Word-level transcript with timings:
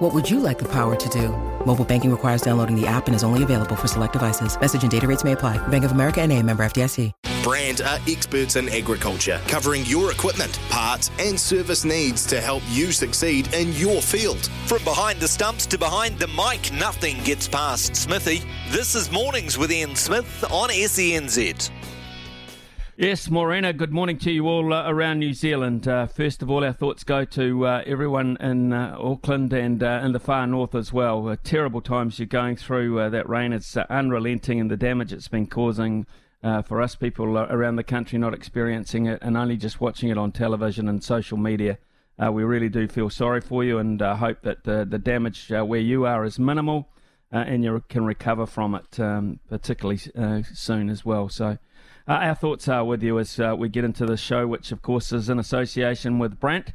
What 0.00 0.14
would 0.14 0.30
you 0.30 0.40
like 0.40 0.58
the 0.58 0.68
power 0.68 0.96
to 0.96 1.08
do? 1.10 1.28
Mobile 1.66 1.84
banking 1.84 2.10
requires 2.10 2.40
downloading 2.40 2.74
the 2.74 2.86
app 2.86 3.06
and 3.06 3.14
is 3.14 3.22
only 3.22 3.42
available 3.42 3.76
for 3.76 3.86
select 3.86 4.14
devices. 4.14 4.58
Message 4.58 4.80
and 4.80 4.90
data 4.90 5.06
rates 5.06 5.24
may 5.24 5.32
apply. 5.32 5.58
Bank 5.68 5.84
of 5.84 5.92
America 5.92 6.22
and 6.22 6.32
a 6.32 6.42
member 6.42 6.62
FDIC. 6.64 7.12
Brandt 7.42 7.82
are 7.82 7.98
experts 8.08 8.56
in 8.56 8.70
agriculture, 8.70 9.38
covering 9.46 9.84
your 9.84 10.10
equipment, 10.10 10.58
parts, 10.70 11.10
and 11.18 11.38
service 11.38 11.84
needs 11.84 12.24
to 12.28 12.40
help 12.40 12.62
you 12.70 12.92
succeed 12.92 13.52
in 13.52 13.74
your 13.74 14.00
field. 14.00 14.48
From 14.64 14.82
behind 14.84 15.20
the 15.20 15.28
stumps 15.28 15.66
to 15.66 15.76
behind 15.76 16.18
the 16.18 16.28
mic, 16.28 16.72
nothing 16.72 17.22
gets 17.22 17.46
past 17.46 17.94
Smithy. 17.94 18.42
This 18.70 18.94
is 18.94 19.12
Mornings 19.12 19.58
with 19.58 19.70
Ian 19.70 19.94
Smith 19.96 20.44
on 20.50 20.70
SENZ. 20.70 21.70
Yes, 23.02 23.30
Morena, 23.30 23.72
good 23.72 23.94
morning 23.94 24.18
to 24.18 24.30
you 24.30 24.46
all 24.46 24.74
uh, 24.74 24.86
around 24.86 25.20
New 25.20 25.32
Zealand. 25.32 25.88
Uh, 25.88 26.06
first 26.06 26.42
of 26.42 26.50
all, 26.50 26.62
our 26.62 26.74
thoughts 26.74 27.02
go 27.02 27.24
to 27.24 27.66
uh, 27.66 27.82
everyone 27.86 28.36
in 28.40 28.74
uh, 28.74 28.94
Auckland 29.00 29.54
and 29.54 29.82
uh, 29.82 30.02
in 30.04 30.12
the 30.12 30.20
far 30.20 30.46
north 30.46 30.74
as 30.74 30.92
well. 30.92 31.26
Uh, 31.26 31.36
terrible 31.42 31.80
times 31.80 32.18
you're 32.18 32.26
going 32.26 32.56
through 32.56 33.08
that 33.08 33.26
rain. 33.26 33.54
It's 33.54 33.74
unrelenting 33.74 34.60
and 34.60 34.70
the 34.70 34.76
damage 34.76 35.14
it's 35.14 35.28
been 35.28 35.46
causing 35.46 36.04
for 36.42 36.82
us 36.82 36.94
people 36.94 37.38
around 37.38 37.76
the 37.76 37.84
country 37.84 38.18
not 38.18 38.34
experiencing 38.34 39.06
it 39.06 39.18
and 39.22 39.34
only 39.34 39.56
just 39.56 39.80
watching 39.80 40.10
it 40.10 40.18
on 40.18 40.30
television 40.30 40.86
and 40.86 41.02
social 41.02 41.38
media. 41.38 41.78
we 42.30 42.44
really 42.44 42.68
do 42.68 42.86
feel 42.86 43.08
sorry 43.08 43.40
for 43.40 43.64
you 43.64 43.78
and 43.78 44.02
hope 44.02 44.42
that 44.42 44.64
the, 44.64 44.84
the 44.84 44.98
damage 44.98 45.48
where 45.48 45.80
you 45.80 46.04
are 46.04 46.22
is 46.22 46.38
minimal 46.38 46.90
and 47.32 47.64
you 47.64 47.82
can 47.88 48.04
recover 48.04 48.44
from 48.44 48.74
it, 48.74 49.00
um, 49.00 49.40
particularly 49.48 49.96
soon 50.52 50.90
as 50.90 51.02
well. 51.02 51.30
So. 51.30 51.56
Uh, 52.08 52.12
our 52.12 52.34
thoughts 52.34 52.66
are 52.66 52.84
with 52.84 53.02
you 53.02 53.18
as 53.18 53.38
uh, 53.38 53.54
we 53.56 53.68
get 53.68 53.84
into 53.84 54.06
the 54.06 54.16
show, 54.16 54.46
which 54.46 54.72
of 54.72 54.82
course 54.82 55.12
is 55.12 55.28
in 55.28 55.38
association 55.38 56.18
with 56.18 56.40
Brandt, 56.40 56.72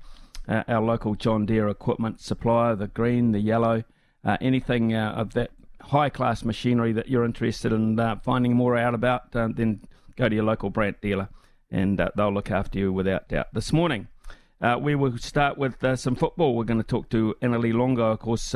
uh, 0.47 0.63
our 0.67 0.81
local 0.81 1.15
John 1.15 1.45
Deere 1.45 1.67
equipment 1.67 2.21
supplier, 2.21 2.75
the 2.75 2.87
green, 2.87 3.31
the 3.31 3.39
yellow, 3.39 3.83
uh, 4.23 4.37
anything 4.39 4.93
uh, 4.93 5.13
of 5.13 5.33
that 5.33 5.51
high 5.81 6.09
class 6.09 6.45
machinery 6.45 6.93
that 6.93 7.09
you're 7.09 7.25
interested 7.25 7.73
in 7.73 7.99
uh, 7.99 8.17
finding 8.23 8.55
more 8.55 8.77
out 8.77 8.93
about, 8.93 9.31
then 9.31 9.81
go 10.15 10.29
to 10.29 10.35
your 10.35 10.43
local 10.43 10.69
Brandt 10.69 11.01
dealer 11.01 11.29
and 11.71 11.99
they'll 12.15 12.33
look 12.33 12.51
after 12.51 12.79
you 12.79 12.93
without 12.93 13.27
doubt. 13.27 13.47
This 13.53 13.73
morning, 13.73 14.07
we 14.79 14.95
will 14.95 15.17
start 15.17 15.57
with 15.57 15.83
some 15.95 16.15
football. 16.15 16.55
We're 16.55 16.63
going 16.63 16.81
to 16.81 16.87
talk 16.87 17.09
to 17.09 17.35
Annalie 17.41 17.73
Longo, 17.73 18.11
of 18.11 18.19
course, 18.19 18.55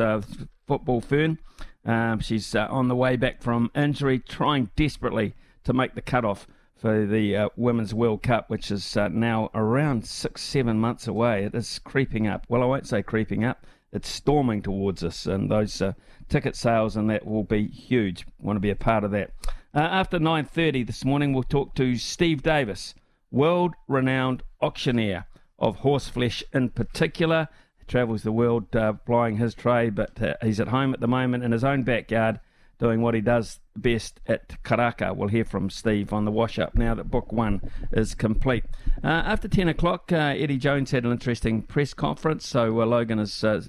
football 0.66 1.02
fern. 1.02 1.40
Um, 1.84 2.20
she's 2.20 2.56
on 2.56 2.88
the 2.88 2.96
way 2.96 3.16
back 3.16 3.42
from 3.42 3.72
injury, 3.76 4.20
trying 4.20 4.70
desperately 4.76 5.36
to 5.64 5.74
make 5.74 5.96
the 5.96 6.02
cut-off 6.02 6.48
for 6.80 7.06
the 7.06 7.36
uh, 7.36 7.50
Women's 7.58 7.94
World 7.94 8.24
Cup, 8.24 8.50
which 8.50 8.72
is 8.72 8.96
uh, 8.96 9.10
now 9.10 9.50
around 9.54 10.06
six, 10.06 10.42
seven 10.42 10.80
months 10.80 11.08
away. 11.08 11.44
It 11.44 11.54
is 11.54 11.80
creeping 11.80 12.28
up. 12.28 12.46
Well, 12.48 12.64
I 12.64 12.66
won't 12.66 12.88
say 12.88 13.04
creeping 13.04 13.44
up. 13.44 13.68
It's 13.92 14.08
storming 14.08 14.62
towards 14.62 15.04
us, 15.04 15.26
and 15.26 15.52
those 15.52 15.82
uh, 15.82 15.94
ticket 16.30 16.56
sales 16.56 16.96
and 16.96 17.10
that 17.10 17.26
will 17.26 17.44
be 17.44 17.68
huge. 17.68 18.26
Want 18.40 18.56
to 18.56 18.62
be 18.62 18.70
a 18.70 18.76
part 18.76 19.04
of 19.04 19.12
that. 19.12 19.32
Uh, 19.74 19.80
after 19.80 20.20
9:30 20.20 20.86
this 20.86 21.04
morning, 21.04 21.34
we'll 21.34 21.44
talk 21.44 21.76
to 21.76 21.96
Steve 21.96 22.44
Davis, 22.44 22.96
world-renowned 23.30 24.44
auctioneer 24.62 25.26
of 25.58 25.80
horseflesh 25.80 26.44
in 26.54 26.70
particular. 26.70 27.50
He 27.78 27.86
travels 27.86 28.24
the 28.24 28.32
world 28.32 28.74
uh, 28.76 28.94
plying 28.94 29.38
his 29.38 29.54
trade, 29.54 29.96
but 29.96 30.22
uh, 30.22 30.36
he's 30.42 30.60
at 30.60 30.70
home 30.70 30.94
at 30.94 31.02
the 31.02 31.08
moment 31.08 31.44
in 31.44 31.52
his 31.52 31.64
own 31.64 31.84
backyard 31.84 32.40
doing 32.80 33.02
what 33.02 33.14
he 33.14 33.22
does 33.22 33.60
best 33.76 34.20
at 34.26 34.64
Karaka. 34.64 35.16
We'll 35.16 35.28
hear 35.28 35.46
from 35.46 35.70
Steve 35.70 36.12
on 36.14 36.26
the 36.26 36.32
wash 36.32 36.58
up 36.58 36.76
now 36.76 36.96
that 36.96 37.12
book 37.12 37.32
one 37.32 37.62
is 37.92 38.16
complete. 38.16 38.64
Uh, 39.04 39.08
after 39.08 39.48
10 39.48 39.68
o'clock, 39.68 40.12
uh, 40.12 40.34
Eddie 40.38 40.58
Jones 40.58 40.92
had 40.92 41.04
an 41.04 41.12
interesting 41.12 41.62
press 41.62 41.94
conference, 41.94 42.48
so 42.48 42.82
uh, 42.82 42.86
Logan 42.86 43.18
has 43.20 43.44
uh, 43.44 43.62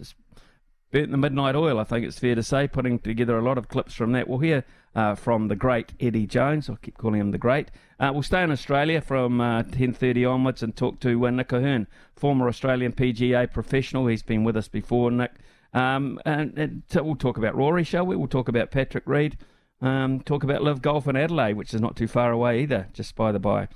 burnt 0.93 1.11
the 1.11 1.17
midnight 1.17 1.57
oil, 1.57 1.79
I 1.79 1.85
think 1.85 2.07
it's 2.07 2.19
fair 2.19 2.35
to 2.35 2.43
say, 2.43 2.69
putting 2.69 2.99
together 3.01 3.37
a 3.37 3.43
lot 3.43 3.59
of 3.59 3.69
clips 3.69 3.95
from 3.95 4.13
that. 4.13 4.29
We'll 4.29 4.39
hear 4.39 4.65
uh, 4.95 5.17
from 5.17 5.49
the 5.49 5.57
great 5.57 5.93
Eddie 6.01 6.27
Jones. 6.27 6.69
I'll 6.69 6.77
keep 6.77 6.97
calling 6.99 7.21
him 7.21 7.33
the 7.33 7.39
great. 7.39 7.71
Uh, 7.99 8.11
we'll 8.13 8.23
stay 8.23 8.43
in 8.43 8.51
Australia 8.51 9.01
from 9.01 9.41
uh, 9.41 9.65
10.30 9.65 10.29
onwards 10.31 10.63
and 10.63 10.75
talk 10.75 11.01
to 11.01 11.31
Nick 11.31 11.53
O'Hern, 11.53 11.87
former 12.15 12.49
Australian 12.49 12.93
PGA 12.93 13.53
professional. 13.53 14.07
He's 14.07 14.23
been 14.23 14.45
with 14.45 14.57
us 14.57 14.69
before, 14.69 15.11
Nick. 15.11 15.33
Um, 15.73 16.21
and, 16.25 16.59
and 16.59 16.83
so 16.89 17.03
we'll 17.03 17.17
talk 17.17 17.37
about 17.37 17.55
Rory, 17.57 17.85
shall 17.85 18.07
we? 18.07 18.17
We'll 18.17 18.29
talk 18.29 18.49
about 18.49 18.71
Patrick 18.71 19.05
Reed. 19.07 19.37
Um, 19.81 20.21
talk 20.21 20.43
about 20.45 20.63
LIV 20.63 20.83
Golf 20.83 21.09
in 21.09 21.17
Adelaide, 21.17 21.57
which 21.57 21.73
is 21.73 21.81
not 21.81 21.97
too 21.97 22.07
far 22.07 22.33
away 22.33 22.63
either, 22.63 22.89
just 22.93 23.15
by 23.15 23.33
the 23.33 23.39
by. 23.39 23.69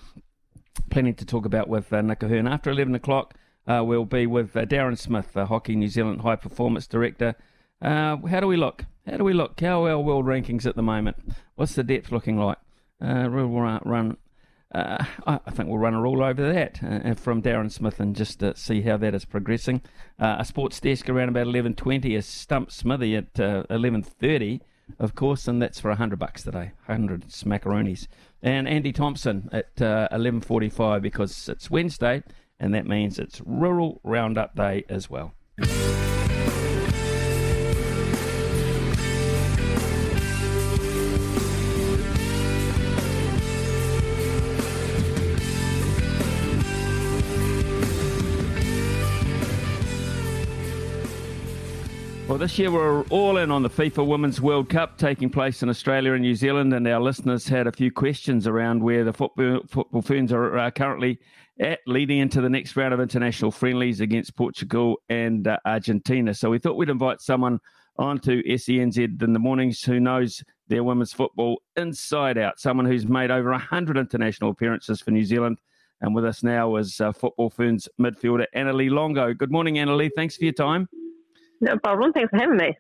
Plenty 0.91 1.13
to 1.15 1.25
talk 1.25 1.47
about 1.47 1.69
with 1.69 1.93
uh, 1.93 2.03
Nick 2.03 2.23
O'Hern. 2.23 2.47
After 2.47 2.71
11 2.71 2.95
o'clock, 2.95 3.35
uh, 3.67 3.83
we'll 3.85 4.05
be 4.05 4.27
with 4.27 4.57
uh, 4.57 4.67
Darren 4.67 4.99
Smith, 4.99 5.33
the 5.33 5.47
Hockey 5.47 5.77
New 5.77 5.89
Zealand 5.89 6.21
High 6.21 6.37
Performance 6.37 6.87
Director. 6.87 7.35
Uh, 7.81 8.17
how 8.27 8.41
do 8.41 8.47
we 8.47 8.57
look? 8.57 8.85
How 9.07 9.17
do 9.17 9.25
we 9.25 9.33
look? 9.33 9.61
How 9.61 9.85
are 9.85 9.91
our 9.91 10.01
world 10.01 10.27
rankings 10.27 10.67
at 10.67 10.77
the 10.77 10.83
moment? 10.83 11.17
What's 11.55 11.75
the 11.75 11.83
depth 11.83 12.13
looking 12.13 12.39
like? 12.39 12.59
Uh, 13.01 13.29
we'll 13.31 13.49
run 13.49 14.17
uh, 14.75 15.05
I 15.27 15.51
think 15.51 15.69
we'll 15.69 15.79
run 15.79 15.95
a 15.95 16.03
rule 16.03 16.23
over 16.23 16.53
that 16.53 16.81
uh, 16.83 17.15
from 17.15 17.43
Darren 17.43 17.71
Smith 17.71 18.01
and 18.01 18.17
just 18.17 18.43
uh, 18.43 18.55
see 18.55 18.83
how 18.83 18.97
that 18.97 19.15
is 19.15 19.25
progressing. 19.25 19.83
Uh, 20.19 20.37
a 20.39 20.45
sports 20.45 20.81
desk 20.81 21.09
around 21.09 21.29
about 21.29 21.47
11.20, 21.47 22.17
a 22.19 22.23
stump 22.23 22.73
Smithy 22.73 23.15
at 23.17 23.33
11.30, 23.35 24.61
uh, 24.61 24.65
of 24.99 25.15
course, 25.15 25.47
and 25.47 25.63
that's 25.63 25.79
for 25.79 25.89
100 25.89 26.19
bucks 26.19 26.43
today, 26.43 26.73
100 26.87 27.29
smackaroonies. 27.29 28.09
And 28.43 28.69
Andy 28.69 28.93
Thompson 28.93 29.49
at 29.53 29.77
11.45 29.77 30.81
uh, 30.81 30.99
because 30.99 31.49
it's 31.49 31.71
Wednesday, 31.71 32.25
and 32.59 32.75
that 32.75 32.87
means 32.87 33.19
it's 33.19 33.41
Rural 33.47 34.01
Roundup 34.03 34.57
Day 34.57 34.85
as 34.89 35.09
well. 35.09 35.35
Well, 52.35 52.41
this 52.41 52.59
year 52.59 52.73
we're 52.73 53.05
all 53.11 53.37
in 53.37 53.53
on 53.53 53.63
the 53.63 53.71
FIFA 53.71 54.09
Women's 54.09 54.41
World 54.41 54.69
Cup 54.69 54.99
taking 54.99 55.31
place 55.31 55.63
in 55.63 55.69
Australia 55.69 56.15
and 56.15 56.23
New 56.23 56.35
Zealand, 56.35 56.75
and 56.75 56.85
our 56.89 57.01
listeners 57.01 57.47
had 57.47 57.69
a 57.69 57.71
few 57.71 57.93
questions 57.93 58.49
around 58.49 58.83
where 58.83 59.05
the 59.05 59.13
football, 59.13 59.61
football 59.69 60.03
ferns 60.03 60.33
are 60.33 60.59
uh, 60.59 60.69
currently 60.73 61.21
at, 61.61 61.79
leading 61.87 62.19
into 62.19 62.41
the 62.41 62.51
next 62.51 62.75
round 62.75 62.93
of 62.93 62.99
international 62.99 63.53
friendlies 63.53 64.01
against 64.01 64.35
Portugal 64.35 64.97
and 65.09 65.47
uh, 65.47 65.59
Argentina. 65.65 66.35
So 66.35 66.51
we 66.51 66.59
thought 66.59 66.75
we'd 66.75 66.89
invite 66.89 67.21
someone 67.21 67.61
onto 68.01 68.43
SENZ 68.43 69.23
in 69.23 69.33
the 69.33 69.39
mornings 69.39 69.85
who 69.85 70.01
knows 70.01 70.43
their 70.67 70.83
women's 70.83 71.13
football 71.13 71.63
inside 71.77 72.37
out, 72.37 72.59
someone 72.59 72.87
who's 72.87 73.07
made 73.07 73.31
over 73.31 73.53
100 73.53 73.97
international 73.97 74.51
appearances 74.51 75.01
for 75.01 75.13
New 75.13 75.25
Zealand. 75.25 75.59
And 76.01 76.17
with 76.17 76.25
us 76.25 76.43
now 76.43 76.75
is 76.75 77.01
uh, 77.01 77.13
Football 77.13 77.51
Ferns 77.51 77.89
midfielder 78.01 78.47
Annalie 78.57 78.91
Longo. 78.91 79.33
Good 79.35 79.53
morning, 79.53 79.77
Annalie. 79.77 80.11
Thanks 80.17 80.37
for 80.37 80.43
your 80.43 80.53
time. 80.53 80.89
No 81.65 81.79
problem. 81.79 82.13
Thanks 82.13 82.31
for 82.31 82.39
having 82.39 82.59
me. 82.59 82.77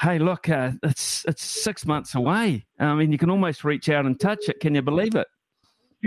Hey, 0.00 0.18
look, 0.18 0.48
uh, 0.48 0.72
it's 0.82 1.24
it's 1.26 1.44
six 1.44 1.84
months 1.84 2.14
away. 2.14 2.66
I 2.78 2.94
mean, 2.94 3.12
you 3.12 3.18
can 3.18 3.30
almost 3.30 3.62
reach 3.62 3.90
out 3.90 4.06
and 4.06 4.18
touch 4.18 4.48
it. 4.48 4.58
Can 4.58 4.74
you 4.74 4.80
believe 4.80 5.14
it? 5.14 5.26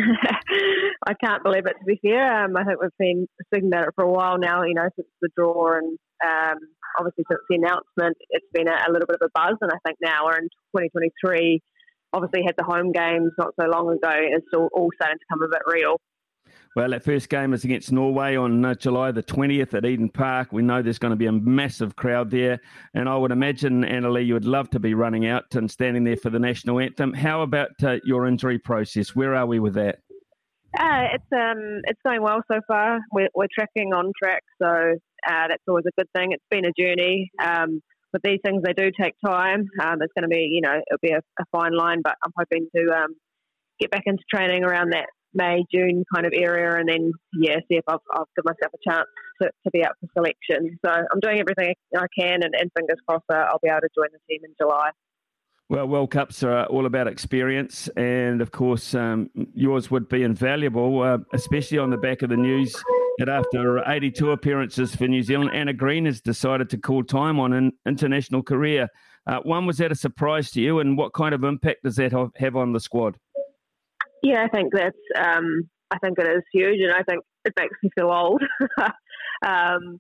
I 1.08 1.14
can't 1.24 1.44
believe 1.44 1.68
it. 1.68 1.76
To 1.80 1.86
be 1.86 2.00
fair, 2.02 2.46
um, 2.46 2.58
I 2.58 2.64
think 2.64 2.82
we've 2.82 2.90
been 2.98 3.28
speaking 3.46 3.70
about 3.70 3.88
it 3.88 3.94
for 3.96 4.04
a 4.04 4.12
while 4.12 4.40
now. 4.40 4.64
You 4.64 4.74
know, 4.74 4.90
since 4.96 5.08
the 5.22 5.30
draw 5.38 5.78
and 5.78 6.00
um, 6.26 6.58
obviously 6.98 7.26
since 7.30 7.42
the 7.48 7.56
announcement, 7.58 8.18
it's 8.32 8.48
been 8.52 8.68
a, 8.68 8.74
a, 8.74 8.92
little 8.92 9.08
bit 9.08 9.18
of 9.22 9.30
a 9.30 9.32
buzz. 9.36 9.58
And 9.62 9.72
I 9.72 9.78
think 9.86 10.00
now 10.02 10.26
we're 10.26 10.38
in 10.38 10.50
2023. 10.76 11.62
Obviously, 12.12 12.42
had 12.44 12.56
the 12.58 12.66
home 12.66 12.92
games 12.92 13.32
not 13.38 13.54
so 13.60 13.68
long 13.68 13.92
ago. 13.92 14.12
It's 14.12 14.48
all, 14.56 14.70
all 14.74 14.90
starting 14.96 15.20
to 15.20 15.26
come 15.30 15.44
a 15.44 15.48
bit 15.48 15.62
real. 15.68 16.02
Well, 16.76 16.90
that 16.90 17.06
first 17.06 17.30
game 17.30 17.54
is 17.54 17.64
against 17.64 17.94
Norway 17.94 18.36
on 18.36 18.66
uh, 18.66 18.76
July 18.76 19.12
the 19.12 19.24
20th 19.24 19.74
at 19.74 19.86
Eden 19.86 20.10
Park. 20.10 20.52
We 20.52 20.62
know 20.62 20.82
there's 20.82 21.00
going 21.00 21.12
to 21.12 21.16
be 21.16 21.28
a 21.28 21.32
massive 21.32 21.96
crowd 21.96 22.32
there. 22.32 22.60
And 22.94 23.08
I 23.08 23.16
would 23.16 23.32
imagine, 23.32 23.86
Annalie, 23.86 24.26
you 24.26 24.34
would 24.34 24.44
love 24.44 24.70
to 24.72 24.80
be 24.80 24.94
running 24.94 25.26
out 25.26 25.56
and 25.56 25.72
standing 25.72 26.04
there 26.04 26.18
for 26.18 26.30
the 26.30 26.40
national 26.40 26.82
anthem. 26.82 27.14
How 27.14 27.44
about 27.44 27.70
uh, 27.82 28.00
your 28.04 28.28
injury 28.28 28.60
process? 28.60 29.16
Where 29.16 29.36
are 29.36 29.46
we 29.46 29.58
with 29.60 29.76
that? 29.76 30.00
Uh, 30.78 31.08
it's 31.14 31.32
um, 31.32 31.80
it's 31.86 32.02
going 32.06 32.22
well 32.22 32.42
so 32.52 32.60
far. 32.68 33.00
We're, 33.14 33.30
we're 33.34 33.48
tracking 33.58 33.94
on 33.94 34.12
track, 34.22 34.44
so 34.62 34.68
uh, 34.68 35.48
that's 35.48 35.64
always 35.70 35.86
a 35.88 35.98
good 35.98 36.10
thing. 36.14 36.34
It's 36.34 36.44
been 36.52 36.66
a 36.66 36.74
journey. 36.78 37.32
Um, 37.42 37.82
but 38.12 38.22
these 38.22 38.40
things, 38.46 38.64
they 38.66 38.74
do 38.74 38.92
take 39.02 39.14
time. 39.26 39.64
Um, 39.82 40.02
it's 40.02 40.12
going 40.12 40.24
to 40.24 40.28
be, 40.28 40.50
you 40.52 40.60
know, 40.60 40.74
it'll 40.74 41.00
be 41.02 41.12
a, 41.12 41.20
a, 41.40 41.46
fine 41.54 41.76
line, 41.76 42.02
but 42.04 42.16
I'm 42.26 42.34
hoping 42.38 42.68
to 42.76 42.94
um, 42.94 43.16
get 43.80 43.92
back 43.92 44.04
into 44.06 44.24
training 44.30 44.66
around 44.66 44.92
that 44.92 45.08
May 45.36 45.64
June 45.74 46.04
kind 46.14 46.26
of 46.26 46.34
area, 46.34 46.80
and 46.80 46.90
then 46.90 47.12
yeah, 47.34 47.58
see 47.68 47.76
if 47.76 47.84
I've, 47.88 48.00
I've 48.14 48.26
given 48.36 48.54
myself 48.54 48.74
a 48.74 48.90
chance 48.90 49.08
to, 49.42 49.50
to 49.66 49.72
be 49.72 49.84
up 49.84 49.94
for 50.00 50.08
selection. 50.14 50.80
So 50.84 50.92
I'm 50.92 51.20
doing 51.22 51.40
everything 51.40 51.76
I 51.96 52.06
can, 52.18 52.44
and, 52.44 52.54
and 52.58 52.72
fingers 52.78 53.00
crossed 53.08 53.26
uh, 53.32 53.36
I'll 53.36 53.60
be 53.62 53.70
able 53.70 53.82
to 53.82 53.90
join 53.96 54.08
the 54.12 54.20
team 54.30 54.42
in 54.44 54.56
July. 54.60 54.90
Well, 55.68 55.88
World 55.88 56.12
Cups 56.12 56.44
are 56.44 56.66
all 56.68 56.86
about 56.86 57.08
experience, 57.08 57.88
and 57.98 58.40
of 58.40 58.52
course, 58.52 58.94
um, 58.94 59.32
yours 59.34 59.90
would 59.90 60.08
be 60.08 60.22
invaluable, 60.22 61.02
uh, 61.02 61.18
especially 61.34 61.80
on 61.80 61.90
the 61.90 61.98
back 61.98 62.22
of 62.22 62.30
the 62.30 62.38
news 62.38 62.76
that 63.18 63.30
after 63.30 63.82
82 63.90 64.30
appearances 64.30 64.96
for 64.96 65.08
New 65.08 65.24
Zealand, 65.24 65.50
Anna 65.54 65.74
Green 65.74 66.06
has 66.06 66.22
decided 66.22 66.70
to 66.70 66.78
call 66.78 67.04
time 67.04 67.40
on 67.40 67.52
an 67.54 67.72
international 67.88 68.44
career. 68.44 68.90
Uh, 69.26 69.40
one, 69.40 69.66
was 69.66 69.80
that 69.80 69.92
a 69.92 69.96
surprise 69.96 70.52
to 70.52 70.62
you, 70.62 70.80
and 70.80 71.00
what 71.00 71.14
kind 71.14 71.34
of 71.34 71.44
impact 71.44 71.82
does 71.84 71.96
that 71.96 72.12
have 72.36 72.56
on 72.56 72.72
the 72.72 72.80
squad? 72.80 73.18
Yeah, 74.24 74.44
I 74.44 74.48
think 74.50 74.74
that's. 74.74 74.98
Um, 75.18 75.70
I 75.92 75.98
think 76.00 76.18
it 76.18 76.28
is 76.28 76.44
huge, 76.52 76.80
and 76.82 76.92
I 76.92 77.04
think 77.04 77.24
it 77.46 77.54
makes 77.58 77.76
me 77.84 77.90
feel 77.96 78.12
old. 78.12 78.42
um, 79.46 80.00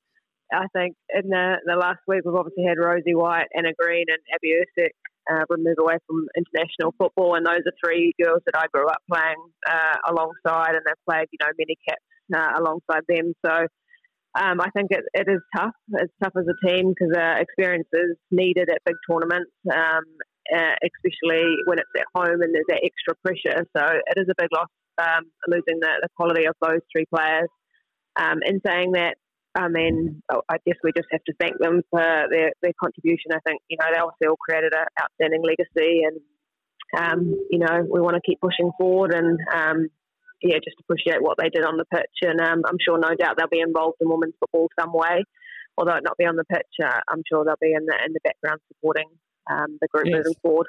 I 0.53 0.67
think 0.73 0.95
in 1.13 1.29
the, 1.29 1.57
the 1.65 1.75
last 1.75 1.99
week 2.07 2.21
we've 2.25 2.35
obviously 2.35 2.65
had 2.67 2.77
Rosie 2.77 3.15
White, 3.15 3.47
Anna 3.55 3.71
Green, 3.77 4.05
and 4.07 4.17
Abby 4.33 4.53
Erceg 4.53 4.89
uh, 5.29 5.45
move 5.57 5.77
away 5.79 5.97
from 6.07 6.27
international 6.37 6.93
football, 6.97 7.35
and 7.35 7.45
those 7.45 7.65
are 7.65 7.73
three 7.83 8.13
girls 8.21 8.41
that 8.45 8.57
I 8.57 8.65
grew 8.73 8.87
up 8.87 9.01
playing 9.11 9.41
uh, 9.67 9.97
alongside, 10.09 10.75
and 10.75 10.81
they've 10.85 11.05
played 11.09 11.27
you 11.31 11.39
know 11.41 11.51
many 11.57 11.77
caps 11.87 12.01
uh, 12.33 12.59
alongside 12.59 13.03
them. 13.07 13.33
So 13.45 13.67
um, 14.35 14.61
I 14.61 14.69
think 14.75 14.91
it, 14.91 15.03
it 15.13 15.27
is 15.29 15.41
tough. 15.55 15.75
It's 15.93 16.13
tough 16.23 16.33
as 16.37 16.45
a 16.45 16.67
team 16.67 16.93
because 16.93 17.15
uh, 17.15 17.39
experience 17.39 17.87
is 17.93 18.17
needed 18.31 18.69
at 18.69 18.83
big 18.85 18.95
tournaments, 19.09 19.51
um, 19.73 20.03
uh, 20.53 20.75
especially 20.83 21.43
when 21.65 21.79
it's 21.79 21.89
at 21.97 22.05
home 22.13 22.41
and 22.41 22.53
there's 22.53 22.69
that 22.69 22.83
extra 22.83 23.15
pressure. 23.23 23.65
So 23.75 23.83
it 23.83 24.17
is 24.17 24.27
a 24.29 24.35
big 24.37 24.49
loss 24.53 24.69
um, 24.97 25.25
losing 25.47 25.79
the, 25.79 25.89
the, 26.01 26.09
quality 26.15 26.45
of 26.45 26.55
those 26.61 26.81
three 26.91 27.05
players. 27.13 27.49
Um, 28.15 28.39
in 28.45 28.61
saying 28.65 28.93
that, 28.93 29.15
I 29.55 29.67
mean, 29.67 30.21
oh, 30.31 30.41
I 30.49 30.57
guess 30.65 30.75
we 30.83 30.91
just 30.95 31.07
have 31.11 31.23
to 31.25 31.33
thank 31.39 31.57
them 31.59 31.81
for 31.89 32.01
their, 32.29 32.51
their 32.61 32.73
contribution. 32.81 33.31
I 33.33 33.39
think, 33.45 33.61
you 33.69 33.77
know, 33.79 33.87
they 33.91 33.99
obviously 33.99 34.27
all 34.27 34.37
created 34.37 34.73
an 34.73 34.85
outstanding 35.01 35.43
legacy 35.43 36.03
and, 36.03 36.19
um, 36.97 37.35
you 37.49 37.59
know, 37.59 37.85
we 37.89 37.99
want 37.99 38.15
to 38.15 38.21
keep 38.25 38.39
pushing 38.39 38.71
forward 38.77 39.13
and, 39.13 39.39
um, 39.53 39.87
yeah, 40.41 40.57
just 40.63 40.77
appreciate 40.79 41.21
what 41.21 41.37
they 41.37 41.49
did 41.49 41.65
on 41.65 41.77
the 41.77 41.85
pitch. 41.85 42.21
And 42.21 42.39
um, 42.39 42.61
I'm 42.67 42.77
sure, 42.79 42.99
no 42.99 43.15
doubt, 43.15 43.35
they'll 43.37 43.47
be 43.47 43.59
involved 43.59 43.97
in 43.99 44.09
women's 44.09 44.35
football 44.39 44.67
some 44.79 44.93
way. 44.93 45.23
Although 45.77 45.95
it 45.95 46.03
not 46.03 46.17
be 46.17 46.25
on 46.25 46.35
the 46.35 46.45
pitch, 46.45 46.71
uh, 46.83 47.01
I'm 47.09 47.23
sure 47.27 47.43
they'll 47.43 47.59
be 47.59 47.73
in 47.73 47.85
the 47.85 47.97
in 48.05 48.13
the 48.13 48.23
background 48.23 48.61
supporting 48.71 49.09
um, 49.49 49.77
the 49.81 49.87
group 49.87 50.07
yes. 50.07 50.17
moving 50.17 50.35
forward. 50.41 50.67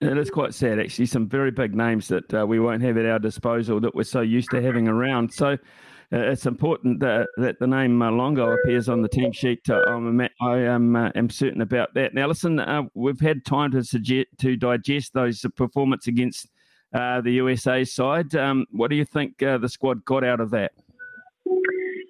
It 0.00 0.16
is 0.16 0.30
quite 0.30 0.54
sad, 0.54 0.78
actually. 0.78 1.06
Some 1.06 1.28
very 1.28 1.50
big 1.50 1.74
names 1.74 2.08
that 2.08 2.32
uh, 2.32 2.46
we 2.46 2.58
won't 2.58 2.82
have 2.82 2.96
at 2.96 3.04
our 3.04 3.18
disposal 3.18 3.80
that 3.80 3.94
we're 3.94 4.04
so 4.04 4.22
used 4.22 4.50
to 4.50 4.62
having 4.62 4.88
around. 4.88 5.32
So 5.32 5.48
uh, 5.48 5.56
it's 6.10 6.46
important 6.46 7.00
that, 7.00 7.28
that 7.36 7.58
the 7.58 7.66
name 7.66 8.00
uh, 8.00 8.10
Longo 8.10 8.50
appears 8.50 8.88
on 8.88 9.02
the 9.02 9.08
team 9.08 9.30
sheet. 9.30 9.68
Uh, 9.68 9.82
I'm, 9.86 10.20
I 10.40 10.56
am, 10.56 10.96
uh, 10.96 11.10
am 11.14 11.28
certain 11.28 11.60
about 11.60 11.92
that. 11.94 12.14
Now, 12.14 12.28
listen, 12.28 12.58
uh, 12.58 12.84
we've 12.94 13.20
had 13.20 13.44
time 13.44 13.72
to 13.72 13.84
suggest, 13.84 14.28
to 14.38 14.56
digest 14.56 15.12
those 15.12 15.44
performance 15.56 16.06
against 16.06 16.48
uh, 16.94 17.20
the 17.20 17.32
USA 17.32 17.84
side. 17.84 18.34
Um, 18.34 18.66
what 18.70 18.88
do 18.88 18.96
you 18.96 19.04
think 19.04 19.42
uh, 19.42 19.58
the 19.58 19.68
squad 19.68 20.04
got 20.04 20.24
out 20.24 20.40
of 20.40 20.50
that? 20.50 20.72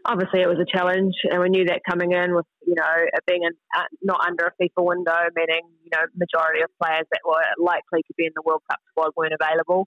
Obviously, 0.04 0.40
it 0.40 0.48
was 0.48 0.58
a 0.58 0.64
challenge, 0.64 1.14
and 1.30 1.40
we 1.40 1.50
knew 1.50 1.66
that 1.66 1.82
coming 1.88 2.12
in 2.12 2.34
with 2.34 2.46
you 2.66 2.74
know 2.74 2.88
it 2.96 3.24
being 3.26 3.42
uh, 3.44 3.82
not 4.02 4.20
under 4.26 4.46
a 4.46 4.52
FIFA 4.56 4.86
window, 4.86 5.20
meaning 5.34 5.62
you 5.84 5.90
know 5.92 6.04
majority 6.16 6.62
of 6.62 6.70
players 6.82 7.04
that 7.12 7.20
were 7.24 7.44
likely 7.58 8.00
to 8.06 8.14
be 8.16 8.24
in 8.24 8.32
the 8.34 8.42
World 8.44 8.62
Cup 8.70 8.80
squad 8.90 9.12
weren't 9.16 9.34
available. 9.38 9.86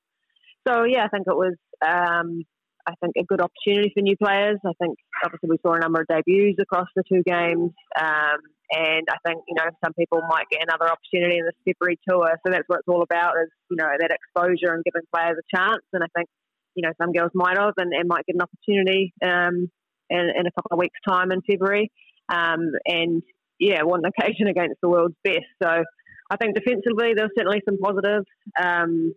So 0.68 0.83
yeah, 0.83 1.06
I 1.06 1.10
think 1.10 1.25
it 1.27 1.36
was 1.36 1.56
um, 1.81 2.45
I 2.86 2.94
think 3.01 3.15
a 3.18 3.24
good 3.24 3.42
opportunity 3.42 3.92
for 3.94 4.01
new 4.01 4.18
players. 4.18 4.60
I 4.65 4.74
think 4.80 4.98
obviously 5.24 5.50
we 5.50 5.57
saw 5.65 5.74
a 5.74 5.80
number 5.80 6.01
of 6.01 6.07
debuts 6.07 6.60
across 6.62 6.88
the 6.95 7.04
two 7.07 7.24
games. 7.25 7.71
Um, 8.00 8.39
and 8.71 9.06
I 9.10 9.18
think, 9.25 9.44
you 9.48 9.56
know, 9.56 9.69
some 9.83 9.94
people 9.94 10.21
might 10.27 10.50
get 10.50 10.63
another 10.63 10.89
opportunity 10.89 11.38
in 11.38 11.45
the 11.45 11.54
February 11.63 12.00
tour. 12.07 12.39
So 12.45 12.51
that's 12.51 12.68
what 12.68 12.80
it's 12.80 12.88
all 12.88 13.04
about 13.04 13.36
is, 13.38 13.50
you 13.69 13.77
know, 13.77 13.88
that 13.88 14.12
exposure 14.12 14.74
and 14.74 14.83
giving 14.83 15.06
players 15.13 15.38
a 15.38 15.45
chance. 15.56 15.83
And 15.94 16.04
I 16.04 16.07
think, 16.15 16.27
you 16.75 16.81
know, 16.81 16.92
some 17.00 17.12
girls 17.13 17.31
might 17.36 17.57
have 17.57 17.74
and, 17.77 17.94
and 17.94 18.07
might 18.07 18.25
get 18.25 18.36
an 18.36 18.42
opportunity 18.42 19.13
um, 19.24 19.69
in, 20.13 20.30
in, 20.38 20.45
a 20.48 20.51
couple 20.51 20.71
of 20.71 20.80
weeks' 20.80 21.00
time 21.07 21.31
in 21.31 21.42
February. 21.42 21.92
Um, 22.30 22.71
and 22.86 23.21
yeah, 23.60 23.83
one 23.83 24.01
occasion 24.06 24.48
against 24.48 24.80
the 24.81 24.89
world's 24.89 25.15
best. 25.24 25.50
So 25.62 25.83
I 26.30 26.38
think 26.38 26.56
defensively, 26.56 27.13
there's 27.15 27.31
certainly 27.38 27.62
some 27.65 27.77
positives. 27.77 28.25
Um, 28.62 29.13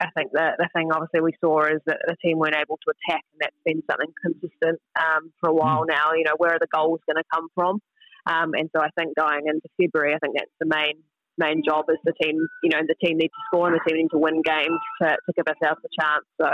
I 0.00 0.10
think 0.16 0.32
the, 0.32 0.58
the 0.58 0.68
thing 0.74 0.90
obviously 0.92 1.20
we 1.20 1.32
saw 1.40 1.64
is 1.66 1.80
that 1.86 1.98
the 2.06 2.16
team 2.24 2.38
weren't 2.38 2.56
able 2.56 2.76
to 2.76 2.90
attack, 2.90 3.22
and 3.32 3.40
that's 3.40 3.62
been 3.64 3.82
something 3.88 4.12
consistent 4.18 4.80
um, 4.98 5.32
for 5.40 5.50
a 5.50 5.54
while 5.54 5.84
mm. 5.84 5.94
now. 5.94 6.12
You 6.14 6.24
know, 6.24 6.34
where 6.38 6.54
are 6.54 6.58
the 6.58 6.72
goals 6.74 7.00
going 7.06 7.22
to 7.22 7.28
come 7.32 7.48
from? 7.54 7.80
Um, 8.26 8.54
and 8.54 8.70
so 8.74 8.82
I 8.82 8.88
think 8.98 9.14
going 9.16 9.46
into 9.46 9.68
February, 9.80 10.14
I 10.14 10.18
think 10.18 10.34
that's 10.36 10.56
the 10.60 10.66
main 10.66 11.02
main 11.38 11.62
job 11.64 11.86
is 11.88 11.98
the 12.04 12.12
team. 12.22 12.46
You 12.62 12.70
know, 12.70 12.82
the 12.86 12.98
team 13.02 13.18
needs 13.18 13.32
to 13.32 13.42
score 13.46 13.68
and 13.68 13.78
the 13.78 13.84
team 13.88 13.98
needs 13.98 14.10
to 14.12 14.18
win 14.18 14.42
games 14.42 14.80
to, 15.02 15.08
to 15.08 15.30
give 15.36 15.46
ourselves 15.46 15.80
a 15.86 15.92
chance. 15.94 16.26
So 16.40 16.48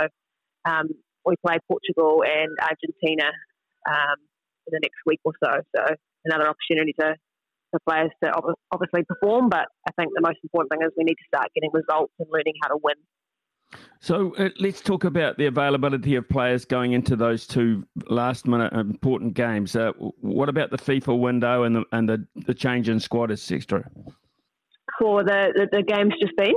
um, 0.69 0.89
we 1.25 1.35
play 1.45 1.57
Portugal 1.67 2.23
and 2.25 2.55
Argentina 2.61 3.31
um, 3.87 4.17
in 4.67 4.71
the 4.71 4.79
next 4.81 4.99
week 5.05 5.19
or 5.23 5.33
so. 5.43 5.61
So 5.75 5.95
another 6.25 6.49
opportunity 6.49 6.93
to 6.99 7.15
for 7.71 7.79
players 7.87 8.11
to 8.23 8.31
obviously 8.71 9.03
perform. 9.03 9.49
But 9.49 9.67
I 9.87 9.91
think 9.97 10.11
the 10.15 10.21
most 10.21 10.39
important 10.43 10.71
thing 10.71 10.81
is 10.81 10.91
we 10.97 11.03
need 11.03 11.15
to 11.15 11.27
start 11.27 11.47
getting 11.53 11.69
results 11.73 12.13
and 12.19 12.27
learning 12.31 12.53
how 12.63 12.69
to 12.69 12.77
win. 12.81 12.95
So 14.01 14.33
uh, 14.35 14.49
let's 14.59 14.81
talk 14.81 15.03
about 15.03 15.37
the 15.37 15.45
availability 15.45 16.15
of 16.15 16.27
players 16.27 16.65
going 16.65 16.93
into 16.93 17.15
those 17.15 17.45
two 17.45 17.85
last 18.07 18.47
minute 18.47 18.73
important 18.73 19.33
games. 19.33 19.75
Uh, 19.75 19.91
what 20.21 20.49
about 20.49 20.71
the 20.71 20.77
FIFA 20.77 21.19
window 21.19 21.63
and 21.63 21.75
the 21.75 21.83
and 21.91 22.09
the, 22.09 22.25
the 22.47 22.53
change 22.53 22.89
in 22.89 22.99
squad, 22.99 23.29
etc.? 23.29 23.87
For 24.97 25.23
the, 25.23 25.53
the, 25.55 25.67
the 25.71 25.83
games 25.83 26.13
just 26.19 26.35
been. 26.35 26.53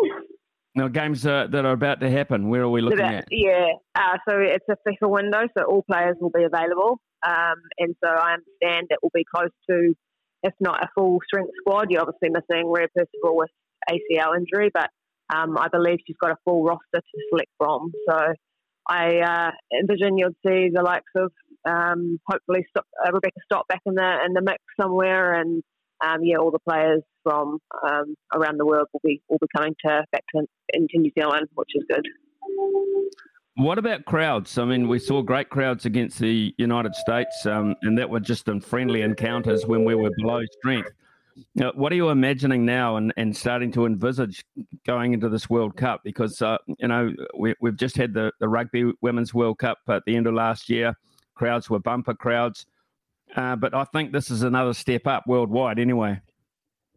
No 0.74 0.88
games 0.88 1.26
uh, 1.26 1.48
that 1.50 1.66
are 1.66 1.72
about 1.72 2.00
to 2.00 2.10
happen. 2.10 2.48
Where 2.48 2.62
are 2.62 2.70
we 2.70 2.80
looking 2.80 3.00
about, 3.00 3.14
at? 3.14 3.28
Yeah, 3.30 3.72
uh, 3.94 4.16
so 4.26 4.38
it's 4.38 4.64
a 4.70 4.76
FIFA 4.88 5.10
window, 5.10 5.42
so 5.56 5.64
all 5.64 5.82
players 5.82 6.16
will 6.18 6.30
be 6.30 6.44
available, 6.44 6.98
um, 7.26 7.56
and 7.78 7.94
so 8.02 8.10
I 8.10 8.34
understand 8.34 8.88
it 8.90 8.98
will 9.02 9.12
be 9.14 9.24
close 9.24 9.50
to, 9.70 9.94
if 10.42 10.54
not 10.60 10.82
a 10.82 10.88
full 10.94 11.20
strength 11.26 11.52
squad. 11.60 11.90
You're 11.90 12.02
obviously 12.02 12.30
missing 12.30 12.70
Ria 12.70 12.88
Percival 12.94 13.36
with 13.36 13.50
ACL 13.90 14.36
injury, 14.36 14.70
but 14.72 14.90
um, 15.34 15.56
I 15.56 15.68
believe 15.68 15.98
she's 16.06 16.16
got 16.20 16.32
a 16.32 16.36
full 16.44 16.64
roster 16.64 16.80
to 16.94 17.18
select 17.30 17.50
from. 17.58 17.92
So 18.08 18.34
I 18.88 19.18
uh, 19.18 19.50
envision 19.80 20.18
you'll 20.18 20.36
see 20.44 20.68
the 20.72 20.82
likes 20.82 21.10
of 21.16 21.30
um, 21.64 22.18
hopefully 22.28 22.66
stop, 22.70 22.86
uh, 23.04 23.12
Rebecca 23.12 23.40
Stott 23.44 23.66
back 23.68 23.80
in 23.86 23.94
the 23.94 24.18
in 24.26 24.32
the 24.32 24.42
mix 24.42 24.58
somewhere, 24.80 25.34
and 25.40 25.62
um, 26.04 26.18
yeah, 26.22 26.36
all 26.36 26.50
the 26.50 26.58
players 26.58 27.02
from 27.22 27.58
um, 27.88 28.16
around 28.34 28.58
the 28.58 28.66
world 28.66 28.88
will 28.92 29.00
be 29.04 29.22
will 29.28 29.38
be 29.38 29.46
coming 29.56 29.74
to 29.86 30.04
back 30.10 30.24
to 30.34 30.46
into 30.72 30.98
New 30.98 31.12
Zealand, 31.16 31.48
which 31.54 31.70
is 31.74 31.84
good. 31.88 32.06
What 33.56 33.78
about 33.78 34.06
crowds? 34.06 34.56
I 34.56 34.64
mean, 34.64 34.88
we 34.88 34.98
saw 34.98 35.20
great 35.20 35.50
crowds 35.50 35.84
against 35.84 36.18
the 36.18 36.54
United 36.56 36.94
States, 36.94 37.44
um, 37.44 37.74
and 37.82 37.98
that 37.98 38.08
were 38.08 38.20
just 38.20 38.48
in 38.48 38.60
friendly 38.60 39.02
encounters 39.02 39.66
when 39.66 39.84
we 39.84 39.94
were 39.94 40.10
below 40.16 40.42
strength. 40.58 40.90
Now, 41.54 41.72
what 41.74 41.92
are 41.92 41.96
you 41.96 42.08
imagining 42.08 42.64
now 42.64 42.96
and, 42.96 43.12
and 43.16 43.36
starting 43.36 43.70
to 43.72 43.86
envisage 43.86 44.44
going 44.86 45.12
into 45.12 45.28
this 45.28 45.50
World 45.50 45.76
Cup? 45.76 46.00
Because, 46.02 46.40
uh, 46.40 46.58
you 46.78 46.88
know, 46.88 47.12
we, 47.36 47.54
have 47.64 47.76
just 47.76 47.96
had 47.96 48.14
the, 48.14 48.32
the 48.40 48.48
Rugby 48.48 48.92
Women's 49.00 49.34
World 49.34 49.58
Cup 49.58 49.78
at 49.88 50.02
the 50.06 50.16
end 50.16 50.26
of 50.26 50.34
last 50.34 50.68
year. 50.68 50.94
Crowds 51.34 51.68
were 51.68 51.78
bumper 51.78 52.14
crowds. 52.14 52.66
Uh, 53.34 53.56
but 53.56 53.74
I 53.74 53.84
think 53.84 54.12
this 54.12 54.30
is 54.30 54.42
another 54.42 54.74
step 54.74 55.06
up 55.06 55.24
worldwide 55.26 55.78
anyway. 55.78 56.20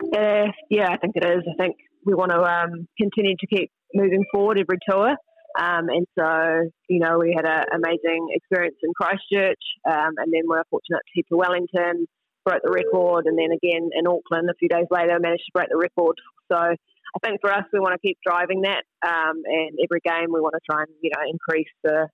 Uh, 0.03 0.47
yeah, 0.69 0.89
I 0.89 0.97
think 0.97 1.15
it 1.15 1.25
is. 1.25 1.43
I 1.49 1.61
think 1.61 1.77
we 2.05 2.13
want 2.13 2.31
to 2.31 2.41
um, 2.41 2.87
continue 2.97 3.35
to 3.39 3.47
keep 3.47 3.71
moving 3.93 4.25
forward 4.33 4.59
every 4.59 4.77
tour. 4.89 5.15
Um, 5.57 5.87
and 5.89 6.05
so, 6.19 6.69
you 6.89 6.99
know, 6.99 7.17
we 7.19 7.33
had 7.35 7.45
an 7.45 7.65
amazing 7.73 8.27
experience 8.31 8.75
in 8.83 8.91
Christchurch, 8.93 9.61
um, 9.87 10.15
and 10.17 10.33
then 10.33 10.43
we 10.49 10.57
are 10.57 10.65
fortunate 10.69 10.99
to 10.99 11.11
head 11.15 11.23
to 11.29 11.37
Wellington, 11.37 12.07
broke 12.43 12.61
the 12.63 12.71
record, 12.71 13.25
and 13.25 13.37
then 13.37 13.51
again 13.51 13.89
in 13.93 14.05
Auckland 14.05 14.49
a 14.49 14.53
few 14.59 14.67
days 14.67 14.85
later 14.91 15.17
managed 15.19 15.45
to 15.45 15.51
break 15.53 15.69
the 15.69 15.77
record. 15.77 16.17
So 16.51 16.57
I 16.57 17.19
think 17.23 17.39
for 17.39 17.51
us, 17.51 17.63
we 17.71 17.79
want 17.79 17.93
to 17.93 18.05
keep 18.05 18.17
driving 18.25 18.63
that, 18.63 18.83
um, 19.05 19.43
and 19.45 19.79
every 19.81 20.01
game 20.03 20.33
we 20.33 20.41
want 20.41 20.55
to 20.55 20.61
try 20.69 20.81
and 20.81 20.91
you 21.01 21.11
know 21.15 21.23
increase 21.29 21.71
the 21.83 22.09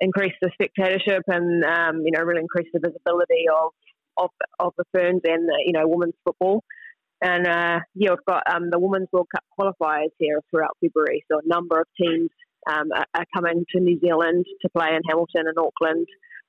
increase 0.00 0.32
the 0.40 0.50
spectatorship 0.54 1.22
and 1.26 1.64
um, 1.64 2.02
you 2.04 2.12
know 2.12 2.20
really 2.20 2.40
increase 2.40 2.68
the 2.72 2.80
visibility 2.80 3.46
of 3.52 3.72
of, 4.16 4.30
of 4.60 4.72
the 4.78 4.84
ferns 4.94 5.22
and 5.24 5.48
the, 5.48 5.62
you 5.66 5.72
know 5.72 5.88
women's 5.88 6.14
football. 6.24 6.62
And 7.22 7.46
uh, 7.46 7.80
yeah, 7.94 8.10
we've 8.10 8.24
got 8.26 8.44
um, 8.50 8.70
the 8.70 8.78
Women's 8.78 9.08
World 9.12 9.28
Cup 9.34 9.44
qualifiers 9.58 10.08
here 10.18 10.40
throughout 10.50 10.76
February. 10.80 11.22
So 11.30 11.38
a 11.38 11.46
number 11.46 11.78
of 11.78 11.86
teams 12.00 12.30
um, 12.68 12.88
are, 13.14 13.24
coming 13.34 13.64
to 13.74 13.80
New 13.80 13.98
Zealand 14.00 14.44
to 14.62 14.68
play 14.70 14.88
in 14.88 15.00
Hamilton 15.08 15.46
and 15.46 15.58
Auckland. 15.58 16.06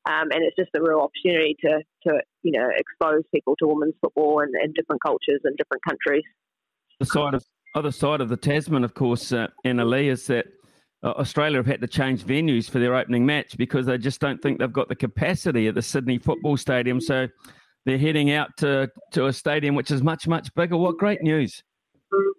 Um, 0.10 0.32
and 0.32 0.44
it's 0.44 0.56
just 0.56 0.72
a 0.76 0.82
real 0.82 1.00
opportunity 1.00 1.56
to, 1.62 1.80
to 2.08 2.22
you 2.42 2.60
know, 2.60 2.68
expose 2.76 3.22
people 3.34 3.56
to 3.58 3.68
women's 3.68 3.94
football 4.02 4.40
and, 4.40 4.74
different 4.74 5.02
cultures 5.06 5.42
and 5.44 5.56
different 5.58 5.84
countries. 5.88 6.24
The 7.00 7.06
side 7.06 7.34
of 7.36 7.46
other 7.76 7.92
side 7.92 8.20
of 8.20 8.30
the 8.30 8.38
Tasman, 8.38 8.84
of 8.84 8.94
course, 8.94 9.32
uh, 9.32 9.48
Annalie, 9.66 10.10
is 10.12 10.28
that 10.28 10.48
uh, 11.04 11.10
Australia 11.12 11.58
have 11.58 11.68
had 11.68 11.82
to 11.82 11.88
change 11.88 12.24
venues 12.24 12.70
for 12.70 12.80
their 12.80 12.96
opening 12.96 13.26
match 13.26 13.58
because 13.58 13.86
they 13.86 13.98
just 13.98 14.20
don't 14.20 14.42
think 14.42 14.60
they've 14.60 14.74
got 14.74 14.90
the 14.90 14.96
capacity 14.96 15.68
at 15.68 15.76
the 15.76 15.82
Sydney 15.82 16.18
Football 16.18 16.58
Stadium. 16.58 17.00
So 17.00 17.28
they're 17.86 17.98
heading 17.98 18.32
out 18.32 18.50
to, 18.58 18.90
to 19.14 19.28
a 19.28 19.34
stadium 19.34 19.76
which 19.76 19.92
is 19.92 20.04
much, 20.04 20.28
much 20.28 20.54
bigger. 20.56 20.78
What 20.78 20.98
great 20.98 21.22
news! 21.22 21.64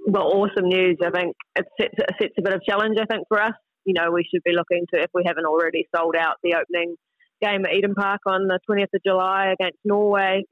Well, 0.06 0.24
awesome 0.24 0.68
news. 0.68 0.98
I 1.02 1.10
think 1.10 1.34
it 1.56 1.66
sets, 1.80 1.94
it 1.96 2.14
sets 2.20 2.34
a 2.38 2.42
bit 2.42 2.54
of 2.54 2.62
challenge, 2.68 2.98
I 3.00 3.06
think, 3.06 3.26
for 3.28 3.40
us. 3.40 3.54
You 3.84 3.94
know, 3.94 4.10
we 4.12 4.24
should 4.30 4.42
be 4.44 4.52
looking 4.52 4.86
to, 4.94 5.00
if 5.00 5.10
we 5.14 5.24
haven't 5.26 5.46
already 5.46 5.88
sold 5.94 6.14
out 6.16 6.36
the 6.42 6.54
opening 6.54 6.96
game 7.42 7.64
at 7.64 7.72
Eden 7.74 7.94
Park 7.94 8.20
on 8.26 8.46
the 8.46 8.60
20th 8.68 8.94
of 8.94 9.02
July 9.04 9.52
against 9.52 9.78
Norway. 9.84 10.44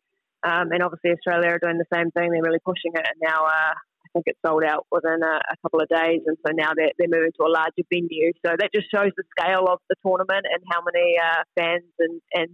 Um, 0.42 0.72
and 0.72 0.82
obviously, 0.82 1.12
Australia 1.12 1.50
are 1.50 1.58
doing 1.58 1.78
the 1.78 1.94
same 1.94 2.10
thing. 2.10 2.30
They're 2.32 2.42
really 2.42 2.64
pushing 2.64 2.92
it. 2.94 3.06
And 3.06 3.20
now 3.22 3.44
uh, 3.44 3.74
I 3.76 4.08
think 4.12 4.24
it's 4.26 4.40
sold 4.44 4.64
out 4.64 4.86
within 4.90 5.22
a, 5.22 5.36
a, 5.36 5.56
couple 5.62 5.80
of 5.80 5.88
days. 5.88 6.22
And 6.26 6.36
so 6.44 6.52
now 6.52 6.72
they're, 6.74 6.92
they're 6.98 7.12
moving 7.12 7.30
to 7.38 7.46
a 7.46 7.52
larger 7.52 7.84
venue. 7.92 8.32
So 8.44 8.56
that 8.58 8.70
just 8.74 8.90
shows 8.90 9.12
the 9.16 9.24
scale 9.38 9.66
of 9.68 9.78
the 9.88 9.96
tournament 10.04 10.46
and 10.50 10.62
how 10.72 10.80
many 10.82 11.16
uh, 11.20 11.44
fans 11.54 11.92
and, 12.00 12.20
and 12.34 12.50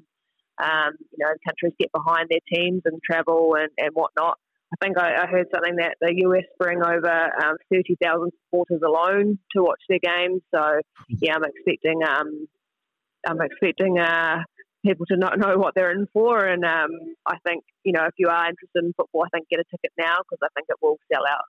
um, 0.58 0.96
you 1.12 1.25
know, 1.25 1.32
countries 1.46 1.73
get 1.78 1.92
behind 1.92 2.28
their 2.28 2.42
teams 2.52 2.82
and 2.85 3.00
travel 3.04 3.54
and, 3.54 3.70
and 3.78 3.94
whatnot. 3.94 4.38
I 4.80 4.85
think 4.85 4.99
I, 4.99 5.23
I 5.23 5.26
heard 5.26 5.47
something 5.52 5.76
that 5.76 5.97
the 6.00 6.12
US 6.26 6.45
bring 6.59 6.83
over 6.83 7.30
um, 7.42 7.56
30,000 7.73 8.30
supporters 8.45 8.80
alone 8.85 9.38
to 9.52 9.62
watch 9.62 9.80
their 9.88 9.99
games. 9.99 10.42
So, 10.54 10.80
yeah, 11.09 11.35
I'm 11.35 11.45
expecting 11.45 12.02
um, 12.02 12.47
I'm 13.26 13.40
expecting 13.40 13.99
uh, 13.99 14.42
people 14.85 15.06
to 15.06 15.16
not 15.16 15.38
know 15.38 15.56
what 15.56 15.75
they're 15.75 15.92
in 15.92 16.06
for. 16.12 16.47
And 16.47 16.64
um, 16.64 16.90
I 17.26 17.37
think, 17.47 17.64
you 17.85 17.92
know, 17.92 18.04
if 18.04 18.14
you 18.18 18.28
are 18.28 18.49
interested 18.49 18.85
in 18.85 18.92
football, 18.97 19.25
I 19.25 19.28
think 19.33 19.49
get 19.49 19.61
a 19.61 19.64
ticket 19.71 19.92
now 19.99 20.18
because 20.18 20.38
I 20.42 20.49
think 20.54 20.66
it 20.68 20.76
will 20.80 20.99
sell 21.12 21.23
out. 21.28 21.45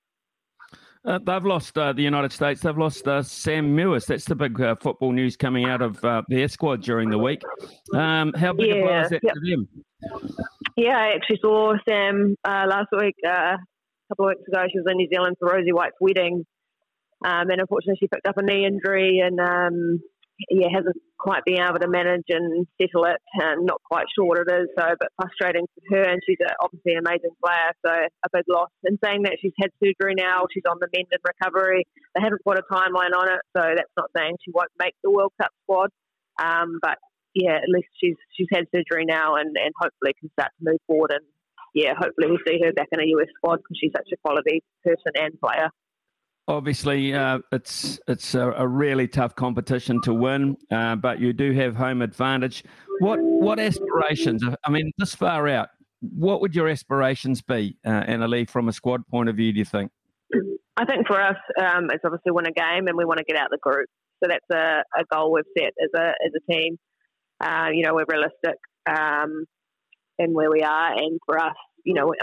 Uh, 1.06 1.20
they've 1.20 1.46
lost 1.46 1.78
uh, 1.78 1.94
the 1.94 2.02
United 2.02 2.32
States. 2.32 2.62
They've 2.62 2.78
lost 2.78 3.08
uh, 3.08 3.24
Sam 3.24 3.76
Mewis. 3.76 4.06
That's 4.06 4.26
the 4.26 4.36
big 4.36 4.60
uh, 4.60 4.76
football 4.76 5.12
news 5.12 5.38
coming 5.38 5.66
out 5.66 5.82
of 5.82 6.04
uh, 6.04 6.24
their 6.28 6.48
squad 6.48 6.82
during 6.82 7.10
the 7.10 7.18
week. 7.18 7.42
Um, 7.94 8.34
how 8.34 8.54
big 8.54 8.68
yeah, 8.68 8.76
a 8.76 8.82
blow 8.82 9.00
is 9.02 9.10
that 9.10 9.24
yep. 9.24 9.34
to 9.34 9.40
them? 9.40 9.68
Yeah, 10.76 10.98
I 10.98 11.16
actually 11.16 11.40
saw 11.42 11.74
Sam 11.88 12.36
uh, 12.44 12.66
last 12.68 12.90
week. 12.98 13.16
a 13.26 13.58
couple 14.10 14.26
of 14.26 14.36
weeks 14.36 14.48
ago, 14.48 14.66
she 14.72 14.80
was 14.80 14.86
in 14.90 14.98
New 14.98 15.08
Zealand 15.14 15.38
for 15.40 15.50
Rosie 15.50 15.74
White's 15.74 15.96
wedding, 16.00 16.46
um, 17.26 17.50
and 17.50 17.62
unfortunately, 17.62 17.98
she 18.00 18.08
picked 18.08 18.28
up 18.28 18.38
a 18.38 18.44
knee 18.44 18.66
injury 18.66 19.20
and 19.20 19.40
um, 19.40 20.00
yeah, 20.50 20.70
hasn't 20.74 20.98
quite 21.18 21.44
been 21.46 21.62
able 21.62 21.80
to 21.80 21.90
manage 21.90 22.30
and 22.30 22.68
settle 22.80 23.06
it, 23.06 23.18
and 23.34 23.66
not 23.66 23.82
quite 23.84 24.06
sure 24.14 24.26
what 24.26 24.40
it 24.40 24.50
is. 24.50 24.70
So 24.78 24.86
a 24.86 24.98
bit 25.00 25.10
frustrating 25.18 25.66
for 25.74 25.98
her, 25.98 26.04
and 26.04 26.22
she's 26.26 26.38
obviously 26.62 26.94
an 26.94 27.02
amazing 27.06 27.34
player, 27.44 27.74
so 27.86 27.92
a 27.92 28.30
big 28.32 28.46
loss. 28.48 28.70
And 28.84 29.00
saying 29.04 29.24
that, 29.24 29.38
she's 29.42 29.56
had 29.60 29.72
surgery 29.82 30.14
now, 30.16 30.46
she's 30.54 30.66
on 30.70 30.78
the 30.80 30.88
mend 30.94 31.10
and 31.12 31.22
recovery. 31.26 31.86
They 32.16 32.22
haven't 32.22 32.46
put 32.46 32.60
a 32.60 32.66
timeline 32.70 33.18
on 33.18 33.34
it, 33.34 33.42
so 33.56 33.62
that's 33.66 33.96
not 33.98 34.12
saying 34.16 34.38
she 34.46 34.52
won't 34.54 34.72
make 34.80 34.94
the 35.04 35.12
World 35.12 35.34
Cup 35.42 35.52
squad. 35.64 35.90
Um, 36.38 36.78
but 36.82 36.98
yeah, 37.34 37.58
at 37.58 37.70
least 37.70 37.90
she's 37.98 38.18
she's 38.38 38.48
had 38.54 38.66
surgery 38.74 39.06
now, 39.06 39.36
and, 39.36 39.58
and 39.58 39.74
hopefully 39.80 40.14
can 40.20 40.30
start 40.38 40.52
to 40.58 40.70
move 40.70 40.82
forward. 40.86 41.12
And 41.14 41.26
yeah, 41.74 41.94
hopefully 41.98 42.30
we 42.30 42.40
see 42.46 42.60
her 42.64 42.74
back 42.74 42.90
in 42.92 43.00
a 43.00 43.10
US 43.18 43.30
squad 43.38 43.58
because 43.58 43.78
she's 43.82 43.94
such 43.96 44.10
a 44.14 44.18
quality 44.18 44.64
person 44.84 45.14
and 45.18 45.34
player. 45.40 45.70
Obviously, 46.50 47.14
uh, 47.14 47.40
it's 47.52 48.00
it's 48.08 48.34
a, 48.34 48.52
a, 48.52 48.66
really 48.66 49.06
tough 49.06 49.36
competition 49.36 50.00
to 50.04 50.14
win, 50.14 50.56
uh, 50.72 50.96
but 50.96 51.20
you 51.20 51.34
do 51.34 51.52
have 51.52 51.76
home 51.76 52.02
advantage. 52.02 52.64
What 53.00 53.20
what 53.22 53.60
aspirations? 53.60 54.42
I 54.64 54.70
mean, 54.70 54.92
this 54.98 55.14
far 55.14 55.50
out, 55.50 55.68
what 56.00 56.40
would 56.40 56.56
your 56.56 56.70
aspirations 56.70 57.42
be, 57.42 57.78
uh, 57.86 58.04
Annalie, 58.04 58.50
from 58.50 58.70
a 58.70 58.74
squad 58.74 59.06
point 59.08 59.28
of 59.28 59.36
view? 59.36 59.52
Do 59.52 59.60
you 59.60 59.66
think? 59.66 59.92
I 60.78 60.86
think 60.86 61.08
for 61.08 61.20
us, 61.20 61.36
um, 61.60 61.90
it's 61.92 62.04
obviously 62.06 62.32
win 62.32 62.46
a 62.46 62.52
game, 62.52 62.88
and 62.88 62.98
we 62.98 63.04
want 63.04 63.18
to 63.18 63.26
get 63.26 63.36
out 63.36 63.50
the 63.52 63.58
group. 63.62 63.90
So 64.24 64.30
that's 64.30 64.46
a, 64.52 64.84
a 64.98 65.04
goal 65.12 65.34
we've 65.34 65.44
set 65.58 65.74
as 65.84 65.90
a 65.96 66.08
as 66.08 66.32
a 66.34 66.52
team. 66.52 66.78
Uh, 67.42 67.70
you 67.74 67.84
know, 67.84 67.94
we're 67.94 68.06
realistic 68.08 68.58
um, 68.90 69.46
in 70.18 70.34
where 70.34 70.50
we 70.50 70.62
are, 70.62 70.94
and 70.94 71.20
for 71.26 71.40
us, 71.40 71.56
you 71.84 71.94
know, 71.94 72.14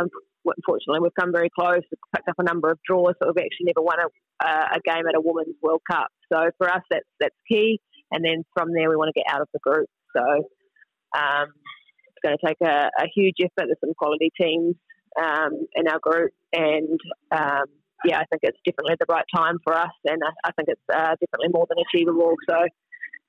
unfortunately, 0.44 1.00
we've 1.00 1.14
come 1.18 1.32
very 1.32 1.50
close. 1.50 1.80
We've 1.90 2.04
picked 2.14 2.28
up 2.28 2.36
a 2.38 2.44
number 2.44 2.70
of 2.70 2.78
draws, 2.86 3.14
but 3.18 3.28
we've 3.28 3.44
actually 3.44 3.72
never 3.72 3.82
won 3.82 3.98
a, 4.00 4.46
a 4.46 4.80
game 4.84 5.06
at 5.08 5.16
a 5.16 5.20
Women's 5.20 5.56
World 5.62 5.82
Cup. 5.90 6.08
So 6.32 6.50
for 6.58 6.68
us, 6.68 6.82
that's 6.90 7.08
that's 7.20 7.36
key. 7.50 7.80
And 8.10 8.24
then 8.24 8.44
from 8.54 8.72
there, 8.72 8.88
we 8.88 8.96
want 8.96 9.10
to 9.14 9.18
get 9.18 9.32
out 9.32 9.40
of 9.40 9.48
the 9.52 9.60
group. 9.60 9.88
So 10.16 10.22
um, 11.16 11.48
it's 12.06 12.22
going 12.22 12.36
to 12.36 12.46
take 12.46 12.58
a, 12.62 12.90
a, 12.98 13.06
huge 13.14 13.36
effort. 13.40 13.66
There's 13.66 13.80
some 13.80 13.94
quality 13.96 14.30
teams 14.40 14.76
um, 15.20 15.66
in 15.74 15.88
our 15.88 15.98
group, 16.00 16.32
and 16.52 16.98
um, 17.32 17.66
yeah, 18.04 18.18
I 18.18 18.24
think 18.30 18.42
it's 18.42 18.58
definitely 18.64 18.96
the 19.00 19.06
right 19.08 19.24
time 19.34 19.58
for 19.64 19.74
us, 19.74 19.94
and 20.04 20.20
I, 20.22 20.48
I 20.48 20.52
think 20.52 20.68
it's 20.68 20.88
uh, 20.92 21.16
definitely 21.18 21.52
more 21.52 21.66
than 21.68 21.78
achievable. 21.78 22.34
So 22.48 22.56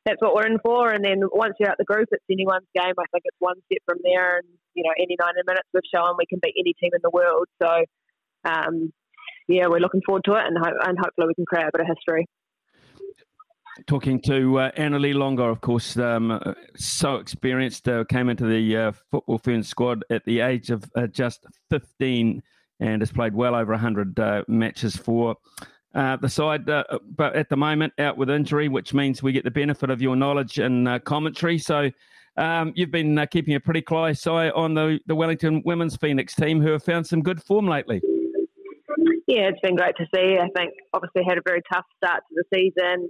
that's 0.06 0.22
what 0.22 0.36
we're 0.36 0.46
in 0.46 0.60
for. 0.60 0.92
And 0.92 1.04
then 1.04 1.22
once 1.32 1.56
you're 1.60 1.70
out 1.70 1.78
the 1.78 1.84
group, 1.84 2.08
it's 2.12 2.24
anyone's 2.30 2.68
game. 2.76 2.94
I 2.98 3.06
think 3.12 3.24
it's 3.26 3.38
one 3.40 3.56
step 3.66 3.82
from 3.86 3.98
there. 4.04 4.38
And, 4.38 4.48
you 4.76 4.84
know, 4.84 4.92
any 4.98 5.18
90 5.20 5.42
minutes 5.46 5.68
we've 5.74 5.84
shown 5.94 6.16
we 6.18 6.26
can 6.28 6.40
beat 6.42 6.54
any 6.58 6.74
team 6.80 6.92
in 6.94 7.02
the 7.04 7.10
world. 7.10 7.48
So, 7.62 7.86
um, 8.46 8.94
yeah, 9.48 9.68
we're 9.68 9.80
looking 9.80 10.02
forward 10.06 10.24
to 10.26 10.34
it 10.34 10.44
and, 10.46 10.58
ho- 10.58 10.80
and 10.86 10.98
hopefully 10.98 11.28
we 11.28 11.34
can 11.34 11.46
create 11.46 11.66
a 11.66 11.72
bit 11.74 11.82
of 11.82 11.88
history. 11.88 12.28
Talking 13.88 14.22
to 14.22 14.60
uh, 14.60 14.72
Annalie 14.78 15.14
Longo, 15.14 15.50
of 15.50 15.60
course, 15.60 15.98
um, 15.98 16.40
so 16.78 17.16
experienced, 17.16 17.90
uh, 17.90 18.06
came 18.06 18.30
into 18.30 18.46
the 18.46 18.78
uh, 18.78 18.92
Football 19.12 19.38
Ferns 19.40 19.68
squad 19.68 20.06
at 20.10 20.24
the 20.24 20.40
age 20.40 20.70
of 20.70 20.86
uh, 20.96 21.08
just 21.08 21.46
15 21.72 22.42
and 22.80 23.02
has 23.02 23.12
played 23.12 23.34
well 23.34 23.54
over 23.54 23.74
100 23.74 24.18
uh, 24.18 24.44
matches 24.48 24.96
for 24.96 25.36
uh, 25.96 26.18
the 26.18 26.30
side, 26.30 26.70
uh, 26.70 26.84
but 27.16 27.36
at 27.36 27.50
the 27.50 27.56
moment 27.56 27.94
out 28.00 28.18
with 28.18 28.30
injury, 28.30 28.68
which 28.68 28.94
means 28.94 29.24
we 29.24 29.32
get 29.32 29.44
the 29.44 29.52
benefit 29.52 29.90
of 29.90 30.02
your 30.02 30.16
knowledge 30.16 30.60
and 30.60 30.88
uh, 30.88 31.00
commentary. 31.00 31.58
So 31.58 31.90
um, 32.38 32.74
you've 32.76 32.92
been 32.92 33.18
uh, 33.18 33.26
keeping 33.26 33.56
a 33.56 33.60
pretty 33.60 33.82
close 33.82 34.28
eye 34.28 34.50
on 34.50 34.74
the, 34.74 35.00
the 35.08 35.16
Wellington 35.16 35.62
Women's 35.66 35.96
Phoenix 35.96 36.36
team, 36.36 36.62
who 36.62 36.72
have 36.72 36.84
found 36.84 37.08
some 37.08 37.22
good 37.22 37.42
form 37.42 37.68
lately. 37.68 38.02
Yeah, 39.28 39.50
it's 39.50 39.60
been 39.62 39.76
great 39.76 39.96
to 39.98 40.06
see. 40.14 40.38
I 40.38 40.50
think 40.56 40.74
obviously 40.94 41.24
had 41.28 41.38
a 41.38 41.42
very 41.46 41.62
tough 41.72 41.86
start 41.98 42.24
to 42.30 42.36
the 42.36 42.44
season. 42.54 43.10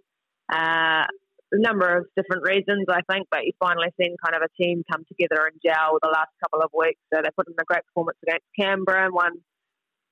Uh, 0.54 1.06
a 1.52 1.60
number 1.60 1.98
of 1.98 2.06
different 2.16 2.44
reasons, 2.48 2.86
I 2.90 3.02
think, 3.12 3.28
but 3.32 3.46
you've 3.46 3.56
finally 3.60 3.88
seen 4.00 4.16
kind 4.24 4.36
of 4.36 4.42
a 4.42 4.64
team 4.64 4.84
come 4.92 5.04
together 5.08 5.46
and 5.46 5.60
gel 5.66 5.98
the 6.02 6.10
last 6.10 6.30
couple 6.44 6.62
of 6.62 6.70
weeks. 6.78 7.00
So 7.14 7.22
they 7.22 7.30
put 7.36 7.48
in 7.48 7.54
a 7.60 7.66
great 7.66 7.86
performance 7.88 8.18
against 8.24 8.46
Canberra 8.60 9.06
and 9.06 9.14
won 9.14 9.32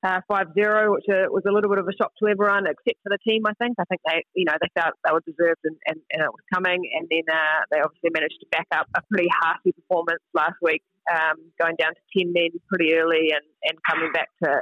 uh, 0.04 0.20
5-0, 0.30 0.92
which 0.92 1.08
uh, 1.08 1.32
was 1.32 1.44
a 1.48 1.52
little 1.52 1.70
bit 1.70 1.80
of 1.80 1.88
a 1.88 1.96
shock 1.96 2.12
to 2.20 2.28
everyone 2.28 2.68
except 2.68 3.00
for 3.04 3.10
the 3.10 3.18
team. 3.24 3.44
I 3.48 3.54
think. 3.56 3.76
I 3.80 3.86
think 3.86 4.02
they, 4.06 4.24
you 4.36 4.46
know, 4.46 4.54
they 4.60 4.68
felt 4.76 4.96
they 5.06 5.14
were 5.14 5.24
deserved 5.26 5.64
and, 5.64 5.78
and, 5.88 6.00
and 6.12 6.24
it 6.24 6.32
was 6.32 6.44
coming. 6.54 6.84
And 7.00 7.08
then 7.10 7.24
uh, 7.32 7.64
they 7.72 7.80
obviously 7.80 8.12
managed 8.12 8.40
to 8.42 8.48
back 8.52 8.68
up 8.76 8.88
a 8.96 9.02
pretty 9.10 9.30
hearty 9.32 9.72
performance 9.72 10.22
last 10.34 10.60
week, 10.62 10.84
um, 11.08 11.40
going 11.60 11.76
down 11.80 11.96
to 11.96 12.04
ten 12.12 12.34
men 12.34 12.52
pretty 12.68 12.94
early 12.96 13.32
and, 13.32 13.48
and 13.64 13.80
coming 13.88 14.12
back 14.12 14.28
to 14.44 14.62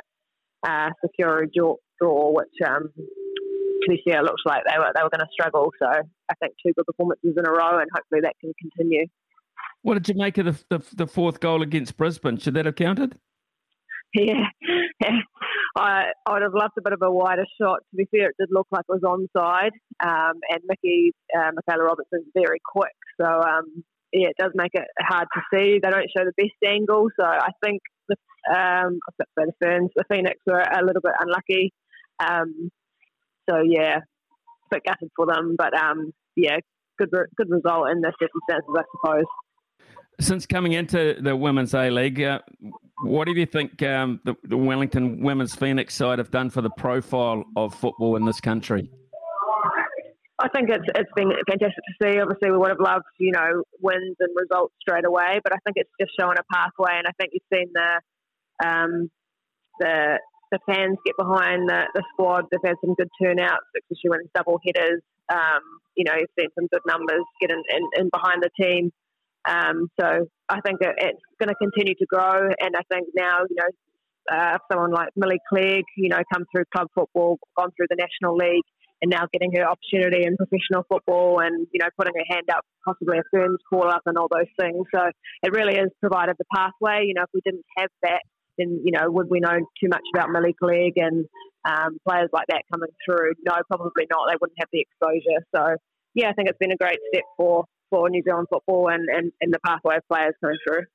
uh, 0.63 0.89
secure 1.01 1.43
a 1.43 1.47
draw, 1.49 1.75
draw 1.99 2.31
which 2.31 2.53
um, 2.65 2.93
to 2.93 3.87
be 3.89 4.01
fair 4.05 4.21
looks 4.21 4.43
like 4.45 4.61
they 4.69 4.77
were 4.77 4.91
they 4.93 5.01
were 5.01 5.09
going 5.09 5.25
to 5.25 5.33
struggle. 5.33 5.73
So 5.81 5.89
I 5.89 6.33
think 6.39 6.53
two 6.61 6.73
good 6.77 6.85
performances 6.85 7.33
in 7.33 7.45
a 7.47 7.51
row, 7.51 7.79
and 7.79 7.89
hopefully 7.93 8.21
that 8.21 8.37
can 8.39 8.53
continue. 8.61 9.07
What 9.81 9.95
did 9.95 10.07
you 10.09 10.15
make 10.15 10.37
of 10.37 10.45
the, 10.45 10.77
the, 10.77 10.95
the 10.95 11.07
fourth 11.07 11.39
goal 11.39 11.63
against 11.63 11.97
Brisbane? 11.97 12.37
Should 12.37 12.53
that 12.53 12.65
have 12.65 12.75
counted? 12.75 13.17
Yeah, 14.19 14.43
I, 15.77 16.11
I 16.27 16.33
would 16.33 16.41
have 16.41 16.53
loved 16.53 16.73
a 16.77 16.81
bit 16.81 16.91
of 16.91 17.01
a 17.01 17.09
wider 17.09 17.45
shot. 17.59 17.79
To 17.91 17.95
be 17.95 18.05
fair, 18.11 18.29
it 18.29 18.35
did 18.37 18.49
look 18.51 18.67
like 18.69 18.83
it 18.89 18.99
was 19.01 19.01
onside, 19.03 19.71
um, 20.03 20.33
and 20.49 20.61
Mickey 20.67 21.13
uh, 21.33 21.51
Michaela 21.55 21.85
Robertson's 21.85 22.27
very 22.33 22.59
quick, 22.65 22.91
so 23.19 23.25
um, 23.25 23.83
yeah, 24.11 24.27
it 24.27 24.35
does 24.37 24.51
make 24.53 24.71
it 24.73 24.87
hard 24.99 25.27
to 25.33 25.41
see. 25.53 25.79
They 25.81 25.89
don't 25.89 26.11
show 26.15 26.25
the 26.25 26.33
best 26.37 26.51
angle, 26.65 27.07
so 27.17 27.25
I 27.25 27.51
think 27.63 27.81
the 28.09 28.15
um, 28.53 28.99
the 29.17 29.53
Ferns, 29.61 29.91
the 29.95 30.03
Phoenix 30.11 30.37
were 30.45 30.59
a 30.59 30.83
little 30.83 31.01
bit 31.01 31.13
unlucky. 31.19 31.73
Um, 32.19 32.69
so 33.49 33.61
yeah, 33.65 33.97
a 33.97 34.75
bit 34.75 34.83
gutted 34.85 35.11
for 35.15 35.25
them, 35.25 35.55
but 35.57 35.73
um, 35.73 36.11
yeah, 36.35 36.57
good 36.97 37.11
good 37.37 37.49
result 37.49 37.89
in 37.89 38.01
the 38.01 38.11
circumstances, 38.19 38.75
I 38.77 38.83
suppose. 38.91 39.25
Since 40.19 40.45
coming 40.45 40.73
into 40.73 41.15
the 41.19 41.35
Women's 41.35 41.73
A 41.73 41.89
League, 41.89 42.21
uh, 42.21 42.39
what 43.03 43.25
do 43.25 43.33
you 43.33 43.45
think 43.45 43.81
um, 43.81 44.19
the, 44.23 44.35
the, 44.43 44.57
Wellington 44.57 45.23
Women's 45.23 45.55
Phoenix 45.55 45.95
side 45.95 46.19
have 46.19 46.29
done 46.29 46.49
for 46.49 46.61
the 46.61 46.69
profile 46.69 47.43
of 47.55 47.73
football 47.73 48.15
in 48.15 48.25
this 48.25 48.39
country? 48.39 48.91
I 50.39 50.49
think 50.49 50.69
it's 50.69 50.85
it's 50.95 51.11
been 51.15 51.31
fantastic 51.47 51.83
to 51.83 51.93
see. 52.01 52.19
Obviously, 52.19 52.51
we 52.51 52.57
would 52.57 52.69
have 52.69 52.79
loved 52.79 53.05
you 53.19 53.31
know 53.31 53.63
wins 53.79 54.15
and 54.19 54.29
results 54.35 54.73
straight 54.81 55.05
away, 55.05 55.39
but 55.43 55.53
I 55.53 55.57
think 55.63 55.77
it's 55.77 55.89
just 55.99 56.11
showing 56.19 56.37
a 56.37 56.53
pathway, 56.53 56.97
and 56.97 57.07
I 57.07 57.11
think 57.19 57.31
you've 57.33 57.49
seen 57.53 57.71
the 57.73 58.67
um, 58.67 59.11
the 59.79 60.19
the 60.51 60.59
fans 60.67 60.97
get 61.05 61.15
behind 61.17 61.69
the, 61.69 61.87
the 61.93 62.03
squad. 62.13 62.45
They've 62.51 62.59
had 62.63 62.75
some 62.83 62.93
good 62.95 63.09
turnouts, 63.21 63.65
especially 63.77 64.09
when 64.09 64.19
it's 64.21 64.31
double 64.35 64.59
headers. 64.65 65.01
Um, 65.31 65.61
you 65.95 66.03
know, 66.03 66.13
you've 66.13 66.29
seen 66.37 66.49
some 66.55 66.67
good 66.67 66.81
numbers 66.85 67.23
get 67.39 67.51
in, 67.51 67.63
in, 67.71 67.83
in 67.95 68.09
behind 68.11 68.43
the 68.43 68.49
team. 68.59 68.91
Um, 69.47 69.87
so 69.99 70.27
I 70.49 70.61
think 70.61 70.81
it, 70.81 70.95
it's 70.97 71.21
going 71.39 71.49
to 71.49 71.55
continue 71.55 71.95
to 71.95 72.05
grow, 72.05 72.49
and 72.59 72.75
I 72.75 72.81
think 72.91 73.07
now 73.15 73.39
you 73.49 73.55
know 73.55 73.69
uh, 74.31 74.57
someone 74.71 74.91
like 74.91 75.09
Millie 75.15 75.41
Clegg, 75.49 75.83
you 75.97 76.09
know, 76.09 76.21
come 76.33 76.45
through 76.53 76.65
club 76.75 76.87
football, 76.93 77.39
gone 77.57 77.69
through 77.75 77.87
the 77.89 77.97
national 77.97 78.35
league, 78.35 78.63
and 79.01 79.09
now 79.09 79.25
getting 79.33 79.51
her 79.55 79.65
opportunity 79.67 80.25
in 80.25 80.37
professional 80.37 80.85
football 80.87 81.39
and, 81.39 81.67
you 81.73 81.79
know, 81.81 81.89
putting 81.97 82.13
her 82.15 82.35
hand 82.35 82.47
up, 82.53 82.63
possibly 82.85 83.17
a 83.17 83.23
Ferns 83.33 83.57
call 83.67 83.89
up 83.89 84.03
and 84.05 84.17
all 84.17 84.27
those 84.29 84.49
things. 84.59 84.85
So 84.93 85.01
it 85.43 85.51
really 85.51 85.75
has 85.77 85.89
provided 85.99 86.35
the 86.37 86.45
pathway. 86.53 87.05
You 87.07 87.15
know, 87.15 87.23
if 87.23 87.29
we 87.33 87.41
didn't 87.43 87.65
have 87.77 87.89
that, 88.03 88.21
then, 88.57 88.81
you 88.83 88.91
know, 88.91 89.09
would 89.09 89.27
we 89.29 89.39
know 89.39 89.57
too 89.57 89.89
much 89.89 90.05
about 90.13 90.29
Millie 90.29 90.55
Clegg 90.61 90.93
and 90.97 91.25
um, 91.65 91.97
players 92.07 92.29
like 92.31 92.45
that 92.49 92.61
coming 92.71 92.91
through? 93.03 93.33
No, 93.43 93.55
probably 93.67 94.05
not. 94.11 94.29
They 94.29 94.37
wouldn't 94.39 94.59
have 94.59 94.69
the 94.71 94.85
exposure. 94.85 95.41
So, 95.55 95.77
yeah, 96.13 96.29
I 96.29 96.33
think 96.33 96.49
it's 96.49 96.59
been 96.59 96.71
a 96.71 96.77
great 96.77 96.99
step 97.11 97.23
for, 97.37 97.65
for 97.91 98.09
New 98.09 98.23
Zealand 98.23 98.47
football 98.49 98.89
and, 98.89 99.07
and, 99.09 99.31
and 99.41 99.53
the 99.53 99.59
pathway 99.59 99.97
of 99.97 100.07
players 100.07 100.33
coming 100.41 100.57
through. 100.67 100.85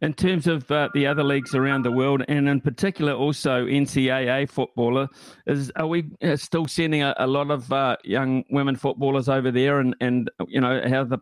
In 0.00 0.14
terms 0.14 0.46
of 0.46 0.70
uh, 0.70 0.88
the 0.94 1.06
other 1.06 1.22
leagues 1.22 1.54
around 1.54 1.82
the 1.82 1.92
world, 1.92 2.24
and 2.26 2.48
in 2.48 2.62
particular 2.62 3.12
also 3.12 3.66
NCAA 3.66 4.48
footballer, 4.48 5.08
is 5.46 5.70
are 5.76 5.86
we 5.86 6.04
uh, 6.22 6.36
still 6.36 6.66
sending 6.66 7.02
a, 7.02 7.14
a 7.18 7.26
lot 7.26 7.50
of 7.50 7.70
uh, 7.70 7.96
young 8.02 8.42
women 8.48 8.76
footballers 8.76 9.28
over 9.28 9.50
there? 9.50 9.80
And, 9.80 9.94
and 10.00 10.30
you 10.48 10.58
know 10.58 10.80
how 10.88 11.04
the 11.04 11.18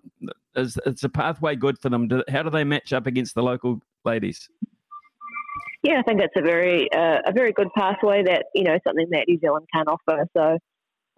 is 0.55 0.79
it's 0.87 1.03
a 1.03 1.09
pathway 1.09 1.57
good 1.57 1.77
for 1.81 1.89
them? 1.89 2.07
Do, 2.07 2.23
how 2.29 2.45
do 2.45 2.51
they 2.51 2.63
match 2.63 2.93
up 2.93 3.09
against 3.09 3.35
the 3.35 3.43
local 3.43 3.81
ladies? 4.05 4.49
Yeah, 5.83 5.99
I 5.99 6.03
think 6.03 6.21
it's 6.21 6.35
a 6.37 6.43
very 6.43 6.93
uh, 6.93 7.19
a 7.27 7.33
very 7.33 7.53
good 7.53 7.69
pathway 7.77 8.23
that 8.25 8.47
you 8.55 8.63
know 8.63 8.79
something 8.87 9.09
that 9.11 9.25
New 9.27 9.41
Zealand 9.41 9.67
can 9.75 9.87
offer. 9.89 10.29
So 10.37 10.59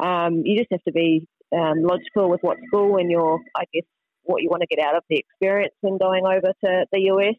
um, 0.02 0.42
you 0.44 0.56
just 0.56 0.70
have 0.70 0.82
to 0.84 0.92
be 0.92 1.26
um, 1.52 1.82
logical 1.82 2.30
with 2.30 2.40
what 2.42 2.58
school 2.66 2.96
and 2.96 3.10
your 3.10 3.40
I 3.56 3.64
guess 3.72 3.84
what 4.22 4.42
you 4.42 4.48
want 4.48 4.62
to 4.62 4.74
get 4.74 4.84
out 4.84 4.96
of 4.96 5.02
the 5.08 5.18
experience 5.18 5.74
when 5.80 5.98
going 5.98 6.24
over 6.24 6.52
to 6.64 6.86
the 6.92 7.00
US. 7.12 7.34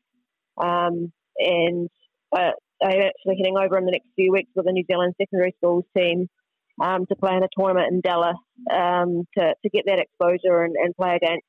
Um, 0.58 1.12
and 1.38 1.90
uh, 2.36 2.52
I'm 2.84 3.02
actually 3.02 3.38
heading 3.38 3.58
over 3.58 3.78
in 3.78 3.86
the 3.86 3.92
next 3.92 4.08
few 4.16 4.32
weeks 4.32 4.50
with 4.56 4.66
the 4.66 4.72
New 4.72 4.84
Zealand 4.90 5.16
secondary 5.20 5.56
schools 5.58 5.86
team 5.96 6.28
um, 6.82 7.06
to 7.08 7.16
play 7.16 7.36
in 7.36 7.44
a 7.44 7.48
tournament 7.58 7.92
in 7.92 8.02
Dallas 8.02 8.38
um, 8.72 9.28
to, 9.38 9.54
to 9.62 9.70
get 9.70 9.86
that 9.86 10.00
exposure 10.00 10.64
and, 10.64 10.76
and, 10.76 10.96
play 10.96 11.16
against 11.16 11.46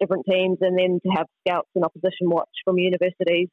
different 0.00 0.24
teams 0.28 0.58
and 0.60 0.78
then 0.78 0.98
to 1.04 1.10
have 1.16 1.26
scouts 1.46 1.68
and 1.74 1.84
opposition 1.84 2.28
watch 2.28 2.50
from 2.64 2.78
universities. 2.78 3.48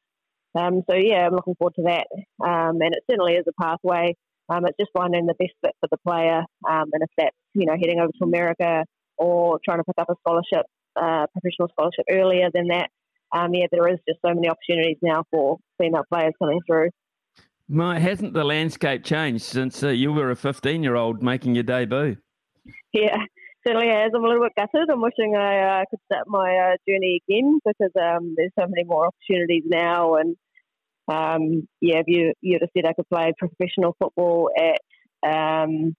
Um, 0.56 0.82
so, 0.90 0.96
yeah, 0.96 1.28
I'm 1.28 1.34
looking 1.34 1.56
forward 1.56 1.76
to 1.76 1.84
that. 1.84 2.08
Um, 2.44 2.82
and 2.82 2.94
it 2.94 3.04
certainly 3.10 3.34
is 3.34 3.46
a 3.48 3.62
pathway. 3.62 4.16
Um, 4.52 4.66
it's 4.66 4.78
just 4.78 4.92
finding 4.94 5.26
the 5.28 5.34
best 5.40 5.54
fit 5.64 5.76
for 5.80 5.88
the 5.90 5.98
player. 6.06 6.40
Um, 6.70 6.90
and 6.92 7.02
if 7.02 7.10
that's, 7.18 7.36
you 7.54 7.66
know, 7.66 7.74
heading 7.74 8.00
over 8.00 8.12
to 8.12 8.24
America 8.26 8.84
or 9.18 9.60
trying 9.64 9.80
to 9.80 9.84
pick 9.86 9.96
up 9.98 10.10
a 10.10 10.16
scholarship, 10.20 10.66
uh, 10.96 11.26
professional 11.32 11.70
scholarship 11.70 12.06
earlier 12.10 12.50
than 12.54 12.68
that, 12.68 12.90
um, 13.34 13.54
yeah, 13.54 13.68
there 13.72 13.88
is 13.88 14.00
just 14.08 14.20
so 14.26 14.34
many 14.34 14.50
opportunities 14.50 14.98
now 15.02 15.24
for 15.32 15.58
female 15.80 16.04
players 16.12 16.34
coming 16.38 16.60
through. 16.68 16.90
My, 17.70 18.00
hasn't 18.00 18.34
the 18.34 18.44
landscape 18.44 19.06
changed 19.06 19.46
since 19.46 19.82
uh, 19.82 19.88
you 19.88 20.12
were 20.12 20.32
a 20.32 20.36
15 20.36 20.84
year 20.84 20.96
old 20.96 21.24
making 21.24 21.56
your 21.56 21.64
debut? 21.64 22.18
Yeah, 22.92 23.16
certainly 23.66 23.88
has. 23.88 24.12
I'm 24.14 24.26
a 24.26 24.28
little 24.28 24.44
bit 24.44 24.52
gutted. 24.58 24.90
I'm 24.90 25.02
wishing 25.02 25.36
I 25.38 25.82
uh, 25.82 25.86
could 25.90 26.00
start 26.12 26.28
my 26.28 26.74
uh, 26.74 26.76
journey 26.86 27.22
again 27.26 27.60
because 27.66 27.92
um, 27.96 28.34
there's 28.36 28.52
so 28.60 28.66
many 28.68 28.84
more 28.84 29.08
opportunities 29.08 29.64
now. 29.66 30.16
And 30.16 30.36
um, 31.12 31.68
yeah, 31.82 31.98
if 31.98 32.06
you 32.08 32.34
you'd 32.42 32.62
have 32.62 32.70
said 32.76 32.86
I 32.86 32.94
could 32.94 33.10
play 33.10 33.34
professional 33.38 33.96
football 34.00 34.50
at 34.58 34.80
um, 35.28 35.96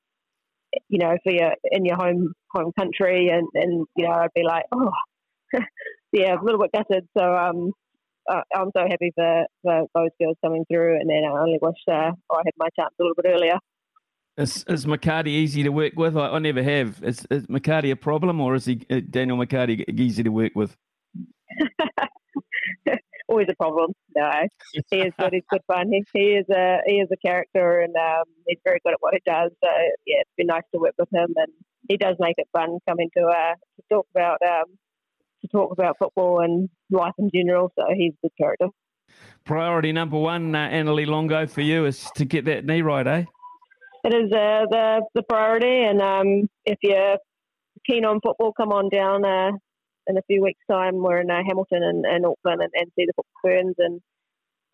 you 0.88 0.98
know 0.98 1.16
for 1.22 1.32
your 1.32 1.54
in 1.70 1.84
your 1.84 1.96
home 1.96 2.32
home 2.50 2.72
country, 2.78 3.28
and, 3.28 3.46
and 3.54 3.86
you 3.96 4.06
know 4.06 4.12
I'd 4.12 4.34
be 4.34 4.42
like, 4.42 4.64
oh, 4.72 4.92
yeah, 6.12 6.34
a 6.34 6.42
little 6.42 6.60
bit 6.60 6.72
gutted. 6.72 7.06
So 7.16 7.24
um, 7.24 7.72
uh, 8.30 8.42
I'm 8.54 8.70
so 8.76 8.84
happy 8.88 9.12
for, 9.14 9.44
for 9.62 9.86
those 9.94 10.10
girls 10.20 10.36
coming 10.44 10.64
through, 10.70 11.00
and 11.00 11.10
then 11.10 11.24
I 11.24 11.40
only 11.40 11.58
wish 11.60 11.76
uh, 11.88 12.12
I 12.30 12.42
had 12.44 12.54
my 12.56 12.68
chance 12.78 12.94
a 12.98 13.02
little 13.02 13.14
bit 13.16 13.26
earlier. 13.28 13.58
Is, 14.38 14.64
is 14.66 14.86
McCarty 14.86 15.26
easy 15.26 15.62
to 15.62 15.68
work 15.68 15.92
with? 15.94 16.16
I, 16.16 16.28
I 16.28 16.38
never 16.38 16.62
have. 16.62 17.02
Is, 17.02 17.26
is 17.30 17.46
McCarty 17.48 17.92
a 17.92 17.96
problem, 17.96 18.40
or 18.40 18.54
is 18.54 18.64
he 18.64 18.86
uh, 18.90 19.00
Daniel 19.10 19.36
McCarty 19.36 19.84
easy 19.98 20.22
to 20.22 20.30
work 20.30 20.52
with? 20.54 20.76
Always 23.32 23.48
a 23.48 23.54
problem. 23.54 23.92
No, 24.14 24.30
he 24.90 24.98
is 24.98 25.14
good. 25.18 25.32
He's 25.32 25.42
good 25.48 25.62
fun. 25.66 25.90
He, 25.90 26.04
he 26.12 26.26
is 26.32 26.44
a 26.50 26.80
he 26.86 26.96
is 26.96 27.08
a 27.10 27.16
character, 27.16 27.80
and 27.80 27.94
um, 27.96 28.24
he's 28.46 28.58
very 28.62 28.78
good 28.84 28.92
at 28.92 28.98
what 29.00 29.14
he 29.14 29.20
does. 29.24 29.50
So 29.64 29.70
yeah, 30.06 30.20
it's 30.20 30.30
been 30.36 30.48
nice 30.48 30.64
to 30.74 30.78
work 30.78 30.92
with 30.98 31.08
him, 31.14 31.32
and 31.36 31.48
he 31.88 31.96
does 31.96 32.16
make 32.18 32.34
it 32.36 32.46
fun 32.52 32.78
coming 32.86 33.08
to 33.16 33.22
uh, 33.24 33.54
to 33.54 33.82
talk 33.90 34.06
about 34.14 34.38
um, 34.42 34.76
to 35.40 35.48
talk 35.48 35.72
about 35.72 35.96
football 35.98 36.40
and 36.40 36.68
life 36.90 37.14
in 37.16 37.30
general. 37.34 37.72
So 37.78 37.86
he's 37.96 38.12
a 38.12 38.26
good 38.26 38.36
character. 38.38 38.66
Priority 39.46 39.92
number 39.92 40.18
one, 40.18 40.54
uh, 40.54 40.68
Annalie 40.68 41.06
Longo, 41.06 41.46
for 41.46 41.62
you 41.62 41.86
is 41.86 42.10
to 42.16 42.26
get 42.26 42.44
that 42.44 42.66
knee 42.66 42.82
right, 42.82 43.06
eh? 43.06 43.24
It 44.04 44.14
is 44.14 44.30
uh, 44.30 44.66
the 44.70 45.06
the 45.14 45.22
priority, 45.22 45.84
and 45.84 46.02
um, 46.02 46.50
if 46.66 46.76
you're 46.82 47.16
keen 47.88 48.04
on 48.04 48.20
football, 48.20 48.52
come 48.52 48.72
on 48.72 48.90
down 48.90 49.24
uh, 49.24 49.52
in 50.06 50.16
a 50.16 50.22
few 50.22 50.42
weeks' 50.42 50.60
time. 50.70 50.96
We're 50.96 51.20
in 51.20 51.30
uh, 51.30 51.42
Hamilton 51.46 51.82
and, 51.82 52.04
and 52.04 52.26
Auckland, 52.26 52.62
and, 52.62 52.70
and 52.74 52.90
see 52.96 53.06
the 53.06 53.22
Ferns, 53.42 53.74
and 53.78 54.00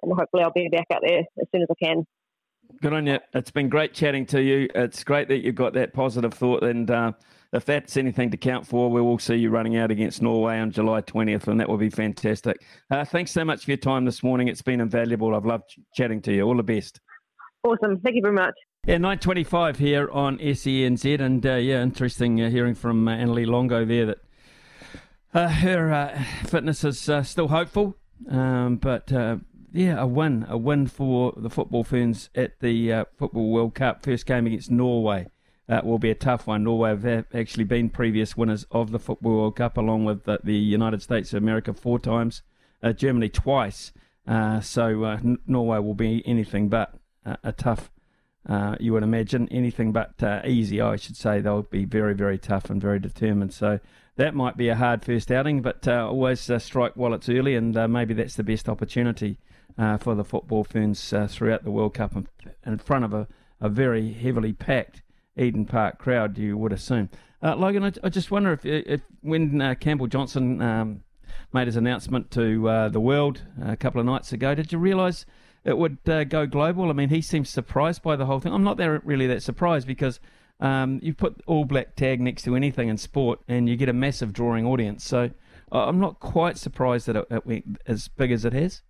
and 0.02 0.12
hopefully 0.12 0.44
I'll 0.44 0.52
be 0.52 0.68
back 0.68 0.86
out 0.92 1.02
there 1.06 1.20
as 1.20 1.46
soon 1.52 1.62
as 1.62 1.68
I 1.70 1.84
can. 1.84 2.06
Good 2.82 2.92
on 2.92 3.06
you. 3.06 3.18
It's 3.34 3.50
been 3.50 3.68
great 3.68 3.94
chatting 3.94 4.26
to 4.26 4.42
you. 4.42 4.68
It's 4.74 5.02
great 5.02 5.28
that 5.28 5.38
you've 5.38 5.54
got 5.54 5.74
that 5.74 5.92
positive 5.92 6.34
thought 6.34 6.62
and. 6.62 6.90
Uh, 6.90 7.12
if 7.52 7.64
that's 7.64 7.96
anything 7.96 8.30
to 8.30 8.36
count 8.36 8.66
for, 8.66 8.90
we 8.90 9.00
will 9.00 9.18
see 9.18 9.36
you 9.36 9.48
running 9.50 9.76
out 9.76 9.90
against 9.90 10.20
Norway 10.20 10.58
on 10.58 10.70
July 10.70 11.00
20th, 11.00 11.46
and 11.48 11.58
that 11.60 11.68
will 11.68 11.78
be 11.78 11.88
fantastic. 11.88 12.62
Uh, 12.90 13.04
thanks 13.06 13.30
so 13.30 13.44
much 13.44 13.64
for 13.64 13.70
your 13.70 13.78
time 13.78 14.04
this 14.04 14.22
morning. 14.22 14.48
It's 14.48 14.60
been 14.60 14.82
invaluable. 14.82 15.34
I've 15.34 15.46
loved 15.46 15.74
chatting 15.94 16.20
to 16.22 16.34
you. 16.34 16.42
All 16.42 16.56
the 16.56 16.62
best. 16.62 17.00
Awesome. 17.64 18.00
Thank 18.00 18.16
you 18.16 18.22
very 18.22 18.34
much. 18.34 18.54
Yeah, 18.86 18.98
925 18.98 19.78
here 19.78 20.10
on 20.10 20.38
SENZ, 20.38 21.20
and 21.20 21.44
uh, 21.44 21.54
yeah, 21.54 21.82
interesting 21.82 22.40
uh, 22.42 22.50
hearing 22.50 22.74
from 22.74 23.08
uh, 23.08 23.16
Annalie 23.16 23.46
Longo 23.46 23.84
there 23.84 24.06
that 24.06 24.18
her 25.46 25.92
uh, 25.92 26.22
fitness 26.46 26.83
is 26.83 27.09
uh, 27.09 27.22
still 27.22 27.48
hopeful, 27.48 27.96
um, 28.29 28.77
but 28.77 29.11
yeah, 29.72 30.01
a 30.01 30.07
win, 30.07 30.46
a 30.48 30.59
win 30.59 30.87
for 30.87 31.33
the 31.37 31.51
football 31.51 31.85
ferns 31.85 32.31
at 32.35 32.59
the 32.61 33.07
Football 33.16 33.51
World 33.51 33.74
Cup, 33.74 34.03
first 34.03 34.27
game 34.27 34.46
against 34.46 34.70
Norway 34.70 35.29
uh, 35.68 35.81
will 35.85 35.98
be 35.98 36.11
a 36.11 36.14
tough 36.14 36.46
one. 36.46 36.64
Norway 36.64 36.90
have 36.90 37.27
actually 37.35 37.64
been 37.64 37.90
previous 37.90 38.37
winners 38.37 38.66
of 38.70 38.90
the 38.90 38.98
Football 38.98 39.37
World 39.37 39.57
Cup, 39.57 39.77
along 39.77 40.05
with 40.05 40.24
the, 40.24 40.38
the 40.42 40.55
United 40.55 41.03
States 41.03 41.33
of 41.33 41.42
America 41.42 41.74
four 41.74 41.98
times, 41.98 42.42
uh, 42.83 42.92
Germany 42.92 43.29
twice. 43.29 43.92
Uh, 44.27 44.61
so 44.61 45.05
uh, 45.05 45.18
Norway 45.46 45.79
will 45.79 45.94
be 45.94 46.22
anything 46.27 46.68
but 46.68 46.94
a 47.44 47.53
tough. 47.53 47.90
Uh, 48.48 48.77
you 48.81 48.94
would 48.94 49.03
imagine 49.03 49.46
anything 49.51 49.92
but 49.92 50.22
uh, 50.22 50.40
easy. 50.46 50.81
I 50.81 50.96
should 50.96 51.16
say 51.16 51.40
they'll 51.40 51.62
be 51.62 51.85
very, 51.85 52.14
very 52.14 52.38
tough 52.38 52.70
and 52.70 52.81
very 52.81 52.98
determined. 52.98 53.53
So 53.53 53.81
that 54.18 54.35
might 54.35 54.57
be 54.57 54.68
a 54.68 54.76
hard 54.76 55.04
first 55.04 55.33
outing, 55.33 55.62
but 55.62 55.88
always 55.88 56.50
strike 56.59 56.92
while 56.94 57.14
it's 57.14 57.28
early, 57.28 57.54
and 57.54 57.74
maybe 57.90 58.12
that's 58.12 58.37
the 58.37 58.44
best 58.44 58.68
opportunity 58.68 59.38
for 60.00 60.14
the 60.14 60.24
football 60.24 60.64
ferns 60.64 61.14
throughout 61.28 61.64
the 61.64 61.70
World 61.70 61.94
Cup 61.94 62.14
in, 62.14 62.28
in 62.66 62.78
front 62.78 63.04
of 63.04 63.14
a, 63.14 63.26
a 63.61 63.68
very 63.68 64.12
heavily 64.12 64.52
packed 64.52 65.02
Eden 65.38 65.64
Park 65.64 65.98
crowd, 65.98 66.37
you 66.37 66.57
would 66.57 66.72
assume. 66.72 67.09
Uh, 67.42 67.54
Logan, 67.54 67.85
I, 67.85 67.92
I, 68.02 68.09
just 68.09 68.31
wonder 68.31 68.52
if, 68.52 68.66
if 68.66 69.00
when 69.20 69.62
uh, 69.62 69.74
Campbell 69.76 70.09
Johnstone 70.09 70.61
um, 70.61 71.02
made 71.52 71.68
his 71.68 71.76
announcement 71.76 72.31
to 72.33 72.68
uh, 72.68 72.88
the 72.88 73.00
world 73.00 73.42
a 73.62 73.76
couple 73.76 74.00
of 74.00 74.07
nights 74.07 74.33
ago, 74.33 74.54
did 74.54 74.72
you 74.72 74.78
realise 74.78 75.24
it 75.64 75.78
would 75.78 75.98
uh, 76.09 76.24
go 76.24 76.46
global? 76.46 76.90
I 76.90 76.92
mean, 76.92 77.11
he 77.11 77.22
seems 77.22 77.48
surprised 77.48 78.02
by 78.02 78.16
the 78.16 78.26
whole 78.26 78.40
thing. 78.40 78.52
I'm 78.52 78.64
not 78.64 78.76
there 78.76 79.00
really 79.04 79.28
that 79.28 79.42
surprised 79.42 79.87
because 79.87 80.18
um, 80.61 81.01
you 81.03 81.14
put 81.14 81.40
All 81.47 81.64
Black 81.64 81.94
tag 81.97 82.21
next 82.21 82.42
to 82.42 82.57
anything 82.57 82.88
in 82.88 82.97
sport 82.97 83.40
and 83.49 83.68
you 83.68 83.77
get 83.77 83.88
a 83.88 83.92
massive 83.92 84.33
drawing 84.33 84.66
audience. 84.66 85.05
So 85.05 85.31
I'm 85.71 86.01
not 86.01 86.21
quite 86.21 86.57
surprised 86.57 87.07
that 87.07 87.16
it, 87.16 87.27
it 87.31 87.47
went 87.47 87.79
as 87.87 88.09
big 88.09 88.33
as 88.33 88.44
it 88.44 88.53
has. 88.53 88.83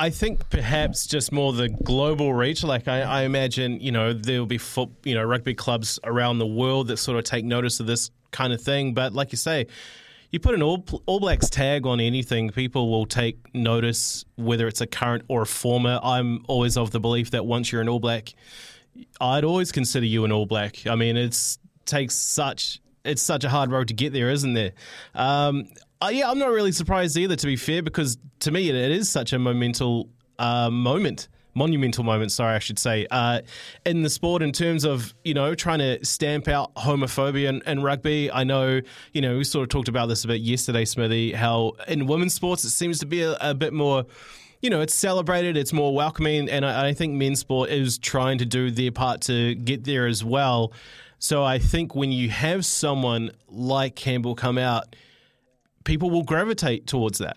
I 0.00 0.10
think 0.10 0.48
perhaps 0.48 1.06
just 1.06 1.32
more 1.32 1.52
the 1.52 1.68
global 1.68 2.32
reach. 2.32 2.62
Like 2.62 2.86
I, 2.86 3.00
I 3.00 3.22
imagine, 3.22 3.80
you 3.80 3.90
know, 3.90 4.12
there 4.12 4.38
will 4.38 4.46
be 4.46 4.58
foot, 4.58 4.90
you 5.02 5.14
know 5.14 5.24
rugby 5.24 5.54
clubs 5.54 5.98
around 6.04 6.38
the 6.38 6.46
world 6.46 6.88
that 6.88 6.98
sort 6.98 7.18
of 7.18 7.24
take 7.24 7.44
notice 7.44 7.80
of 7.80 7.86
this 7.86 8.10
kind 8.30 8.52
of 8.52 8.62
thing. 8.62 8.94
But 8.94 9.12
like 9.12 9.32
you 9.32 9.38
say, 9.38 9.66
you 10.30 10.38
put 10.38 10.54
an 10.54 10.62
All, 10.62 10.84
All 11.06 11.18
Blacks 11.18 11.50
tag 11.50 11.84
on 11.84 11.98
anything, 12.00 12.50
people 12.50 12.90
will 12.90 13.06
take 13.06 13.52
notice, 13.54 14.24
whether 14.36 14.68
it's 14.68 14.80
a 14.80 14.86
current 14.86 15.24
or 15.26 15.42
a 15.42 15.46
former. 15.46 15.98
I'm 16.02 16.44
always 16.46 16.76
of 16.76 16.92
the 16.92 17.00
belief 17.00 17.32
that 17.32 17.44
once 17.44 17.72
you're 17.72 17.80
an 17.80 17.88
All 17.88 17.98
Black, 17.98 18.34
I'd 19.20 19.44
always 19.44 19.72
consider 19.72 20.06
you 20.06 20.24
an 20.24 20.32
All 20.32 20.46
Black. 20.46 20.86
I 20.86 20.94
mean, 20.94 21.16
it's 21.16 21.58
takes 21.84 22.14
such 22.14 22.80
it's 23.04 23.22
such 23.22 23.44
a 23.44 23.48
hard 23.48 23.70
road 23.70 23.88
to 23.88 23.94
get 23.94 24.12
there, 24.12 24.30
isn't 24.30 24.54
there? 24.54 24.72
Um, 25.14 25.68
uh, 26.02 26.10
yeah, 26.12 26.30
I'm 26.30 26.38
not 26.38 26.50
really 26.50 26.72
surprised 26.72 27.16
either, 27.16 27.36
to 27.36 27.46
be 27.46 27.56
fair, 27.56 27.82
because 27.82 28.18
to 28.40 28.50
me 28.50 28.68
it, 28.68 28.74
it 28.74 28.90
is 28.90 29.08
such 29.08 29.32
a 29.32 29.38
monumental 29.38 30.10
uh, 30.38 30.70
moment 30.70 31.28
monumental 31.58 32.04
moment, 32.04 32.32
sorry, 32.32 32.54
I 32.54 32.60
should 32.60 32.78
say, 32.78 33.06
uh, 33.10 33.40
in 33.84 34.02
the 34.02 34.10
sport 34.10 34.42
in 34.42 34.52
terms 34.52 34.84
of, 34.84 35.12
you 35.24 35.34
know, 35.34 35.54
trying 35.54 35.80
to 35.80 36.04
stamp 36.04 36.48
out 36.48 36.72
homophobia 36.76 37.48
in, 37.48 37.62
in, 37.66 37.82
rugby. 37.82 38.30
I 38.30 38.44
know, 38.44 38.80
you 39.12 39.20
know, 39.20 39.36
we 39.36 39.44
sort 39.44 39.64
of 39.64 39.68
talked 39.68 39.88
about 39.88 40.06
this 40.06 40.24
a 40.24 40.28
bit 40.28 40.40
yesterday, 40.40 40.84
Smithy, 40.84 41.32
how 41.32 41.72
in 41.88 42.06
women's 42.06 42.32
sports 42.32 42.64
it 42.64 42.70
seems 42.70 43.00
to 43.00 43.06
be 43.06 43.22
a, 43.22 43.36
a 43.40 43.54
bit 43.54 43.74
more. 43.74 44.06
You 44.60 44.70
know, 44.70 44.80
it's 44.80 44.94
celebrated, 44.94 45.56
it's 45.56 45.72
more 45.72 45.94
welcoming, 45.94 46.48
and 46.48 46.66
I, 46.66 46.88
I 46.88 46.92
think 46.92 47.14
men's 47.14 47.38
sport 47.38 47.70
is 47.70 47.96
trying 47.96 48.38
to 48.38 48.44
do 48.44 48.70
their 48.70 48.90
part 48.90 49.20
to 49.22 49.54
get 49.54 49.84
there 49.84 50.06
as 50.06 50.24
well. 50.24 50.72
So 51.20 51.44
I 51.44 51.58
think 51.58 51.94
when 51.94 52.10
you 52.10 52.28
have 52.30 52.64
someone 52.64 53.30
like 53.48 53.94
Campbell 53.94 54.34
come 54.34 54.58
out, 54.58 54.96
people 55.84 56.10
will 56.10 56.24
gravitate 56.24 56.86
towards 56.86 57.18
that. 57.18 57.36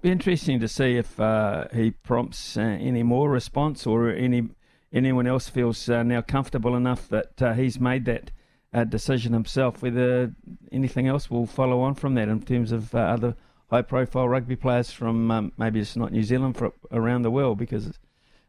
Be 0.00 0.10
interesting 0.10 0.60
to 0.60 0.68
see 0.68 0.96
if 0.96 1.18
uh, 1.18 1.66
he 1.74 1.90
prompts 1.90 2.56
uh, 2.56 2.60
any 2.60 3.02
more 3.02 3.30
response 3.30 3.86
or 3.86 4.10
any 4.10 4.48
anyone 4.92 5.26
else 5.26 5.48
feels 5.48 5.88
uh, 5.88 6.02
now 6.02 6.22
comfortable 6.22 6.76
enough 6.76 7.08
that 7.08 7.42
uh, 7.42 7.52
he's 7.54 7.80
made 7.80 8.04
that 8.04 8.30
uh, 8.72 8.84
decision 8.84 9.32
himself. 9.32 9.82
Whether 9.82 10.34
anything 10.70 11.08
else 11.08 11.30
will 11.30 11.46
follow 11.46 11.80
on 11.80 11.94
from 11.94 12.14
that 12.14 12.28
in 12.28 12.42
terms 12.42 12.72
of 12.72 12.94
uh, 12.94 13.32
other 13.70 13.76
high-profile 13.78 14.28
rugby 14.28 14.56
players 14.56 14.90
from 14.90 15.30
um, 15.30 15.52
maybe 15.56 15.80
it's 15.80 15.96
not 15.96 16.12
New 16.12 16.22
Zealand, 16.22 16.56
for 16.56 16.72
around 16.92 17.22
the 17.22 17.30
world, 17.30 17.58
because 17.58 17.86
it's, 17.86 17.98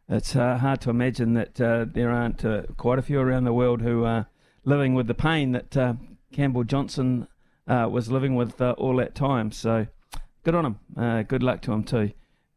it's 0.09 0.33
hard 0.33 0.81
to 0.81 0.89
imagine 0.89 1.33
that 1.33 1.55
there 1.55 2.09
aren't 2.09 2.45
quite 2.77 2.99
a 2.99 3.01
few 3.01 3.19
around 3.19 3.43
the 3.43 3.53
world 3.53 3.81
who 3.81 4.05
are 4.05 4.27
living 4.63 4.93
with 4.93 5.07
the 5.07 5.13
pain 5.13 5.51
that 5.51 5.97
Campbell 6.31 6.63
Johnstone 6.63 7.27
was 7.67 8.09
living 8.09 8.35
with 8.35 8.61
all 8.61 8.95
that 8.97 9.15
time. 9.15 9.51
So 9.51 9.87
good 10.47 10.55
on 10.55 10.65
him. 10.65 10.79
Uh, 10.95 11.23
good 11.23 11.43
luck 11.43 11.61
to 11.61 11.73
him 11.73 11.83
too. 11.83 12.11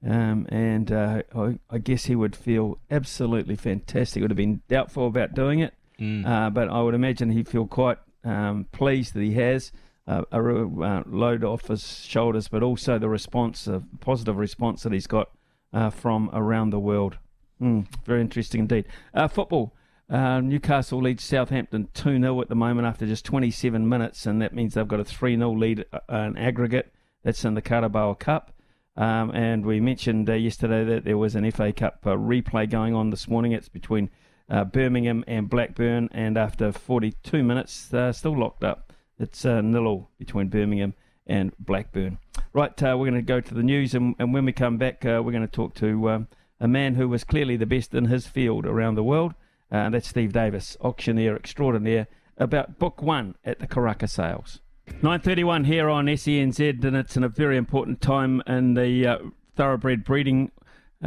Um, 0.06 0.46
and 0.48 0.92
uh, 0.92 1.22
I, 1.34 1.58
I, 1.68 1.78
guess 1.78 2.04
he 2.04 2.14
would 2.14 2.36
feel 2.36 2.78
absolutely 2.88 3.56
fantastic. 3.56 4.22
Would 4.22 4.30
have 4.30 4.36
been 4.36 4.62
doubtful 4.68 5.08
about 5.08 5.34
doing 5.34 5.58
it, 5.58 5.74
mm. 5.98 6.24
uh, 6.24 6.50
but 6.50 6.70
I 6.70 6.80
would 6.80 6.94
imagine 6.94 7.30
he'd 7.30 7.48
feel 7.48 7.66
quite 7.66 7.98
um, 8.24 8.66
pleased 8.72 9.12
that 9.14 9.22
he 9.22 9.34
has 9.34 9.72
uh, 10.06 10.22
a 10.32 10.40
uh, 10.40 11.02
load 11.06 11.44
off 11.44 11.68
his 11.68 12.00
shoulders, 12.00 12.48
but 12.48 12.62
also 12.62 12.98
the 12.98 13.08
response, 13.08 13.66
a 13.66 13.82
positive 14.00 14.36
response 14.36 14.82
that 14.82 14.92
he's 14.92 15.06
got 15.06 15.30
uh, 15.72 15.90
from 15.90 16.30
around 16.32 16.70
the 16.70 16.80
world. 16.80 17.18
Mm, 17.60 17.86
very 18.04 18.20
interesting 18.20 18.60
indeed. 18.60 18.86
football. 19.30 19.74
Newcastle 20.08 21.00
leads 21.00 21.22
Southampton 21.22 21.88
2 21.94 22.20
0 22.20 22.40
at 22.40 22.48
the 22.48 22.56
moment 22.56 22.86
after 22.86 23.06
just 23.06 23.24
27 23.24 23.88
minutes, 23.88 24.26
and 24.26 24.42
that 24.42 24.54
means 24.54 24.74
they've 24.74 24.88
got 24.88 25.00
a 25.00 25.04
3 25.04 25.36
0 25.36 25.52
lead 25.52 25.84
in 26.08 26.36
aggregate. 26.36 26.92
That's 27.22 27.44
in 27.44 27.54
the 27.54 27.62
Carabao 27.62 28.14
Cup. 28.14 28.52
Um, 28.96 29.30
and 29.30 29.64
we 29.64 29.80
mentioned 29.80 30.28
uh, 30.28 30.34
yesterday 30.34 30.84
that 30.84 31.04
there 31.04 31.16
was 31.16 31.34
an 31.34 31.50
FA 31.50 31.72
Cup 31.72 32.00
uh, 32.04 32.10
replay 32.10 32.68
going 32.68 32.94
on 32.94 33.10
this 33.10 33.28
morning. 33.28 33.52
It's 33.52 33.68
between 33.68 34.10
uh, 34.48 34.64
Birmingham 34.64 35.24
and 35.26 35.48
Blackburn, 35.48 36.08
and 36.12 36.36
after 36.36 36.72
42 36.72 37.42
minutes, 37.42 37.94
uh, 37.94 38.12
still 38.12 38.38
locked 38.38 38.64
up. 38.64 38.89
It's 39.20 39.44
uh, 39.44 39.60
nil 39.60 39.86
all 39.86 40.10
between 40.18 40.48
Birmingham 40.48 40.94
and 41.26 41.52
Blackburn. 41.58 42.18
Right, 42.52 42.82
uh, 42.82 42.96
we're 42.98 43.10
going 43.10 43.14
to 43.14 43.22
go 43.22 43.40
to 43.40 43.54
the 43.54 43.62
news, 43.62 43.94
and, 43.94 44.16
and 44.18 44.34
when 44.34 44.44
we 44.44 44.52
come 44.52 44.76
back, 44.76 45.04
we're 45.04 45.22
going 45.22 45.42
to 45.42 45.46
talk 45.46 45.74
to 45.74 46.10
um, 46.10 46.28
a 46.58 46.66
man 46.66 46.96
who 46.96 47.08
was 47.08 47.22
clearly 47.22 47.56
the 47.56 47.66
best 47.66 47.94
in 47.94 48.06
his 48.06 48.26
field 48.26 48.66
around 48.66 48.96
the 48.96 49.04
world, 49.04 49.34
and 49.70 49.94
that's 49.94 50.08
Steve 50.08 50.32
Davis, 50.32 50.76
auctioneer 50.80 51.36
extraordinaire, 51.36 52.08
about 52.36 52.78
Book 52.78 53.02
One 53.02 53.36
at 53.44 53.60
the 53.60 53.68
Karaka 53.68 54.08
sales. 54.08 54.60
9.31 55.02 55.66
here 55.66 55.88
on 55.88 56.06
SENZ, 56.06 56.84
and 56.84 56.96
it's 56.96 57.16
in 57.16 57.24
a 57.24 57.28
very 57.28 57.56
important 57.56 58.00
time 58.00 58.42
in 58.46 58.74
the 58.74 59.06
uh, 59.06 59.18
thoroughbred 59.56 60.04
breeding 60.04 60.50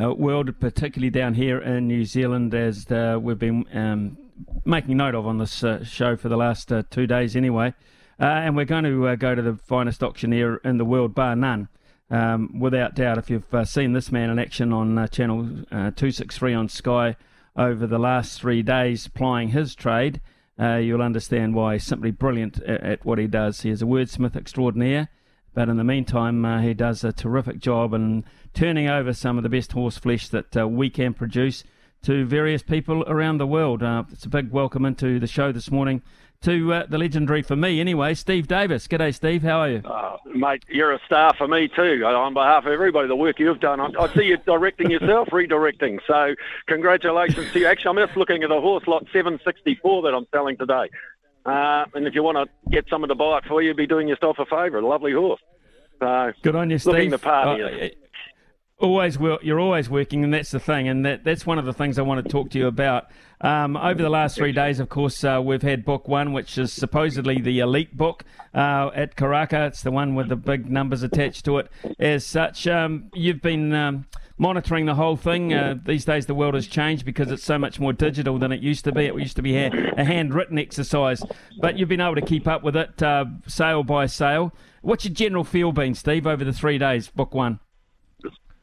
uh, 0.02 0.14
world, 0.14 0.60
particularly 0.60 1.10
down 1.10 1.36
here 1.36 1.60
in 1.60 1.88
New 1.88 2.06
Zealand, 2.06 2.56
as 2.56 2.90
uh, 2.92 3.20
we've 3.22 3.38
been 3.38 3.66
um, 3.74 4.18
making 4.66 4.98
note 4.98 5.14
of 5.14 5.28
on 5.28 5.38
this 5.38 5.64
uh, 5.64 5.84
show 5.84 6.16
for 6.16 6.30
the 6.30 6.38
last 6.38 6.72
uh, 6.72 6.84
two 6.90 7.06
days 7.06 7.36
anyway. 7.36 7.74
Uh, 8.20 8.26
and 8.26 8.56
we're 8.56 8.66
going 8.66 8.84
to 8.84 9.16
go 9.18 9.36
to 9.36 9.42
the 9.42 9.56
finest 9.56 10.04
auctioneer 10.04 10.58
in 10.58 10.78
the 10.78 10.86
world, 10.86 11.16
bar 11.16 11.36
none. 11.36 11.68
Um, 12.10 12.60
without 12.60 12.96
doubt, 12.96 13.18
if 13.18 13.30
you've 13.30 13.46
seen 13.66 13.94
this 13.94 14.12
man 14.12 14.30
in 14.30 14.38
action 14.38 14.72
on 14.72 15.08
channel 15.10 15.44
263 15.72 16.54
on 16.54 16.70
Sky 16.70 17.16
over 17.56 17.88
the 17.88 17.98
last 17.98 18.40
three 18.40 18.62
days 18.62 19.08
plying 19.08 19.50
his 19.50 19.74
trade, 19.74 20.22
uh, 20.60 20.76
you'll 20.76 21.02
understand 21.02 21.56
why 21.56 21.74
he's 21.74 21.84
simply 21.84 22.12
brilliant 22.12 22.62
at, 22.62 22.82
at, 22.82 23.06
what 23.06 23.18
he 23.18 23.26
does. 23.26 23.62
He 23.62 23.72
is 23.72 23.82
a 23.82 23.86
wordsmith 23.86 24.36
extraordinaire, 24.36 25.10
but 25.56 25.70
in 25.70 25.78
the 25.78 25.84
meantime, 25.84 26.46
uh, 26.46 26.62
he 26.62 26.76
does 26.76 27.04
a 27.04 27.12
terrific 27.12 27.60
job 27.60 27.94
in 27.94 28.24
turning 28.54 28.88
over 28.88 29.14
some 29.14 29.38
of 29.38 29.44
the 29.44 29.50
best 29.50 29.72
horse 29.72 29.98
flesh 29.98 30.30
that 30.30 30.56
uh, 30.56 30.68
we 30.68 30.92
can 30.92 31.14
produce 31.14 31.64
to 32.04 32.26
various 32.26 32.62
people 32.62 33.04
around 33.08 33.40
the 33.40 33.48
world. 33.48 33.82
Uh, 33.82 34.04
it's 34.12 34.26
a 34.26 34.30
big 34.30 34.52
welcome 34.52 34.86
into 34.86 35.20
the 35.20 35.28
show 35.28 35.52
this 35.52 35.72
morning 35.72 36.04
to 36.44 36.74
uh, 36.74 36.86
the 36.88 36.98
legendary, 36.98 37.42
for 37.42 37.56
me 37.56 37.80
anyway, 37.80 38.14
Steve 38.14 38.48
Davis. 38.48 38.88
G'day, 38.88 39.14
Steve. 39.14 39.44
How 39.44 39.60
are 39.60 39.70
you? 39.70 39.82
Uh, 39.84 40.18
mate, 40.26 40.64
you're 40.68 40.92
a 40.92 41.00
star 41.06 41.34
for 41.34 41.48
me 41.48 41.68
too. 41.68 42.04
On 42.06 42.34
behalf 42.34 42.66
of 42.66 42.72
everybody, 42.72 43.08
the 43.08 43.16
work 43.16 43.40
you've 43.40 43.60
done, 43.60 43.80
I, 43.80 43.90
I 44.00 44.14
see 44.14 44.26
you 44.26 44.38
directing 44.38 44.92
yourself, 44.92 45.30
redirecting. 45.30 46.00
So, 46.06 46.36
congratulations 46.68 47.52
to 47.54 47.60
you. 47.60 47.68
Actually, 47.68 48.02
I'm 48.02 48.08
just 48.08 48.18
looking 48.18 48.44
at 48.44 48.52
a 48.52 48.60
horse 48.60 48.86
lot 48.88 49.06
764 49.14 50.02
that 50.04 50.14
I'm 50.14 50.28
selling 50.32 50.58
today. 50.58 50.90
Uh, 51.46 51.86
and 51.94 52.08
if 52.08 52.16
you 52.16 52.24
want 52.24 52.38
to 52.38 52.70
get 52.70 52.88
someone 52.90 53.10
to 53.10 53.16
buy 53.16 53.40
it 53.40 53.46
for 53.46 53.62
you, 53.62 53.74
be 53.74 53.88
doing 53.88 54.08
yourself 54.08 54.38
a 54.40 54.46
favour. 54.46 54.78
A 54.78 54.88
lovely 54.88 55.14
horse. 55.14 55.42
So, 56.00 56.34
Good 56.42 56.56
on 56.56 56.70
you, 56.70 56.78
Steve. 56.78 56.94
Looking 56.94 57.10
the 57.12 57.20
part 57.20 57.62
uh, 57.62 57.90
Always, 58.80 59.18
well, 59.18 59.40
you're 59.42 59.60
always 59.60 59.90
working, 59.90 60.24
and 60.24 60.34
that's 60.34 60.52
the 60.52 60.60
thing, 60.60 60.88
and 60.88 61.06
that, 61.06 61.24
that's 61.24 61.46
one 61.46 61.58
of 61.58 61.66
the 61.66 61.74
things 61.74 61.98
I 61.98 62.02
want 62.02 62.24
to 62.26 62.30
talk 62.30 62.50
to 62.50 62.60
you 62.60 62.68
about. 62.68 63.06
Um, 63.40 63.78
over 63.78 64.02
the 64.02 64.10
last 64.10 64.36
three 64.36 64.52
days, 64.52 64.80
of 64.80 64.90
course, 64.90 65.24
uh, 65.24 65.42
we've 65.44 65.62
had 65.62 65.86
book 65.86 66.08
one, 66.08 66.34
which 66.34 66.58
is 66.58 66.74
supposedly 66.74 67.40
the 67.40 67.60
elite 67.60 67.96
book 67.96 68.26
uh, 68.54 68.90
at 68.96 69.16
Karaka. 69.16 69.68
It's 69.68 69.84
the 69.84 69.92
one 69.92 70.16
with 70.16 70.30
the 70.30 70.36
big 70.36 70.70
numbers 70.70 71.04
attached 71.04 71.46
to 71.46 71.60
it. 71.60 71.70
As 72.00 72.26
such, 72.26 72.68
um, 72.68 73.10
you've 73.14 73.42
been 73.42 73.74
um, 73.74 74.06
monitoring 74.38 74.86
the 74.86 74.96
whole 74.96 75.18
thing. 75.18 75.54
Uh, 75.54 75.76
these 75.86 76.04
days, 76.04 76.26
the 76.26 76.34
world 76.36 76.56
has 76.56 76.68
changed 76.68 77.06
because 77.06 77.32
it's 77.32 77.44
so 77.44 77.60
much 77.60 77.80
more 77.80 77.94
digital 77.94 78.40
than 78.40 78.52
it 78.52 78.62
used 78.62 78.86
to 78.86 78.92
be. 78.92 79.06
It 79.06 79.14
used 79.14 79.36
to 79.36 79.42
be 79.42 79.56
a 79.56 80.04
handwritten 80.04 80.58
exercise, 80.58 81.22
but 81.60 81.78
you've 81.78 81.90
been 81.90 82.02
able 82.02 82.16
to 82.16 82.22
keep 82.22 82.48
up 82.48 82.64
with 82.64 82.76
it 82.76 83.02
uh, 83.04 83.26
sale 83.48 83.84
by 83.84 84.08
sale. 84.08 84.52
What's 84.82 85.06
your 85.06 85.14
general 85.14 85.44
feel 85.44 85.72
been, 85.72 85.94
Steve, 85.94 86.26
over 86.26 86.44
the 86.44 86.54
three 86.54 86.78
days, 86.78 87.10
book 87.10 87.34
one? 87.34 87.60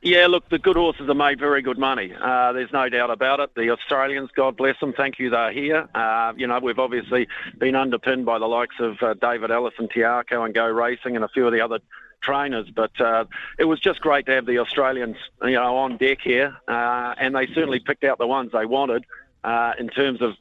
Yeah, 0.03 0.29
look, 0.29 0.49
the 0.49 0.59
good 0.59 0.77
horses 0.77 1.09
have 1.09 1.17
made 1.17 1.39
very 1.39 1.61
good 1.61 1.79
money. 1.79 2.15
Uh, 2.15 2.53
there's 2.53 2.73
no 2.73 2.89
doubt 2.89 3.11
about 3.11 3.39
it. 3.41 3.55
The 3.55 3.69
Australians, 3.71 4.31
God 4.35 4.57
bless 4.57 4.81
them, 4.81 4.95
thank 4.95 5.19
you, 5.19 5.29
they're 5.29 5.53
here. 5.53 5.89
Uh, 5.95 6.33
you 6.37 6.47
know, 6.47 6.59
we've 6.59 6.79
obviously 6.79 7.29
been 7.59 7.75
underpinned 7.75 8.25
by 8.25 8.39
the 8.39 8.47
likes 8.47 8.77
of 8.81 8.97
uh, 9.03 9.13
David 9.15 9.51
Ellis 9.51 9.75
and 9.79 9.91
Te 9.91 10.01
Akau 10.01 10.47
and 10.47 10.55
Go 10.55 10.67
Racing 10.67 11.17
and 11.17 11.25
a 11.25 11.29
few 11.29 11.47
of 11.47 11.53
the 11.53 11.61
other 11.61 11.81
trainers. 12.23 12.71
But 12.75 12.99
uh, 12.99 13.27
it 13.59 13.65
was 13.65 13.79
just 13.79 14.01
great 14.01 14.25
to 14.27 14.33
have 14.33 14.47
the 14.47 14.59
Australians, 14.59 15.17
you 15.43 15.51
know, 15.51 15.77
on 15.77 15.99
deck 15.99 16.19
here, 16.25 16.57
uh, 16.67 17.15
and 17.19 17.35
they 17.35 17.47
certainly 17.49 17.81
picked 17.81 18.05
out 18.05 18.17
the 18.19 18.27
ones 18.27 18.53
they 18.53 18.65
wanted. 18.65 19.05
Uh, 19.43 19.73
in 19.79 19.89
terms 19.89 20.21
of 20.21 20.35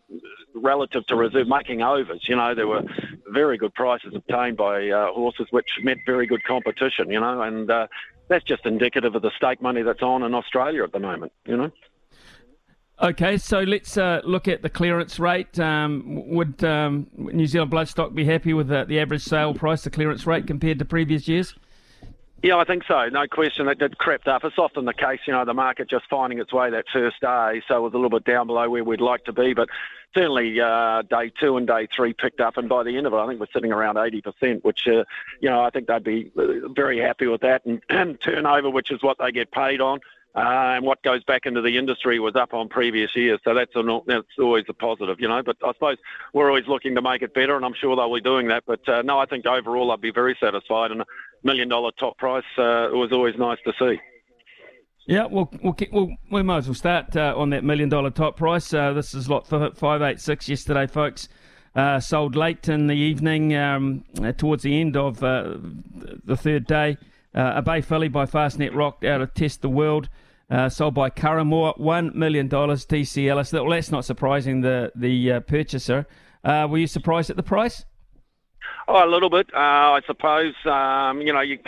relative 0.53 1.05
to 1.07 1.15
reserve 1.15 1.47
making 1.47 1.81
overs. 1.81 2.25
You 2.27 2.35
know, 2.35 2.55
there 2.55 2.67
were 2.67 2.83
very 3.27 3.57
good 3.57 3.73
prices 3.73 4.13
obtained 4.15 4.57
by 4.57 4.89
uh, 4.89 5.11
horses, 5.13 5.47
which 5.51 5.69
meant 5.81 5.99
very 6.05 6.25
good 6.27 6.43
competition. 6.43 7.09
You 7.09 7.19
know, 7.19 7.41
and 7.41 7.69
uh, 7.69 7.87
that's 8.27 8.45
just 8.45 8.65
indicative 8.65 9.15
of 9.15 9.21
the 9.21 9.31
stake 9.35 9.61
money 9.61 9.81
that's 9.81 10.01
on 10.01 10.23
in 10.23 10.33
Australia 10.33 10.83
at 10.83 10.91
the 10.91 10.99
moment, 10.99 11.31
you 11.45 11.57
know. 11.57 11.71
Okay, 13.01 13.37
so 13.37 13.61
let's 13.61 13.97
uh, 13.97 14.19
look 14.25 14.49
at 14.49 14.61
the 14.61 14.69
clearance 14.69 15.19
rate. 15.19 15.57
Um, 15.57 16.03
would 16.27 16.61
um, 16.65 17.07
New 17.15 17.47
Zealand 17.47 17.71
Bloodstock 17.71 18.13
be 18.13 18.25
happy 18.25 18.53
with 18.53 18.67
the, 18.67 18.83
the, 18.83 18.99
average 18.99 19.23
sale 19.23 19.53
price, 19.53 19.83
the 19.83 19.89
clearance 19.89 20.27
rate, 20.27 20.47
compared 20.47 20.79
to 20.79 20.85
previous 20.85 21.25
years? 21.25 21.55
Yeah, 22.41 22.55
I 22.55 22.63
think 22.63 22.83
so. 22.87 23.09
No 23.09 23.27
question. 23.27 23.65
That, 23.65 23.79
that 23.79 23.97
crept 23.97 24.27
up. 24.27 24.43
It's 24.45 24.57
often 24.57 24.85
the 24.85 24.93
case, 24.93 25.19
you 25.27 25.33
know, 25.33 25.43
the 25.43 25.53
market 25.53 25.89
just 25.89 26.05
finding 26.09 26.39
its 26.39 26.53
way 26.53 26.69
that 26.69 26.85
first 26.91 27.19
day, 27.19 27.61
so 27.67 27.77
it 27.77 27.81
was 27.81 27.93
a 27.93 27.97
little 27.97 28.09
bit 28.09 28.23
down 28.23 28.47
below 28.47 28.69
where 28.69 28.83
we'd 28.83 29.01
like 29.01 29.25
to 29.25 29.33
be. 29.33 29.53
But 29.53 29.67
certainly 30.15 30.59
uh, 30.59 31.01
day 31.01 31.31
two 31.37 31.57
and 31.57 31.67
day 31.67 31.87
three 31.93 32.13
picked 32.13 32.39
up, 32.39 32.55
and 32.55 32.69
by 32.69 32.83
the 32.83 32.95
end 32.95 33.07
of 33.07 33.13
it, 33.13 33.17
I 33.17 33.27
think 33.27 33.41
we're 33.41 33.47
sitting 33.53 33.73
around 33.73 33.95
80%, 33.95 34.63
which, 34.63 34.87
uh, 34.87 35.03
you 35.41 35.49
know, 35.49 35.61
I 35.61 35.69
think 35.69 35.87
they'd 35.87 36.03
be 36.03 36.31
uh, 36.37 36.69
very 36.69 36.99
happy 36.99 37.27
with 37.27 37.41
that. 37.41 37.65
And, 37.65 37.81
and 37.89 38.19
turnover, 38.23 38.69
which 38.69 38.89
is 38.89 39.03
what 39.03 39.17
they 39.19 39.31
get 39.31 39.51
paid 39.51 39.81
on, 39.81 39.99
uh, 40.35 40.75
and 40.75 40.85
what 40.85 41.01
goes 41.01 41.23
back 41.23 41.45
into 41.45 41.61
the 41.61 41.77
industry 41.77 42.19
was 42.19 42.35
up 42.35 42.53
on 42.53 42.69
previous 42.69 43.15
years. 43.15 43.39
So 43.43 43.53
that's, 43.53 43.75
a, 43.75 44.01
that's 44.05 44.27
always 44.37 44.65
a 44.69 44.73
positive, 44.73 45.19
you 45.19 45.27
know. 45.27 45.41
But 45.41 45.57
I 45.63 45.73
suppose 45.73 45.97
we're 46.33 46.47
always 46.47 46.67
looking 46.67 46.93
to 46.95 47.01
make 47.01 47.23
it 47.23 47.33
better, 47.33 47.55
and 47.55 47.65
I'm 47.65 47.73
sure 47.73 47.95
they'll 47.95 48.13
be 48.13 48.21
doing 48.21 48.47
that. 48.49 48.63
But 48.67 48.87
uh, 48.87 49.01
no, 49.01 49.17
I 49.17 49.25
think 49.25 49.47
overall 49.47 49.91
I'd 49.91 50.01
be 50.01 50.11
very 50.11 50.37
satisfied, 50.39 50.91
and 50.91 51.01
a 51.01 51.05
million 51.43 51.67
dollar 51.67 51.91
top 51.99 52.17
price 52.17 52.43
uh, 52.57 52.89
was 52.91 53.11
always 53.11 53.35
nice 53.37 53.57
to 53.65 53.73
see. 53.79 53.99
Yeah, 55.07 55.25
well, 55.25 55.49
we'll, 55.63 55.75
we'll, 55.91 56.09
we 56.29 56.43
might 56.43 56.57
as 56.57 56.67
well 56.67 56.75
start 56.75 57.15
uh, 57.15 57.33
on 57.35 57.49
that 57.49 57.63
million 57.63 57.89
dollar 57.89 58.11
top 58.11 58.37
price. 58.37 58.71
Uh, 58.71 58.93
this 58.93 59.15
is 59.15 59.27
lot 59.27 59.47
586 59.47 60.47
yesterday, 60.47 60.85
folks. 60.85 61.27
Uh, 61.75 61.99
sold 61.99 62.35
late 62.35 62.69
in 62.69 62.85
the 62.85 62.95
evening, 62.95 63.55
um, 63.55 64.03
towards 64.37 64.61
the 64.61 64.79
end 64.79 64.95
of 64.95 65.19
the 65.19 66.37
third 66.37 66.67
day. 66.67 66.97
Uh, 67.35 67.53
a 67.55 67.61
Bay 67.61 67.81
filly 67.81 68.07
by 68.07 68.25
Fastnet 68.25 68.73
Rock 68.73 69.03
out 69.03 69.21
of 69.21 69.33
Test 69.33 69.61
the 69.61 69.69
World. 69.69 70.09
sold 70.69 70.93
by 70.93 71.09
Curramore, 71.09 71.77
$1 71.77 72.15
million 72.15 72.49
TC 72.49 73.27
Ellis. 73.27 73.53
Well, 73.53 73.69
that's 73.69 73.91
not 73.91 74.05
surprising, 74.05 74.61
the, 74.61 74.91
the 74.95 75.41
purchaser. 75.41 76.07
were 76.43 76.77
you 76.77 76.87
surprised 76.87 77.29
at 77.29 77.35
the 77.35 77.43
price? 77.43 77.85
Oh, 78.87 79.05
a 79.05 79.09
little 79.09 79.29
bit, 79.29 79.47
I 79.53 80.01
suppose. 80.07 80.55
Um, 80.65 81.21
you 81.21 81.31
know, 81.31 81.41
you 81.41 81.59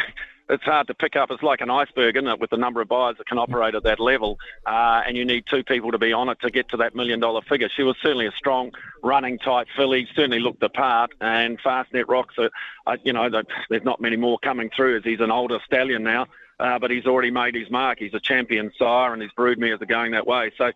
it's 0.51 0.63
hard 0.63 0.87
to 0.87 0.93
pick 0.93 1.15
up. 1.15 1.31
It's 1.31 1.41
like 1.41 1.61
an 1.61 1.71
iceberg, 1.71 2.17
isn't 2.17 2.27
it, 2.27 2.39
with 2.39 2.49
the 2.49 2.57
number 2.57 2.81
of 2.81 2.89
buyers 2.89 3.15
that 3.17 3.27
can 3.27 3.37
operate 3.37 3.73
at 3.73 3.83
that 3.83 3.99
level, 3.99 4.37
uh, 4.65 5.01
and 5.07 5.15
you 5.15 5.25
need 5.25 5.45
two 5.49 5.63
people 5.63 5.91
to 5.91 5.97
be 5.97 6.11
on 6.13 6.29
it 6.29 6.39
to 6.41 6.51
get 6.51 6.69
to 6.69 6.77
that 6.77 6.93
million 6.93 7.19
dollar 7.19 7.41
figure. 7.41 7.69
She 7.75 7.83
was 7.83 7.95
certainly 8.01 8.27
a 8.27 8.31
strong 8.33 8.71
running 9.01 9.39
type 9.39 9.67
filly, 9.75 10.07
certainly 10.13 10.39
looked 10.39 10.59
the 10.59 10.69
part, 10.69 11.13
and 11.21 11.59
Fastnet 11.59 12.07
Rocks, 12.07 12.35
uh, 12.37 12.49
uh, 12.85 12.97
you 13.03 13.13
know, 13.13 13.29
there's 13.69 13.83
not 13.83 14.01
many 14.01 14.17
more 14.17 14.37
coming 14.39 14.69
through 14.75 14.97
as 14.97 15.03
he's 15.03 15.21
an 15.21 15.31
older 15.31 15.59
stallion 15.65 16.03
now. 16.03 16.27
Uh, 16.59 16.77
but 16.77 16.91
he's 16.91 17.07
already 17.07 17.31
made 17.31 17.55
his 17.55 17.71
mark. 17.71 17.97
He's 17.97 18.13
a 18.13 18.19
champion 18.19 18.71
sire, 18.77 19.13
and 19.13 19.21
his 19.21 19.31
broodmares 19.31 19.81
are 19.81 19.87
going 19.87 20.11
that 20.11 20.27
way. 20.27 20.51
So 20.59 20.71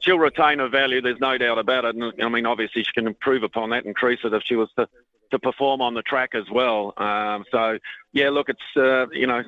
she'll 0.00 0.18
retain 0.18 0.58
her 0.58 0.68
value. 0.68 1.00
There's 1.00 1.18
no 1.18 1.38
doubt 1.38 1.58
about 1.58 1.86
it. 1.86 1.94
And 1.94 2.12
I 2.22 2.28
mean, 2.28 2.44
obviously, 2.44 2.82
she 2.82 2.92
can 2.92 3.06
improve 3.06 3.42
upon 3.42 3.70
that, 3.70 3.86
increase 3.86 4.18
it 4.22 4.34
if 4.34 4.42
she 4.44 4.56
was 4.56 4.68
to 4.76 4.86
to 5.30 5.38
perform 5.38 5.80
on 5.80 5.94
the 5.94 6.02
track 6.02 6.30
as 6.34 6.44
well. 6.52 6.92
Um, 6.96 7.44
so 7.50 7.78
yeah, 8.12 8.30
look, 8.30 8.48
it's 8.48 8.60
uh, 8.76 9.08
you 9.10 9.26
know. 9.26 9.42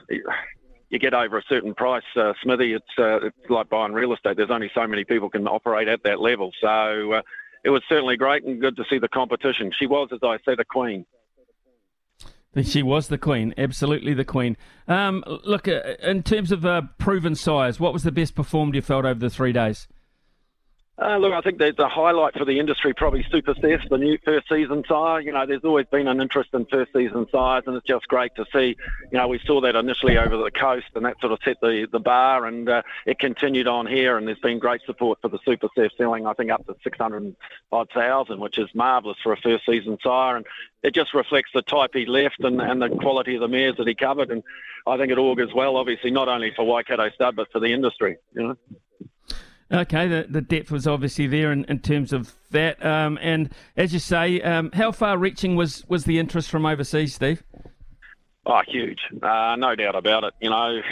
You 0.89 0.99
get 0.99 1.15
over 1.15 1.39
a 1.39 1.43
certain 1.49 1.73
price, 1.73 2.03
uh, 2.17 2.35
Smithy. 2.43 2.75
It's 2.75 2.85
uh, 2.99 3.25
it's 3.25 3.49
like 3.49 3.71
buying 3.71 3.95
real 3.95 4.13
estate. 4.13 4.37
There's 4.37 4.51
only 4.51 4.71
so 4.75 4.87
many 4.87 5.05
people 5.05 5.31
can 5.31 5.49
operate 5.49 5.89
at 5.89 6.03
that 6.03 6.21
level. 6.21 6.51
So 6.61 7.13
uh, 7.15 7.23
it 7.65 7.71
was 7.71 7.83
certainly 7.89 8.19
great 8.19 8.45
and 8.45 8.61
good 8.61 8.77
to 8.77 8.85
see 8.91 8.99
the 8.99 9.09
competition. 9.09 9.73
She 9.79 9.87
was, 9.87 10.11
as 10.13 10.19
I 10.23 10.37
said, 10.45 10.61
a 10.61 10.67
queen. 10.67 11.07
She 12.63 12.83
was 12.83 13.09
the 13.09 13.17
queen, 13.17 13.55
absolutely 13.57 14.13
the 14.13 14.27
queen. 14.27 14.59
Um, 14.87 15.25
look, 15.27 15.67
uh, 15.67 15.81
in 16.03 16.23
terms 16.23 16.53
of 16.53 16.67
uh, 16.67 16.83
proven 16.99 17.35
size, 17.35 17.81
what 17.81 17.95
was 17.95 18.03
the 18.03 18.13
best 18.13 18.35
performed 18.35 18.75
you 18.75 18.83
felt 18.83 19.07
over 19.07 19.19
the 19.19 19.31
three 19.31 19.53
days? 19.53 19.89
Uh, 21.03 21.17
look, 21.17 21.33
I 21.33 21.41
think 21.41 21.59
the, 21.59 21.75
the 21.77 21.89
highlight 21.89 22.35
for 22.35 22.45
the 22.45 22.61
industry 22.61 22.95
probably 22.95 23.27
Super 23.29 23.55
Seth, 23.61 23.89
the 23.91 23.99
new 23.99 24.19
first 24.25 24.49
season 24.49 24.85
sire. 24.87 25.21
You 25.21 25.33
know, 25.33 25.45
there's 25.45 25.65
always 25.65 25.87
been 25.87 26.07
an 26.07 26.21
interest 26.21 26.51
in 26.53 26.65
first 26.67 26.93
season 26.93 27.27
sires, 27.33 27.65
and 27.67 27.77
it's 27.77 27.87
just 27.87 28.07
great 28.07 28.33
to 28.37 28.45
see. 28.53 28.77
You 29.11 29.19
know, 29.19 29.27
we 29.27 29.41
saw 29.45 29.61
that 29.63 29.75
initially 29.75 30.17
over 30.17 30.37
the 30.37 30.53
coast, 30.53 30.87
and 30.95 31.05
that 31.05 31.19
sort 31.21 31.33
of 31.33 31.41
set 31.45 31.57
the, 31.61 31.89
the 31.91 31.99
bar, 31.99 32.47
and 32.47 32.69
uh, 32.69 32.83
it 33.05 33.19
continued 33.19 33.67
on 33.67 33.87
here. 33.87 34.17
And 34.17 34.29
there's 34.29 34.39
been 34.39 34.61
great 34.61 34.83
support 34.87 35.19
for 35.21 35.29
the 35.29 35.41
Super 35.45 35.69
Seth, 35.77 35.91
selling 35.99 36.25
I 36.25 36.35
think 36.35 36.53
up 36.53 36.65
to 36.67 36.77
600 36.85 37.35
odd 37.73 37.91
thousand, 37.93 38.39
which 38.39 38.59
is 38.59 38.69
marvellous 38.73 39.19
for 39.25 39.33
a 39.33 39.37
first 39.39 39.67
season 39.67 39.99
sire. 40.05 40.37
And 40.37 40.47
it 40.85 40.95
just 40.95 41.15
reflects 41.15 41.51
the 41.53 41.63
type 41.63 41.91
he 41.95 42.07
left 42.07 42.39
and, 42.45 42.61
and 42.61 42.81
the 42.81 42.91
quality 42.91 43.35
of 43.35 43.41
the 43.41 43.49
mares 43.49 43.77
that 43.79 43.89
he 43.89 43.97
covered. 43.97 44.31
And 44.31 44.45
I 44.87 44.97
think 44.99 45.11
it 45.11 45.19
augurs 45.19 45.53
well, 45.53 45.75
obviously, 45.77 46.13
not 46.13 46.29
only 46.29 46.53
for 46.55 46.65
Waikato 46.65 47.11
Stud 47.11 47.35
but 47.35 47.51
for 47.51 47.59
the 47.59 47.73
industry. 47.73 48.19
You 48.37 48.43
know. 48.43 48.57
Okay, 49.73 50.07
the, 50.07 50.27
the 50.29 50.43
depth 50.43 50.71
was 50.71 50.87
obviously 50.87 51.27
there 51.27 51.51
in, 51.51 51.65
in 51.65 51.79
terms 51.79 52.13
of 52.13 52.35
that. 52.51 52.85
Um, 52.85 53.19
and 53.23 53.51
as 53.77 53.93
you 53.93 53.99
say, 53.99 54.41
um, 54.43 54.71
how 54.73 54.93
far 54.93 55.17
reaching 55.17 55.57
was, 55.57 55.85
was 55.89 56.05
the 56.05 56.19
interest 56.19 56.51
from 56.51 56.67
overseas, 56.67 57.15
Steve? 57.15 57.43
Oh, 58.45 58.61
huge. 58.67 59.01
Uh, 59.23 59.57
no 59.59 59.75
doubt 59.75 59.95
about 59.95 60.25
it. 60.25 60.35
You 60.41 60.51
know, 60.51 60.83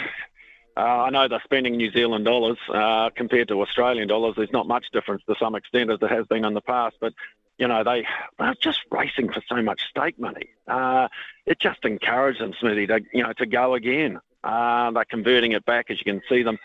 uh, 0.77 0.79
I 0.79 1.09
know 1.09 1.27
they're 1.27 1.41
spending 1.43 1.77
New 1.77 1.91
Zealand 1.91 2.25
dollars 2.25 2.57
uh, 2.73 3.09
compared 3.15 3.49
to 3.49 3.61
Australian 3.61 4.07
dollars. 4.07 4.35
There's 4.37 4.53
not 4.53 4.67
much 4.67 4.85
difference 4.91 5.21
to 5.27 5.35
some 5.39 5.55
extent 5.55 5.91
as 5.91 5.99
there 5.99 6.09
has 6.09 6.25
been 6.27 6.45
in 6.45 6.53
the 6.53 6.61
past, 6.61 6.95
but 6.99 7.13
you 7.57 7.67
know 7.67 7.83
they 7.83 8.07
are 8.39 8.55
just 8.59 8.79
racing 8.89 9.31
for 9.31 9.43
so 9.47 9.61
much 9.61 9.81
stake 9.89 10.17
money. 10.17 10.49
Uh, 10.67 11.09
it 11.45 11.59
just 11.59 11.83
encourages 11.83 12.39
them, 12.39 12.53
Smithy, 12.59 12.87
to 12.87 13.01
you 13.13 13.21
know 13.21 13.33
to 13.33 13.45
go 13.45 13.73
again. 13.73 14.19
Uh, 14.43 14.89
they're 14.91 15.05
converting 15.05 15.51
it 15.51 15.65
back, 15.65 15.91
as 15.91 15.99
you 15.99 16.05
can 16.05 16.21
see 16.27 16.41
them 16.41 16.57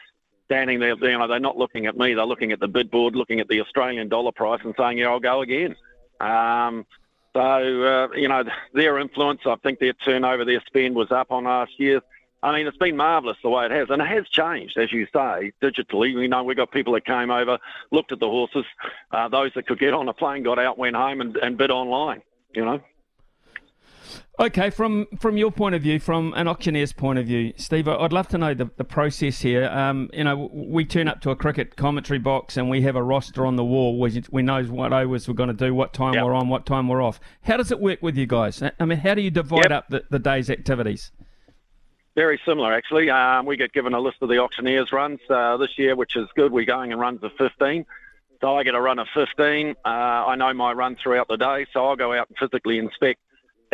standing 0.47 0.81
there, 0.81 0.95
you 0.97 1.19
know, 1.19 1.29
they're 1.29 1.39
not 1.39 1.59
looking 1.59 1.87
at 1.87 1.97
me. 1.97 2.15
They're 2.15 2.25
looking 2.25 2.53
at 2.53 2.61
the 2.61 2.69
bid 2.69 2.91
board, 2.91 3.15
looking 3.15 3.41
at 3.41 3.49
the 3.49 3.61
Australian 3.61 4.09
dollar 4.09 4.33
price, 4.33 4.61
and 4.65 4.75
saying, 4.79 4.99
"Yeah, 4.99 5.09
I'll 5.09 5.21
go 5.21 5.43
again." 5.43 5.77
Um, 6.21 6.87
so 7.35 7.43
uh, 7.43 8.09
you 8.15 8.29
know, 8.29 8.45
their 8.73 8.99
influence, 8.99 9.41
I 9.45 9.57
think 9.57 9.79
their 9.79 9.93
turnover, 9.93 10.45
their 10.45 10.63
spend 10.67 10.95
was 10.95 11.11
up 11.11 11.31
on 11.31 11.45
last 11.45 11.79
year. 11.79 12.01
I 12.43 12.53
mean, 12.53 12.67
it's 12.67 12.77
been 12.77 12.97
marvellous 12.97 13.39
the 13.43 13.49
way 13.49 13.67
it 13.67 13.73
has, 13.73 13.89
and 13.91 14.01
it 14.01 14.09
has 14.09 14.29
changed, 14.29 14.79
as 14.79 14.93
you 14.93 15.07
say, 15.13 15.53
digitally. 15.61 16.13
You 16.13 16.29
know, 16.29 16.45
we 16.45 16.55
got 16.55 16.71
people 16.71 16.93
that 16.95 17.05
came 17.05 17.31
over, 17.31 17.59
looked 17.91 18.13
at 18.13 18.21
the 18.21 18.29
horses. 18.29 18.65
Uh, 19.11 19.29
those 19.29 19.53
that 19.55 19.67
could 19.67 19.79
get 19.79 19.95
on 19.95 20.09
a 20.09 20.13
plane 20.13 20.45
got 20.45 20.59
out, 20.59 20.79
went 20.79 20.97
home, 20.97 21.21
and, 21.21 21.37
and 21.39 21.59
bid 21.59 21.71
online. 21.71 22.23
You 22.55 22.65
know. 22.65 22.81
Okay, 24.39 24.69
from 24.69 25.07
from 25.19 25.39
your 25.39 25.51
point 25.51 25.75
of 25.75 25.81
view, 25.81 25.99
from 25.99 26.35
an 26.37 26.47
auctioneer's 26.47 26.93
point 26.93 27.19
of 27.19 27.27
view, 27.27 27.55
Steve, 27.57 27.89
I'd 27.89 28.13
love 28.13 28.29
to 28.29 28.39
know 28.39 28.53
the, 28.53 28.71
the 28.77 28.85
process 28.85 29.41
here. 29.41 29.65
Um, 29.65 30.11
you 30.13 30.25
know, 30.25 30.51
we 30.53 30.85
turn 30.85 31.09
up 31.09 31.23
to 31.23 31.31
a 31.31 31.37
cricket 31.37 31.77
commentary 31.77 32.19
box 32.19 32.59
and 32.59 32.69
we 32.69 32.83
have 32.83 32.97
a 32.97 33.03
roster 33.03 33.47
on 33.47 33.57
the 33.57 33.65
wall. 33.65 33.99
We, 33.99 34.23
we 34.31 34.43
know 34.43 34.63
what 34.65 34.93
overs 34.93 35.27
we're 35.27 35.35
going 35.35 35.49
to 35.49 35.55
do, 35.55 35.75
what 35.75 35.95
time 35.95 36.13
yep. 36.15 36.25
we're 36.25 36.35
on, 36.35 36.51
what 36.51 36.67
time 36.67 36.87
we're 36.87 37.01
off. 37.01 37.19
How 37.43 37.57
does 37.57 37.71
it 37.71 37.81
work 37.81 38.03
with 38.03 38.19
you 38.19 38.27
guys? 38.27 38.63
I 38.79 38.85
mean, 38.85 38.99
how 38.99 39.15
do 39.15 39.23
you 39.23 39.31
divide 39.31 39.71
yep. 39.71 39.73
up 39.73 39.89
the, 39.89 40.05
the 40.11 40.19
day's 40.19 40.51
activities? 40.51 41.13
Very 42.15 42.39
similar, 42.45 42.75
actually. 42.75 43.09
Um, 43.09 43.47
we 43.47 43.57
get 43.57 43.73
given 43.73 43.95
a 43.95 44.01
list 44.01 44.19
of 44.21 44.29
the 44.29 44.39
auctioneers' 44.39 44.93
runs 44.93 45.21
uh, 45.31 45.57
this 45.57 45.79
year, 45.79 45.97
which 45.97 46.15
is 46.15 46.29
good. 46.37 46.53
We're 46.53 46.67
going 46.67 46.93
in 46.93 46.99
runs 46.99 47.23
of 47.23 47.33
15. 47.39 47.87
So 48.43 48.57
I 48.57 48.65
get 48.65 48.75
a 48.75 48.81
run 48.81 48.99
of 48.99 49.07
15. 49.15 49.77
Uh, 49.83 49.89
I 49.89 50.37
know 50.37 50.53
my 50.53 50.73
run 50.73 50.97
throughout 51.03 51.29
the 51.29 51.37
day, 51.37 51.67
so 51.73 51.87
I'll 51.87 51.97
go 51.97 52.13
out 52.13 52.29
and 52.29 52.37
physically 52.37 52.77
inspect 52.79 53.21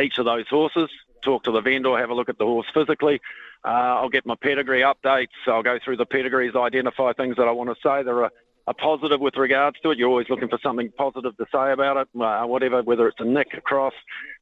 each 0.00 0.18
of 0.18 0.24
those 0.24 0.48
horses, 0.48 0.90
talk 1.22 1.44
to 1.44 1.52
the 1.52 1.60
vendor, 1.60 1.96
have 1.98 2.10
a 2.10 2.14
look 2.14 2.28
at 2.28 2.38
the 2.38 2.44
horse 2.44 2.66
physically. 2.72 3.20
Uh, 3.64 3.68
I'll 3.68 4.08
get 4.08 4.26
my 4.26 4.34
pedigree 4.34 4.80
updates. 4.80 5.28
I'll 5.46 5.62
go 5.62 5.78
through 5.84 5.96
the 5.96 6.06
pedigrees, 6.06 6.54
identify 6.56 7.12
things 7.12 7.36
that 7.36 7.46
I 7.46 7.52
want 7.52 7.70
to 7.70 7.76
say 7.76 8.02
that 8.02 8.10
are 8.10 8.30
a 8.66 8.74
positive 8.74 9.20
with 9.20 9.36
regards 9.36 9.78
to 9.80 9.90
it. 9.90 9.98
You're 9.98 10.08
always 10.08 10.28
looking 10.28 10.48
for 10.48 10.58
something 10.62 10.90
positive 10.96 11.36
to 11.36 11.46
say 11.52 11.72
about 11.72 11.96
it, 11.96 12.20
uh, 12.20 12.44
whatever, 12.44 12.82
whether 12.82 13.08
it's 13.08 13.20
a 13.20 13.24
nick 13.24 13.54
across, 13.54 13.94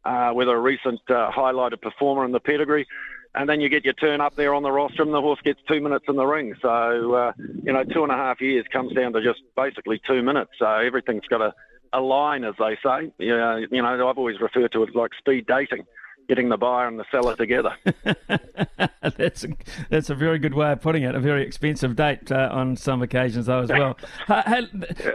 uh, 0.05 0.31
whether 0.33 0.55
a 0.55 0.61
recent 0.61 1.01
uh, 1.09 1.31
highlighted 1.31 1.81
performer 1.81 2.25
in 2.25 2.33
the 2.33 2.41
pedigree. 2.41 2.87
And 3.35 3.49
then 3.49 3.61
you 3.61 3.69
get 3.69 3.85
your 3.85 3.95
turn 3.95 4.21
up 4.21 4.35
there 4.35 4.55
on 4.55 4.63
the 4.63 4.73
rostrum. 4.73 5.13
The 5.13 5.21
horse 5.21 5.39
gets 5.45 5.61
two 5.69 5.81
minutes 5.81 6.07
in 6.09 6.17
the 6.17 6.27
ring. 6.27 6.55
So, 6.61 7.15
uh, 7.15 7.33
you 7.63 7.73
know, 7.73 7.85
two 7.85 8.03
and 8.03 8.11
a 8.11 8.17
half 8.17 8.41
years 8.41 8.67
comes 8.73 8.93
down 8.93 9.13
to 9.13 9.23
just 9.23 9.41
basically 9.57 10.01
two 10.05 10.23
minutes. 10.23 10.51
So 10.59 10.67
everything's 10.67 11.27
got 11.27 11.39
to 11.39 11.55
a 11.92 12.00
line, 12.00 12.44
as 12.44 12.55
they 12.59 12.76
say. 12.83 13.12
Yeah, 13.18 13.59
you 13.70 13.83
know, 13.83 14.09
I've 14.09 14.18
always 14.18 14.40
referred 14.40 14.72
to 14.72 14.83
it 14.83 14.94
like 14.94 15.12
speed 15.18 15.46
dating, 15.46 15.87
getting 16.29 16.48
the 16.48 16.57
buyer 16.57 16.87
and 16.87 16.98
the 16.98 17.05
seller 17.11 17.37
together. 17.37 17.76
that's 19.16 19.44
a, 19.44 19.48
that's 19.88 20.11
a 20.11 20.14
very 20.14 20.38
good 20.38 20.55
way 20.55 20.72
of 20.72 20.81
putting 20.81 21.03
it. 21.03 21.14
A 21.14 21.20
very 21.20 21.44
expensive 21.44 21.96
date 21.96 22.31
uh, 22.31 22.48
on 22.53 22.76
some 22.76 23.03
occasions, 23.03 23.46
though, 23.46 23.62
as 23.62 23.70
well. 23.70 23.98
uh, 24.29 24.62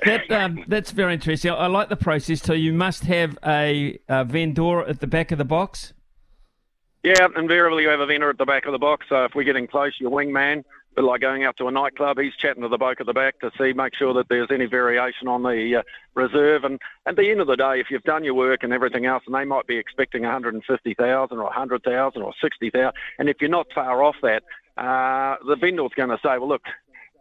that, 0.06 0.32
um, 0.32 0.64
that's 0.68 0.92
very 0.92 1.14
interesting. 1.14 1.52
I 1.52 1.68
like 1.68 1.90
the 1.90 1.96
process. 1.96 2.42
So 2.42 2.54
you 2.54 2.74
must 2.74 3.04
have 3.06 3.38
a, 3.46 3.98
a 4.10 4.26
vendor 4.26 4.82
at 4.82 5.00
the 5.00 5.08
back 5.08 5.32
of 5.32 5.38
the 5.38 5.46
box. 5.46 5.94
Yeah, 7.04 7.28
invariably 7.38 7.84
you 7.84 7.90
have 7.90 8.00
a 8.00 8.08
vendor 8.08 8.32
at 8.32 8.40
the 8.40 8.46
back 8.46 8.66
of 8.66 8.72
the 8.72 8.80
box. 8.80 9.06
So 9.10 9.26
if 9.26 9.36
we're 9.36 9.44
getting 9.44 9.68
close, 9.68 9.94
your 10.00 10.10
wingman 10.10 10.64
but 10.96 11.04
like 11.04 11.22
going 11.22 11.44
out 11.44 11.58
to 11.58 11.68
a 11.68 11.72
nightclub, 11.72 12.18
he's 12.18 12.36
chatting 12.36 12.64
to 12.64 12.70
the 12.70 12.78
bloke 12.78 13.02
at 13.02 13.06
the 13.06 13.14
back 13.14 13.40
to 13.40 13.52
see, 13.58 13.74
make 13.74 13.96
sure 13.96 14.14
that 14.14 14.30
there's 14.30 14.48
any 14.52 14.66
variation 14.66 15.28
on 15.28 15.44
the 15.44 15.78
uh, 15.80 15.84
reserve. 16.14 16.64
And 16.64 16.80
at 17.06 17.18
the 17.18 17.30
end 17.30 17.42
of 17.42 17.48
the 17.48 17.58
day, 17.58 17.80
if 17.80 17.88
you've 17.92 18.04
done 18.04 18.24
your 18.24 18.34
work 18.34 18.64
and 18.64 18.72
everything 18.72 19.06
else, 19.06 19.24
and 19.26 19.36
they 19.36 19.46
might 19.46 19.68
be 19.68 19.78
expecting 19.78 20.24
150,000 20.24 21.38
or 21.38 21.44
100,000 21.44 22.22
or 22.22 22.34
60,000, 22.42 22.92
and 23.20 23.30
if 23.30 23.38
you're 23.42 23.50
not 23.50 23.68
far 23.74 24.04
off 24.04 24.16
that, 24.22 24.44
uh, 24.78 25.36
the 25.48 25.56
vendor's 25.56 25.92
going 25.96 26.10
to 26.10 26.20
say, 26.24 26.38
well, 26.38 26.48
look, 26.48 26.64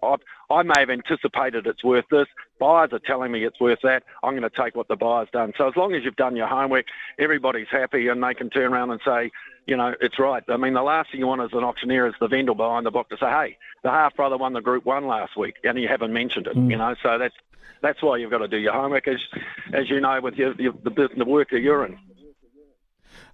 I, 0.03 0.17
I 0.51 0.63
may 0.63 0.75
have 0.79 0.91
anticipated 0.91 1.67
it's 1.67 1.83
worth 1.83 2.05
this. 2.11 2.27
Buyers 2.61 2.91
are 2.93 3.01
telling 3.01 3.33
me 3.33 3.45
it's 3.45 3.61
worth 3.61 3.81
that. 3.83 4.05
I'm 4.23 4.37
going 4.37 4.49
to 4.49 4.51
take 4.51 4.77
what 4.77 4.89
the 4.89 4.97
buyer's 4.97 5.29
done. 5.33 5.53
So 5.57 5.67
as 5.67 5.77
long 5.77 5.95
as 5.95 6.05
you've 6.05 6.17
done 6.17 6.37
your 6.37 6.47
homework, 6.47 6.87
everybody's 7.19 7.69
happy 7.71 8.09
and 8.09 8.23
they 8.23 8.35
can 8.35 8.51
turn 8.51 8.73
around 8.73 8.91
and 8.91 9.01
say, 9.05 9.31
you 9.67 9.77
know, 9.77 9.95
it's 10.01 10.19
right. 10.19 10.43
I 10.49 10.57
mean, 10.57 10.75
the 10.75 10.83
last 10.83 11.11
thing 11.11 11.21
you 11.21 11.27
want 11.27 11.41
as 11.41 11.53
an 11.53 11.65
auctioneer 11.65 12.07
is 12.07 12.15
the 12.21 12.29
vendor 12.29 12.55
behind 12.55 12.85
the 12.85 12.91
book 12.91 13.09
to 13.11 13.17
say, 13.17 13.27
hey, 13.27 13.59
the 13.83 13.91
half 13.91 14.15
brother 14.17 14.37
won 14.37 14.53
the 14.53 14.61
Group 14.61 14.85
One 14.85 15.07
last 15.07 15.37
week, 15.37 15.57
and 15.65 15.79
you 15.79 15.89
haven't 15.89 16.13
mentioned 16.13 16.47
it. 16.47 16.57
Mm. 16.57 16.71
You 16.71 16.77
know, 16.77 16.95
so 17.03 17.19
that's 17.19 17.35
that's 17.81 18.03
why 18.03 18.19
you've 18.19 18.31
got 18.31 18.39
to 18.39 18.49
do 18.49 18.59
your 18.59 18.73
homework, 18.73 19.09
as 19.09 19.21
as 19.73 19.89
you 19.89 20.01
know, 20.01 20.21
with 20.21 20.35
your, 20.35 20.55
your 20.61 20.73
the, 20.85 21.09
the 21.17 21.25
work 21.25 21.51
that 21.51 21.61
you're 21.61 21.85
in. 21.85 21.99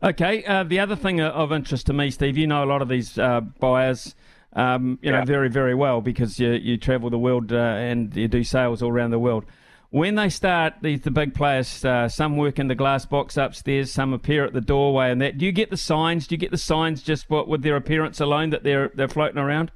Okay. 0.02 0.44
Uh, 0.44 0.64
the 0.64 0.78
other 0.78 0.96
thing 0.96 1.20
of 1.20 1.52
interest 1.52 1.86
to 1.86 1.92
me, 1.92 2.10
Steve, 2.10 2.36
you 2.38 2.46
know 2.46 2.64
a 2.64 2.66
lot 2.66 2.82
of 2.82 2.88
these 2.88 3.18
uh, 3.18 3.40
buyers. 3.40 4.14
Um, 4.52 4.98
you 5.00 5.12
yeah. 5.12 5.20
know 5.20 5.24
very 5.24 5.48
very 5.48 5.76
well 5.76 6.00
because 6.00 6.40
you 6.40 6.50
you 6.50 6.76
travel 6.76 7.08
the 7.08 7.18
world 7.18 7.52
uh, 7.52 7.56
and 7.56 8.16
you 8.16 8.26
do 8.26 8.42
sales 8.42 8.82
all 8.82 8.90
around 8.90 9.12
the 9.12 9.18
world 9.18 9.44
when 9.90 10.14
they 10.14 10.28
start, 10.28 10.74
these 10.82 11.00
the 11.00 11.10
big 11.10 11.34
players, 11.34 11.84
uh, 11.84 12.08
some 12.08 12.36
work 12.36 12.58
in 12.58 12.68
the 12.68 12.74
glass 12.74 13.04
box 13.06 13.36
upstairs, 13.36 13.92
some 13.92 14.12
appear 14.12 14.44
at 14.44 14.52
the 14.52 14.60
doorway, 14.60 15.10
and 15.10 15.20
that. 15.20 15.38
Do 15.38 15.44
you 15.44 15.52
get 15.52 15.70
the 15.70 15.76
signs? 15.76 16.26
Do 16.26 16.34
you 16.34 16.38
get 16.38 16.52
the 16.52 16.58
signs 16.58 17.02
just 17.02 17.28
what, 17.28 17.48
with 17.48 17.62
their 17.62 17.76
appearance 17.76 18.20
alone 18.20 18.50
that 18.50 18.62
they're 18.62 18.90
they're 18.94 19.08
floating 19.08 19.38
around? 19.38 19.70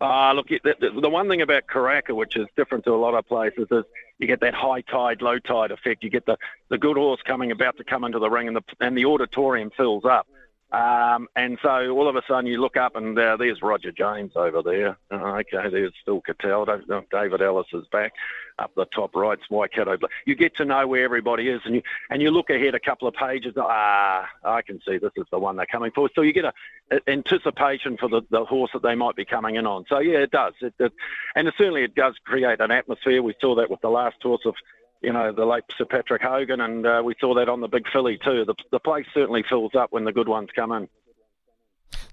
Uh, 0.00 0.32
look, 0.32 0.48
the, 0.48 0.74
the 0.80 1.10
one 1.10 1.28
thing 1.28 1.42
about 1.42 1.66
Karaka, 1.66 2.14
which 2.14 2.34
is 2.34 2.46
different 2.56 2.84
to 2.84 2.92
a 2.92 2.96
lot 2.96 3.12
of 3.14 3.28
places, 3.28 3.68
is 3.70 3.84
you 4.18 4.26
get 4.26 4.40
that 4.40 4.54
high 4.54 4.80
tide, 4.80 5.20
low 5.20 5.38
tide 5.38 5.70
effect. 5.72 6.02
You 6.02 6.08
get 6.08 6.24
the, 6.24 6.38
the 6.70 6.78
good 6.78 6.96
horse 6.96 7.20
coming 7.26 7.50
about 7.50 7.76
to 7.76 7.84
come 7.84 8.04
into 8.04 8.18
the 8.18 8.30
ring, 8.30 8.48
and 8.48 8.56
the 8.56 8.62
and 8.80 8.96
the 8.96 9.04
auditorium 9.04 9.70
fills 9.76 10.04
up. 10.04 10.26
Um, 10.72 11.26
and 11.34 11.58
so 11.62 11.90
all 11.90 12.08
of 12.08 12.14
a 12.14 12.22
sudden 12.28 12.46
you 12.46 12.60
look 12.60 12.76
up 12.76 12.94
and 12.94 13.18
uh, 13.18 13.36
there's 13.36 13.60
Roger 13.60 13.90
James 13.90 14.32
over 14.36 14.62
there. 14.62 14.96
Uh, 15.10 15.38
okay, 15.38 15.68
there's 15.68 15.92
Phil 16.04 16.20
Cattell. 16.20 16.66
David 17.10 17.42
Ellis 17.42 17.66
is 17.72 17.86
back 17.90 18.12
up 18.60 18.72
the 18.76 18.84
top 18.86 19.16
right. 19.16 19.38
It's 19.38 19.50
Waikato. 19.50 19.96
You 20.26 20.34
get 20.36 20.56
to 20.56 20.64
know 20.64 20.86
where 20.86 21.04
everybody 21.04 21.48
is, 21.48 21.60
and 21.64 21.74
you 21.76 21.82
and 22.08 22.22
you 22.22 22.30
look 22.30 22.50
ahead 22.50 22.74
a 22.74 22.80
couple 22.80 23.08
of 23.08 23.14
pages. 23.14 23.54
Ah, 23.56 24.28
I 24.44 24.62
can 24.62 24.80
see 24.86 24.98
this 24.98 25.12
is 25.16 25.26
the 25.30 25.38
one 25.38 25.56
they're 25.56 25.66
coming 25.66 25.90
for. 25.92 26.08
So 26.14 26.22
you 26.22 26.32
get 26.32 26.44
a, 26.44 26.52
a 26.92 27.00
anticipation 27.08 27.96
for 27.96 28.08
the, 28.08 28.22
the 28.30 28.44
horse 28.44 28.70
that 28.72 28.82
they 28.82 28.94
might 28.94 29.16
be 29.16 29.24
coming 29.24 29.56
in 29.56 29.66
on. 29.66 29.86
So 29.88 29.98
yeah, 29.98 30.18
it 30.18 30.30
does. 30.30 30.54
It, 30.60 30.74
it, 30.78 30.92
and 31.34 31.48
it, 31.48 31.54
certainly 31.58 31.82
it 31.82 31.94
does 31.94 32.14
create 32.24 32.60
an 32.60 32.70
atmosphere. 32.70 33.22
We 33.22 33.34
saw 33.40 33.56
that 33.56 33.70
with 33.70 33.80
the 33.80 33.90
last 33.90 34.22
horse 34.22 34.42
of 34.44 34.54
you 35.00 35.12
know, 35.12 35.32
the 35.32 35.46
late 35.46 35.64
Sir 35.76 35.84
Patrick 35.84 36.22
Hogan, 36.22 36.60
and 36.60 36.86
uh, 36.86 37.02
we 37.04 37.14
saw 37.20 37.34
that 37.34 37.48
on 37.48 37.60
the 37.60 37.68
big 37.68 37.86
filly 37.90 38.18
too. 38.18 38.44
The, 38.44 38.54
the 38.70 38.80
place 38.80 39.06
certainly 39.14 39.42
fills 39.48 39.74
up 39.74 39.92
when 39.92 40.04
the 40.04 40.12
good 40.12 40.28
ones 40.28 40.48
come 40.54 40.72
in. 40.72 40.88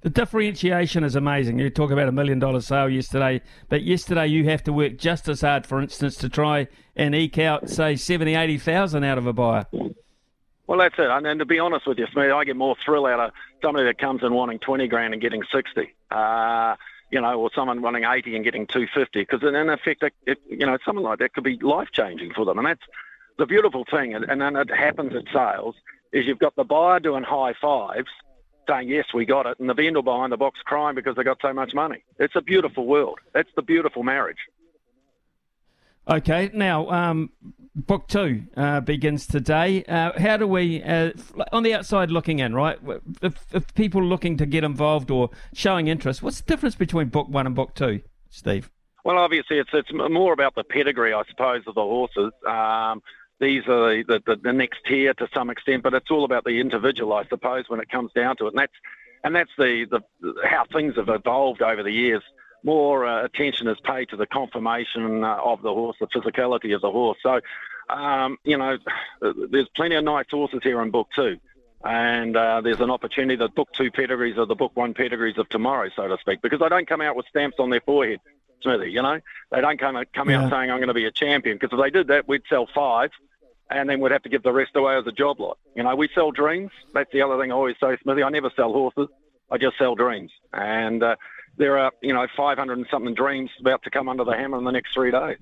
The 0.02 0.10
differentiation 0.10 1.04
is 1.04 1.15
amazing. 1.15 1.60
You 1.60 1.69
talk 1.69 1.91
about 1.91 2.08
a 2.08 2.12
million 2.12 2.39
dollar 2.39 2.62
sale 2.62 2.89
yesterday, 2.89 3.41
but 3.67 3.84
yesterday 3.84 4.28
you 4.28 4.45
have 4.45 4.63
to 4.63 4.73
work 4.73 4.97
just 4.97 5.28
as 5.28 5.41
hard, 5.41 5.65
for 5.65 5.82
instance, 5.82 6.15
to 6.17 6.30
try 6.30 6.67
and 6.95 7.15
eke 7.15 7.39
out, 7.39 7.69
say, 7.69 7.95
70, 7.95 8.36
80,000 8.36 9.04
out 9.04 9.17
of 9.17 9.28
a 9.28 9.34
buyer. 9.34 9.65
Well, 10.67 10.80
that's 10.80 10.95
it. 10.97 11.10
And, 11.10 11.26
and 11.26 11.39
to 11.39 11.45
be 11.45 11.60
honest 11.60 11.88
with 11.88 11.97
you, 11.97 12.08
Smith, 12.12 12.32
I 12.32 12.43
get 12.43 12.56
more 12.56 12.76
thrill 12.86 13.06
out 13.06 13.19
of 13.19 13.32
somebody 13.62 13.86
that 13.86 13.97
comes 13.97 14.21
in 14.23 14.34
wanting 14.34 14.60
20 14.60 14.88
grand 14.88 15.13
and 15.13 15.21
getting 15.21 15.43
60. 15.52 15.93
Uh, 16.12 16.76
you 17.12 17.22
know, 17.22 17.39
or 17.39 17.50
someone 17.56 17.82
running 17.82 18.04
80 18.04 18.36
and 18.36 18.43
getting 18.43 18.67
250, 18.67 19.22
because 19.22 19.41
in 19.43 19.56
effect, 19.70 20.04
it, 20.04 20.13
it, 20.26 20.39
you 20.50 20.65
know, 20.65 20.78
something 20.86 21.04
like 21.04 21.20
that 21.20 21.34
could 21.34 21.43
be 21.43 21.58
life 21.58 21.89
changing 21.91 22.34
for 22.34 22.46
them. 22.46 22.58
And 22.58 22.67
that's 22.67 22.82
the 23.38 23.46
beautiful 23.46 23.86
thing. 23.89 24.13
And, 24.13 24.26
and 24.26 24.41
then 24.41 24.56
it 24.56 24.70
happens 24.70 25.15
at 25.15 25.24
sales 25.34 25.76
is 26.12 26.26
you've 26.26 26.39
got 26.39 26.56
the 26.56 26.63
buyer 26.63 27.00
doing 27.00 27.24
high 27.24 27.54
fives, 27.60 28.10
saying 28.67 28.89
yes, 28.89 29.06
we 29.13 29.26
got 29.26 29.46
it, 29.46 29.60
and 29.60 29.70
the 29.70 29.74
vendor 29.74 30.02
behind 30.02 30.32
the 30.32 30.38
box 30.38 30.60
crying 30.65 30.96
because 30.96 31.15
they 31.15 31.24
got 31.24 31.41
so 31.41 31.54
much 31.54 31.74
money. 31.74 32.04
It's 32.20 32.36
a 32.36 32.41
beautiful 32.41 32.86
world. 32.86 33.20
That's 33.34 33.50
the 33.56 33.62
beautiful 33.62 34.04
marriage. 34.04 34.39
Okay, 36.10 36.50
now 36.54 36.89
um, 36.89 37.32
book 37.76 38.08
two 38.08 38.43
uh, 38.56 38.80
begins 38.80 39.28
today. 39.28 39.84
Uh, 39.84 40.17
how 40.17 40.38
do 40.38 40.48
we, 40.48 40.82
uh, 40.82 41.12
on 41.52 41.63
the 41.63 41.74
outside 41.74 42.12
looking 42.12 42.39
in, 42.39 42.56
right? 42.56 42.80
If, 43.22 43.46
if, 43.54 43.74
people 43.76 44.02
looking 44.02 44.38
to 44.38 44.46
get 44.46 44.63
involved 44.63 45.12
or 45.12 45.30
showing 45.54 45.88
interest, 45.88 46.24
what's 46.24 46.39
the 46.39 46.48
difference 46.48 46.76
between 46.76 47.10
book 47.10 47.28
one 47.28 47.46
and 47.46 47.54
book 47.54 47.76
two, 47.76 48.02
Steve? 48.30 48.70
Well, 49.04 49.17
obviously, 49.17 49.60
it's 49.60 49.70
it's 49.74 49.91
more 49.91 50.32
about 50.32 50.56
the 50.56 50.63
pedigree, 50.63 51.13
I 51.13 51.24
suppose, 51.30 51.63
of 51.67 51.76
the 51.76 51.82
horses. 51.82 52.32
Um, 52.48 53.02
these 53.39 53.63
are 53.67 54.04
the, 54.04 54.22
the, 54.26 54.38
the 54.41 54.54
next 54.54 54.80
tier 54.88 55.13
to 55.15 55.28
some 55.34 55.50
extent, 55.50 55.84
but 55.84 55.93
it's 55.93 56.10
all 56.10 56.24
about 56.24 56.46
the 56.46 56.60
individual, 56.60 57.13
I 57.13 57.26
suppose, 57.26 57.65
when 57.67 57.80
it 57.80 57.89
comes 57.89 58.12
down 58.13 58.38
to 58.38 58.46
it. 58.46 58.50
And 58.50 58.60
that's 58.60 58.74
and 59.24 59.36
that's 59.36 59.52
the, 59.58 59.86
the 59.89 60.34
how 60.46 60.65
things 60.72 60.96
have 60.96 61.10
evolved 61.10 61.62
over 61.62 61.84
the 61.84 61.91
years 61.91 62.24
more 62.63 63.06
uh, 63.06 63.24
attention 63.26 63.67
is 63.67 63.80
paid 63.82 64.10
to 64.10 64.15
the 64.15 64.26
conformation 64.26 65.24
uh, 65.24 65.39
of 65.43 65.62
the 65.62 65.74
horse, 65.74 65.98
the 66.00 66.08
physicality 66.08 66.74
of 66.76 66.82
the 66.82 66.91
horse. 66.91 67.17
So, 67.24 67.39
um, 67.89 68.38
you 68.43 68.58
know, 68.58 68.78
there's 69.22 69.70
plenty 69.76 69.96
of 69.96 70.04
nice 70.04 70.26
horses 70.30 70.60
here 70.63 70.82
in 70.82 70.91
Book 70.91 71.08
Two, 71.15 71.38
and 71.84 72.36
uh, 72.36 72.62
there's 72.62 72.82
an 72.82 72.89
opportunity 72.89 73.36
that 73.38 73.56
Book 73.56 73.70
Two 73.74 73.91
pedigrees 73.91 74.38
are 74.38 74.46
the 74.46 74.56
Book 74.56 74.72
One 74.76 74.93
pedigrees 74.93 75.38
of 75.38 75.48
tomorrow, 75.50 75.89
so 75.96 76.08
to 76.08 76.17
speak, 76.20 76.41
because 76.41 76.60
they 76.60 76.70
don't 76.70 76.88
come 76.88 77.02
out 77.02 77.15
with 77.15 77.26
stamps 77.30 77.58
on 77.60 77.70
their 77.70 77.82
forehead, 77.82 78.20
Smithy. 78.62 78.91
You 78.91 79.02
know, 79.02 79.20
they 79.52 79.62
don't 79.62 79.80
come 79.80 80.04
come 80.13 80.30
yeah. 80.30 80.43
out 80.43 80.52
saying 80.52 80.72
I'm 80.72 80.80
going 80.80 80.88
to 80.88 80.93
be 80.93 81.06
a 81.06 81.12
champion, 81.12 81.58
because 81.58 81.78
if 81.78 81.84
they 81.84 81.91
did 81.91 82.08
that, 82.08 82.28
we'd 82.28 82.43
sell 82.50 82.67
five. 82.74 83.12
And 83.70 83.89
then 83.89 84.00
we'd 84.00 84.13
have 84.13 84.24
to 84.24 84.30
give 84.30 84.43
the 84.43 84.54
rest 84.54 84.78
away 84.78 84.96
as 84.96 85.06
a 85.08 85.12
job 85.12 85.41
lot. 85.41 85.58
You 85.76 85.84
know, 85.84 85.93
we 85.93 86.08
sell 86.15 86.32
dreams. 86.32 86.72
That's 86.93 87.12
the 87.12 87.22
other 87.22 87.38
thing 87.38 87.52
I 87.52 87.56
always 87.56 87.76
say, 87.84 87.98
Smithy. 88.02 88.24
I 88.24 88.30
never 88.30 88.50
sell 88.56 88.72
horses. 88.72 89.10
I 89.52 89.58
just 89.58 89.78
sell 89.78 89.93
dreams. 89.93 90.32
And 90.54 91.04
uh, 91.04 91.17
there 91.58 91.78
are, 91.78 91.91
you 92.02 92.13
know, 92.13 92.28
500 92.36 92.78
and 92.78 92.88
something 92.89 93.13
dreams 93.13 93.50
about 93.60 93.84
to 93.84 93.89
come 93.89 94.10
under 94.10 94.24
the 94.24 94.34
hammer 94.34 94.58
in 94.58 94.63
the 94.63 94.72
next 94.72 94.93
three 94.93 95.12
days. 95.12 95.38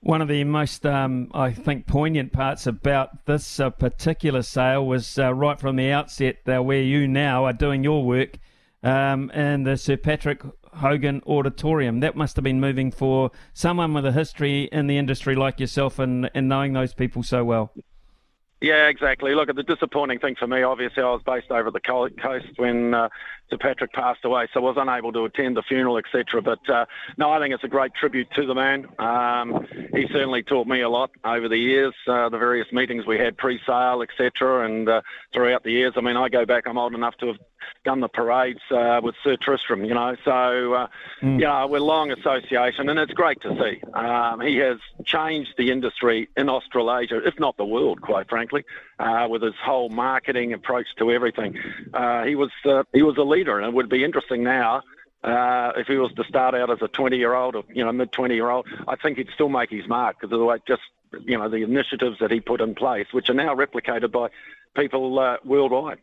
One 0.00 0.22
of 0.22 0.28
the 0.28 0.44
most, 0.44 0.86
um, 0.86 1.30
I 1.34 1.52
think, 1.52 1.86
poignant 1.86 2.32
parts 2.32 2.66
about 2.66 3.26
this 3.26 3.58
uh, 3.58 3.70
particular 3.70 4.42
sale 4.42 4.86
was 4.86 5.18
uh, 5.18 5.34
right 5.34 5.58
from 5.58 5.76
the 5.76 5.90
outset, 5.90 6.36
uh, 6.46 6.62
where 6.62 6.82
you 6.82 7.08
now 7.08 7.44
are 7.44 7.52
doing 7.52 7.82
your 7.82 8.04
work 8.04 8.38
um, 8.82 9.30
in 9.32 9.64
the 9.64 9.76
Sir 9.76 9.96
Patrick 9.96 10.42
Hogan 10.74 11.20
Auditorium. 11.26 12.00
That 12.00 12.16
must 12.16 12.36
have 12.36 12.44
been 12.44 12.60
moving 12.60 12.92
for 12.92 13.32
someone 13.52 13.92
with 13.92 14.06
a 14.06 14.12
history 14.12 14.64
in 14.70 14.86
the 14.86 14.98
industry 14.98 15.34
like 15.34 15.58
yourself 15.58 15.98
and, 15.98 16.30
and 16.32 16.48
knowing 16.48 16.74
those 16.74 16.94
people 16.94 17.22
so 17.22 17.44
well. 17.44 17.72
Yeah, 18.60 18.88
exactly. 18.88 19.34
Look, 19.34 19.54
the 19.54 19.62
disappointing 19.62 20.18
thing 20.18 20.34
for 20.36 20.48
me, 20.48 20.62
obviously, 20.62 21.02
I 21.02 21.10
was 21.10 21.22
based 21.24 21.50
over 21.50 21.70
the 21.70 21.80
coast 21.80 22.46
when 22.56 22.92
uh, 22.92 23.08
Sir 23.50 23.56
Patrick 23.58 23.92
passed 23.92 24.24
away, 24.24 24.46
so 24.52 24.60
I 24.60 24.62
was 24.62 24.76
unable 24.78 25.12
to 25.12 25.24
attend 25.24 25.56
the 25.56 25.62
funeral, 25.62 25.96
etc. 25.96 26.42
But 26.42 26.68
uh, 26.68 26.84
no, 27.16 27.30
I 27.30 27.40
think 27.40 27.54
it's 27.54 27.64
a 27.64 27.68
great 27.68 27.94
tribute 27.94 28.28
to 28.36 28.46
the 28.46 28.54
man. 28.54 28.86
Um, 28.98 29.66
he 29.94 30.06
certainly 30.12 30.42
taught 30.42 30.66
me 30.66 30.82
a 30.82 30.88
lot 30.88 31.10
over 31.24 31.48
the 31.48 31.56
years, 31.56 31.94
uh, 32.06 32.28
the 32.28 32.38
various 32.38 32.70
meetings 32.72 33.06
we 33.06 33.18
had 33.18 33.36
pre-sale, 33.38 34.02
etc. 34.02 34.66
And 34.66 34.88
uh, 34.88 35.00
throughout 35.32 35.64
the 35.64 35.72
years, 35.72 35.94
I 35.96 36.00
mean, 36.00 36.16
I 36.16 36.28
go 36.28 36.44
back, 36.44 36.66
I'm 36.66 36.78
old 36.78 36.94
enough 36.94 37.16
to 37.18 37.28
have 37.28 37.36
done 37.84 38.00
the 38.00 38.08
parades 38.08 38.60
uh, 38.70 39.00
with 39.02 39.14
Sir 39.24 39.36
Tristram, 39.40 39.84
you 39.84 39.94
know. 39.94 40.16
So, 40.24 40.74
uh, 40.74 40.86
mm. 41.22 41.40
yeah, 41.40 41.64
we're 41.64 41.80
long 41.80 42.10
association, 42.10 42.88
and 42.88 42.98
it's 42.98 43.12
great 43.12 43.40
to 43.42 43.56
see. 43.56 43.82
Um, 43.94 44.40
he 44.40 44.56
has 44.58 44.78
changed 45.04 45.54
the 45.56 45.70
industry 45.70 46.28
in 46.36 46.48
Australasia, 46.48 47.26
if 47.26 47.38
not 47.38 47.56
the 47.56 47.64
world, 47.64 48.00
quite 48.00 48.28
frankly, 48.28 48.64
uh, 48.98 49.26
with 49.28 49.42
his 49.42 49.54
whole 49.64 49.88
marketing 49.88 50.52
approach 50.52 50.86
to 50.98 51.10
everything. 51.10 51.58
Uh, 51.94 52.24
he 52.24 52.34
was 52.34 52.50
uh, 52.64 52.82
he 52.92 53.02
was 53.02 53.16
a 53.16 53.22
leader, 53.22 53.58
and 53.58 53.66
it 53.66 53.72
would 53.72 53.88
be 53.88 54.04
interesting 54.04 54.42
now. 54.42 54.82
Uh, 55.24 55.72
if 55.76 55.88
he 55.88 55.96
was 55.96 56.12
to 56.14 56.22
start 56.24 56.54
out 56.54 56.70
as 56.70 56.78
a 56.80 56.86
20-year-old 56.86 57.56
or 57.56 57.64
you 57.72 57.84
know 57.84 57.92
mid-20-year-old, 57.92 58.66
I 58.86 58.94
think 58.96 59.18
he'd 59.18 59.28
still 59.34 59.48
make 59.48 59.70
his 59.70 59.88
mark 59.88 60.16
because 60.20 60.32
of 60.32 60.38
the 60.38 60.44
way 60.44 60.58
just 60.66 60.82
you 61.24 61.36
know 61.36 61.48
the 61.48 61.58
initiatives 61.58 62.18
that 62.20 62.30
he 62.30 62.40
put 62.40 62.60
in 62.60 62.74
place, 62.74 63.06
which 63.12 63.28
are 63.28 63.34
now 63.34 63.54
replicated 63.54 64.12
by 64.12 64.28
people 64.76 65.12
worldwide. 65.44 65.98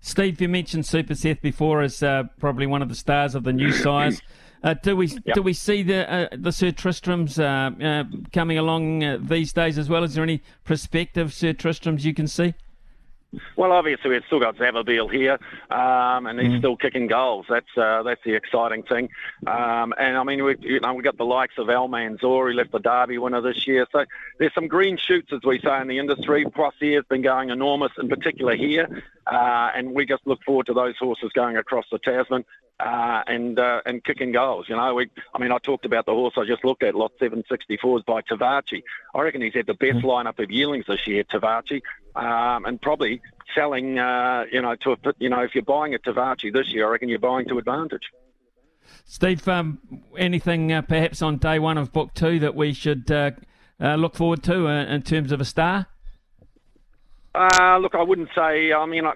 Steve, 0.00 0.40
you 0.40 0.48
mentioned 0.48 0.86
Super 0.86 1.14
Seth 1.14 1.40
before 1.40 1.82
as 1.82 2.02
uh, 2.02 2.24
probably 2.38 2.66
one 2.66 2.82
of 2.82 2.88
the 2.88 2.94
stars 2.94 3.34
of 3.34 3.44
the 3.44 3.52
new 3.52 3.72
size. 3.84 4.20
Uh, 4.62 4.74
do 4.74 4.96
we 4.96 5.06
yep. 5.06 5.34
do 5.34 5.42
we 5.42 5.52
see 5.52 5.82
the 5.82 6.10
uh, 6.10 6.28
the 6.36 6.50
Sir 6.50 6.70
Tristrams 6.72 7.38
uh, 7.38 7.84
uh, 7.84 8.04
coming 8.32 8.58
along 8.58 9.04
uh, 9.04 9.18
these 9.20 9.52
days 9.52 9.78
as 9.78 9.88
well? 9.88 10.02
Is 10.02 10.14
there 10.14 10.24
any 10.24 10.42
prospective 10.64 11.32
Sir 11.32 11.52
Tristrams 11.52 12.04
you 12.04 12.14
can 12.14 12.26
see? 12.26 12.54
Well, 13.56 13.72
obviously 13.72 14.10
we've 14.10 14.24
still 14.26 14.40
got 14.40 14.56
Savabeel 14.56 15.12
here, 15.12 15.38
um, 15.70 16.26
and 16.26 16.40
he's 16.40 16.52
mm. 16.52 16.58
still 16.58 16.76
kicking 16.76 17.08
goals. 17.08 17.44
That's 17.48 17.76
uh, 17.76 18.02
that's 18.02 18.22
the 18.24 18.34
exciting 18.34 18.84
thing. 18.84 19.10
Um, 19.46 19.92
and 19.98 20.16
I 20.16 20.24
mean, 20.24 20.44
we 20.44 20.56
you 20.60 20.80
know 20.80 20.94
we 20.94 21.02
got 21.02 21.18
the 21.18 21.26
likes 21.26 21.58
of 21.58 21.66
Almanzor, 21.66 22.50
he 22.50 22.56
left 22.56 22.72
the 22.72 22.78
Derby 22.78 23.18
winner 23.18 23.42
this 23.42 23.66
year. 23.66 23.86
So 23.92 24.06
there's 24.38 24.54
some 24.54 24.66
green 24.66 24.96
shoots, 24.96 25.30
as 25.32 25.40
we 25.44 25.60
say 25.60 25.78
in 25.80 25.88
the 25.88 25.98
industry. 25.98 26.46
Crossier 26.46 26.94
has 26.96 27.04
been 27.04 27.20
going 27.20 27.50
enormous, 27.50 27.92
in 27.98 28.08
particular 28.08 28.56
here, 28.56 29.02
uh, 29.26 29.70
and 29.74 29.92
we 29.92 30.06
just 30.06 30.26
look 30.26 30.42
forward 30.44 30.66
to 30.66 30.74
those 30.74 30.96
horses 30.96 31.30
going 31.34 31.58
across 31.58 31.84
the 31.92 31.98
Tasman 31.98 32.46
uh, 32.80 33.22
and 33.26 33.58
uh, 33.58 33.80
and 33.86 34.04
kicking 34.04 34.32
goals. 34.32 34.66
You 34.68 34.76
know, 34.76 34.94
we, 34.94 35.10
I 35.34 35.38
mean, 35.38 35.52
I 35.52 35.58
talked 35.58 35.84
about 35.84 36.06
the 36.06 36.12
horse 36.12 36.34
I 36.36 36.44
just 36.44 36.64
looked 36.64 36.82
at, 36.82 36.94
lot 36.94 37.12
764s 37.20 38.04
by 38.04 38.22
Tivaci. 38.22 38.82
I 39.14 39.20
reckon 39.20 39.42
he's 39.42 39.54
had 39.54 39.66
the 39.66 39.74
best 39.74 39.98
mm. 39.98 40.04
lineup 40.04 40.42
of 40.42 40.50
yearlings 40.50 40.86
this 40.86 41.06
year, 41.06 41.24
Tivaci, 41.24 41.82
um, 42.18 42.64
and 42.64 42.80
probably 42.80 43.20
selling. 43.54 43.98
Uh, 43.98 44.44
you 44.52 44.60
know, 44.60 44.74
to 44.76 44.92
a, 44.92 44.96
you 45.18 45.28
know, 45.28 45.40
if 45.40 45.54
you're 45.54 45.64
buying 45.64 45.94
a 45.94 45.98
Tivaci 45.98 46.52
this 46.52 46.68
year, 46.68 46.86
I 46.86 46.90
reckon 46.90 47.08
you're 47.08 47.18
buying 47.18 47.46
to 47.48 47.58
advantage. 47.58 48.04
Steve, 49.04 49.46
um, 49.48 49.78
anything 50.16 50.72
uh, 50.72 50.82
perhaps 50.82 51.22
on 51.22 51.38
day 51.38 51.58
one 51.58 51.78
of 51.78 51.92
book 51.92 52.14
two 52.14 52.38
that 52.40 52.54
we 52.54 52.72
should 52.72 53.10
uh, 53.10 53.30
uh, 53.80 53.94
look 53.96 54.14
forward 54.14 54.42
to 54.44 54.66
in 54.66 55.02
terms 55.02 55.32
of 55.32 55.40
a 55.40 55.44
star? 55.44 55.86
look, 57.80 57.94
I 57.94 58.02
wouldn't 58.02 58.30
say. 58.34 58.72
I 58.72 58.84
mean, 58.86 59.04
I, 59.06 59.12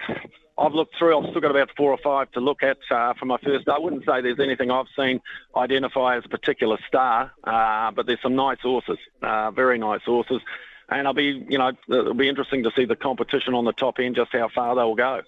I've 0.58 0.74
looked 0.74 0.96
through. 0.98 1.18
I've 1.18 1.30
still 1.30 1.40
got 1.40 1.50
about 1.50 1.70
four 1.76 1.90
or 1.90 1.98
five 1.98 2.30
to 2.32 2.40
look 2.40 2.62
at 2.62 2.78
uh, 2.90 3.14
for 3.18 3.24
my 3.24 3.38
first. 3.38 3.68
I 3.68 3.78
wouldn't 3.78 4.04
say 4.04 4.20
there's 4.20 4.38
anything 4.40 4.70
I've 4.70 4.86
seen 4.96 5.20
identify 5.56 6.16
as 6.16 6.24
a 6.24 6.28
particular 6.28 6.78
star, 6.86 7.32
uh, 7.44 7.90
but 7.90 8.06
there's 8.06 8.22
some 8.22 8.36
nice 8.36 8.58
horses, 8.60 8.98
uh, 9.22 9.50
very 9.50 9.78
nice 9.78 10.02
horses, 10.04 10.40
and 10.88 11.06
I'll 11.06 11.14
be, 11.14 11.44
you 11.48 11.58
know, 11.58 11.72
it'll 11.88 12.14
be 12.14 12.28
interesting 12.28 12.62
to 12.64 12.70
see 12.76 12.84
the 12.84 12.96
competition 12.96 13.54
on 13.54 13.64
the 13.64 13.72
top 13.72 13.98
end, 13.98 14.16
just 14.16 14.32
how 14.32 14.48
far 14.54 14.74
they'll 14.74 14.94
go. 14.94 15.22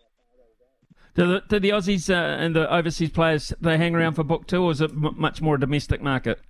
Do 1.14 1.28
the, 1.28 1.42
do 1.48 1.60
the 1.60 1.70
Aussies 1.70 2.10
uh, 2.10 2.14
and 2.14 2.56
the 2.56 2.72
overseas 2.72 3.10
players 3.10 3.52
they 3.60 3.78
hang 3.78 3.94
around 3.94 4.14
for 4.14 4.24
book 4.24 4.46
two, 4.46 4.64
or 4.64 4.72
is 4.72 4.80
it 4.80 4.90
m- 4.90 5.14
much 5.16 5.40
more 5.40 5.54
a 5.54 5.60
domestic 5.60 6.02
market? 6.02 6.40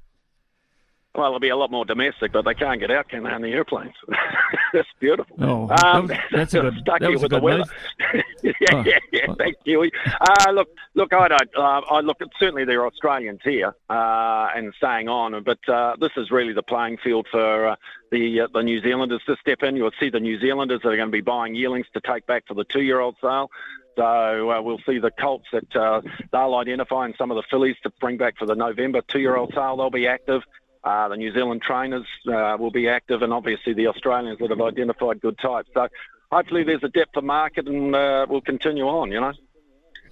Well, 1.15 1.29
it'll 1.29 1.41
be 1.41 1.49
a 1.51 1.57
lot 1.57 1.71
more 1.71 1.85
domestic, 1.85 2.33
but 2.33 2.45
they 2.45 2.55
can't 2.55 2.81
get 2.81 2.91
out, 2.91 3.09
can 3.09 3.23
they, 3.23 3.31
on 3.31 3.43
the 3.43 3.53
airplanes? 3.53 3.95
that's 4.73 4.89
beautiful. 4.99 5.37
Oh, 5.41 5.63
um, 5.85 6.09
that 6.09 6.19
was, 6.19 6.19
that's 6.33 6.55
a 6.55 6.61
good. 6.63 6.75
stuck 6.81 7.01
that 7.01 7.09
here 7.09 7.13
was 7.13 7.23
with 7.23 7.33
a 7.33 7.37
the 7.37 7.41
good 7.41 7.45
weather. 7.45 7.65
yeah, 8.43 8.53
Oh, 8.73 8.83
yeah, 8.85 8.99
yeah. 9.13 9.27
oh. 9.29 9.35
Thanks, 9.35 9.59
Huey. 9.65 9.93
Uh, 10.21 10.51
look, 10.51 10.69
look, 10.95 11.13
I 11.13 11.29
don't. 11.29 11.57
Uh, 11.57 11.81
I 11.91 12.01
look. 12.01 12.19
Certainly, 12.39 12.65
there 12.65 12.81
are 12.81 12.87
Australians 12.89 13.41
here 13.45 13.75
uh, 13.89 14.49
and 14.57 14.73
staying 14.77 15.09
on, 15.09 15.41
but 15.45 15.69
uh, 15.69 15.95
this 16.01 16.11
is 16.17 16.31
really 16.31 16.53
the 16.53 16.63
playing 16.63 16.99
field 16.99 17.29
for 17.31 17.69
uh, 17.69 17.77
the 18.11 18.41
uh, 18.41 18.49
the 18.53 18.63
New 18.63 18.81
Zealanders 18.81 19.23
to 19.27 19.37
step 19.41 19.63
in. 19.63 19.77
You'll 19.77 19.93
see 20.01 20.11
the 20.11 20.21
New 20.21 20.41
Zealanders 20.41 20.81
that 20.83 20.89
are 20.89 20.97
going 20.97 21.09
to 21.09 21.13
be 21.13 21.21
buying 21.21 21.55
yearlings 21.55 21.87
to 21.95 22.01
take 22.01 22.27
back 22.27 22.45
for 22.47 22.55
the 22.55 22.65
two-year-old 22.65 23.17
sale. 23.21 23.51
So 23.97 24.51
uh, 24.51 24.61
we'll 24.61 24.81
see 24.85 24.99
the 24.99 25.13
colts 25.13 25.47
that 25.53 25.77
uh, 25.77 26.01
they'll 26.33 26.57
identify 26.57 27.05
and 27.05 27.15
some 27.17 27.31
of 27.31 27.37
the 27.37 27.45
fillies 27.49 27.77
to 27.85 27.91
bring 28.01 28.17
back 28.17 28.37
for 28.37 28.47
the 28.47 28.57
November 28.57 29.03
two-year-old 29.07 29.53
sale. 29.55 29.77
They'll 29.77 29.91
be 29.91 30.09
active. 30.09 30.43
Uh, 30.85 31.09
the 31.09 31.17
New 31.17 31.33
Zealand 31.33 31.63
trainers 31.63 32.07
uh, 32.29 32.57
will 32.61 32.71
be 32.71 32.89
active, 32.89 33.23
and 33.23 33.33
obviously 33.33 33.73
the 33.73 33.87
Australians 33.87 34.39
that 34.39 34.51
have 34.51 34.61
identified 34.61 35.21
good 35.21 35.39
types. 35.39 35.71
So 35.73 35.89
hopefully 36.31 36.63
there's 36.63 36.85
a 36.85 36.89
depth 36.89 37.17
of 37.17 37.25
market, 37.25 37.67
and 37.67 37.97
uh, 37.97 38.27
we'll 38.29 38.43
continue 38.43 38.85
on. 38.85 39.11
You 39.11 39.21
know. 39.21 39.33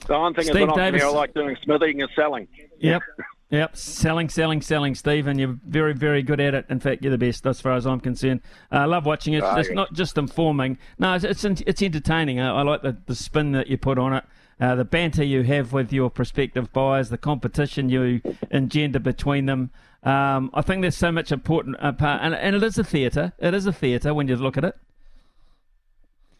The 0.07 0.19
one 0.19 0.35
thing 0.35 0.45
Steve 0.45 0.57
an 0.57 0.71
entrepreneur 0.71 0.91
Davis- 0.91 1.05
I 1.05 1.09
like 1.09 1.35
doing 1.35 1.57
smithing 1.63 2.01
is 2.01 2.09
selling. 2.17 2.49
Yep. 2.79 3.03
Yep, 3.51 3.77
selling, 3.77 4.31
selling, 4.31 4.63
selling, 4.63 4.95
Steve, 4.95 5.27
and 5.27 5.39
you're 5.39 5.59
very, 5.69 5.93
very 5.93 6.23
good 6.23 6.41
at 6.41 6.55
it. 6.55 6.65
In 6.71 6.81
fact, 6.81 7.03
you're 7.03 7.11
the 7.11 7.19
best, 7.19 7.47
as 7.47 7.61
far 7.61 7.75
as 7.75 7.87
I'm 7.87 8.01
concerned. 8.01 8.41
Uh, 8.73 8.77
I 8.77 8.85
love 8.87 9.05
watching 9.05 9.35
it. 9.35 9.45
It's 9.45 9.69
yeah. 9.69 9.75
not 9.75 9.93
just 9.93 10.17
informing. 10.17 10.79
No, 10.99 11.13
it's 11.13 11.25
it's, 11.25 11.45
it's 11.45 11.83
entertaining. 11.83 12.41
I, 12.41 12.51
I 12.51 12.63
like 12.63 12.81
the, 12.81 12.97
the 13.05 13.15
spin 13.15 13.53
that 13.53 13.67
you 13.67 13.77
put 13.77 13.99
on 13.99 14.15
it, 14.15 14.25
uh, 14.61 14.75
the 14.75 14.85
banter 14.85 15.25
you 15.25 15.43
have 15.43 15.73
with 15.73 15.93
your 15.93 16.11
prospective 16.11 16.73
buyers, 16.73 17.09
the 17.09 17.19
competition 17.19 17.89
you 17.89 18.21
engender 18.51 18.99
between 18.99 19.47
them. 19.47 19.71
Um, 20.03 20.51
I 20.53 20.63
think 20.63 20.83
there's 20.83 20.97
so 20.97 21.13
much 21.13 21.31
important 21.31 21.77
uh, 21.81 21.93
part, 21.93 22.21
and, 22.23 22.35
and 22.35 22.57
it 22.57 22.63
is 22.63 22.79
a 22.79 22.85
theatre. 22.85 23.33
It 23.39 23.55
is 23.55 23.67
a 23.67 23.73
theatre 23.73 24.13
when 24.13 24.29
you 24.29 24.37
look 24.37 24.57
at 24.57 24.65
it. 24.65 24.77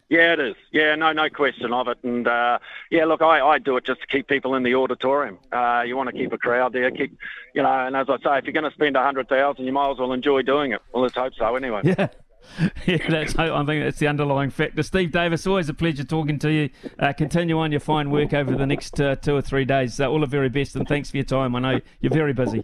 Yeah, 0.09 0.33
it 0.33 0.39
is. 0.39 0.55
Yeah, 0.71 0.93
no, 0.93 1.11
no 1.11 1.27
question 1.29 1.73
of 1.73 1.87
it. 1.87 1.97
And 2.03 2.27
uh, 2.27 2.59
yeah, 2.91 3.05
look, 3.05 3.23
I, 3.23 3.41
I 3.41 3.57
do 3.57 3.77
it 3.77 3.85
just 3.85 4.01
to 4.01 4.07
keep 4.07 4.27
people 4.27 4.53
in 4.53 4.61
the 4.61 4.75
auditorium. 4.75 5.39
Uh, 5.51 5.83
you 5.87 5.97
want 5.97 6.09
to 6.09 6.15
keep 6.15 6.31
a 6.31 6.37
crowd 6.37 6.71
there, 6.73 6.91
keep, 6.91 7.17
you 7.55 7.63
know. 7.63 7.87
And 7.87 7.95
as 7.95 8.07
I 8.09 8.17
say, 8.17 8.37
if 8.37 8.43
you're 8.45 8.53
going 8.53 8.69
to 8.69 8.75
spend 8.75 8.95
a 8.95 9.01
hundred 9.01 9.27
thousand, 9.27 9.65
you 9.65 9.71
might 9.71 9.89
as 9.89 9.97
well 9.97 10.11
enjoy 10.11 10.43
doing 10.43 10.71
it. 10.71 10.81
Well, 10.93 11.01
let's 11.01 11.15
hope 11.15 11.33
so, 11.35 11.55
anyway. 11.55 11.81
Yeah. 11.97 12.09
Yeah, 12.85 12.97
that's. 13.09 13.35
I 13.37 13.65
think 13.65 13.83
that's 13.83 13.99
the 13.99 14.07
underlying 14.07 14.49
factor. 14.49 14.83
Steve 14.83 15.11
Davis, 15.11 15.47
always 15.47 15.69
a 15.69 15.73
pleasure 15.73 16.03
talking 16.03 16.37
to 16.39 16.51
you. 16.51 16.69
Uh, 16.99 17.13
continue 17.13 17.57
on 17.57 17.71
your 17.71 17.79
fine 17.79 18.11
work 18.11 18.33
over 18.33 18.55
the 18.55 18.65
next 18.65 18.99
uh, 18.99 19.15
two 19.15 19.35
or 19.35 19.41
three 19.41 19.65
days. 19.65 19.99
Uh, 19.99 20.07
all 20.09 20.19
the 20.19 20.27
very 20.27 20.49
best, 20.49 20.75
and 20.75 20.87
thanks 20.87 21.09
for 21.09 21.17
your 21.17 21.25
time. 21.25 21.55
I 21.55 21.59
know 21.59 21.79
you're 22.01 22.11
very 22.11 22.33
busy. 22.33 22.61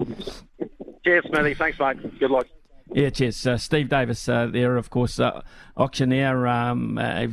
Cheers, 1.04 1.26
Smithy. 1.28 1.54
Thanks, 1.56 1.80
mate. 1.80 2.20
Good 2.20 2.32
luck. 2.32 2.46
Yeah, 2.92 3.10
cheers. 3.12 3.46
Uh, 3.46 3.58
Steve 3.58 3.88
Davis, 3.88 4.28
uh, 4.28 4.48
there, 4.48 4.76
of 4.76 4.90
course, 4.90 5.20
uh, 5.20 5.42
auctioneer. 5.78 6.48
Um, 6.48 6.98
uh, 6.98 7.28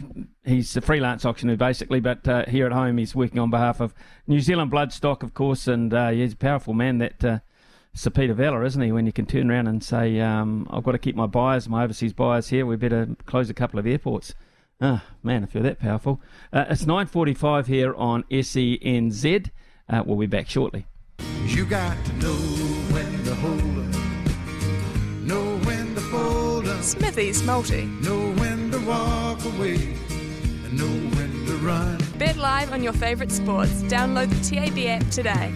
he's 0.44 0.76
a 0.76 0.82
freelance 0.82 1.24
auctioneer, 1.24 1.56
basically, 1.56 2.00
but 2.00 2.28
uh, 2.28 2.44
here 2.46 2.66
at 2.66 2.72
home, 2.72 2.98
he's 2.98 3.14
working 3.14 3.38
on 3.38 3.50
behalf 3.50 3.80
of 3.80 3.94
New 4.26 4.40
Zealand 4.40 4.70
Bloodstock, 4.70 5.22
of 5.22 5.32
course, 5.32 5.66
and 5.66 5.94
uh, 5.94 6.10
he's 6.10 6.34
a 6.34 6.36
powerful 6.36 6.74
man. 6.74 6.98
That 6.98 7.24
uh, 7.24 7.38
Sir 7.96 8.10
Peter 8.10 8.34
Vela, 8.34 8.62
isn't 8.62 8.82
he? 8.82 8.92
When 8.92 9.06
you 9.06 9.12
can 9.12 9.24
turn 9.24 9.50
around 9.50 9.68
and 9.68 9.82
say, 9.82 10.20
um, 10.20 10.68
"I've 10.70 10.84
got 10.84 10.92
to 10.92 10.98
keep 10.98 11.16
my 11.16 11.26
buyers, 11.26 11.66
my 11.66 11.82
overseas 11.82 12.12
buyers 12.12 12.48
here. 12.50 12.66
We 12.66 12.76
better 12.76 13.08
close 13.24 13.48
a 13.48 13.54
couple 13.54 13.78
of 13.78 13.86
airports." 13.86 14.34
Ah, 14.82 15.02
man, 15.22 15.42
if 15.42 15.54
you're 15.54 15.62
that 15.62 15.80
powerful. 15.80 16.20
Uh, 16.52 16.66
it's 16.68 16.84
9:45 16.84 17.66
here 17.68 17.94
on 17.94 18.24
SENZ. 18.30 19.50
Uh, 19.88 20.02
we'll 20.04 20.18
be 20.18 20.26
back 20.26 20.46
shortly. 20.46 20.84
You 21.46 21.64
got 21.64 21.96
to 22.04 22.12
know 22.16 22.34
when 22.92 23.24
to 23.24 23.34
hold 23.36 23.78
up, 23.78 25.22
know 25.22 25.56
when 25.64 25.94
to 25.94 26.00
fold 26.02 26.68
up, 26.68 26.82
Smithy's 26.82 27.42
Multi. 27.44 27.86
know 27.86 28.32
when 28.34 28.70
to 28.72 28.78
walk 28.80 29.42
away, 29.46 29.94
and 30.66 30.76
know 30.76 31.16
when 31.16 31.46
to 31.46 31.56
run. 31.64 31.98
Bet 32.18 32.36
live 32.36 32.72
on 32.74 32.82
your 32.82 32.92
favourite 32.92 33.32
sports. 33.32 33.82
Download 33.84 34.28
the 34.28 34.54
TAB 34.54 34.78
app 34.86 35.10
today. 35.10 35.54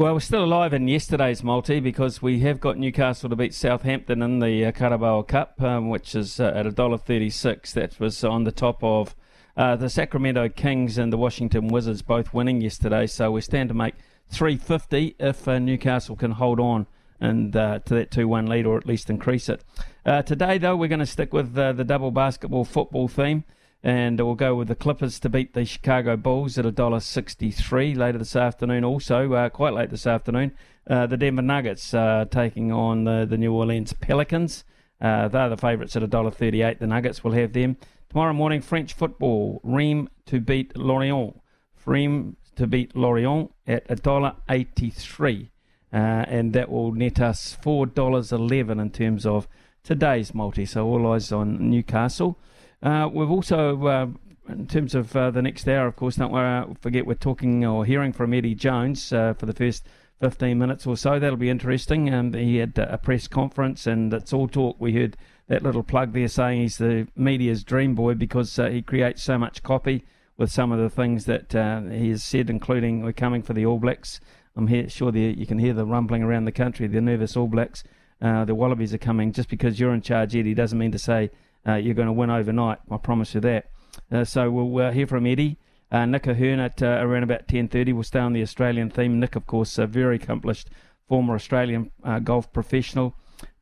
Well, 0.00 0.14
we're 0.14 0.20
still 0.20 0.44
alive 0.44 0.72
in 0.72 0.88
yesterday's 0.88 1.44
multi 1.44 1.78
because 1.78 2.22
we 2.22 2.40
have 2.40 2.58
got 2.58 2.78
Newcastle 2.78 3.28
to 3.28 3.36
beat 3.36 3.52
Southampton 3.52 4.22
in 4.22 4.38
the 4.38 4.64
uh, 4.64 4.72
Carabao 4.72 5.20
Cup, 5.20 5.60
um, 5.60 5.90
which 5.90 6.14
is 6.14 6.40
uh, 6.40 6.54
at 6.56 6.64
$1.36. 6.64 7.72
That 7.74 8.00
was 8.00 8.24
on 8.24 8.44
the 8.44 8.50
top 8.50 8.82
of 8.82 9.14
uh, 9.58 9.76
the 9.76 9.90
Sacramento 9.90 10.48
Kings 10.48 10.96
and 10.96 11.12
the 11.12 11.18
Washington 11.18 11.68
Wizards 11.68 12.00
both 12.00 12.32
winning 12.32 12.62
yesterday. 12.62 13.06
So 13.06 13.30
we 13.30 13.42
stand 13.42 13.68
to 13.68 13.74
make 13.74 13.94
350 14.30 15.16
if 15.18 15.46
uh, 15.46 15.58
Newcastle 15.58 16.16
can 16.16 16.30
hold 16.30 16.60
on 16.60 16.86
and 17.20 17.54
uh, 17.54 17.80
to 17.80 17.94
that 17.96 18.10
2-1 18.10 18.48
lead 18.48 18.64
or 18.64 18.78
at 18.78 18.86
least 18.86 19.10
increase 19.10 19.50
it. 19.50 19.62
Uh, 20.06 20.22
today, 20.22 20.56
though, 20.56 20.76
we're 20.76 20.88
going 20.88 21.00
to 21.00 21.04
stick 21.04 21.34
with 21.34 21.58
uh, 21.58 21.72
the 21.72 21.84
double 21.84 22.10
basketball 22.10 22.64
football 22.64 23.06
theme. 23.06 23.44
And 23.82 24.20
we'll 24.20 24.34
go 24.34 24.54
with 24.54 24.68
the 24.68 24.74
Clippers 24.74 25.18
to 25.20 25.28
beat 25.30 25.54
the 25.54 25.64
Chicago 25.64 26.16
Bulls 26.16 26.58
at 26.58 26.66
$1.63 26.66 27.96
later 27.96 28.18
this 28.18 28.36
afternoon. 28.36 28.84
Also, 28.84 29.32
uh, 29.32 29.48
quite 29.48 29.72
late 29.72 29.90
this 29.90 30.06
afternoon, 30.06 30.52
uh, 30.88 31.06
the 31.06 31.16
Denver 31.16 31.40
Nuggets 31.40 31.94
uh, 31.94 32.26
taking 32.30 32.70
on 32.70 33.04
the, 33.04 33.26
the 33.28 33.38
New 33.38 33.54
Orleans 33.54 33.94
Pelicans. 33.94 34.64
Uh, 35.00 35.28
they're 35.28 35.48
the 35.48 35.56
favourites 35.56 35.96
at 35.96 36.02
$1.38. 36.02 36.78
The 36.78 36.86
Nuggets 36.86 37.24
will 37.24 37.32
have 37.32 37.54
them. 37.54 37.78
Tomorrow 38.10 38.34
morning, 38.34 38.60
French 38.60 38.92
football. 38.92 39.60
Reims 39.62 40.10
to 40.26 40.40
beat 40.40 40.76
Lorient. 40.76 41.40
Reims 41.86 42.36
to 42.56 42.66
beat 42.66 42.94
Lorient 42.94 43.50
at 43.66 43.88
$1.83. 43.88 45.48
Uh, 45.92 45.96
and 45.96 46.52
that 46.52 46.70
will 46.70 46.92
net 46.92 47.20
us 47.20 47.56
$4.11 47.64 48.80
in 48.80 48.90
terms 48.90 49.24
of 49.24 49.48
today's 49.82 50.34
multi. 50.34 50.66
So 50.66 50.86
all 50.86 51.12
eyes 51.12 51.32
on 51.32 51.70
Newcastle. 51.70 52.38
Uh, 52.82 53.08
we've 53.12 53.30
also, 53.30 53.86
uh, 53.86 54.06
in 54.48 54.66
terms 54.66 54.94
of 54.94 55.14
uh, 55.14 55.30
the 55.30 55.42
next 55.42 55.68
hour, 55.68 55.86
of 55.86 55.96
course, 55.96 56.16
don't 56.16 56.32
worry, 56.32 56.64
forget 56.80 57.06
we're 57.06 57.14
talking 57.14 57.64
or 57.64 57.84
hearing 57.84 58.12
from 58.12 58.32
Eddie 58.32 58.54
Jones 58.54 59.12
uh, 59.12 59.34
for 59.34 59.46
the 59.46 59.52
first 59.52 59.86
15 60.20 60.58
minutes 60.58 60.86
or 60.86 60.96
so. 60.96 61.18
That'll 61.18 61.36
be 61.36 61.50
interesting. 61.50 62.12
Um, 62.12 62.32
he 62.32 62.56
had 62.56 62.78
a 62.78 62.98
press 62.98 63.28
conference, 63.28 63.86
and 63.86 64.12
it's 64.14 64.32
all 64.32 64.48
talk. 64.48 64.76
We 64.78 64.94
heard 64.94 65.16
that 65.48 65.62
little 65.62 65.82
plug 65.82 66.12
there 66.12 66.28
saying 66.28 66.62
he's 66.62 66.78
the 66.78 67.06
media's 67.16 67.64
dream 67.64 67.94
boy 67.94 68.14
because 68.14 68.58
uh, 68.58 68.70
he 68.70 68.82
creates 68.82 69.22
so 69.22 69.36
much 69.36 69.62
copy 69.62 70.04
with 70.38 70.50
some 70.50 70.72
of 70.72 70.78
the 70.78 70.88
things 70.90 71.26
that 71.26 71.54
uh, 71.54 71.82
he 71.82 72.08
has 72.10 72.24
said, 72.24 72.48
including 72.48 73.02
we're 73.02 73.12
coming 73.12 73.42
for 73.42 73.52
the 73.52 73.66
All 73.66 73.78
Blacks. 73.78 74.20
I'm 74.56 74.68
here, 74.68 74.88
sure 74.88 75.12
the, 75.12 75.20
you 75.20 75.46
can 75.46 75.58
hear 75.58 75.74
the 75.74 75.84
rumbling 75.84 76.22
around 76.22 76.46
the 76.46 76.52
country, 76.52 76.86
the 76.86 77.00
nervous 77.00 77.36
All 77.36 77.46
Blacks. 77.46 77.84
The 78.20 78.54
Wallabies 78.54 78.92
are 78.94 78.98
coming. 78.98 79.32
Just 79.32 79.48
because 79.48 79.78
you're 79.78 79.94
in 79.94 80.02
charge, 80.02 80.34
Eddie, 80.34 80.54
doesn't 80.54 80.78
mean 80.78 80.92
to 80.92 80.98
say 80.98 81.30
uh, 81.66 81.74
you're 81.74 81.94
going 81.94 82.06
to 82.06 82.12
win 82.12 82.30
overnight. 82.30 82.78
I 82.90 82.96
promise 82.96 83.34
you 83.34 83.40
that. 83.42 83.70
Uh, 84.10 84.24
so 84.24 84.50
we'll 84.50 84.86
uh, 84.86 84.92
hear 84.92 85.06
from 85.06 85.26
Eddie. 85.26 85.58
Uh, 85.90 86.06
Nick 86.06 86.28
O'Hern 86.28 86.60
at 86.60 86.82
uh, 86.82 86.98
around 87.00 87.24
about 87.24 87.48
10.30 87.48 87.92
will 87.92 88.02
stay 88.02 88.20
on 88.20 88.32
the 88.32 88.42
Australian 88.42 88.90
theme. 88.90 89.18
Nick, 89.18 89.34
of 89.34 89.46
course, 89.46 89.76
a 89.78 89.86
very 89.86 90.16
accomplished 90.16 90.70
former 91.08 91.34
Australian 91.34 91.90
golf 92.22 92.52
professional. 92.52 93.14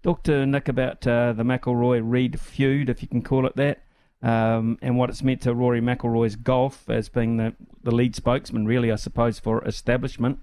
Talk 0.02 0.22
to 0.24 0.44
Nick 0.44 0.68
about 0.68 1.00
the 1.00 1.34
McIlroy-Reed 1.38 2.38
feud, 2.38 2.90
if 2.90 3.02
you 3.02 3.08
can 3.08 3.22
call 3.22 3.46
it 3.46 3.56
that, 3.56 3.82
um, 4.22 4.78
and 4.82 4.98
what 4.98 5.08
it's 5.08 5.22
meant 5.22 5.40
to 5.42 5.54
Rory 5.54 5.80
McIlroy's 5.80 6.36
golf 6.36 6.90
as 6.90 7.08
being 7.08 7.38
the, 7.38 7.54
the 7.82 7.90
lead 7.90 8.14
spokesman, 8.14 8.66
really, 8.66 8.92
I 8.92 8.96
suppose, 8.96 9.38
for 9.38 9.64
establishment 9.64 10.40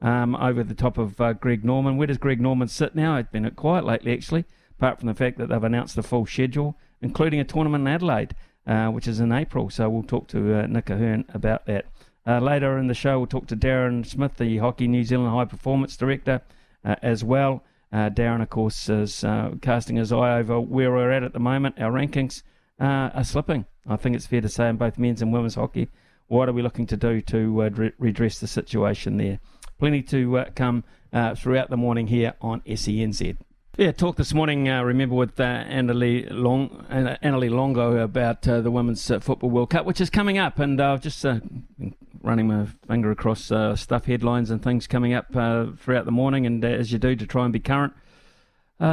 um, 0.00 0.36
over 0.36 0.62
the 0.62 0.74
top 0.74 0.98
of 0.98 1.20
uh, 1.20 1.32
Greg 1.32 1.64
Norman. 1.64 1.96
Where 1.96 2.06
does 2.06 2.18
Greg 2.18 2.40
Norman 2.40 2.68
sit 2.68 2.94
now? 2.94 3.16
It's 3.16 3.30
been 3.30 3.50
quiet 3.52 3.84
lately, 3.84 4.12
actually, 4.12 4.44
apart 4.78 5.00
from 5.00 5.08
the 5.08 5.14
fact 5.14 5.38
that 5.38 5.48
they've 5.48 5.64
announced 5.64 5.96
the 5.96 6.02
full 6.02 6.26
schedule, 6.26 6.76
including 7.00 7.40
a 7.40 7.44
tournament 7.44 7.82
in 7.82 7.88
Adelaide, 7.88 8.34
uh, 8.66 8.88
which 8.88 9.06
is 9.06 9.20
in 9.20 9.32
April. 9.32 9.70
So 9.70 9.88
we'll 9.88 10.02
talk 10.02 10.28
to 10.28 10.60
uh, 10.60 10.66
Nick 10.66 10.90
O'Hern 10.90 11.24
about 11.34 11.66
that. 11.66 11.86
Uh, 12.26 12.38
later 12.40 12.78
in 12.78 12.86
the 12.86 12.94
show, 12.94 13.18
we'll 13.18 13.26
talk 13.26 13.46
to 13.48 13.56
Darren 13.56 14.06
Smith, 14.06 14.38
the 14.38 14.58
Hockey 14.58 14.88
New 14.88 15.04
Zealand 15.04 15.30
High 15.30 15.44
Performance 15.44 15.96
Director, 15.96 16.40
uh, 16.84 16.96
as 17.02 17.22
well. 17.22 17.62
Uh, 17.92 18.08
Darren, 18.08 18.40
of 18.40 18.48
course, 18.48 18.88
is 18.88 19.22
uh, 19.22 19.50
casting 19.60 19.96
his 19.96 20.10
eye 20.10 20.38
over 20.38 20.58
where 20.58 20.90
we're 20.90 21.12
at 21.12 21.22
at 21.22 21.34
the 21.34 21.38
moment. 21.38 21.78
Our 21.78 21.92
rankings 21.92 22.42
are 22.80 23.24
slipping. 23.24 23.66
I 23.86 23.96
think 23.96 24.16
it's 24.16 24.26
fair 24.26 24.40
to 24.40 24.48
say 24.48 24.68
in 24.68 24.76
both 24.76 24.98
men's 24.98 25.20
and 25.20 25.32
women's 25.32 25.54
hockey. 25.54 25.90
What 26.26 26.48
are 26.48 26.52
we 26.52 26.62
looking 26.62 26.86
to 26.86 26.96
do 26.96 27.20
to 27.20 27.68
re- 27.70 27.92
redress 27.98 28.38
the 28.38 28.46
situation 28.46 29.18
there? 29.18 29.38
Plenty 29.78 30.02
to 30.04 30.46
come 30.56 30.84
throughout 31.36 31.68
the 31.68 31.76
morning 31.76 32.06
here 32.06 32.32
on 32.40 32.62
SENZ. 32.62 33.36
Yeah, 33.76 33.90
talk 33.90 34.14
this 34.14 34.32
morning, 34.32 34.68
uh, 34.68 34.84
remember, 34.84 35.16
with 35.16 35.40
uh, 35.40 35.64
Annalie, 35.64 36.28
Long, 36.30 36.86
Annalie 36.88 37.50
Longo 37.50 37.96
about 37.96 38.46
uh, 38.46 38.60
the 38.60 38.70
Women's 38.70 39.10
uh, 39.10 39.18
Football 39.18 39.50
World 39.50 39.70
Cup, 39.70 39.84
which 39.84 40.00
is 40.00 40.10
coming 40.10 40.38
up. 40.38 40.60
And 40.60 40.80
uh, 40.80 40.92
I've 40.92 41.00
just 41.00 41.26
uh, 41.26 41.40
running 42.22 42.46
my 42.46 42.66
finger 42.86 43.10
across 43.10 43.46
stuff 43.80 44.04
headlines 44.04 44.50
and 44.50 44.62
things 44.62 44.86
coming 44.86 45.12
up 45.12 45.32
throughout 45.32 46.04
the 46.04 46.12
morning, 46.12 46.46
and 46.46 46.64
as 46.64 46.92
you 46.92 47.00
do 47.00 47.16
to 47.16 47.26
try 47.26 47.42
and 47.42 47.52
be 47.52 47.58
current. 47.58 47.94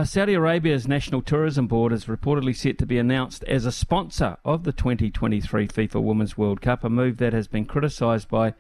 Saudi 0.04 0.34
Arabia's 0.34 0.88
National 0.88 1.22
Tourism 1.22 1.68
Board 1.68 1.94
is 1.94 2.06
reportedly 2.06 2.56
set 2.56 2.80
to 2.80 2.88
be 2.88 2.98
announced 2.98 3.44
as 3.44 3.68
a 3.68 3.72
sponsor 3.72 4.38
of 4.44 4.64
the 4.64 4.72
2023 4.72 5.68
FIFA 5.68 6.02
Women's 6.02 6.40
World 6.40 6.60
Cup, 6.60 6.84
a 6.84 6.90
move 6.90 7.18
that 7.18 7.34
has 7.34 7.48
been 7.48 7.66
criticised 7.66 8.30
by 8.30 8.56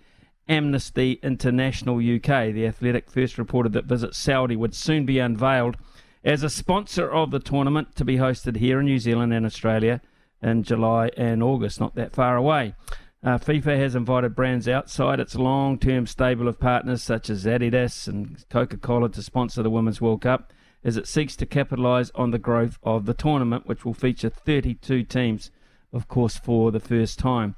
Amnesty 0.47 1.13
International 1.23 1.95
UK. 1.95 2.53
The 2.53 2.67
Athletic 2.67 3.09
first 3.09 3.39
reported 3.39 3.73
that 3.73 3.85
Visit 3.85 4.13
Saudi 4.13 4.55
would 4.55 4.75
soon 4.75 5.07
be 5.07 5.17
unveiled 5.17 5.77
as 6.23 6.43
a 6.43 6.49
sponsor 6.49 7.09
of 7.09 7.31
the 7.31 7.39
tournament 7.39 7.95
to 7.95 8.05
be 8.05 8.17
hosted 8.17 8.57
here 8.57 8.79
in 8.79 8.85
New 8.85 8.99
Zealand 8.99 9.33
and 9.33 9.45
Australia 9.45 10.01
in 10.41 10.63
July 10.63 11.09
and 11.17 11.41
August, 11.41 11.79
not 11.79 11.95
that 11.95 12.13
far 12.13 12.35
away. 12.35 12.75
Uh, 13.23 13.37
FIFA 13.37 13.77
has 13.77 13.93
invited 13.93 14.35
brands 14.35 14.67
outside 14.67 15.19
its 15.19 15.35
long 15.35 15.77
term 15.77 16.07
stable 16.07 16.47
of 16.47 16.59
partners 16.59 17.03
such 17.03 17.29
as 17.29 17.45
Adidas 17.45 18.07
and 18.07 18.43
Coca 18.49 18.77
Cola 18.77 19.09
to 19.09 19.21
sponsor 19.21 19.61
the 19.61 19.69
Women's 19.69 20.01
World 20.01 20.21
Cup 20.21 20.51
as 20.83 20.97
it 20.97 21.07
seeks 21.07 21.35
to 21.35 21.45
capitalise 21.45 22.11
on 22.15 22.31
the 22.31 22.39
growth 22.39 22.79
of 22.81 23.05
the 23.05 23.13
tournament, 23.13 23.67
which 23.67 23.85
will 23.85 23.93
feature 23.93 24.29
32 24.29 25.03
teams, 25.03 25.51
of 25.93 26.07
course, 26.07 26.37
for 26.37 26.71
the 26.71 26.79
first 26.79 27.19
time. 27.19 27.55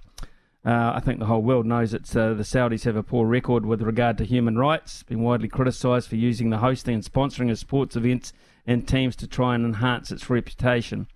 Uh, 0.66 0.94
I 0.96 1.02
think 1.02 1.20
the 1.20 1.26
whole 1.26 1.42
world 1.42 1.66
knows 1.66 1.92
that 1.92 2.14
uh, 2.16 2.34
the 2.34 2.44
Saudis 2.44 2.84
have 2.84 2.96
a 2.96 3.04
poor 3.04 3.26
record 3.26 3.66
with 3.66 3.82
regard 3.82 4.18
to 4.18 4.26
human 4.26 4.58
rights, 4.58 5.04
been 5.04 5.22
widely 5.22 5.50
criticised 5.50 6.10
for 6.10 6.16
using 6.16 6.50
the 6.50 6.58
hosting 6.58 6.96
and 6.96 7.04
sponsoring 7.04 7.52
of 7.52 7.60
sports 7.60 7.96
events 7.96 8.34
and 8.66 8.88
teams 8.88 9.16
to 9.18 9.28
try 9.28 9.56
and 9.56 9.66
enhance 9.66 10.12
its 10.12 10.30
reputation. 10.30 11.08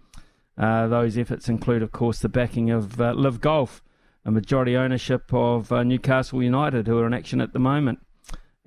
Uh, 0.58 0.88
those 0.88 1.18
efforts 1.18 1.48
include, 1.48 1.84
of 1.84 1.92
course, 1.92 2.20
the 2.20 2.30
backing 2.30 2.72
of 2.72 3.00
uh, 3.00 3.12
LIV 3.14 3.42
Golf, 3.42 3.84
a 4.26 4.32
majority 4.32 4.76
ownership 4.76 5.32
of 5.32 5.72
uh, 5.72 5.84
Newcastle 5.84 6.42
United, 6.42 6.88
who 6.88 6.98
are 6.98 7.08
in 7.08 7.14
action 7.14 7.40
at 7.40 7.54
the 7.54 7.60
moment, 7.60 8.00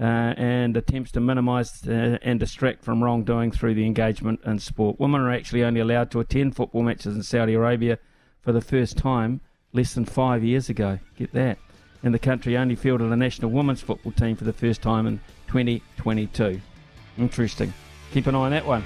uh, 0.00 0.32
and 0.36 0.76
attempts 0.76 1.10
to 1.12 1.20
minimise 1.20 1.86
uh, 1.86 2.16
and 2.22 2.40
distract 2.40 2.82
from 2.82 3.02
wrongdoing 3.02 3.50
through 3.50 3.74
the 3.74 3.84
engagement 3.84 4.40
in 4.46 4.58
sport. 4.58 4.98
Women 4.98 5.20
are 5.20 5.32
actually 5.32 5.64
only 5.64 5.80
allowed 5.80 6.10
to 6.12 6.20
attend 6.20 6.56
football 6.56 6.82
matches 6.82 7.14
in 7.14 7.22
Saudi 7.22 7.54
Arabia 7.54 7.98
for 8.40 8.52
the 8.52 8.62
first 8.62 8.96
time 8.96 9.40
less 9.72 9.94
than 9.94 10.04
five 10.04 10.42
years 10.42 10.68
ago. 10.68 10.98
Get 11.16 11.32
that. 11.32 11.58
And 12.02 12.14
the 12.14 12.18
country 12.18 12.56
only 12.56 12.76
fielded 12.76 13.12
a 13.12 13.16
national 13.16 13.50
women's 13.50 13.82
football 13.82 14.12
team 14.12 14.36
for 14.36 14.44
the 14.44 14.54
first 14.54 14.80
time 14.80 15.06
in 15.06 15.20
2022. 15.48 16.60
Interesting. 17.18 17.74
Keep 18.12 18.26
an 18.26 18.34
eye 18.34 18.38
on 18.38 18.50
that 18.50 18.66
one. 18.66 18.84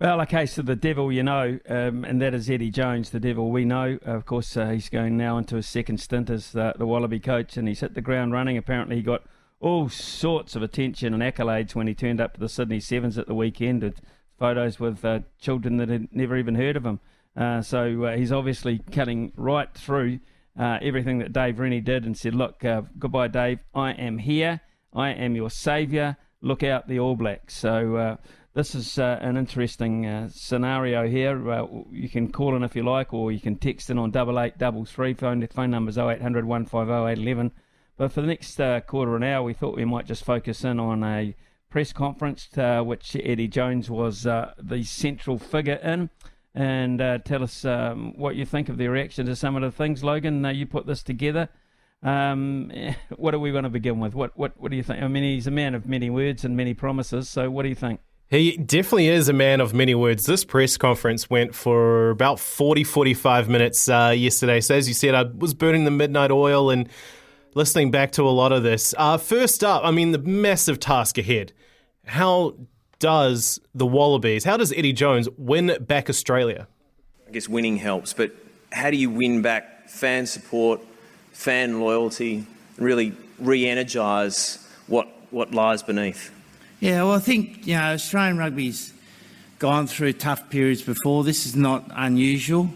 Well, 0.00 0.20
okay, 0.22 0.46
so 0.46 0.62
the 0.62 0.76
devil 0.76 1.12
you 1.12 1.22
know, 1.22 1.58
um, 1.68 2.04
and 2.04 2.22
that 2.22 2.32
is 2.32 2.48
Eddie 2.48 2.70
Jones, 2.70 3.10
the 3.10 3.20
devil 3.20 3.50
we 3.50 3.64
know. 3.64 3.98
Of 4.02 4.24
course, 4.24 4.56
uh, 4.56 4.68
he's 4.70 4.88
going 4.88 5.16
now 5.16 5.36
into 5.36 5.56
his 5.56 5.68
second 5.68 5.98
stint 5.98 6.30
as 6.30 6.54
uh, 6.54 6.72
the 6.78 6.86
Wallaby 6.86 7.20
coach, 7.20 7.56
and 7.56 7.68
he's 7.68 7.80
hit 7.80 7.94
the 7.94 8.00
ground 8.00 8.32
running. 8.32 8.56
Apparently, 8.56 8.96
he 8.96 9.02
got 9.02 9.24
all 9.58 9.88
sorts 9.88 10.56
of 10.56 10.62
attention 10.62 11.12
and 11.12 11.22
accolades 11.22 11.74
when 11.74 11.86
he 11.86 11.94
turned 11.94 12.20
up 12.20 12.34
to 12.34 12.40
the 12.40 12.48
Sydney 12.48 12.80
Sevens 12.80 13.18
at 13.18 13.26
the 13.26 13.34
weekend 13.34 13.82
with 13.82 14.00
photos 14.38 14.80
with 14.80 15.04
uh, 15.04 15.20
children 15.38 15.76
that 15.76 15.90
had 15.90 16.08
never 16.12 16.36
even 16.36 16.54
heard 16.54 16.76
of 16.76 16.86
him. 16.86 17.00
Uh, 17.36 17.60
so 17.60 18.04
uh, 18.04 18.16
he's 18.16 18.32
obviously 18.32 18.80
cutting 18.90 19.32
right 19.36 19.74
through 19.74 20.20
uh, 20.58 20.78
everything 20.80 21.18
that 21.18 21.32
Dave 21.32 21.58
Rennie 21.58 21.80
did 21.80 22.06
and 22.06 22.16
said, 22.16 22.34
Look, 22.34 22.64
goodbye, 22.98 23.28
Dave. 23.28 23.58
I 23.74 23.90
am 23.90 24.18
here. 24.18 24.60
I 24.94 25.10
am 25.10 25.36
your 25.36 25.50
saviour. 25.50 26.16
Look 26.42 26.62
out, 26.62 26.88
the 26.88 26.98
All 26.98 27.16
Blacks. 27.16 27.54
So 27.54 28.18
this 28.52 28.74
is 28.74 28.98
uh, 28.98 29.18
an 29.20 29.36
interesting 29.36 30.06
uh, 30.06 30.28
scenario 30.32 31.06
here. 31.06 31.50
Uh, 31.50 31.66
you 31.92 32.08
can 32.08 32.32
call 32.32 32.56
in 32.56 32.64
if 32.64 32.74
you 32.74 32.82
like, 32.82 33.14
or 33.14 33.30
you 33.30 33.40
can 33.40 33.56
text 33.56 33.90
in 33.90 33.98
on 33.98 34.10
double 34.10 34.40
eight 34.40 34.58
double 34.58 34.84
three. 34.84 35.14
Phone 35.14 35.46
phone 35.46 35.70
number 35.70 35.90
is 35.90 35.98
0800 35.98 36.44
150 36.44 36.92
811. 36.92 37.52
But 37.96 38.10
for 38.10 38.22
the 38.22 38.26
next 38.26 38.60
uh, 38.60 38.80
quarter 38.80 39.14
of 39.14 39.22
an 39.22 39.28
hour, 39.28 39.42
we 39.44 39.54
thought 39.54 39.76
we 39.76 39.84
might 39.84 40.06
just 40.06 40.24
focus 40.24 40.64
in 40.64 40.80
on 40.80 41.04
a 41.04 41.36
press 41.68 41.92
conference 41.92 42.48
uh, 42.58 42.80
which 42.80 43.14
Eddie 43.14 43.46
Jones 43.46 43.88
was 43.88 44.26
uh, 44.26 44.54
the 44.58 44.82
central 44.82 45.38
figure 45.38 45.74
in. 45.74 46.10
And 46.52 46.98
tell 47.24 47.44
us 47.44 47.64
um, 47.64 48.14
what 48.16 48.34
you 48.34 48.44
think 48.44 48.68
of 48.68 48.76
the 48.76 48.88
reaction 48.88 49.26
to 49.26 49.36
some 49.36 49.54
of 49.54 49.62
the 49.62 49.70
things. 49.70 50.02
Logan, 50.02 50.44
you 50.52 50.66
put 50.66 50.86
this 50.86 51.04
together. 51.04 51.48
Um, 52.02 52.72
what 53.16 53.34
are 53.34 53.38
we 53.38 53.52
going 53.52 53.64
to 53.64 53.70
begin 53.70 54.00
with? 54.00 54.14
What, 54.14 54.36
what 54.36 54.52
what 54.58 54.70
do 54.70 54.76
you 54.76 54.82
think? 54.82 55.02
I 55.02 55.08
mean, 55.08 55.22
he's 55.22 55.46
a 55.46 55.50
man 55.50 55.74
of 55.74 55.86
many 55.86 56.10
words 56.10 56.44
and 56.44 56.56
many 56.56 56.74
promises. 56.74 57.28
So, 57.28 57.50
what 57.50 57.62
do 57.62 57.68
you 57.68 57.74
think? 57.74 58.00
He 58.28 58.56
definitely 58.56 59.08
is 59.08 59.28
a 59.28 59.32
man 59.32 59.60
of 59.60 59.74
many 59.74 59.94
words. 59.94 60.24
This 60.24 60.44
press 60.44 60.76
conference 60.76 61.28
went 61.28 61.52
for 61.52 62.10
about 62.10 62.38
40, 62.38 62.84
45 62.84 63.48
minutes 63.48 63.88
uh, 63.88 64.14
yesterday. 64.16 64.60
So, 64.60 64.76
as 64.76 64.86
you 64.86 64.94
said, 64.94 65.14
I 65.14 65.24
was 65.24 65.52
burning 65.52 65.84
the 65.84 65.90
midnight 65.90 66.30
oil 66.30 66.70
and 66.70 66.88
listening 67.54 67.90
back 67.90 68.12
to 68.12 68.22
a 68.22 68.30
lot 68.30 68.52
of 68.52 68.62
this. 68.62 68.94
Uh, 68.96 69.18
first 69.18 69.64
up, 69.64 69.82
I 69.84 69.90
mean, 69.90 70.12
the 70.12 70.18
massive 70.18 70.78
task 70.78 71.18
ahead. 71.18 71.52
How 72.06 72.54
does 73.00 73.58
the 73.74 73.86
Wallabies, 73.86 74.44
how 74.44 74.56
does 74.56 74.72
Eddie 74.72 74.92
Jones 74.92 75.28
win 75.36 75.76
back 75.80 76.08
Australia? 76.08 76.68
I 77.26 77.32
guess 77.32 77.48
winning 77.48 77.78
helps, 77.78 78.12
but 78.12 78.32
how 78.70 78.90
do 78.90 78.96
you 78.96 79.10
win 79.10 79.42
back 79.42 79.88
fan 79.88 80.26
support, 80.26 80.80
fan 81.40 81.80
loyalty, 81.80 82.44
really 82.76 83.14
re 83.38 83.66
energise 83.66 84.58
what, 84.88 85.08
what 85.30 85.54
lies 85.54 85.82
beneath? 85.82 86.30
Yeah, 86.80 87.04
well, 87.04 87.14
I 87.14 87.18
think 87.18 87.66
you 87.66 87.76
know 87.76 87.94
Australian 87.94 88.36
rugby's 88.36 88.92
gone 89.58 89.86
through 89.86 90.14
tough 90.14 90.50
periods 90.50 90.82
before. 90.82 91.24
This 91.24 91.46
is 91.46 91.56
not 91.56 91.84
unusual. 91.92 92.68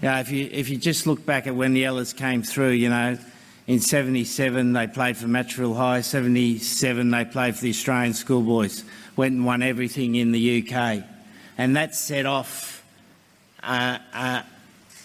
You 0.00 0.08
know, 0.08 0.18
if 0.20 0.30
you 0.30 0.48
if 0.52 0.68
you 0.68 0.76
just 0.76 1.06
look 1.06 1.26
back 1.26 1.48
at 1.48 1.56
when 1.56 1.74
the 1.74 1.84
Ellas 1.84 2.12
came 2.12 2.44
through, 2.44 2.70
you 2.70 2.90
know, 2.90 3.18
in 3.66 3.80
'77 3.80 4.72
they 4.72 4.86
played 4.86 5.16
for 5.16 5.26
Matraville 5.26 5.76
High. 5.76 6.00
'77 6.00 7.10
they 7.10 7.24
played 7.24 7.56
for 7.56 7.62
the 7.62 7.70
Australian 7.70 8.14
Schoolboys. 8.14 8.84
Went 9.16 9.34
and 9.34 9.44
won 9.44 9.62
everything 9.62 10.14
in 10.14 10.30
the 10.30 10.62
UK, 10.62 11.02
and 11.58 11.74
that 11.76 11.96
set 11.96 12.26
off. 12.26 12.84
Uh, 13.64 13.98
uh, 14.12 14.42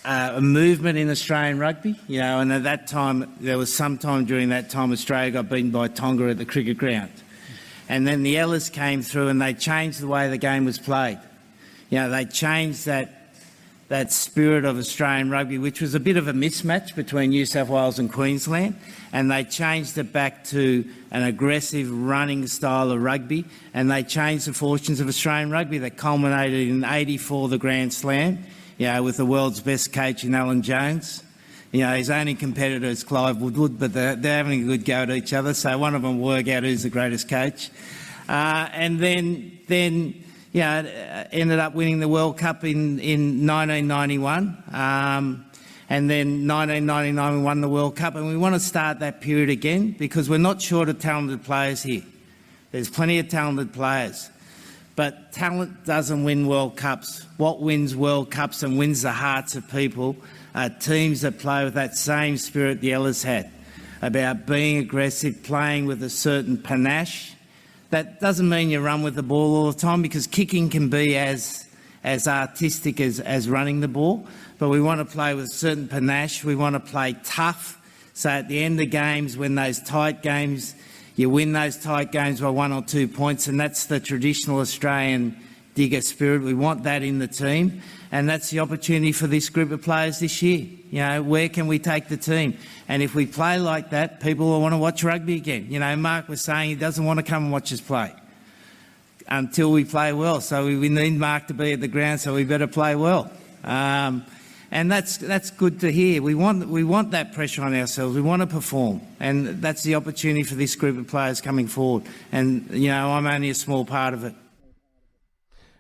uh, 0.08 0.36
a 0.38 0.41
movement 0.41 0.97
in 0.97 1.10
Australian 1.10 1.60
rugby, 1.60 1.93
you 2.08 2.22
know, 2.22 2.39
and 2.39 2.53
at 2.53 2.64
that 2.64 2.88
time, 2.88 3.30
there 3.41 3.58
was 3.58 3.74
some 3.74 3.97
time 3.97 4.24
during 4.24 4.49
that 4.49 4.70
time 4.70 4.93
Australia 4.93 5.32
got 5.32 5.49
beaten 5.49 5.70
by 5.70 5.89
Tonga 5.89 6.30
at 6.30 6.38
the 6.38 6.45
cricket 6.45 6.78
ground. 6.78 7.12
And 7.89 8.08
then 8.08 8.24
the 8.24 8.38
Ellas 8.38 8.70
came 8.70 9.01
through 9.01 9.28
and 9.28 9.41
they 9.41 9.53
changed 9.53 9.99
the 9.99 10.08
way 10.08 10.30
the 10.30 10.38
game 10.38 10.64
was 10.64 10.80
played. 10.80 11.20
You 11.89 11.99
know, 11.99 12.10
they 12.10 12.24
changed 12.24 12.86
that 12.86 13.14
that 13.89 14.12
spirit 14.12 14.66
of 14.66 14.78
Australian 14.78 15.30
rugby, 15.30 15.58
which 15.58 15.80
was 15.80 15.95
a 15.95 15.99
bit 15.99 16.18
of 16.18 16.28
a 16.28 16.34
mismatch 16.34 16.93
between 16.93 17.30
New 17.30 17.45
South 17.45 17.70
Wales 17.70 17.99
and 17.99 18.12
Queensland, 18.12 18.76
and 19.14 19.32
they 19.32 19.45
changed 19.45 19.97
it 19.97 20.12
back 20.12 20.43
to 20.45 20.84
an 21.12 21.24
aggressive 21.24 21.89
running 21.89 22.47
style 22.47 22.91
of 22.91 23.01
rugby, 23.01 23.45
and 23.74 23.89
they 23.89 24.03
changed 24.03 24.45
the 24.45 24.53
fortunes 24.53 24.99
of 24.99 25.08
Australian 25.08 25.51
rugby 25.51 25.78
that 25.78 25.95
culminated 25.95 26.68
in 26.68 26.84
84, 26.84 27.47
the 27.47 27.58
Grand 27.58 27.93
Slam, 27.93 28.43
you 28.78 28.88
know, 28.88 29.04
with 29.04 29.18
the 29.18 29.26
world's 29.26 29.60
best 29.60 29.92
coach 29.92 30.24
in 30.24 30.36
Alan 30.36 30.62
Jones. 30.62 31.24
You 31.72 31.82
know, 31.82 31.96
his 31.96 32.10
only 32.10 32.36
competitor 32.36 32.86
is 32.86 33.04
Clive 33.04 33.38
Woodward, 33.38 33.78
but 33.80 33.92
they're, 33.94 34.16
they're 34.16 34.38
having 34.38 34.64
a 34.64 34.66
good 34.66 34.86
go 34.86 35.04
at 35.04 35.10
each 35.10 35.34
other. 35.34 35.54
So 35.54 35.78
one 35.78 35.96
of 35.96 36.02
them 36.02 36.20
will 36.20 36.28
work 36.28 36.48
out 36.48 36.64
who's 36.64 36.84
the 36.84 36.90
greatest 36.90 37.28
coach. 37.28 37.70
Uh, 38.30 38.70
and 38.72 39.00
then, 39.00 39.60
then, 39.68 40.24
you 40.54 40.62
know, 40.62 41.26
ended 41.32 41.60
up 41.60 41.74
winning 41.74 42.00
the 42.00 42.08
World 42.08 42.38
Cup 42.38 42.64
in, 42.64 43.00
in 43.00 43.46
1991. 43.46 44.64
Um, 44.72 45.46
and 45.90 46.10
then 46.10 46.48
1999 46.48 47.38
we 47.38 47.42
won 47.42 47.62
the 47.62 47.70
World 47.70 47.96
Cup, 47.96 48.16
and 48.16 48.28
we 48.28 48.36
want 48.36 48.56
to 48.56 48.60
start 48.60 49.00
that 49.00 49.22
period 49.22 49.50
again 49.50 49.92
because 49.92 50.30
we're 50.30 50.38
not 50.38 50.62
short 50.62 50.90
of 50.90 51.00
talented 51.00 51.44
players 51.44 51.84
here. 51.84 52.04
There's 52.72 52.90
plenty 52.90 53.20
of 53.20 53.30
talented 53.30 53.74
players. 53.74 54.30
But 54.98 55.32
talent 55.32 55.86
doesn't 55.86 56.24
win 56.24 56.48
World 56.48 56.76
Cups. 56.76 57.24
What 57.38 57.62
wins 57.62 57.95
World 57.95 58.32
Cups 58.32 58.64
and 58.64 58.80
wins 58.80 59.04
the 59.04 59.12
hearts 59.12 59.56
of 59.56 59.70
people 59.70 60.16
are 60.56 60.70
teams 60.70 61.22
that 61.22 61.38
play 61.38 61.64
with 61.64 61.76
that 61.76 61.95
same 61.95 62.36
spirit 62.38 62.82
the 62.82 62.93
Ellas 62.93 63.22
had 63.22 63.52
about 64.02 64.48
being 64.48 64.80
aggressive, 64.80 65.43
playing 65.43 65.86
with 65.86 66.02
a 66.02 66.10
certain 66.10 66.58
panache. 66.58 67.36
That 67.91 68.20
doesn't 68.20 68.50
mean 68.50 68.72
you 68.72 68.82
run 68.82 69.04
with 69.04 69.14
the 69.14 69.22
ball 69.22 69.58
all 69.58 69.72
the 69.72 69.78
time 69.78 70.02
because 70.02 70.26
kicking 70.26 70.68
can 70.68 70.89
be 70.89 71.16
as, 71.16 71.68
as 72.04 72.28
artistic 72.28 73.00
as, 73.00 73.20
as 73.20 73.48
running 73.48 73.82
the 73.82 73.88
ball. 73.88 74.26
But 74.58 74.70
we 74.70 74.82
want 74.82 75.00
to 75.00 75.06
play 75.06 75.36
with 75.36 75.45
a 75.45 75.50
certain 75.50 75.88
panache. 75.88 76.43
We 76.43 76.56
want 76.56 76.74
to 76.74 76.80
play 76.80 77.16
tough. 77.24 77.80
So 78.14 78.32
at 78.32 78.48
the 78.48 78.64
end 78.64 78.82
of 78.82 78.89
games, 78.89 79.38
when 79.38 79.54
those 79.54 79.80
tight 79.80 80.24
games, 80.24 80.74
you 81.18 81.30
win 81.30 81.51
those 81.51 81.76
tight 81.76 82.13
games 82.13 82.39
by 82.39 82.49
one 82.49 82.72
or 82.72 82.82
two 82.82 83.09
points, 83.09 83.47
and 83.47 83.59
that's 83.59 83.88
the 83.88 83.99
traditional 83.99 84.59
Australian 84.59 85.36
digger 85.76 86.01
spirit. 86.01 86.43
We 86.43 86.53
want 86.53 86.84
that 86.84 87.03
in 87.03 87.20
the 87.20 87.28
team 87.28 87.82
and 88.11 88.30
that's 88.30 88.49
the 88.49 88.59
opportunity 88.59 89.11
for 89.11 89.28
this 89.28 89.49
group 89.49 89.72
of 89.72 89.82
players 89.82 90.20
this 90.20 90.41
year. 90.41 90.68
You 90.91 90.99
know, 90.99 91.24
where 91.24 91.49
can 91.49 91.68
we 91.68 91.80
take 91.80 92.07
the 92.07 92.18
team? 92.18 92.57
And 92.88 93.03
if 93.03 93.15
we 93.15 93.26
play 93.26 93.59
like 93.59 93.89
that, 93.89 94.22
people 94.22 94.47
will 94.47 94.61
want 94.61 94.74
to 94.74 94.78
watch 94.78 95.03
rugby 95.03 95.36
again. 95.36 95.68
You 95.70 95.80
know, 95.80 95.95
Mark 95.95 96.30
was 96.30 96.41
saying 96.41 96.70
he 96.70 96.76
doesn't 96.76 97.03
want 97.03 97.20
to 97.20 97.24
come 97.24 97.43
and 97.43 97.51
watch 97.51 97.74
us 97.74 97.82
play 97.82 98.13
until 99.28 99.72
we 99.72 99.84
play 99.84 100.13
well. 100.13 100.39
So 100.39 100.65
we 100.65 100.89
need 100.89 101.20
Mark 101.20 101.47
to 101.47 101.53
be 101.53 101.74
at 101.74 101.82
the 101.82 101.89
ground, 101.89 102.22
so 102.22 102.34
we 102.34 102.45
better 102.45 102.68
play 102.68 102.95
well. 102.95 103.30
Um, 103.63 104.26
and 104.72 104.91
that's 104.91 105.18
that's 105.18 105.51
good 105.51 105.80
to 105.82 105.91
hear. 105.91 106.22
We 106.22 106.36
want 106.36 106.68
we 106.68 106.84
want 106.84 107.11
that 107.11 107.34
pressure 107.34 107.63
on 107.63 107.74
ourselves. 107.74 108.15
We 108.15 108.22
want 108.22 108.41
to 108.41 108.47
perform, 108.47 109.01
and 109.20 109.61
that's 109.61 109.84
the 109.84 109.95
opportunity 109.95 110.43
for 110.43 110.55
this 110.55 110.76
group 110.76 110.97
of 110.97 111.07
players 111.07 111.41
coming 111.41 111.68
forward. 111.68 112.03
And 112.32 112.70
you 112.72 112.89
know, 112.89 113.11
I'm 113.11 113.26
only 113.26 113.49
a 113.49 113.55
small 113.55 113.86
part 113.86 114.13
of 114.13 114.24
it. 114.24 114.36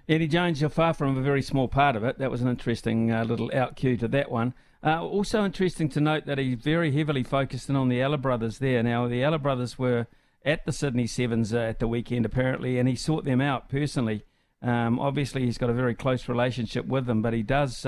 Eddie 0.09 0.27
Jones, 0.27 0.61
you're 0.61 0.69
far 0.69 0.93
from 0.93 1.17
a 1.17 1.21
very 1.21 1.41
small 1.41 1.67
part 1.67 1.97
of 1.97 2.03
it. 2.05 2.17
That 2.17 2.31
was 2.31 2.41
an 2.41 2.47
interesting 2.47 3.11
uh, 3.11 3.25
little 3.25 3.51
out 3.53 3.75
cue 3.75 3.97
to 3.97 4.07
that 4.07 4.31
one. 4.31 4.53
Uh, 4.81 5.03
also 5.03 5.43
interesting 5.43 5.89
to 5.89 5.99
note 5.99 6.25
that 6.25 6.37
he's 6.37 6.57
very 6.59 6.93
heavily 6.93 7.23
focused 7.23 7.67
in 7.67 7.75
on 7.75 7.89
the 7.89 8.01
Ella 8.01 8.17
brothers 8.17 8.59
there. 8.59 8.81
Now, 8.83 9.07
the 9.07 9.21
Ella 9.21 9.37
brothers 9.37 9.77
were 9.77 10.07
at 10.45 10.65
the 10.65 10.71
Sydney 10.71 11.07
Sevens 11.07 11.53
uh, 11.53 11.57
at 11.57 11.79
the 11.79 11.89
weekend, 11.89 12.25
apparently, 12.25 12.79
and 12.79 12.87
he 12.87 12.95
sought 12.95 13.25
them 13.25 13.41
out 13.41 13.67
personally. 13.67 14.23
Um, 14.61 14.97
obviously, 14.97 15.43
he's 15.43 15.57
got 15.57 15.69
a 15.69 15.73
very 15.73 15.93
close 15.93 16.29
relationship 16.29 16.85
with 16.85 17.05
them, 17.05 17.21
but 17.21 17.33
he 17.33 17.43
does 17.43 17.85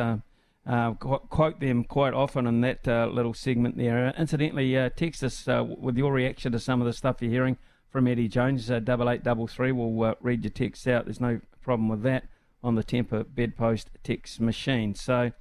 uh, 0.66 0.94
quote 0.94 1.60
them 1.60 1.84
quite 1.84 2.14
often 2.14 2.46
in 2.46 2.62
that 2.62 2.88
uh, 2.88 3.08
little 3.08 3.34
segment 3.34 3.78
there. 3.78 4.08
Uh, 4.08 4.14
incidentally, 4.20 4.78
uh, 4.78 4.90
text 4.96 5.24
us 5.24 5.48
uh, 5.48 5.64
with 5.64 5.98
your 5.98 6.14
reaction 6.14 6.52
to 6.52 6.60
some 6.60 6.82
of 6.82 6.86
the 6.86 6.94
stuff 6.94 7.22
you're 7.22 7.32
hearing 7.32 7.58
from 7.90 8.08
Eddie 8.08 8.28
Jones. 8.28 8.70
Uh, 8.70 8.80
double 8.80 9.10
eight 9.10 9.24
double 9.24 9.48
three. 9.48 9.72
We'll 9.72 10.16
read 10.22 10.44
your 10.44 10.52
text 10.52 10.88
out. 10.88 11.06
There's 11.06 11.22
no 11.22 11.40
problem 11.62 11.90
with 11.90 12.04
that 12.04 12.26
on 12.64 12.76
the 12.76 12.84
Temper 12.84 13.24
Bedpost 13.24 13.90
text 14.04 14.40
machine. 14.40 14.94
So 14.94 15.32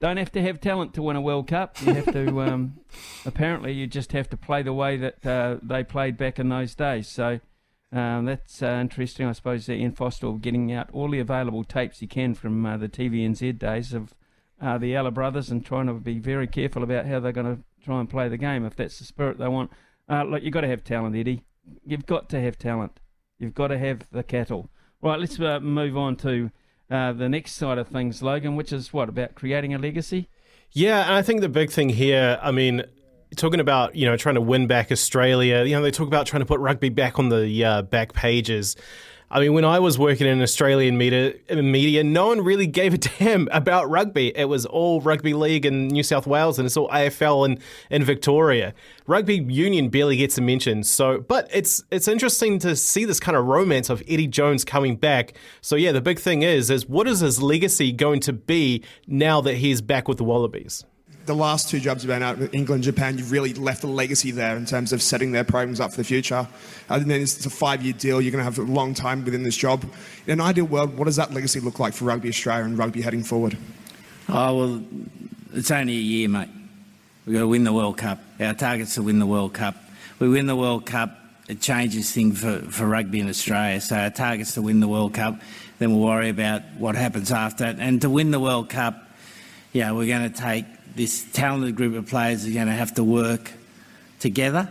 don't 0.00 0.16
have 0.18 0.32
to 0.32 0.42
have 0.42 0.60
talent 0.60 0.92
to 0.94 1.02
win 1.02 1.16
a 1.16 1.20
World 1.20 1.46
Cup. 1.46 1.80
You 1.82 1.94
have 1.94 2.12
to. 2.12 2.40
Um, 2.40 2.80
apparently, 3.24 3.72
you 3.72 3.86
just 3.86 4.12
have 4.12 4.28
to 4.30 4.36
play 4.36 4.62
the 4.62 4.74
way 4.74 4.96
that 4.98 5.60
they 5.62 5.84
played 5.84 6.16
back 6.16 6.38
in 6.38 6.48
those 6.48 6.74
days. 6.74 7.08
So. 7.08 7.40
Um, 7.92 8.24
that's 8.24 8.62
uh, 8.64 8.78
interesting. 8.80 9.28
I 9.28 9.32
suppose 9.32 9.68
Ian 9.68 9.92
Foster 9.92 10.32
getting 10.32 10.72
out 10.72 10.90
all 10.92 11.08
the 11.08 11.20
available 11.20 11.62
tapes 11.62 12.00
he 12.00 12.08
can 12.08 12.34
from 12.34 12.66
uh, 12.66 12.76
the 12.76 12.88
TVNZ 12.88 13.56
days 13.60 13.94
of 13.94 14.12
uh, 14.60 14.78
the 14.78 14.94
Ella 14.94 15.10
brothers 15.10 15.50
and 15.50 15.64
trying 15.64 15.86
to 15.86 15.94
be 15.94 16.18
very 16.18 16.46
careful 16.46 16.82
about 16.82 17.06
how 17.06 17.20
they're 17.20 17.32
going 17.32 17.56
to 17.56 17.62
try 17.84 18.00
and 18.00 18.08
play 18.08 18.28
the 18.28 18.36
game 18.36 18.64
if 18.64 18.76
that's 18.76 18.98
the 18.98 19.04
spirit 19.04 19.38
they 19.38 19.48
want. 19.48 19.70
Uh, 20.08 20.24
look, 20.24 20.42
you've 20.42 20.52
got 20.52 20.62
to 20.62 20.68
have 20.68 20.84
talent, 20.84 21.16
Eddie. 21.16 21.44
You've 21.84 22.06
got 22.06 22.28
to 22.30 22.40
have 22.40 22.58
talent. 22.58 23.00
You've 23.38 23.54
got 23.54 23.68
to 23.68 23.78
have 23.78 24.02
the 24.10 24.22
cattle. 24.22 24.70
Right, 25.02 25.20
let's 25.20 25.38
uh, 25.38 25.60
move 25.60 25.96
on 25.96 26.16
to 26.16 26.50
uh, 26.90 27.12
the 27.12 27.28
next 27.28 27.52
side 27.52 27.78
of 27.78 27.88
things, 27.88 28.22
Logan, 28.22 28.56
which 28.56 28.72
is 28.72 28.92
what 28.92 29.08
about 29.08 29.34
creating 29.34 29.74
a 29.74 29.78
legacy? 29.78 30.28
Yeah, 30.72 31.04
and 31.04 31.14
I 31.14 31.22
think 31.22 31.40
the 31.40 31.48
big 31.48 31.70
thing 31.70 31.90
here, 31.90 32.38
I 32.42 32.50
mean, 32.50 32.82
talking 33.36 33.60
about 33.60 33.94
you 33.96 34.06
know 34.06 34.16
trying 34.16 34.36
to 34.36 34.40
win 34.40 34.66
back 34.66 34.90
Australia, 34.92 35.64
you 35.64 35.74
know 35.74 35.82
they 35.82 35.90
talk 35.90 36.06
about 36.06 36.26
trying 36.26 36.40
to 36.40 36.46
put 36.46 36.60
rugby 36.60 36.88
back 36.88 37.18
on 37.18 37.28
the 37.28 37.64
uh, 37.64 37.82
back 37.82 38.12
pages. 38.12 38.76
I 39.28 39.40
mean, 39.40 39.54
when 39.54 39.64
I 39.64 39.80
was 39.80 39.98
working 39.98 40.28
in 40.28 40.40
Australian 40.40 40.96
media, 40.96 41.34
media, 41.50 42.04
no 42.04 42.28
one 42.28 42.42
really 42.42 42.68
gave 42.68 42.94
a 42.94 42.98
damn 42.98 43.48
about 43.50 43.90
rugby. 43.90 44.28
It 44.36 44.44
was 44.44 44.64
all 44.66 45.00
rugby 45.00 45.34
league 45.34 45.66
in 45.66 45.88
New 45.88 46.04
South 46.04 46.28
Wales, 46.28 46.60
and 46.60 46.66
it's 46.66 46.76
all 46.76 46.88
AFL 46.90 47.46
in, 47.46 47.58
in 47.90 48.04
Victoria. 48.04 48.72
Rugby 49.08 49.38
union 49.38 49.88
barely 49.88 50.16
gets 50.16 50.38
a 50.38 50.42
mention. 50.42 50.84
So, 50.84 51.18
but 51.18 51.48
it's 51.52 51.82
it's 51.90 52.06
interesting 52.06 52.60
to 52.60 52.76
see 52.76 53.04
this 53.04 53.18
kind 53.18 53.36
of 53.36 53.46
romance 53.46 53.90
of 53.90 54.00
Eddie 54.06 54.28
Jones 54.28 54.64
coming 54.64 54.94
back. 54.94 55.34
So, 55.60 55.74
yeah, 55.74 55.90
the 55.90 56.00
big 56.00 56.20
thing 56.20 56.42
is 56.42 56.70
is 56.70 56.86
what 56.86 57.08
is 57.08 57.20
his 57.20 57.42
legacy 57.42 57.90
going 57.90 58.20
to 58.20 58.32
be 58.32 58.84
now 59.08 59.40
that 59.40 59.54
he's 59.54 59.80
back 59.80 60.06
with 60.06 60.18
the 60.18 60.24
Wallabies? 60.24 60.84
The 61.26 61.34
last 61.34 61.68
two 61.68 61.80
jobs 61.80 62.02
you've 62.02 62.08
been 62.08 62.22
out 62.22 62.38
with 62.38 62.54
England, 62.54 62.84
Japan, 62.84 63.18
you've 63.18 63.32
really 63.32 63.52
left 63.54 63.84
a 63.84 63.86
legacy 63.86 64.30
there 64.30 64.56
in 64.56 64.64
terms 64.64 64.92
of 64.92 65.02
setting 65.02 65.32
their 65.32 65.44
programs 65.44 65.80
up 65.80 65.90
for 65.90 65.98
the 65.98 66.04
future. 66.04 66.46
Uh, 66.88 66.94
and 66.94 67.10
then 67.10 67.20
it's 67.20 67.44
a 67.44 67.50
five-year 67.50 67.94
deal. 67.94 68.20
You're 68.20 68.32
going 68.32 68.44
to 68.44 68.50
have 68.50 68.58
a 68.58 68.62
long 68.62 68.94
time 68.94 69.24
within 69.24 69.42
this 69.42 69.56
job. 69.56 69.84
In 70.26 70.34
an 70.34 70.40
ideal 70.40 70.64
world, 70.64 70.96
what 70.96 71.04
does 71.04 71.16
that 71.16 71.32
legacy 71.32 71.60
look 71.60 71.78
like 71.78 71.94
for 71.94 72.04
Rugby 72.04 72.28
Australia 72.28 72.64
and 72.64 72.78
rugby 72.78 73.02
heading 73.02 73.22
forward? 73.22 73.58
Oh 74.28 74.56
well, 74.56 74.84
it's 75.52 75.70
only 75.70 75.94
a 75.94 76.00
year, 76.00 76.28
mate. 76.28 76.48
We've 77.26 77.34
got 77.34 77.40
to 77.40 77.48
win 77.48 77.64
the 77.64 77.72
World 77.72 77.96
Cup. 77.96 78.20
Our 78.40 78.54
target's 78.54 78.94
to 78.94 79.02
win 79.02 79.18
the 79.18 79.26
World 79.26 79.54
Cup. 79.54 79.76
We 80.18 80.28
win 80.28 80.46
the 80.46 80.56
World 80.56 80.86
Cup, 80.86 81.18
it 81.48 81.60
changes 81.60 82.10
things 82.10 82.40
for, 82.40 82.58
for 82.70 82.86
rugby 82.86 83.20
in 83.20 83.28
Australia. 83.28 83.80
So 83.80 83.96
our 83.96 84.10
target's 84.10 84.54
to 84.54 84.62
win 84.62 84.80
the 84.80 84.88
World 84.88 85.14
Cup. 85.14 85.40
Then 85.78 85.92
we'll 85.92 86.06
worry 86.06 86.30
about 86.30 86.62
what 86.78 86.96
happens 86.96 87.30
after. 87.30 87.64
And 87.64 88.00
to 88.02 88.10
win 88.10 88.30
the 88.30 88.40
World 88.40 88.70
Cup, 88.70 88.96
yeah, 89.72 89.92
we're 89.92 90.06
going 90.06 90.32
to 90.32 90.36
take 90.36 90.64
this 90.96 91.26
talented 91.32 91.76
group 91.76 91.94
of 91.94 92.06
players 92.06 92.46
are 92.46 92.50
going 92.50 92.66
to 92.66 92.72
have 92.72 92.94
to 92.94 93.04
work 93.04 93.52
together 94.18 94.68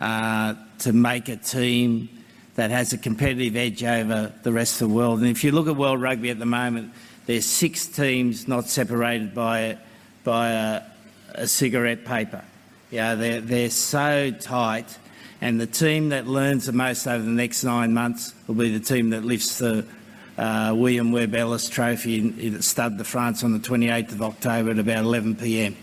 uh, 0.00 0.54
to 0.80 0.92
make 0.92 1.28
a 1.28 1.36
team 1.36 2.08
that 2.56 2.70
has 2.70 2.92
a 2.92 2.98
competitive 2.98 3.54
edge 3.54 3.84
over 3.84 4.32
the 4.42 4.52
rest 4.52 4.82
of 4.82 4.88
the 4.88 4.94
world. 4.94 5.20
And 5.20 5.28
if 5.28 5.44
you 5.44 5.52
look 5.52 5.68
at 5.68 5.76
World 5.76 6.02
Rugby 6.02 6.30
at 6.30 6.40
the 6.40 6.46
moment, 6.46 6.92
there's 7.26 7.46
six 7.46 7.86
teams 7.86 8.48
not 8.48 8.66
separated 8.66 9.34
by 9.34 9.78
by 10.24 10.50
a, 10.50 10.82
a 11.36 11.46
cigarette 11.46 12.04
paper. 12.04 12.42
Yeah, 12.90 13.14
they're 13.14 13.40
they're 13.40 13.70
so 13.70 14.32
tight, 14.32 14.98
and 15.40 15.60
the 15.60 15.66
team 15.66 16.08
that 16.08 16.26
learns 16.26 16.66
the 16.66 16.72
most 16.72 17.06
over 17.06 17.22
the 17.22 17.30
next 17.30 17.62
nine 17.62 17.94
months 17.94 18.34
will 18.48 18.56
be 18.56 18.76
the 18.76 18.84
team 18.84 19.10
that 19.10 19.24
lifts 19.24 19.58
the 19.58 19.86
uh, 20.38 20.74
William 20.76 21.12
Webb 21.12 21.34
Ellis 21.34 21.68
Trophy 21.68 22.18
in 22.18 22.62
Stade 22.62 22.98
de 22.98 23.04
France 23.04 23.44
on 23.44 23.52
the 23.52 23.58
28th 23.58 24.12
of 24.12 24.22
October 24.22 24.70
at 24.70 24.78
about 24.78 25.04
11 25.04 25.36
pm. 25.36 25.76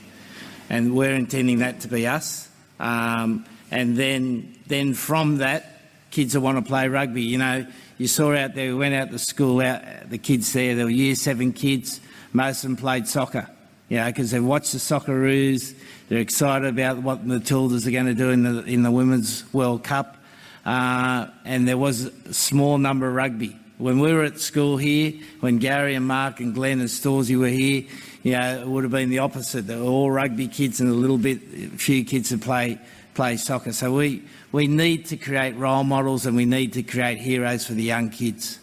And 0.69 0.95
we're 0.95 1.13
intending 1.13 1.59
that 1.59 1.81
to 1.81 1.87
be 1.87 2.07
us. 2.07 2.49
Um, 2.79 3.45
and 3.71 3.97
then, 3.97 4.55
then 4.67 4.93
from 4.93 5.37
that, 5.37 5.81
kids 6.11 6.35
will 6.35 6.43
want 6.43 6.57
to 6.57 6.67
play 6.67 6.87
rugby. 6.87 7.21
You 7.21 7.37
know, 7.37 7.67
you 7.97 8.07
saw 8.07 8.35
out 8.35 8.55
there, 8.55 8.67
we 8.67 8.75
went 8.75 8.95
out 8.95 9.11
to 9.11 9.19
school, 9.19 9.61
out 9.61 9.81
the 10.09 10.17
kids 10.17 10.53
there, 10.53 10.75
there 10.75 10.85
were 10.85 10.91
year 10.91 11.15
seven 11.15 11.53
kids, 11.53 11.99
most 12.33 12.63
of 12.63 12.69
them 12.69 12.77
played 12.77 13.07
soccer. 13.07 13.49
You 13.89 13.97
know, 13.97 14.07
because 14.07 14.31
they've 14.31 14.43
watched 14.43 14.73
the 14.73 14.79
Socceroos, 14.79 15.73
they're 16.09 16.19
excited 16.19 16.67
about 16.67 16.97
what 16.97 17.25
the 17.25 17.39
Matildas 17.39 17.87
are 17.87 17.91
going 17.91 18.07
to 18.07 18.13
do 18.13 18.31
in 18.31 18.43
the, 18.43 18.63
in 18.63 18.83
the 18.83 18.91
Women's 18.91 19.45
World 19.53 19.83
Cup. 19.83 20.17
Uh, 20.65 21.27
and 21.45 21.65
there 21.65 21.77
was 21.77 22.05
a 22.05 22.33
small 22.33 22.77
number 22.77 23.07
of 23.07 23.13
rugby. 23.13 23.57
When 23.78 23.99
we 23.99 24.11
were 24.11 24.23
at 24.23 24.39
school 24.39 24.78
here, 24.78 25.13
when 25.39 25.59
Gary 25.59 25.93
and 25.93 26.07
Mark 26.07 26.39
and 26.39 26.53
Glenn 26.53 26.80
and 26.80 26.89
Storsey 26.89 27.38
were 27.38 27.47
here, 27.47 27.84
you 28.23 28.32
know, 28.32 28.61
it 28.61 28.67
would 28.67 28.84
have 28.84 28.91
been 28.91 29.09
the 29.09 29.19
opposite. 29.19 29.67
They 29.67 29.75
were 29.75 29.86
all 29.86 30.09
rugby 30.09 30.47
kids 30.47 30.80
and 30.82 30.89
a 30.89 30.93
little 30.93 31.19
bit, 31.19 31.39
few 31.80 32.03
kids 32.03 32.30
that 32.30 32.41
play 32.41 32.80
play 33.13 33.38
soccer. 33.38 33.73
So 33.73 33.93
we 33.93 34.23
we 34.51 34.67
need 34.67 35.05
to 35.07 35.17
create 35.17 35.55
role 35.55 35.84
models 35.84 36.25
and 36.25 36.36
we 36.36 36.45
need 36.45 36.73
to 36.73 36.84
create 36.84 37.17
heroes 37.17 37.65
for 37.65 37.73
the 37.73 37.84
young 37.84 38.09
kids. 38.09 38.59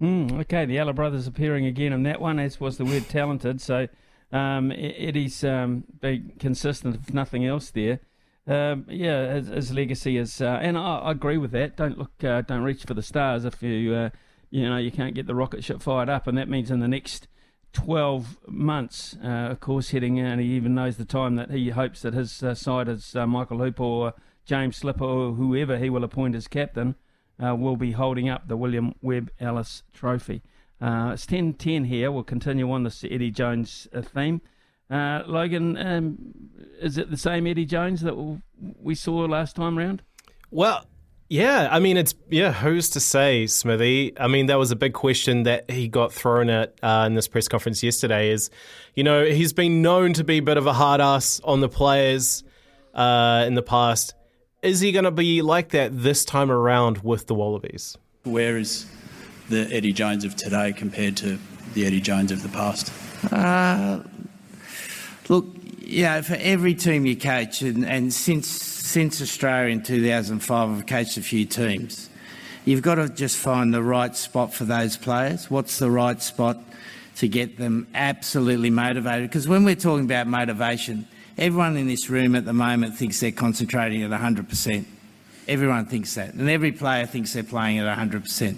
Mm, 0.00 0.40
okay, 0.40 0.66
the 0.66 0.78
Ella 0.78 0.92
brothers 0.92 1.26
appearing 1.26 1.64
again 1.64 1.92
in 1.92 2.02
that 2.02 2.20
one, 2.20 2.38
as 2.38 2.60
was 2.60 2.76
the 2.76 2.84
word 2.84 3.08
talented. 3.08 3.60
So 3.60 3.88
um, 4.32 4.72
Eddie's 4.72 5.42
um, 5.42 5.84
been 6.00 6.32
consistent, 6.38 6.96
if 6.96 7.14
nothing 7.14 7.46
else, 7.46 7.70
there. 7.70 8.00
Um, 8.48 8.86
yeah, 8.88 9.34
his, 9.34 9.48
his, 9.48 9.72
legacy 9.72 10.16
is, 10.16 10.40
uh, 10.40 10.58
and 10.62 10.78
I, 10.78 10.98
I, 10.98 11.10
agree 11.10 11.36
with 11.36 11.50
that. 11.50 11.76
Don't 11.76 11.98
look, 11.98 12.22
uh, 12.22 12.42
don't 12.42 12.62
reach 12.62 12.84
for 12.84 12.94
the 12.94 13.02
stars 13.02 13.44
if 13.44 13.60
you, 13.60 13.92
uh, 13.92 14.10
you 14.50 14.68
know, 14.68 14.76
you 14.76 14.92
can't 14.92 15.16
get 15.16 15.26
the 15.26 15.34
rocket 15.34 15.64
ship 15.64 15.82
fired 15.82 16.08
up, 16.08 16.28
and 16.28 16.38
that 16.38 16.48
means 16.48 16.70
in 16.70 16.78
the 16.78 16.86
next 16.86 17.26
twelve 17.72 18.38
months, 18.46 19.16
uh, 19.24 19.48
of 19.50 19.58
course, 19.58 19.90
heading, 19.90 20.20
and 20.20 20.40
he 20.40 20.46
even 20.52 20.76
knows 20.76 20.96
the 20.96 21.04
time 21.04 21.34
that 21.34 21.50
he 21.50 21.70
hopes 21.70 22.02
that 22.02 22.14
his 22.14 22.40
uh, 22.40 22.54
side 22.54 22.88
is 22.88 23.16
uh, 23.16 23.26
Michael 23.26 23.58
Hooper 23.58 23.82
or 23.82 24.14
James 24.44 24.76
Slipper 24.76 25.04
or 25.04 25.32
whoever 25.32 25.76
he 25.76 25.90
will 25.90 26.04
appoint 26.04 26.36
as 26.36 26.46
captain 26.46 26.94
will 27.38 27.76
be 27.76 27.92
holding 27.92 28.28
up 28.28 28.46
the 28.46 28.56
William 28.56 28.94
Webb 29.02 29.28
Ellis 29.40 29.82
Trophy. 29.92 30.42
it's 30.80 31.26
ten 31.26 31.52
ten 31.54 31.86
here. 31.86 32.12
We'll 32.12 32.22
continue 32.22 32.70
on 32.70 32.84
this 32.84 33.02
Eddie 33.02 33.32
Jones 33.32 33.88
theme. 33.92 34.40
Uh, 34.90 35.22
Logan, 35.26 35.76
um, 35.76 36.18
is 36.80 36.98
it 36.98 37.10
the 37.10 37.16
same 37.16 37.46
Eddie 37.46 37.64
Jones 37.64 38.02
that 38.02 38.14
we 38.80 38.94
saw 38.94 39.18
last 39.24 39.56
time 39.56 39.76
round? 39.76 40.02
Well, 40.50 40.84
yeah. 41.28 41.68
I 41.70 41.80
mean, 41.80 41.96
it's 41.96 42.14
yeah. 42.30 42.52
Who's 42.52 42.90
to 42.90 43.00
say, 43.00 43.46
Smithy? 43.46 44.18
I 44.18 44.28
mean, 44.28 44.46
that 44.46 44.58
was 44.58 44.70
a 44.70 44.76
big 44.76 44.92
question 44.92 45.42
that 45.42 45.70
he 45.70 45.88
got 45.88 46.12
thrown 46.12 46.48
at 46.48 46.74
uh, 46.82 47.04
in 47.06 47.14
this 47.14 47.26
press 47.26 47.48
conference 47.48 47.82
yesterday. 47.82 48.30
Is 48.30 48.50
you 48.94 49.02
know 49.02 49.24
he's 49.24 49.52
been 49.52 49.82
known 49.82 50.12
to 50.14 50.24
be 50.24 50.38
a 50.38 50.42
bit 50.42 50.56
of 50.56 50.66
a 50.66 50.72
hard 50.72 51.00
ass 51.00 51.40
on 51.42 51.60
the 51.60 51.68
players 51.68 52.44
uh, 52.94 53.44
in 53.46 53.54
the 53.54 53.62
past. 53.62 54.14
Is 54.62 54.80
he 54.80 54.92
going 54.92 55.04
to 55.04 55.10
be 55.10 55.42
like 55.42 55.70
that 55.70 55.90
this 55.92 56.24
time 56.24 56.50
around 56.50 56.98
with 56.98 57.26
the 57.26 57.34
Wallabies? 57.34 57.96
Where 58.24 58.56
is 58.56 58.86
the 59.48 59.68
Eddie 59.72 59.92
Jones 59.92 60.24
of 60.24 60.34
today 60.34 60.72
compared 60.72 61.16
to 61.18 61.38
the 61.74 61.86
Eddie 61.86 62.00
Jones 62.00 62.32
of 62.32 62.42
the 62.42 62.48
past? 62.48 62.92
Look, 65.28 65.46
you 65.80 66.04
know, 66.04 66.22
for 66.22 66.36
every 66.38 66.74
team 66.74 67.04
you 67.04 67.16
coach, 67.16 67.62
and, 67.62 67.84
and 67.84 68.12
since 68.12 68.46
since 68.48 69.20
Australia 69.20 69.72
in 69.72 69.82
2005, 69.82 70.70
I've 70.70 70.86
coached 70.86 71.16
a 71.16 71.22
few 71.22 71.44
teams. 71.44 72.08
You've 72.64 72.82
got 72.82 72.96
to 72.96 73.08
just 73.08 73.36
find 73.36 73.74
the 73.74 73.82
right 73.82 74.14
spot 74.14 74.54
for 74.54 74.64
those 74.64 74.96
players. 74.96 75.50
What's 75.50 75.78
the 75.78 75.90
right 75.90 76.20
spot 76.22 76.58
to 77.16 77.28
get 77.28 77.58
them 77.58 77.88
absolutely 77.94 78.70
motivated? 78.70 79.28
Because 79.28 79.48
when 79.48 79.64
we're 79.64 79.74
talking 79.74 80.04
about 80.04 80.28
motivation, 80.28 81.06
everyone 81.36 81.76
in 81.76 81.88
this 81.88 82.08
room 82.08 82.36
at 82.36 82.44
the 82.44 82.52
moment 82.52 82.96
thinks 82.96 83.20
they're 83.20 83.32
concentrating 83.32 84.02
at 84.02 84.10
100%. 84.10 84.84
Everyone 85.48 85.86
thinks 85.86 86.14
that. 86.14 86.34
And 86.34 86.48
every 86.48 86.72
player 86.72 87.06
thinks 87.06 87.32
they're 87.32 87.42
playing 87.42 87.78
at 87.78 87.98
100%. 87.98 88.56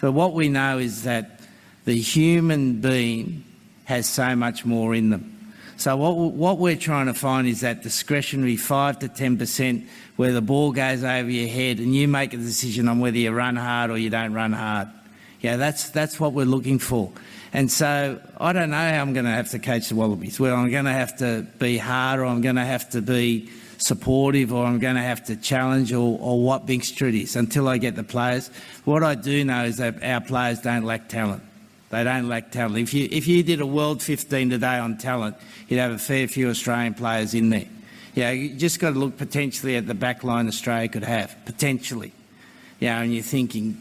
But 0.00 0.12
what 0.12 0.32
we 0.32 0.48
know 0.48 0.78
is 0.78 1.04
that 1.04 1.40
the 1.84 1.96
human 1.96 2.80
being 2.80 3.44
has 3.84 4.06
so 4.06 4.34
much 4.34 4.64
more 4.64 4.94
in 4.94 5.10
them. 5.10 5.35
So 5.78 5.96
what, 5.96 6.16
what 6.16 6.58
we're 6.58 6.76
trying 6.76 7.06
to 7.06 7.14
find 7.14 7.46
is 7.46 7.60
that 7.60 7.82
discretionary 7.82 8.56
5 8.56 9.00
to 9.00 9.08
10% 9.08 9.86
where 10.16 10.32
the 10.32 10.40
ball 10.40 10.72
goes 10.72 11.04
over 11.04 11.30
your 11.30 11.48
head 11.48 11.78
and 11.78 11.94
you 11.94 12.08
make 12.08 12.32
a 12.32 12.38
decision 12.38 12.88
on 12.88 12.98
whether 12.98 13.18
you 13.18 13.30
run 13.30 13.56
hard 13.56 13.90
or 13.90 13.98
you 13.98 14.08
don't 14.08 14.32
run 14.32 14.52
hard. 14.52 14.88
Yeah, 15.40 15.56
that's 15.56 15.90
that's 15.90 16.18
what 16.18 16.32
we're 16.32 16.46
looking 16.46 16.78
for. 16.78 17.12
And 17.52 17.70
so 17.70 18.20
I 18.38 18.52
don't 18.52 18.70
know 18.70 18.76
how 18.76 19.00
I'm 19.00 19.12
going 19.12 19.26
to 19.26 19.30
have 19.30 19.50
to 19.50 19.58
coach 19.58 19.88
the 19.88 19.94
Wallabies. 19.94 20.40
Well, 20.40 20.56
I'm 20.56 20.70
going 20.70 20.86
to 20.86 20.92
have 20.92 21.16
to 21.18 21.46
be 21.58 21.78
hard, 21.78 22.20
or 22.20 22.24
I'm 22.24 22.40
going 22.40 22.56
to 22.56 22.64
have 22.64 22.90
to 22.90 23.02
be 23.02 23.50
supportive, 23.78 24.52
or 24.52 24.64
I'm 24.64 24.78
going 24.78 24.96
to 24.96 25.02
have 25.02 25.24
to 25.26 25.36
challenge, 25.36 25.92
or, 25.92 26.18
or 26.20 26.42
what 26.42 26.66
mixture 26.66 27.06
is 27.06 27.36
until 27.36 27.68
I 27.68 27.78
get 27.78 27.96
the 27.96 28.02
players. 28.02 28.50
What 28.84 29.02
I 29.02 29.14
do 29.14 29.44
know 29.44 29.64
is 29.64 29.76
that 29.76 30.02
our 30.02 30.20
players 30.20 30.60
don't 30.60 30.84
lack 30.84 31.08
talent. 31.08 31.42
They 31.90 32.02
don't 32.02 32.28
lack 32.28 32.50
talent. 32.50 32.78
If 32.78 32.94
you 32.94 33.08
if 33.10 33.26
you 33.26 33.42
did 33.42 33.60
a 33.60 33.66
World 33.66 34.02
15 34.02 34.50
today 34.50 34.78
on 34.78 34.98
talent, 34.98 35.36
you'd 35.68 35.78
have 35.78 35.92
a 35.92 35.98
fair 35.98 36.26
few 36.26 36.48
Australian 36.48 36.94
players 36.94 37.34
in 37.34 37.50
there. 37.50 37.68
Yeah, 38.14 38.30
you 38.30 38.56
just 38.56 38.80
got 38.80 38.94
to 38.94 38.98
look 38.98 39.18
potentially 39.18 39.76
at 39.76 39.86
the 39.86 39.94
back 39.94 40.24
line 40.24 40.48
Australia 40.48 40.88
could 40.88 41.04
have 41.04 41.36
potentially. 41.44 42.12
Yeah, 42.80 43.00
and 43.00 43.12
you're 43.12 43.22
thinking, 43.22 43.80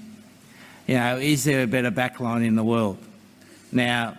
you 0.88 0.96
know, 0.96 1.18
is 1.18 1.44
there 1.46 1.64
a 1.64 1.68
better 1.68 1.92
back 1.92 2.20
line 2.20 2.44
in 2.44 2.56
the 2.56 2.64
world? 2.64 2.98
Now, 3.72 4.16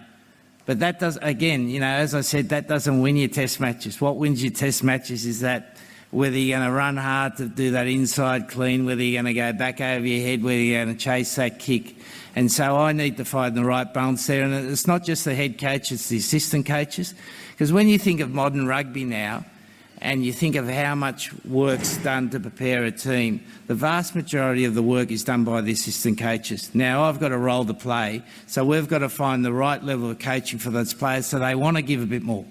but 0.65 0.81
that 0.81 0.99
does 0.99 1.17
again, 1.23 1.69
you 1.69 1.79
know, 1.79 1.87
as 1.87 2.15
I 2.15 2.23
said, 2.23 2.49
that 2.49 2.67
doesn't 2.67 3.01
win 3.01 3.17
your 3.17 3.29
test 3.29 3.61
matches. 3.61 4.01
What 4.01 4.17
wins 4.17 4.43
your 4.43 4.53
test 4.53 4.83
matches 4.83 5.25
is 5.27 5.41
that 5.41 5.77
whether 6.11 6.37
you're 6.37 6.59
going 6.59 6.69
to 6.69 6.75
run 6.75 6.97
hard 6.97 7.37
to 7.37 7.47
do 7.47 7.73
that 7.73 7.87
inside 7.87 8.49
clean, 8.49 8.85
whether 8.87 9.03
you're 9.03 9.23
going 9.23 9.35
to 9.35 9.39
go 9.39 9.53
back 9.53 9.81
over 9.81 10.07
your 10.07 10.27
head, 10.27 10.43
whether 10.43 10.59
you're 10.59 10.85
going 10.85 10.97
to 10.97 11.03
chase 11.03 11.35
that 11.37 11.59
kick. 11.59 11.95
And 12.37 12.53
so 12.53 12.77
I 12.77 12.93
need 12.93 13.17
to 13.17 13.25
find 13.25 13.57
the 13.57 13.65
right 13.65 13.93
balance 13.93 14.27
there. 14.27 14.45
And 14.45 14.71
it's 14.71 14.87
not 14.87 15.03
just 15.03 15.25
the 15.25 15.35
head 15.35 15.59
coach, 15.59 15.91
it's 15.91 16.09
the 16.09 16.19
assistant 16.19 16.67
coaches. 16.67 17.15
Because 17.51 17.73
when 17.73 17.89
you 17.89 17.99
think 17.99 18.21
of 18.21 18.31
modern 18.31 18.67
rugby 18.67 19.05
now, 19.05 19.45
and 20.03 20.23
you 20.23 20.33
think 20.33 20.57
of 20.57 20.69
how 20.69 20.95
much 20.95 21.33
work's 21.47 21.97
done 21.97 22.29
to 22.29 22.39
prepare 22.39 22.85
a 22.85 22.93
team, 22.93 23.41
the 23.67 23.75
vast 23.75 24.15
majority 24.15 24.67
of 24.67 24.75
the 24.75 24.83
work 24.83 25.11
is 25.11 25.25
done 25.25 25.43
by 25.45 25.63
the 25.63 25.73
assistant 25.73 26.19
coaches. 26.19 26.75
Now, 26.75 27.05
I've 27.05 27.19
got 27.19 27.33
a 27.33 27.39
role 27.39 27.65
to 27.65 27.73
play, 27.73 28.23
so 28.47 28.63
we've 28.65 28.89
got 28.89 28.99
to 28.99 29.09
find 29.09 29.43
the 29.43 29.55
right 29.55 29.83
level 29.83 30.11
of 30.11 30.19
coaching 30.19 30.59
for 30.59 30.69
those 30.69 30.93
players 30.93 31.27
so 31.27 31.39
they 31.39 31.55
want 31.55 31.79
to 31.79 31.83
give 31.83 32.03
a 32.03 32.07
bit 32.07 32.23
more. 32.23 32.45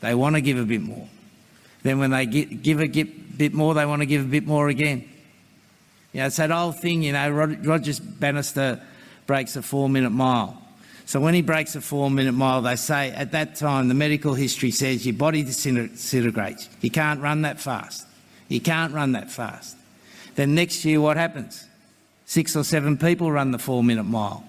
They 0.00 0.14
want 0.14 0.36
to 0.36 0.40
give 0.40 0.58
a 0.58 0.64
bit 0.64 0.80
more. 0.80 1.08
Then 1.82 1.98
when 1.98 2.10
they 2.10 2.26
get, 2.26 2.62
give 2.62 2.80
a 2.80 2.86
bit 2.86 3.52
more, 3.52 3.74
they 3.74 3.84
want 3.84 4.02
to 4.02 4.06
give 4.06 4.22
a 4.22 4.28
bit 4.28 4.46
more 4.46 4.68
again. 4.68 5.08
You 6.12 6.20
know, 6.20 6.26
it's 6.26 6.36
that 6.36 6.52
old 6.52 6.80
thing, 6.80 7.02
you 7.02 7.12
know, 7.12 7.30
Rogers 7.30 7.98
Bannister 7.98 8.80
breaks 9.30 9.54
a 9.54 9.62
four-minute 9.62 10.10
mile. 10.10 10.60
So 11.06 11.20
when 11.20 11.34
he 11.34 11.40
breaks 11.40 11.76
a 11.76 11.80
four 11.80 12.10
minute 12.10 12.32
mile, 12.32 12.62
they 12.62 12.74
say 12.74 13.12
at 13.12 13.30
that 13.30 13.54
time 13.54 13.86
the 13.86 13.94
medical 13.94 14.34
history 14.34 14.72
says 14.72 15.06
your 15.06 15.14
body 15.14 15.44
disintegrates. 15.44 16.68
You 16.80 16.90
can't 16.90 17.20
run 17.20 17.42
that 17.42 17.60
fast. 17.60 18.04
You 18.48 18.60
can't 18.60 18.92
run 18.92 19.12
that 19.12 19.30
fast. 19.30 19.76
Then 20.34 20.56
next 20.56 20.84
year, 20.84 21.00
what 21.00 21.16
happens? 21.16 21.64
Six 22.26 22.56
or 22.56 22.64
seven 22.64 22.98
people 22.98 23.30
run 23.30 23.52
the 23.52 23.60
four 23.60 23.84
minute 23.84 24.02
mile. 24.02 24.42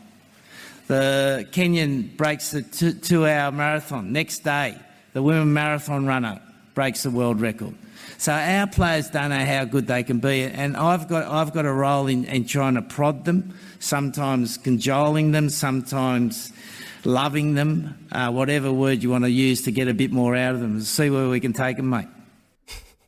The 0.87 1.47
Kenyan 1.51 2.17
breaks 2.17 2.49
the 2.49 2.63
two, 2.63 2.93
two 2.93 3.27
hour 3.27 3.51
marathon. 3.51 4.11
Next 4.11 4.39
day, 4.39 4.79
the 5.13 5.21
women 5.21 5.53
marathon 5.53 6.07
runner 6.07 6.41
breaks 6.73 7.03
the 7.03 7.11
world 7.11 7.39
record. 7.39 7.75
So 8.17 8.31
our 8.31 8.67
players 8.67 9.09
don't 9.09 9.29
know 9.29 9.45
how 9.45 9.65
good 9.65 9.87
they 9.87 10.03
can 10.03 10.19
be, 10.19 10.43
and 10.43 10.77
I've 10.77 11.07
got 11.07 11.25
I've 11.25 11.53
got 11.53 11.65
a 11.65 11.73
role 11.73 12.07
in, 12.07 12.25
in 12.25 12.45
trying 12.45 12.75
to 12.75 12.81
prod 12.81 13.25
them, 13.25 13.57
sometimes 13.79 14.57
cajoling 14.57 15.31
them, 15.31 15.49
sometimes 15.49 16.53
loving 17.05 17.55
them, 17.55 18.07
uh, 18.11 18.31
whatever 18.31 18.71
word 18.71 19.01
you 19.03 19.09
want 19.09 19.23
to 19.23 19.31
use 19.31 19.63
to 19.63 19.71
get 19.71 19.87
a 19.87 19.93
bit 19.93 20.11
more 20.11 20.35
out 20.35 20.55
of 20.55 20.61
them. 20.61 20.81
See 20.81 21.09
where 21.09 21.29
we 21.29 21.39
can 21.39 21.53
take 21.53 21.77
them, 21.77 21.89
mate. 21.89 22.07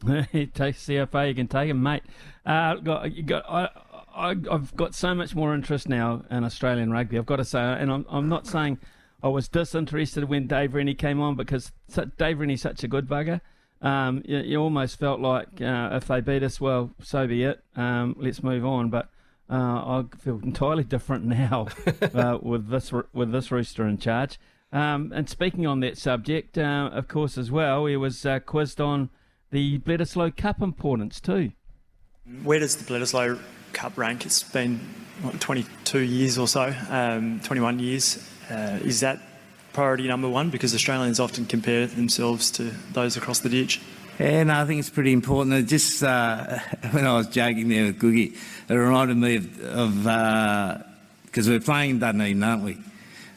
take 0.54 0.76
CFA, 0.76 1.30
you 1.30 1.36
can 1.36 1.48
take 1.48 1.70
them, 1.70 1.82
mate. 1.82 2.04
Uh, 2.46 2.76
got, 2.76 3.12
you 3.12 3.24
got, 3.24 3.46
I, 3.48 3.70
I, 4.16 4.36
have 4.52 4.76
got 4.76 4.96
so 4.96 5.16
much 5.16 5.34
more 5.34 5.54
interest 5.54 5.88
now 5.88 6.26
in 6.30 6.44
Australian 6.44 6.92
rugby. 6.92 7.18
I've 7.18 7.26
got 7.26 7.38
to 7.38 7.46
say, 7.46 7.60
and 7.60 7.92
I'm, 7.92 8.06
I'm 8.10 8.28
not 8.28 8.48
saying 8.48 8.80
I 9.22 9.30
was 9.30 9.48
disinterested 9.48 10.26
when 10.26 10.48
Dave 10.48 10.74
Rennie 10.74 10.96
came 10.96 11.22
on 11.22 11.36
because 11.36 11.72
Dave 12.18 12.40
Rennie's 12.40 12.62
such 12.62 12.84
a 12.84 12.88
good 12.88 13.08
bugger 13.08 13.40
um, 13.84 14.24
you, 14.26 14.40
you, 14.40 14.58
almost 14.58 14.98
felt 14.98 15.20
like 15.20 15.62
uh, 15.62 15.90
if 15.92 16.08
they 16.08 16.22
beat 16.22 16.42
us, 16.42 16.60
well, 16.62 16.92
so 17.02 17.28
be 17.28 17.44
it. 17.44 17.62
Um, 17.76 18.16
let's 18.18 18.42
move 18.42 18.66
on. 18.66 18.90
But 18.90 19.10
uh, 19.50 19.56
I 19.56 20.06
feel 20.18 20.40
entirely 20.42 20.84
different 20.96 21.26
now 21.26 21.68
uh, 22.14 22.40
with 22.42 22.70
this 22.70 22.92
with 23.14 23.32
this 23.32 23.52
rooster 23.52 23.86
in 23.86 23.98
charge. 23.98 24.40
Um, 24.72 25.12
and 25.14 25.30
speaking 25.30 25.68
on 25.68 25.82
that 25.82 25.98
subject, 25.98 26.58
uh, 26.58 26.90
of 26.94 27.08
course, 27.08 27.38
as 27.38 27.52
well, 27.52 27.86
he 27.86 27.98
was 27.98 28.26
uh, 28.26 28.40
quizzed 28.40 28.82
on 28.82 29.10
the 29.52 29.78
Bledisloe 29.80 30.36
Cup 30.36 30.62
importance 30.62 31.20
too. 31.20 31.52
Where 32.42 32.60
does 32.60 32.78
the 32.78 32.92
Bledisloe 32.92 33.40
Cup 33.74 33.98
rank? 33.98 34.26
It's 34.26 34.42
been 34.42 34.80
what, 35.22 35.40
22 35.40 36.00
years 36.00 36.38
or 36.38 36.48
so, 36.48 36.74
um, 36.90 37.42
21 37.42 37.80
years. 37.80 38.28
Uh, 38.50 38.80
is 38.84 39.02
that 39.02 39.20
priority 39.74 40.08
number 40.08 40.30
one 40.30 40.50
because 40.50 40.74
Australians 40.74 41.20
often 41.20 41.46
compare 41.46 41.88
themselves 41.88 42.52
to 42.52 42.72
those 42.94 43.18
across 43.18 43.40
the 43.40 43.50
ditch. 43.50 43.82
Yeah, 44.20 44.44
no, 44.44 44.62
I 44.62 44.66
think 44.66 44.80
it's 44.80 44.92
pretty 44.92 45.12
important. 45.12 45.56
It 45.56 45.64
just 45.64 46.04
uh, 46.04 46.60
when 46.92 47.06
I 47.06 47.14
was 47.18 47.28
joking 47.28 47.68
there 47.68 47.86
with 47.86 48.00
Googie, 48.00 48.38
it 48.70 48.74
reminded 48.74 49.18
me 49.18 49.38
of 49.38 50.04
because 51.26 51.48
uh, 51.48 51.52
we're 51.52 51.60
playing 51.60 52.00
Dunedin, 52.00 52.44
aren't 52.44 52.64
we? 52.64 52.78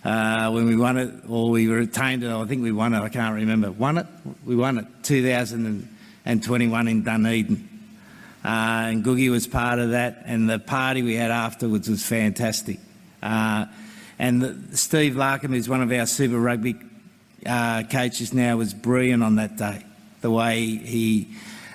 Uh, 0.04 0.50
when 0.52 0.66
we 0.66 0.76
won 0.76 0.98
it, 0.98 1.12
or 1.28 1.50
we 1.50 1.66
retained 1.66 2.22
it, 2.22 2.30
I 2.30 2.44
think 2.44 2.62
we 2.62 2.70
won 2.70 2.94
it. 2.94 3.00
I 3.00 3.08
can't 3.08 3.34
remember. 3.34 3.72
Won 3.72 3.98
it? 3.98 4.06
We 4.44 4.54
won 4.54 4.78
it 4.78 4.86
2021 5.02 6.88
in 6.88 7.02
Dunedin. 7.02 7.68
Uh, 8.44 8.48
and 8.48 9.04
Googie 9.04 9.30
was 9.30 9.48
part 9.48 9.80
of 9.80 9.90
that, 9.90 10.22
and 10.26 10.48
the 10.48 10.60
party 10.60 11.02
we 11.02 11.14
had 11.16 11.32
afterwards 11.32 11.88
was 11.88 12.06
fantastic. 12.06 12.78
And 14.18 14.70
Steve 14.78 15.14
Larkham, 15.14 15.48
who's 15.48 15.68
one 15.68 15.82
of 15.82 15.92
our 15.92 16.06
Super 16.06 16.38
Rugby 16.38 16.76
uh, 17.44 17.82
coaches 17.84 18.32
now, 18.32 18.56
was 18.56 18.72
brilliant 18.72 19.22
on 19.22 19.36
that 19.36 19.56
day. 19.56 19.84
The 20.22 20.30
way 20.30 20.64
he 20.64 21.34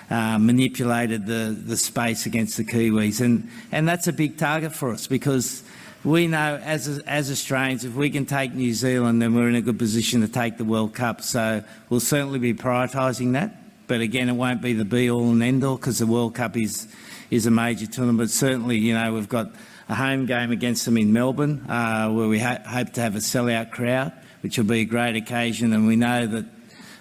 uh, 0.09 0.37
manipulated 0.39 1.25
the, 1.25 1.55
the 1.57 1.77
space 1.77 2.25
against 2.25 2.57
the 2.57 2.63
Kiwis. 2.63 3.21
And, 3.21 3.49
and 3.71 3.87
that's 3.87 4.07
a 4.07 4.13
big 4.13 4.37
target 4.37 4.73
for 4.73 4.91
us 4.91 5.07
because 5.07 5.63
we 6.03 6.27
know 6.27 6.59
as, 6.63 6.87
as 6.99 7.31
Australians, 7.31 7.85
if 7.85 7.95
we 7.95 8.09
can 8.09 8.25
take 8.25 8.53
New 8.53 8.73
Zealand, 8.73 9.21
then 9.21 9.35
we're 9.35 9.47
in 9.47 9.55
a 9.55 9.61
good 9.61 9.77
position 9.77 10.21
to 10.21 10.27
take 10.27 10.57
the 10.57 10.65
World 10.65 10.93
Cup. 10.93 11.21
So 11.21 11.63
we'll 11.89 11.99
certainly 11.99 12.39
be 12.39 12.53
prioritising 12.53 13.33
that. 13.33 13.55
But 13.87 14.01
again, 14.01 14.27
it 14.27 14.33
won't 14.33 14.61
be 14.61 14.73
the 14.73 14.85
be 14.85 15.09
all 15.09 15.29
and 15.29 15.43
end 15.43 15.63
all 15.63 15.77
because 15.77 15.99
the 15.99 16.07
World 16.07 16.35
Cup 16.35 16.57
is, 16.57 16.87
is 17.29 17.45
a 17.45 17.51
major 17.51 17.85
tournament. 17.85 18.19
But 18.19 18.29
certainly, 18.31 18.77
you 18.77 18.93
know, 18.93 19.13
we've 19.13 19.29
got 19.29 19.51
a 19.91 19.95
home 19.95 20.25
game 20.25 20.51
against 20.51 20.85
them 20.85 20.95
in 20.95 21.11
Melbourne, 21.11 21.69
uh, 21.69 22.09
where 22.09 22.29
we 22.29 22.39
ha- 22.39 22.61
hope 22.65 22.93
to 22.93 23.01
have 23.01 23.15
a 23.15 23.19
sellout 23.19 23.71
crowd, 23.71 24.13
which 24.39 24.57
will 24.57 24.65
be 24.65 24.79
a 24.79 24.85
great 24.85 25.17
occasion. 25.17 25.73
And 25.73 25.85
we 25.85 25.97
know 25.97 26.25
that 26.27 26.45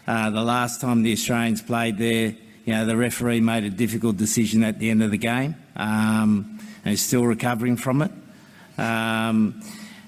uh, 0.09 0.31
the 0.31 0.43
last 0.43 0.81
time 0.81 1.03
the 1.03 1.13
Australians 1.13 1.63
played 1.63 1.99
there, 1.99 2.35
you 2.65 2.75
know, 2.75 2.85
the 2.87 2.97
referee 2.97 3.41
made 3.41 3.63
a 3.63 3.71
difficult 3.71 4.17
decision 4.17 4.65
at 4.65 4.81
the 4.81 4.91
end 4.91 5.05
of 5.05 5.13
the 5.13 5.19
game, 5.19 5.55
um, 5.77 6.59
and 6.85 6.95
is 6.95 7.01
still 7.01 7.25
recovering 7.25 7.77
from 7.77 8.03
it. 8.03 8.11
Um, 8.77 9.63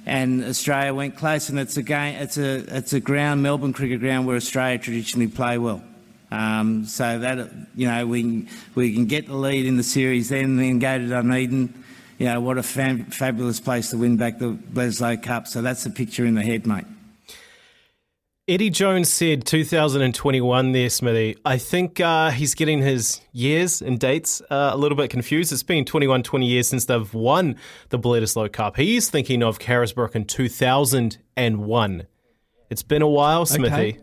and 0.04 0.44
Australia 0.44 0.92
went 0.92 1.16
close, 1.16 1.50
and 1.50 1.60
it's 1.60 1.76
a 1.76 1.84
game. 1.84 2.16
It's 2.16 2.36
a 2.36 2.78
it's 2.78 2.92
a 2.92 3.00
ground, 3.00 3.44
Melbourne 3.44 3.72
cricket 3.72 4.00
ground, 4.00 4.26
where 4.26 4.34
Australia 4.34 4.78
traditionally 4.78 5.28
play 5.28 5.56
well. 5.56 5.84
Um, 6.32 6.86
so 6.86 7.20
that 7.20 7.48
you 7.76 7.86
know 7.86 8.08
we 8.08 8.48
we 8.74 8.92
can 8.92 9.06
get 9.06 9.28
the 9.28 9.36
lead 9.36 9.66
in 9.66 9.76
the 9.76 9.84
series, 9.84 10.30
then 10.30 10.56
then 10.56 10.80
go 10.80 10.98
to 10.98 11.06
Dunedin 11.06 11.81
you 12.22 12.28
know, 12.28 12.40
what 12.40 12.56
a 12.56 12.62
fam- 12.62 13.06
fabulous 13.06 13.58
place 13.58 13.90
to 13.90 13.98
win 13.98 14.16
back 14.16 14.38
the 14.38 14.52
Bledisloe 14.52 15.20
Cup. 15.20 15.48
So 15.48 15.60
that's 15.60 15.82
the 15.82 15.90
picture 15.90 16.24
in 16.24 16.36
the 16.36 16.42
head, 16.42 16.68
mate. 16.68 16.84
Eddie 18.46 18.70
Jones 18.70 19.08
said 19.08 19.44
2021 19.44 20.70
there, 20.70 20.88
Smithy. 20.88 21.36
I 21.44 21.58
think 21.58 21.98
uh, 21.98 22.30
he's 22.30 22.54
getting 22.54 22.80
his 22.80 23.20
years 23.32 23.82
and 23.82 23.98
dates 23.98 24.40
uh, 24.50 24.70
a 24.72 24.76
little 24.76 24.96
bit 24.96 25.10
confused. 25.10 25.52
It's 25.52 25.64
been 25.64 25.84
21, 25.84 26.22
20 26.22 26.46
years 26.46 26.68
since 26.68 26.84
they've 26.84 27.12
won 27.12 27.56
the 27.88 27.98
Bledisloe 27.98 28.52
Cup. 28.52 28.76
He's 28.76 29.10
thinking 29.10 29.42
of 29.42 29.58
Carisbrook 29.58 30.14
in 30.14 30.24
2001. 30.24 32.06
It's 32.70 32.82
been 32.84 33.02
a 33.02 33.08
while, 33.08 33.46
Smithy. 33.46 33.74
Okay. 33.74 33.98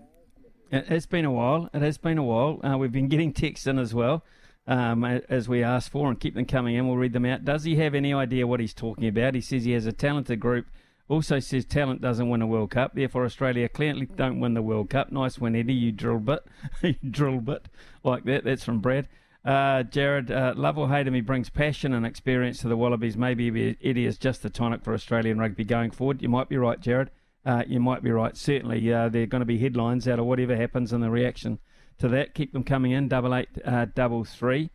It's 0.71 1.05
been 1.05 1.23
a 1.23 1.31
while. 1.31 1.69
It 1.73 1.81
has 1.81 1.97
been 1.97 2.17
a 2.17 2.23
while. 2.23 2.59
Uh, 2.65 2.77
we've 2.77 2.91
been 2.91 3.07
getting 3.07 3.31
texts 3.31 3.65
in 3.65 3.79
as 3.79 3.93
well 3.93 4.25
um, 4.69 5.03
as 5.03 5.49
we 5.49 5.63
asked 5.63 5.89
for 5.89 6.09
and 6.09 6.19
keep 6.19 6.35
them 6.35 6.45
coming 6.45 6.75
in. 6.75 6.87
We'll 6.87 6.95
read 6.95 7.13
them 7.13 7.25
out. 7.25 7.43
Does 7.43 7.63
he 7.63 7.75
have 7.77 7.95
any 7.95 8.13
idea 8.13 8.45
what 8.45 8.59
he's 8.59 8.73
talking 8.73 9.07
about? 9.07 9.33
He 9.33 9.41
says 9.41 9.65
he 9.65 9.71
has 9.71 9.87
a 9.87 9.91
talented 9.91 10.39
group. 10.39 10.67
Also 11.09 11.39
says 11.39 11.65
talent 11.65 12.01
doesn't 12.01 12.29
win 12.29 12.43
a 12.43 12.47
World 12.47 12.69
Cup. 12.69 12.93
Therefore, 12.93 13.25
Australia 13.25 13.67
clearly 13.67 14.05
don't 14.05 14.39
win 14.39 14.53
the 14.53 14.61
World 14.61 14.91
Cup. 14.91 15.11
Nice 15.11 15.39
one, 15.39 15.55
Eddie. 15.55 15.73
You 15.73 15.91
drill 15.91 16.19
bit. 16.19 16.45
you 16.83 16.93
drill 17.09 17.39
bit 17.39 17.67
like 18.03 18.25
that. 18.25 18.43
That's 18.43 18.63
from 18.63 18.79
Brad. 18.79 19.07
Uh, 19.43 19.81
Jared, 19.81 20.29
uh, 20.29 20.53
love 20.55 20.77
or 20.77 20.89
hate 20.89 21.07
him, 21.07 21.15
he 21.15 21.21
brings 21.21 21.49
passion 21.49 21.93
and 21.93 22.05
experience 22.05 22.59
to 22.59 22.67
the 22.67 22.77
Wallabies. 22.77 23.17
Maybe 23.17 23.75
Eddie 23.83 24.05
is 24.05 24.19
just 24.19 24.43
the 24.43 24.51
tonic 24.51 24.83
for 24.83 24.93
Australian 24.93 25.39
rugby 25.39 25.63
going 25.63 25.89
forward. 25.89 26.21
You 26.21 26.29
might 26.29 26.49
be 26.49 26.57
right, 26.57 26.79
Jared. 26.79 27.09
Uh, 27.43 27.63
you 27.65 27.79
might 27.79 28.03
be 28.03 28.11
right. 28.11 28.37
Certainly, 28.37 28.93
uh, 28.93 29.09
there 29.09 29.23
are 29.23 29.27
going 29.27 29.39
to 29.39 29.45
be 29.45 29.57
headlines 29.57 30.07
out 30.07 30.19
of 30.19 30.25
whatever 30.25 30.55
happens 30.55 30.93
in 30.93 31.01
the 31.01 31.09
reaction 31.09 31.57
to 31.99 32.07
that. 32.09 32.33
Keep 32.33 32.53
them 32.53 32.63
coming 32.63 32.91
in. 32.91 33.07
Double 33.07 33.35
eight, 33.35 33.49
uh, 33.63 33.85
double 33.93 34.23
three. 34.23 34.69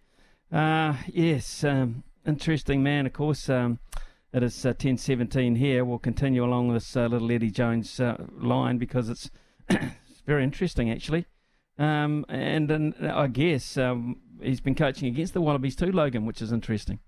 Uh, 0.53 0.95
yes, 1.13 1.65
um, 1.65 2.05
interesting 2.27 2.83
man. 2.83 3.07
Of 3.07 3.13
course, 3.13 3.49
um, 3.49 3.79
It 4.33 4.43
is 4.43 4.67
uh, 4.67 4.73
10.17 4.73 5.57
here. 5.57 5.85
We'll 5.85 5.99
continue 5.99 6.45
along 6.45 6.73
this 6.73 6.97
uh, 6.97 7.07
little 7.07 7.31
Eddie 7.31 7.53
Jones 7.53 8.01
uh, 8.01 8.25
line 8.37 8.79
because 8.79 9.09
it's, 9.09 9.31
it's 9.69 10.23
very 10.27 10.43
interesting, 10.43 10.91
actually. 10.91 11.27
Um, 11.79 12.25
and, 12.29 12.71
and 12.71 12.95
I 13.01 13.29
guess 13.29 13.77
um, 13.77 14.17
he's 14.43 14.61
been 14.61 14.75
coaching 14.75 15.09
against 15.09 15.35
the 15.35 15.41
Wallabies 15.41 15.77
too, 15.77 15.93
Logan, 15.93 16.27
which 16.27 16.43
is 16.43 16.53
interesting. 16.53 16.99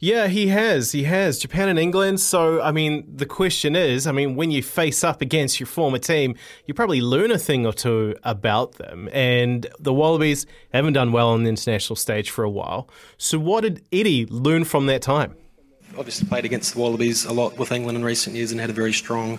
Yeah, 0.00 0.26
he 0.26 0.48
has. 0.48 0.92
He 0.92 1.04
has. 1.04 1.38
Japan 1.38 1.68
and 1.68 1.78
England. 1.78 2.20
So, 2.20 2.60
I 2.60 2.72
mean, 2.72 3.04
the 3.08 3.26
question 3.26 3.74
is 3.74 4.06
I 4.06 4.12
mean, 4.12 4.36
when 4.36 4.50
you 4.50 4.62
face 4.62 5.02
up 5.02 5.22
against 5.22 5.60
your 5.60 5.66
former 5.66 5.98
team, 5.98 6.34
you 6.66 6.74
probably 6.74 7.00
learn 7.00 7.30
a 7.30 7.38
thing 7.38 7.64
or 7.64 7.72
two 7.72 8.14
about 8.22 8.72
them. 8.72 9.08
And 9.12 9.66
the 9.78 9.94
Wallabies 9.94 10.46
haven't 10.72 10.92
done 10.92 11.12
well 11.12 11.30
on 11.30 11.44
the 11.44 11.48
international 11.48 11.96
stage 11.96 12.30
for 12.30 12.44
a 12.44 12.50
while. 12.50 12.88
So, 13.16 13.38
what 13.38 13.62
did 13.62 13.84
Eddie 13.92 14.26
learn 14.26 14.64
from 14.64 14.86
that 14.86 15.02
time? 15.02 15.36
obviously 15.98 16.26
played 16.28 16.44
against 16.44 16.74
the 16.74 16.80
Wallabies 16.80 17.24
a 17.24 17.32
lot 17.32 17.56
with 17.58 17.72
England 17.72 17.96
in 17.96 18.04
recent 18.04 18.36
years 18.36 18.52
and 18.52 18.60
had 18.60 18.70
a 18.70 18.74
very 18.74 18.92
strong 18.92 19.38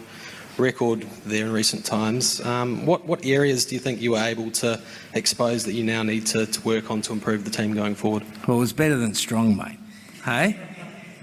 record 0.57 1.01
there 1.25 1.45
in 1.45 1.51
recent 1.51 1.85
times. 1.85 2.39
Um, 2.45 2.85
what, 2.85 3.05
what 3.05 3.25
areas 3.25 3.65
do 3.65 3.75
you 3.75 3.79
think 3.79 4.01
you 4.01 4.11
were 4.11 4.19
able 4.23 4.51
to 4.51 4.81
expose 5.13 5.65
that 5.65 5.73
you 5.73 5.83
now 5.83 6.03
need 6.03 6.25
to, 6.27 6.45
to 6.45 6.61
work 6.61 6.89
on 6.89 7.01
to 7.03 7.13
improve 7.13 7.43
the 7.43 7.51
team 7.51 7.73
going 7.73 7.95
forward? 7.95 8.23
Well, 8.47 8.57
it 8.57 8.61
was 8.61 8.73
better 8.73 8.95
than 8.95 9.13
strong, 9.13 9.57
mate. 9.57 9.77
Hey? 10.25 10.59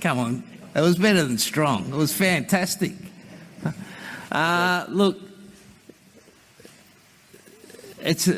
Come 0.01 0.21
on. 0.21 0.45
It 0.77 0.81
was 0.81 0.97
better 0.97 1.25
than 1.25 1.37
strong. 1.37 1.93
It 1.93 1.97
was 1.97 2.15
fantastic. 2.15 2.93
Uh, 4.31 4.87
look, 4.89 5.19
it's 8.01 8.29
a, 8.29 8.35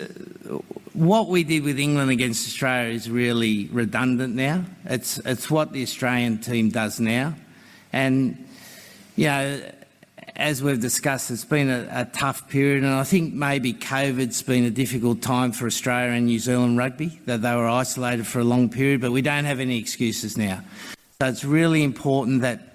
what 0.94 1.28
we 1.28 1.44
did 1.44 1.64
with 1.64 1.78
England 1.78 2.10
against 2.10 2.48
Australia 2.48 2.94
is 2.94 3.10
really 3.10 3.66
redundant 3.66 4.34
now. 4.34 4.64
It's 4.86 5.18
it's 5.18 5.50
what 5.50 5.72
the 5.72 5.82
Australian 5.82 6.38
team 6.38 6.70
does 6.70 6.98
now, 6.98 7.34
and 7.92 8.44
you 9.16 9.26
know, 9.26 9.60
as 10.36 10.62
we've 10.62 10.80
discussed, 10.80 11.30
it's 11.30 11.44
been 11.44 11.70
a, 11.70 11.88
a 11.90 12.04
tough 12.06 12.48
period, 12.48 12.82
and 12.82 12.92
I 12.92 13.04
think 13.04 13.34
maybe 13.34 13.72
COVID's 13.72 14.42
been 14.42 14.64
a 14.64 14.70
difficult 14.70 15.22
time 15.22 15.52
for 15.52 15.66
Australia 15.66 16.12
and 16.12 16.26
New 16.26 16.40
Zealand 16.40 16.76
rugby 16.76 17.20
that 17.26 17.42
they 17.42 17.54
were 17.54 17.68
isolated 17.68 18.26
for 18.26 18.40
a 18.40 18.44
long 18.44 18.68
period, 18.68 19.00
but 19.00 19.12
we 19.12 19.22
don't 19.22 19.44
have 19.44 19.60
any 19.60 19.78
excuses 19.78 20.36
now. 20.36 20.60
So 21.20 21.28
it's 21.28 21.44
really 21.44 21.82
important 21.82 22.42
that 22.42 22.70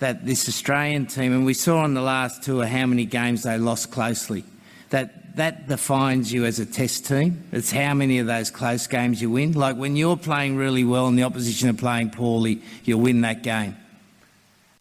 that 0.00 0.24
this 0.24 0.48
Australian 0.48 1.06
team, 1.06 1.32
and 1.32 1.44
we 1.44 1.54
saw 1.54 1.78
on 1.78 1.94
the 1.94 2.02
last 2.02 2.44
tour 2.44 2.64
how 2.64 2.86
many 2.86 3.04
games 3.04 3.42
they 3.42 3.58
lost 3.58 3.90
closely, 3.90 4.44
that 4.90 5.36
that 5.36 5.68
defines 5.68 6.32
you 6.32 6.44
as 6.44 6.58
a 6.58 6.66
test 6.66 7.06
team. 7.06 7.44
It's 7.52 7.70
how 7.70 7.94
many 7.94 8.18
of 8.18 8.26
those 8.26 8.50
close 8.50 8.86
games 8.88 9.22
you 9.22 9.30
win. 9.30 9.52
Like 9.52 9.76
when 9.76 9.96
you're 9.96 10.16
playing 10.16 10.56
really 10.56 10.84
well 10.84 11.06
and 11.06 11.16
the 11.16 11.22
opposition 11.22 11.68
are 11.68 11.74
playing 11.74 12.10
poorly, 12.10 12.60
you'll 12.84 13.00
win 13.00 13.20
that 13.20 13.42
game. 13.42 13.76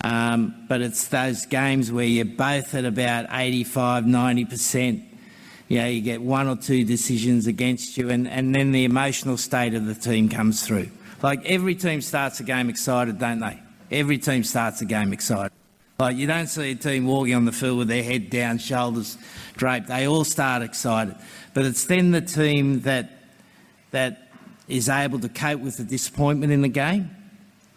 Um, 0.04 0.66
but 0.70 0.82
it's 0.82 1.08
those 1.08 1.45
games 1.45 1.91
where 1.91 2.06
you're 2.06 2.26
both 2.26 2.76
at 2.76 2.86
about 2.86 3.26
85, 3.32 4.04
90%. 4.04 5.04
You 5.68 5.80
know, 5.80 5.88
you 5.88 6.02
get 6.02 6.22
one 6.22 6.48
or 6.48 6.56
two 6.56 6.86
decisions 6.86 7.48
against 7.48 7.98
you, 7.98 8.10
and, 8.10 8.28
and 8.28 8.56
then 8.56 8.72
the 8.72 8.86
emotional 8.86 9.38
state 9.38 9.74
of 9.74 9.86
the 9.86 9.95
team 9.95 10.30
comes 10.30 10.66
through. 10.66 10.89
Like 11.22 11.45
every 11.45 11.76
team 11.76 12.02
starts 12.02 12.39
a 12.39 12.43
game 12.43 12.70
excited, 12.70 13.20
don't 13.20 13.39
they? 13.39 13.60
Every 13.91 14.18
team 14.18 14.43
starts 14.43 14.82
a 14.82 14.86
game 14.86 15.14
excited. 15.14 15.52
Like 16.00 16.16
you 16.16 16.28
don't 16.28 16.48
see 16.48 16.72
a 16.72 16.76
team 16.76 17.08
walking 17.08 17.34
on 17.34 17.45
the 17.45 17.52
field 17.52 17.80
with 17.80 17.88
their 17.88 18.04
head 18.04 18.30
down, 18.30 18.60
shoulders 18.60 19.18
draped. 19.56 19.88
They 19.88 20.08
all 20.08 20.24
start 20.24 20.62
excited, 20.62 21.16
but 21.56 21.66
it's 21.66 21.86
then 21.86 22.12
the 22.12 22.22
team 22.22 22.82
that 22.82 23.10
that 23.91 24.30
is 24.68 24.89
able 24.89 25.20
to 25.20 25.30
cope 25.30 25.62
with 25.62 25.78
the 25.78 25.84
disappointment 25.84 26.52
in 26.52 26.62
the 26.62 26.68
game, 26.68 27.10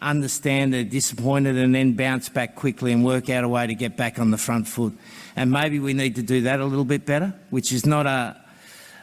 understand 0.01 0.73
they're 0.73 0.85
disappointed, 0.85 1.57
and 1.57 1.75
then 1.75 1.93
bounce 1.95 2.29
back 2.29 2.55
quickly 2.55 2.93
and 2.93 3.05
work 3.05 3.29
out 3.29 3.45
a 3.45 3.49
way 3.49 3.67
to 3.67 3.75
get 3.75 3.97
back 3.97 4.19
on 4.19 4.31
the 4.31 4.39
front 4.39 4.67
foot. 4.69 4.97
And 5.37 5.51
maybe 5.51 5.79
we 5.79 5.95
need 5.95 6.17
to 6.17 6.23
do 6.23 6.43
that 6.43 6.61
a 6.61 6.65
little 6.65 6.85
bit 6.85 7.07
better, 7.07 7.35
which 7.51 7.73
is 7.73 7.87
not 7.87 8.07
a, 8.07 8.37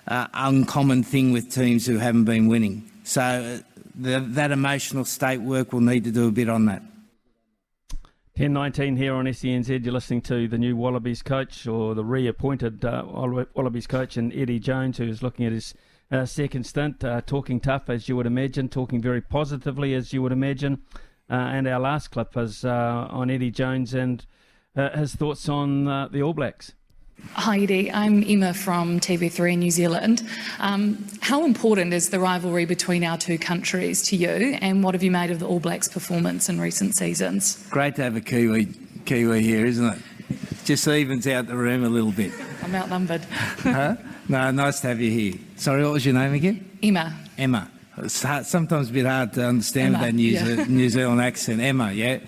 a 0.07 0.29
uncommon 0.33 1.03
thing 1.03 1.31
with 1.31 1.51
teams 1.51 1.85
who 1.85 1.97
haven't 1.97 2.25
been 2.25 2.47
winning. 2.47 2.89
So 3.03 3.21
uh, 3.21 3.59
the, 3.95 4.19
that 4.19 4.51
emotional 4.51 5.05
state 5.05 5.41
work 5.41 5.73
will 5.73 5.81
need 5.81 6.03
to 6.03 6.11
do 6.11 6.27
a 6.27 6.31
bit 6.31 6.49
on 6.49 6.65
that. 6.65 6.81
10.19 8.37 8.97
here 8.97 9.15
on 9.15 9.25
SENZ. 9.25 9.83
You're 9.83 9.93
listening 9.93 10.21
to 10.21 10.47
the 10.47 10.59
new 10.59 10.75
Wallabies 10.75 11.23
coach 11.23 11.65
or 11.65 11.95
the 11.95 12.05
reappointed 12.05 12.85
uh, 12.85 13.03
Wallabies 13.07 13.87
coach 13.87 14.15
and 14.15 14.31
Eddie 14.31 14.59
Jones, 14.59 14.99
who's 14.99 15.23
looking 15.23 15.47
at 15.47 15.51
his 15.51 15.73
uh, 16.11 16.25
second 16.25 16.65
stint, 16.65 17.03
uh, 17.03 17.21
talking 17.21 17.59
tough 17.59 17.89
as 17.89 18.07
you 18.07 18.15
would 18.15 18.25
imagine, 18.25 18.69
talking 18.69 19.01
very 19.01 19.21
positively 19.21 19.93
as 19.93 20.13
you 20.13 20.21
would 20.21 20.31
imagine. 20.31 20.81
Uh, 21.29 21.33
and 21.33 21.67
our 21.67 21.79
last 21.79 22.09
clip 22.09 22.37
is 22.37 22.63
uh, 22.63 23.07
on 23.09 23.29
Eddie 23.29 23.51
Jones 23.51 23.93
and 23.93 24.25
uh, 24.75 24.97
his 24.97 25.15
thoughts 25.15 25.49
on 25.49 25.85
the 26.11 26.21
All 26.21 26.33
Blacks. 26.33 26.73
Hi, 27.33 27.59
Eddie. 27.59 27.91
I'm 27.91 28.23
Emma 28.23 28.53
from 28.53 28.99
TV3 28.99 29.53
in 29.53 29.59
New 29.59 29.71
Zealand. 29.71 30.21
Um, 30.59 31.03
how 31.21 31.45
important 31.45 31.93
is 31.93 32.11
the 32.11 32.19
rivalry 32.19 32.65
between 32.65 33.03
our 33.03 33.17
two 33.17 33.39
countries 33.39 34.03
to 34.03 34.15
you, 34.15 34.57
and 34.61 34.83
what 34.83 34.93
have 34.93 35.01
you 35.01 35.09
made 35.09 35.31
of 35.31 35.39
the 35.39 35.47
All 35.47 35.59
Blacks' 35.59 35.87
performance 35.87 36.47
in 36.47 36.61
recent 36.61 36.95
seasons? 36.95 37.67
Great 37.69 37.95
to 37.95 38.03
have 38.03 38.15
a 38.15 38.21
Kiwi, 38.21 38.67
Kiwi 39.05 39.41
here, 39.41 39.65
isn't 39.65 39.85
it? 39.85 39.99
Just 40.67 40.87
evens 40.87 41.25
out 41.27 41.47
the 41.47 41.55
room 41.55 41.85
a 41.85 41.89
little 41.89 42.11
bit. 42.11 42.33
I'm 42.61 42.75
outnumbered. 42.75 43.23
huh? 43.23 43.95
No, 44.27 44.51
nice 44.51 44.81
to 44.81 44.87
have 44.87 44.99
you 44.99 45.09
here. 45.09 45.35
Sorry, 45.55 45.81
what 45.81 45.93
was 45.93 46.05
your 46.05 46.13
name 46.13 46.33
again? 46.33 46.69
Emma. 46.83 47.17
Emma. 47.37 47.71
It's 47.99 48.21
hard, 48.21 48.45
sometimes 48.45 48.89
a 48.89 48.93
bit 48.93 49.05
hard 49.05 49.31
to 49.33 49.45
understand 49.45 49.95
Emma, 49.95 50.05
with 50.05 50.07
that 50.07 50.13
New, 50.13 50.31
yeah. 50.31 50.65
New 50.67 50.89
Zealand 50.89 51.21
accent. 51.21 51.61
Emma, 51.61 51.93
yeah. 51.93 52.19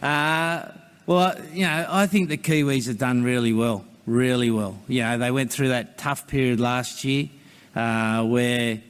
Uh, 0.00 0.70
well, 1.06 1.34
you 1.52 1.64
know, 1.64 1.86
I 1.88 2.06
think 2.06 2.28
the 2.28 2.38
Kiwis 2.38 2.86
have 2.86 2.98
done 2.98 3.24
really 3.24 3.52
well 3.52 3.84
really 4.08 4.50
well. 4.50 4.78
You 4.88 5.02
know, 5.02 5.18
they 5.18 5.30
went 5.30 5.52
through 5.52 5.68
that 5.68 5.98
tough 5.98 6.26
period 6.26 6.60
last 6.60 7.04
year 7.04 7.28
uh, 7.76 8.24
where, 8.24 8.80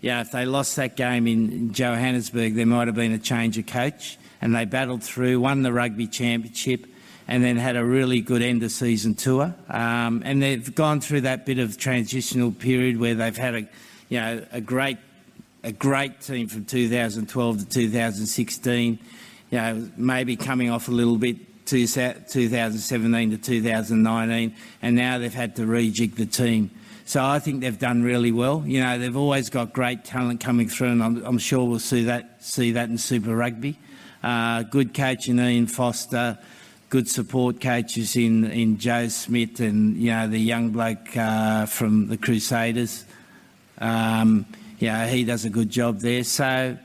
yeah, 0.00 0.20
if 0.20 0.32
they 0.32 0.44
lost 0.44 0.76
that 0.76 0.96
game 0.96 1.26
in 1.26 1.72
Johannesburg, 1.72 2.54
there 2.54 2.66
might 2.66 2.86
have 2.86 2.94
been 2.94 3.12
a 3.12 3.18
change 3.18 3.56
of 3.58 3.66
coach. 3.66 4.18
And 4.42 4.54
they 4.54 4.66
battled 4.66 5.02
through, 5.02 5.40
won 5.40 5.62
the 5.62 5.72
rugby 5.72 6.06
championship, 6.06 6.86
and 7.28 7.42
then 7.42 7.56
had 7.56 7.76
a 7.76 7.84
really 7.84 8.20
good 8.20 8.42
end 8.42 8.62
of 8.62 8.70
season 8.70 9.14
tour. 9.14 9.54
Um, 9.68 10.22
and 10.24 10.42
they've 10.42 10.74
gone 10.74 11.00
through 11.00 11.22
that 11.22 11.46
bit 11.46 11.58
of 11.58 11.76
transitional 11.76 12.52
period 12.52 12.98
where 12.98 13.14
they've 13.14 13.36
had 13.36 13.54
a, 13.54 13.60
you 14.08 14.20
know, 14.20 14.44
a 14.52 14.60
great, 14.60 14.98
a 15.64 15.72
great 15.72 16.20
team 16.20 16.48
from 16.48 16.64
2012 16.64 17.58
to 17.58 17.66
2016. 17.66 18.98
You 19.50 19.58
know, 19.58 19.88
maybe 19.96 20.36
coming 20.36 20.70
off 20.70 20.88
a 20.88 20.92
little 20.92 21.16
bit 21.16 21.66
2017 21.66 23.30
to 23.30 23.38
2019, 23.38 24.54
and 24.82 24.96
now 24.96 25.18
they've 25.18 25.34
had 25.34 25.56
to 25.56 25.62
rejig 25.62 26.14
the 26.14 26.26
team. 26.26 26.70
So 27.04 27.24
I 27.24 27.38
think 27.38 27.60
they've 27.60 27.78
done 27.78 28.02
really 28.02 28.32
well. 28.32 28.64
You 28.66 28.80
know, 28.80 28.98
they've 28.98 29.16
always 29.16 29.48
got 29.50 29.72
great 29.72 30.04
talent 30.04 30.40
coming 30.40 30.68
through, 30.68 30.88
and 30.88 31.02
I'm, 31.02 31.24
I'm 31.24 31.38
sure 31.38 31.64
we'll 31.64 31.78
see 31.78 32.04
that 32.04 32.42
see 32.42 32.72
that 32.72 32.88
in 32.88 32.98
Super 32.98 33.36
Rugby. 33.36 33.78
Uh, 34.22 34.62
good 34.64 34.92
coach 34.94 35.28
in 35.28 35.38
Ian 35.38 35.66
Foster, 35.66 36.38
good 36.88 37.08
support 37.08 37.60
coaches 37.60 38.16
in 38.16 38.44
in 38.50 38.78
Joe 38.78 39.08
Schmidt 39.08 39.60
and 39.60 39.96
you 39.96 40.10
know 40.10 40.28
the 40.28 40.38
young 40.38 40.70
bloke 40.70 41.16
uh, 41.16 41.66
from 41.66 42.08
the 42.08 42.16
Crusaders. 42.16 43.04
Um, 43.78 44.46
yeah, 44.78 45.06
he 45.06 45.24
does 45.24 45.44
a 45.44 45.50
good 45.50 45.70
job 45.70 46.00
there. 46.00 46.24
So 46.24 46.78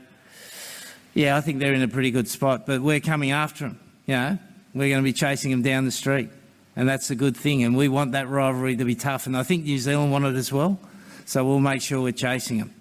yeah, 1.14 1.36
I 1.36 1.40
think 1.40 1.58
they're 1.58 1.74
in 1.74 1.82
a 1.82 1.88
pretty 1.88 2.10
good 2.10 2.28
spot, 2.28 2.66
but 2.66 2.80
we're 2.80 3.00
coming 3.00 3.32
after 3.32 3.64
them. 3.64 3.80
You 4.06 4.14
know, 4.14 4.38
we're 4.74 4.88
going 4.88 5.02
to 5.02 5.04
be 5.04 5.12
chasing 5.12 5.50
them 5.50 5.62
down 5.62 5.84
the 5.84 5.90
street. 5.90 6.30
And 6.74 6.88
that's 6.88 7.10
a 7.10 7.14
good 7.14 7.36
thing. 7.36 7.62
And 7.64 7.76
we 7.76 7.88
want 7.88 8.12
that 8.12 8.28
rivalry 8.28 8.76
to 8.76 8.84
be 8.84 8.94
tough. 8.94 9.26
And 9.26 9.36
I 9.36 9.42
think 9.42 9.64
New 9.64 9.78
Zealand 9.78 10.10
want 10.10 10.24
it 10.24 10.36
as 10.36 10.50
well. 10.50 10.80
So 11.26 11.44
we'll 11.44 11.60
make 11.60 11.82
sure 11.82 12.00
we're 12.00 12.12
chasing 12.12 12.58
them. 12.58 12.74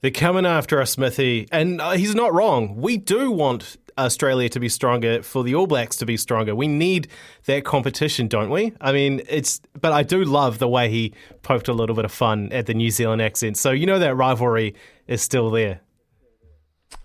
They're 0.00 0.12
coming 0.12 0.46
after 0.46 0.80
us, 0.80 0.92
Smithy. 0.92 1.48
And 1.50 1.80
uh, 1.80 1.92
he's 1.92 2.14
not 2.14 2.32
wrong. 2.32 2.76
We 2.76 2.96
do 2.96 3.32
want 3.32 3.76
Australia 3.98 4.48
to 4.50 4.60
be 4.60 4.68
stronger, 4.68 5.22
for 5.22 5.42
the 5.42 5.54
All 5.54 5.66
Blacks 5.66 5.96
to 5.96 6.06
be 6.06 6.16
stronger. 6.16 6.54
We 6.54 6.68
need 6.68 7.08
that 7.46 7.64
competition, 7.64 8.28
don't 8.28 8.50
we? 8.50 8.72
I 8.80 8.92
mean, 8.92 9.22
it's. 9.28 9.60
But 9.80 9.92
I 9.92 10.02
do 10.02 10.24
love 10.24 10.58
the 10.58 10.68
way 10.68 10.88
he 10.90 11.14
poked 11.42 11.68
a 11.68 11.72
little 11.72 11.96
bit 11.96 12.04
of 12.04 12.12
fun 12.12 12.52
at 12.52 12.66
the 12.66 12.74
New 12.74 12.90
Zealand 12.90 13.20
accent. 13.22 13.56
So 13.56 13.70
you 13.70 13.86
know 13.86 13.98
that 13.98 14.14
rivalry 14.14 14.74
is 15.06 15.22
still 15.22 15.50
there. 15.50 15.80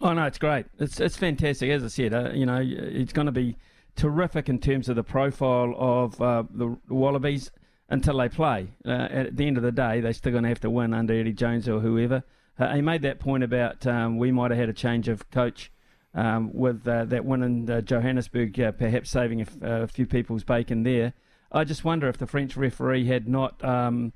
Oh 0.01 0.13
no, 0.13 0.25
it's 0.25 0.37
great. 0.37 0.65
It's 0.79 0.99
it's 0.99 1.17
fantastic. 1.17 1.69
As 1.69 1.83
I 1.83 1.87
said, 1.87 2.13
uh, 2.13 2.31
you 2.33 2.45
know, 2.45 2.61
it's 2.61 3.13
going 3.13 3.25
to 3.25 3.31
be 3.31 3.57
terrific 3.95 4.49
in 4.49 4.59
terms 4.59 4.89
of 4.89 4.95
the 4.95 5.03
profile 5.03 5.73
of 5.77 6.21
uh, 6.21 6.43
the 6.49 6.77
Wallabies 6.89 7.51
until 7.89 8.17
they 8.17 8.29
play. 8.29 8.69
Uh, 8.85 9.07
at 9.11 9.37
the 9.37 9.45
end 9.45 9.57
of 9.57 9.63
the 9.63 9.71
day, 9.71 10.01
they're 10.01 10.13
still 10.13 10.31
going 10.31 10.43
to 10.43 10.49
have 10.49 10.61
to 10.61 10.69
win 10.69 10.93
under 10.93 11.13
Eddie 11.13 11.33
Jones 11.33 11.67
or 11.67 11.79
whoever. 11.79 12.23
Uh, 12.57 12.75
he 12.75 12.81
made 12.81 13.01
that 13.01 13.19
point 13.19 13.43
about 13.43 13.85
um, 13.87 14.17
we 14.17 14.31
might 14.31 14.51
have 14.51 14.59
had 14.59 14.69
a 14.69 14.73
change 14.73 15.07
of 15.07 15.29
coach 15.31 15.71
um, 16.13 16.51
with 16.53 16.87
uh, 16.87 17.05
that 17.05 17.25
win 17.25 17.43
in 17.43 17.69
uh, 17.69 17.81
Johannesburg, 17.81 18.59
uh, 18.59 18.71
perhaps 18.71 19.09
saving 19.09 19.45
a, 19.61 19.87
few 19.87 20.05
people's 20.05 20.43
bacon 20.43 20.83
there. 20.83 21.13
I 21.51 21.63
just 21.63 21.83
wonder 21.83 22.07
if 22.07 22.17
the 22.17 22.27
French 22.27 22.55
referee 22.55 23.05
had 23.05 23.27
not. 23.27 23.63
Um, 23.63 24.13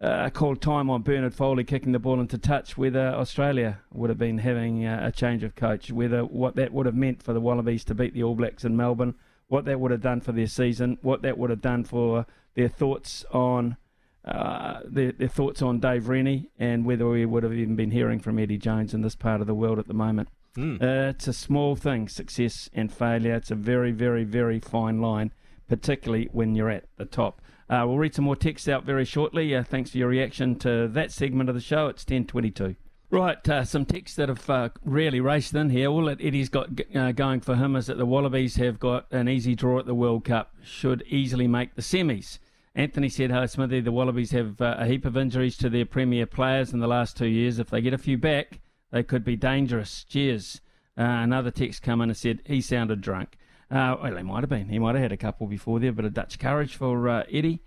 uh, 0.00 0.28
called 0.30 0.60
time 0.60 0.90
on 0.90 1.00
Bernard 1.02 1.32
Foley 1.32 1.62
kicking 1.62 1.92
the 1.92 2.00
ball 2.00 2.18
into 2.18 2.36
touch, 2.36 2.76
whether 2.76 3.14
Australia 3.14 3.78
would 3.92 4.10
have 4.10 4.18
been 4.18 4.38
having 4.38 4.84
a 4.84 5.12
change 5.12 5.44
of 5.44 5.54
coach, 5.54 5.92
whether 5.92 6.24
what 6.24 6.56
that 6.56 6.72
would 6.72 6.86
have 6.86 6.94
meant 6.96 7.22
for 7.22 7.32
the 7.32 7.40
Wallabies 7.40 7.84
to 7.84 7.94
beat 7.94 8.12
the 8.12 8.24
All 8.24 8.34
Blacks 8.34 8.64
in 8.64 8.76
Melbourne, 8.76 9.14
what 9.46 9.64
that 9.66 9.78
would 9.78 9.92
have 9.92 10.00
done 10.00 10.20
for 10.20 10.32
their 10.32 10.48
season, 10.48 10.98
what 11.02 11.22
that 11.22 11.38
would 11.38 11.50
have 11.50 11.60
done 11.60 11.84
for 11.84 12.26
their 12.54 12.68
thoughts 12.68 13.24
on 13.30 13.76
uh, 14.24 14.80
their, 14.84 15.12
their, 15.12 15.28
thoughts 15.28 15.62
on 15.62 15.80
Dave 15.80 16.08
Rennie, 16.08 16.48
and 16.58 16.84
whether 16.84 17.08
we 17.08 17.26
would 17.26 17.42
have 17.42 17.52
even 17.52 17.74
been 17.74 17.90
hearing 17.90 18.20
from 18.20 18.38
Eddie 18.38 18.58
Jones 18.58 18.94
in 18.94 19.02
this 19.02 19.16
part 19.16 19.40
of 19.40 19.46
the 19.46 19.54
world 19.54 19.78
at 19.78 19.88
the 19.88 19.94
moment. 19.94 20.28
Mm. 20.56 20.82
Uh, 20.82 21.10
it's 21.10 21.28
a 21.28 21.32
small 21.32 21.76
thing, 21.76 22.08
success 22.08 22.68
and 22.72 22.92
failure. 22.92 23.34
It's 23.34 23.50
a 23.50 23.54
very, 23.54 23.92
very, 23.92 24.24
very 24.24 24.60
fine 24.60 25.00
line, 25.00 25.32
particularly 25.68 26.28
when 26.32 26.54
you're 26.54 26.70
at 26.70 26.84
the 26.96 27.04
top. 27.04 27.40
Uh, 27.70 27.84
we'll 27.86 27.98
read 27.98 28.14
some 28.14 28.26
more 28.26 28.36
texts 28.36 28.68
out 28.68 28.84
very 28.84 29.04
shortly. 29.04 29.54
Uh, 29.54 29.62
thanks 29.62 29.90
for 29.90 29.98
your 29.98 30.08
reaction 30.08 30.56
to 30.56 30.88
that 30.88 31.10
segment 31.10 31.48
of 31.48 31.54
the 31.54 31.60
show. 31.60 31.86
It's 31.86 32.02
1022. 32.02 32.76
Right, 33.12 33.46
uh, 33.46 33.64
some 33.64 33.84
texts 33.84 34.16
that 34.16 34.30
have 34.30 34.48
uh, 34.48 34.70
really 34.84 35.20
raced 35.20 35.54
in 35.54 35.68
here. 35.68 35.88
All 35.88 36.06
that 36.06 36.22
Eddie's 36.22 36.48
got 36.48 36.70
uh, 36.94 37.12
going 37.12 37.40
for 37.40 37.56
him 37.56 37.76
is 37.76 37.86
that 37.86 37.98
the 37.98 38.06
Wallabies 38.06 38.56
have 38.56 38.78
got 38.78 39.06
an 39.10 39.28
easy 39.28 39.54
draw 39.54 39.78
at 39.78 39.86
the 39.86 39.94
World 39.94 40.24
Cup, 40.24 40.54
should 40.62 41.02
easily 41.06 41.46
make 41.46 41.74
the 41.74 41.82
semis. 41.82 42.38
Anthony 42.74 43.10
said, 43.10 43.30
Hi, 43.30 43.44
Smithy, 43.44 43.80
the 43.80 43.92
Wallabies 43.92 44.30
have 44.30 44.60
uh, 44.62 44.76
a 44.78 44.86
heap 44.86 45.04
of 45.04 45.18
injuries 45.18 45.58
to 45.58 45.68
their 45.68 45.84
premier 45.84 46.24
players 46.24 46.72
in 46.72 46.80
the 46.80 46.86
last 46.86 47.16
two 47.16 47.26
years. 47.26 47.58
If 47.58 47.68
they 47.68 47.82
get 47.82 47.92
a 47.92 47.98
few 47.98 48.16
back, 48.16 48.60
they 48.92 49.02
could 49.02 49.24
be 49.24 49.36
dangerous. 49.36 50.04
Cheers. 50.04 50.60
Uh, 50.96 51.02
another 51.02 51.50
text 51.50 51.82
come 51.82 52.00
in 52.00 52.10
and 52.10 52.16
said, 52.16 52.42
He 52.46 52.60
sounded 52.60 53.00
drunk. 53.00 53.36
Uh, 53.70 53.96
well, 54.02 54.16
he 54.16 54.22
might 54.22 54.40
have 54.40 54.50
been. 54.50 54.68
He 54.68 54.78
might 54.78 54.94
have 54.94 55.02
had 55.02 55.12
a 55.12 55.16
couple 55.16 55.46
before 55.46 55.80
there, 55.80 55.92
but 55.92 56.04
a 56.04 56.10
Dutch 56.10 56.38
courage 56.38 56.76
for 56.76 57.08
uh, 57.08 57.24
Eddie. 57.32 57.62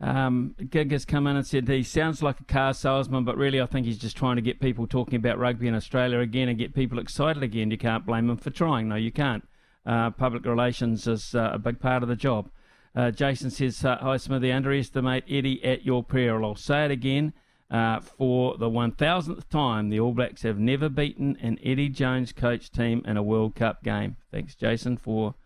Um, 0.00 0.56
Gig 0.70 0.92
has 0.92 1.04
come 1.04 1.26
in 1.26 1.36
and 1.36 1.46
said 1.46 1.68
he 1.68 1.82
sounds 1.82 2.22
like 2.22 2.40
a 2.40 2.44
car 2.44 2.72
salesman, 2.72 3.24
but 3.24 3.36
really 3.36 3.60
I 3.60 3.66
think 3.66 3.84
he's 3.84 3.98
just 3.98 4.16
trying 4.16 4.36
to 4.36 4.42
get 4.42 4.58
people 4.58 4.86
talking 4.86 5.16
about 5.16 5.38
rugby 5.38 5.68
in 5.68 5.74
Australia 5.74 6.20
again 6.20 6.48
and 6.48 6.56
get 6.56 6.74
people 6.74 6.98
excited 6.98 7.42
again. 7.42 7.70
You 7.70 7.76
can't 7.76 8.06
blame 8.06 8.30
him 8.30 8.38
for 8.38 8.48
trying. 8.48 8.88
No, 8.88 8.94
you 8.94 9.12
can't. 9.12 9.46
Uh, 9.84 10.10
public 10.10 10.46
relations 10.46 11.06
is 11.06 11.34
uh, 11.34 11.50
a 11.52 11.58
big 11.58 11.80
part 11.80 12.02
of 12.02 12.08
the 12.08 12.16
job. 12.16 12.50
Uh, 12.94 13.10
Jason 13.10 13.50
says, 13.50 13.82
Hi, 13.82 14.16
Smithy, 14.16 14.50
underestimate 14.50 15.24
Eddie 15.28 15.62
at 15.62 15.84
your 15.84 16.02
peril. 16.02 16.46
I'll 16.46 16.56
say 16.56 16.86
it 16.86 16.90
again. 16.90 17.34
Uh, 17.70 18.00
for 18.00 18.56
the 18.58 18.68
1000th 18.68 19.48
time, 19.48 19.90
the 19.90 20.00
All 20.00 20.12
Blacks 20.12 20.42
have 20.42 20.58
never 20.58 20.88
beaten 20.88 21.36
an 21.40 21.56
Eddie 21.62 21.88
Jones 21.88 22.32
coach 22.32 22.72
team 22.72 23.02
in 23.06 23.16
a 23.16 23.22
World 23.22 23.54
Cup 23.54 23.84
game. 23.84 24.16
Thanks, 24.32 24.56
Jason, 24.56 24.96
for 24.96 25.36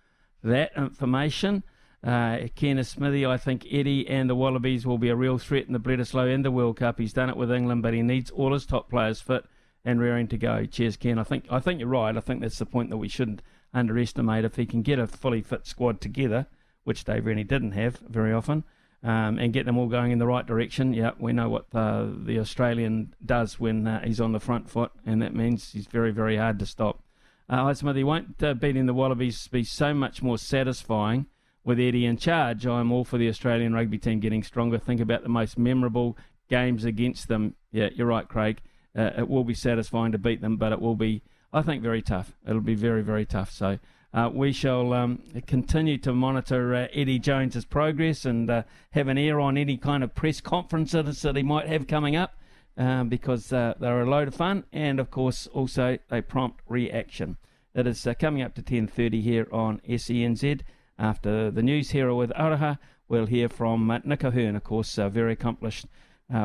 that 0.43 0.73
information. 0.75 1.65
Uh, 2.03 2.49
Kenneth 2.55 2.89
Smithy, 2.89 3.27
I 3.27 3.37
think 3.37 3.67
Eddie 3.71 4.09
and 4.09 4.29
the 4.29 4.35
Wallabies 4.35 4.87
will 4.87 4.99
be 4.99 5.09
a 5.09 5.17
real 5.17 5.39
threat 5.39 5.67
in 5.67 5.73
the 5.73 5.81
Bledisloe 5.81 6.35
and 6.35 6.45
the 6.45 6.51
World 6.51 6.79
Cup. 6.79 6.99
He's 6.99 7.13
done 7.13 7.31
it 7.31 7.37
with 7.37 7.53
England, 7.53 7.83
but 7.83 7.95
he 7.95 8.03
needs 8.03 8.31
all 8.31 8.53
his 8.53 8.67
top 8.67 8.89
players 8.89 9.21
fit 9.21 9.45
and 9.85 10.01
raring 10.01 10.29
to 10.29 10.39
go. 10.39 10.65
Cheers, 10.65 10.97
Ken. 10.97 11.19
I 11.19 11.25
think 11.25 11.47
I 11.51 11.61
think 11.61 11.81
you're 11.81 11.89
right. 11.89 12.17
I 12.17 12.21
think 12.21 12.41
that's 12.41 12.59
the 12.59 12.67
point 12.67 12.91
that 12.91 12.99
we 12.99 13.09
shouldn't 13.09 13.43
underestimate. 13.73 14.45
If 14.45 14.57
he 14.57 14.67
can 14.67 14.83
get 14.83 14.99
a 14.99 15.07
fully 15.07 15.43
fit 15.43 15.67
squad 15.67 16.01
together, 16.01 16.47
which 16.85 17.05
Dave 17.05 17.27
really 17.27 17.45
didn't 17.45 17.73
have 17.73 17.99
very 17.99 18.33
often, 18.33 18.65
um, 19.05 19.39
and 19.39 19.53
get 19.53 19.67
them 19.67 19.79
all 19.79 19.87
going 19.87 20.11
in 20.11 20.19
the 20.19 20.27
right 20.27 20.45
direction, 20.45 20.93
yeah, 20.93 21.13
we 21.19 21.33
know 21.33 21.49
what 21.49 21.71
the, 21.71 22.13
the 22.25 22.41
Australian 22.41 23.15
does 23.25 23.61
when 23.61 23.87
uh, 23.87 24.05
he's 24.05 24.21
on 24.21 24.33
the 24.33 24.41
front 24.41 24.69
foot, 24.69 24.91
and 25.07 25.23
that 25.23 25.35
means 25.35 25.73
he's 25.73 25.87
very, 25.87 26.11
very 26.11 26.37
hard 26.37 26.59
to 26.59 26.67
stop. 26.67 27.03
Uh, 27.49 27.73
he 27.73 28.03
won't 28.05 28.43
uh, 28.43 28.55
beating 28.55 28.87
the 28.87 28.95
Wallabies 28.95 29.47
be 29.49 29.63
so 29.63 29.95
much 29.95 30.23
more 30.23 30.39
satisfying? 30.39 31.27
with 31.65 31.81
Eddie 31.81 32.05
in 32.05 32.17
charge, 32.19 32.67
I'm 32.67 32.93
all 32.93 33.05
for 33.05 33.19
the 33.19 33.29
Australian 33.29 33.73
rugby 33.73 33.99
team 33.99 34.21
getting 34.21 34.43
stronger. 34.43 34.79
Think 34.79 35.01
about 35.01 35.23
the 35.23 35.29
most 35.31 35.59
memorable 35.59 36.17
games 36.49 36.85
against 36.85 37.29
them. 37.29 37.55
Yeah, 37.73 37.89
you're 37.95 38.07
right, 38.07 38.29
Craig. 38.29 38.61
Uh, 38.97 39.11
it 39.19 39.29
will 39.29 39.45
be 39.45 39.55
satisfying 39.55 40.13
to 40.13 40.19
beat 40.19 40.41
them, 40.43 40.57
but 40.57 40.73
it 40.73 40.81
will 40.81 40.95
be, 40.95 41.23
I 41.53 41.63
think, 41.63 41.83
very 41.83 42.03
tough. 42.03 42.37
It'll 42.47 42.61
be 42.61 42.75
very, 42.75 43.03
very 43.03 43.25
tough. 43.25 43.51
So 43.51 43.79
uh, 44.15 44.31
we 44.33 44.53
shall 44.53 44.93
um, 44.93 45.21
continue 45.49 45.99
to 45.99 46.13
monitor 46.15 46.73
uh, 46.73 46.87
Eddie 46.93 47.19
Jones's 47.19 47.65
progress 47.65 48.25
and 48.25 48.49
uh, 48.49 48.63
have 48.93 49.09
an 49.09 49.19
ear 49.19 49.41
on 49.41 49.59
any 49.59 49.77
kind 49.77 50.05
of 50.05 50.15
press 50.15 50.41
conferences 50.41 51.23
that 51.23 51.35
he 51.35 51.43
might 51.43 51.67
have 51.67 51.89
coming 51.89 52.15
up. 52.15 52.39
Um, 52.77 53.09
because 53.09 53.53
uh, 53.53 53.75
they're 53.79 54.03
a 54.03 54.11
load 54.11 54.27
of 54.27 54.35
fun, 54.35 54.65
and 54.73 54.99
of 54.99 55.09
course 55.09 55.47
also 55.47 55.97
a 56.11 56.23
prompt 56.23 56.61
reaction. 56.69 57.37
It 57.73 57.87
is 57.87 58.05
uh, 58.05 58.15
coming 58.15 58.43
up 58.43 58.57
to 58.57 58.63
10:30 58.63 59.23
here 59.23 59.47
on 59.53 59.81
SENZ. 59.89 60.63
After 60.99 61.53
the 61.53 61.63
news 61.63 61.91
here 61.91 62.13
with 62.13 62.31
Aroha, 62.31 62.79
we'll 63.09 63.27
hear 63.27 63.49
from 63.49 63.89
uh, 63.93 64.01
Nick 64.03 64.25
O'Hern, 64.25 64.57
of 64.57 64.65
course, 64.65 64.99
a 64.99 65.09
very 65.09 65.35
accomplished 65.35 65.87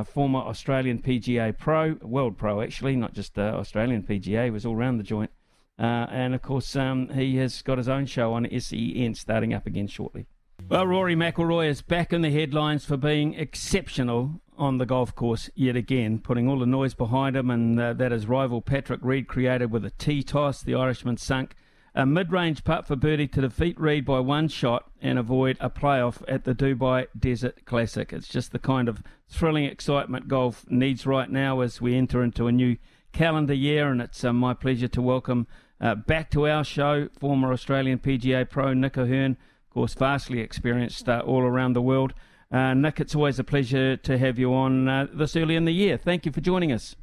former 0.06 0.40
Australian 0.40 1.02
PGA 1.02 1.58
pro, 1.58 1.94
world 2.04 2.38
pro 2.38 2.62
actually, 2.62 2.96
not 2.96 3.14
just 3.14 3.40
Australian 3.40 4.04
PGA, 4.04 4.52
was 4.52 4.68
all 4.68 4.76
round 4.76 5.00
the 5.00 5.04
joint. 5.04 5.32
Uh, 5.80 6.08
and 6.12 6.36
of 6.36 6.42
course, 6.42 6.76
um, 6.76 7.08
he 7.10 7.38
has 7.38 7.62
got 7.62 7.78
his 7.78 7.88
own 7.88 8.06
show 8.06 8.34
on 8.34 8.46
SEN 8.60 9.14
starting 9.14 9.54
up 9.54 9.66
again 9.66 9.88
shortly. 9.88 10.26
Well, 10.68 10.86
Rory 10.86 11.16
McIlroy 11.16 11.70
is 11.70 11.82
back 11.82 12.12
in 12.12 12.22
the 12.22 12.32
headlines 12.32 12.84
for 12.84 12.98
being 12.98 13.34
exceptional 13.34 14.42
on 14.58 14.78
the 14.78 14.86
golf 14.86 15.16
course 15.16 15.50
yet 15.56 15.78
again, 15.78 16.20
putting 16.20 16.50
all 16.50 16.60
the 16.60 16.66
noise 16.66 16.94
behind 16.94 17.38
him, 17.38 17.50
and 17.50 17.80
uh, 17.80 17.94
that 17.94 18.12
his 18.12 18.28
rival 18.28 18.62
Patrick 18.62 19.00
Reed 19.02 19.30
created 19.30 19.72
with 19.72 19.86
a 19.86 19.92
tee 19.92 20.22
toss. 20.22 20.62
The 20.62 20.76
Irishman 20.76 21.16
sunk 21.16 21.56
a 21.96 22.06
mid-range 22.06 22.66
putt 22.66 22.86
for 22.86 22.96
birdie 22.96 23.28
to 23.30 23.42
defeat 23.42 23.80
Reed 23.80 24.06
by 24.06 24.20
one 24.20 24.50
shot 24.50 24.92
and 25.02 25.18
avoid 25.18 25.58
a 25.62 25.70
playoff 25.70 26.22
at 26.28 26.44
the 26.44 26.54
Dubai 26.54 27.08
Desert 27.18 27.66
Classic. 27.66 28.12
It's 28.12 28.28
just 28.28 28.52
the 28.52 28.60
kind 28.60 28.90
of 28.90 29.02
thrilling 29.28 29.66
excitement 29.66 30.28
golf 30.28 30.66
needs 30.70 31.06
right 31.08 31.32
now 31.32 31.62
as 31.62 31.82
we 31.82 31.96
enter 31.96 32.22
into 32.22 32.48
a 32.48 32.52
new 32.52 32.78
calendar 33.12 33.54
year, 33.54 33.90
and 33.90 34.02
it's 34.02 34.24
uh, 34.24 34.34
my 34.34 34.54
pleasure 34.54 34.88
to 34.90 35.02
welcome 35.02 35.48
uh, 35.82 35.96
back 35.96 36.30
to 36.32 36.48
our 36.48 36.64
show 36.64 37.10
former 37.20 37.52
Australian 37.52 38.00
PGA 38.00 38.50
pro 38.50 38.74
Nick 38.74 38.98
O'Hern, 38.98 39.32
of 39.32 39.74
course, 39.74 39.94
vastly 39.94 40.40
experienced 40.40 41.08
uh, 41.08 41.22
all 41.26 41.42
around 41.42 41.74
the 41.74 41.82
world. 41.82 42.14
Uh, 42.52 42.74
Nick, 42.74 43.00
it's 43.00 43.16
always 43.16 43.40
a 43.40 43.44
pleasure 43.44 43.96
to 43.98 44.18
have 44.18 44.40
you 44.40 44.54
on 44.54 44.88
uh, 44.88 45.08
this 45.14 45.36
early 45.36 45.56
in 45.56 45.66
the 45.66 45.72
year. 45.72 45.98
Thank 45.98 46.26
you 46.26 46.32
for 46.32 46.42
joining 46.42 46.72
us. 46.72 46.96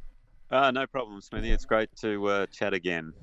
Uh, 0.51 0.71
no 0.71 0.85
problem, 0.85 1.21
Smithy. 1.21 1.51
It's 1.51 1.65
great 1.65 1.95
to 1.97 2.47
chat 2.51 2.73
again. 2.73 3.13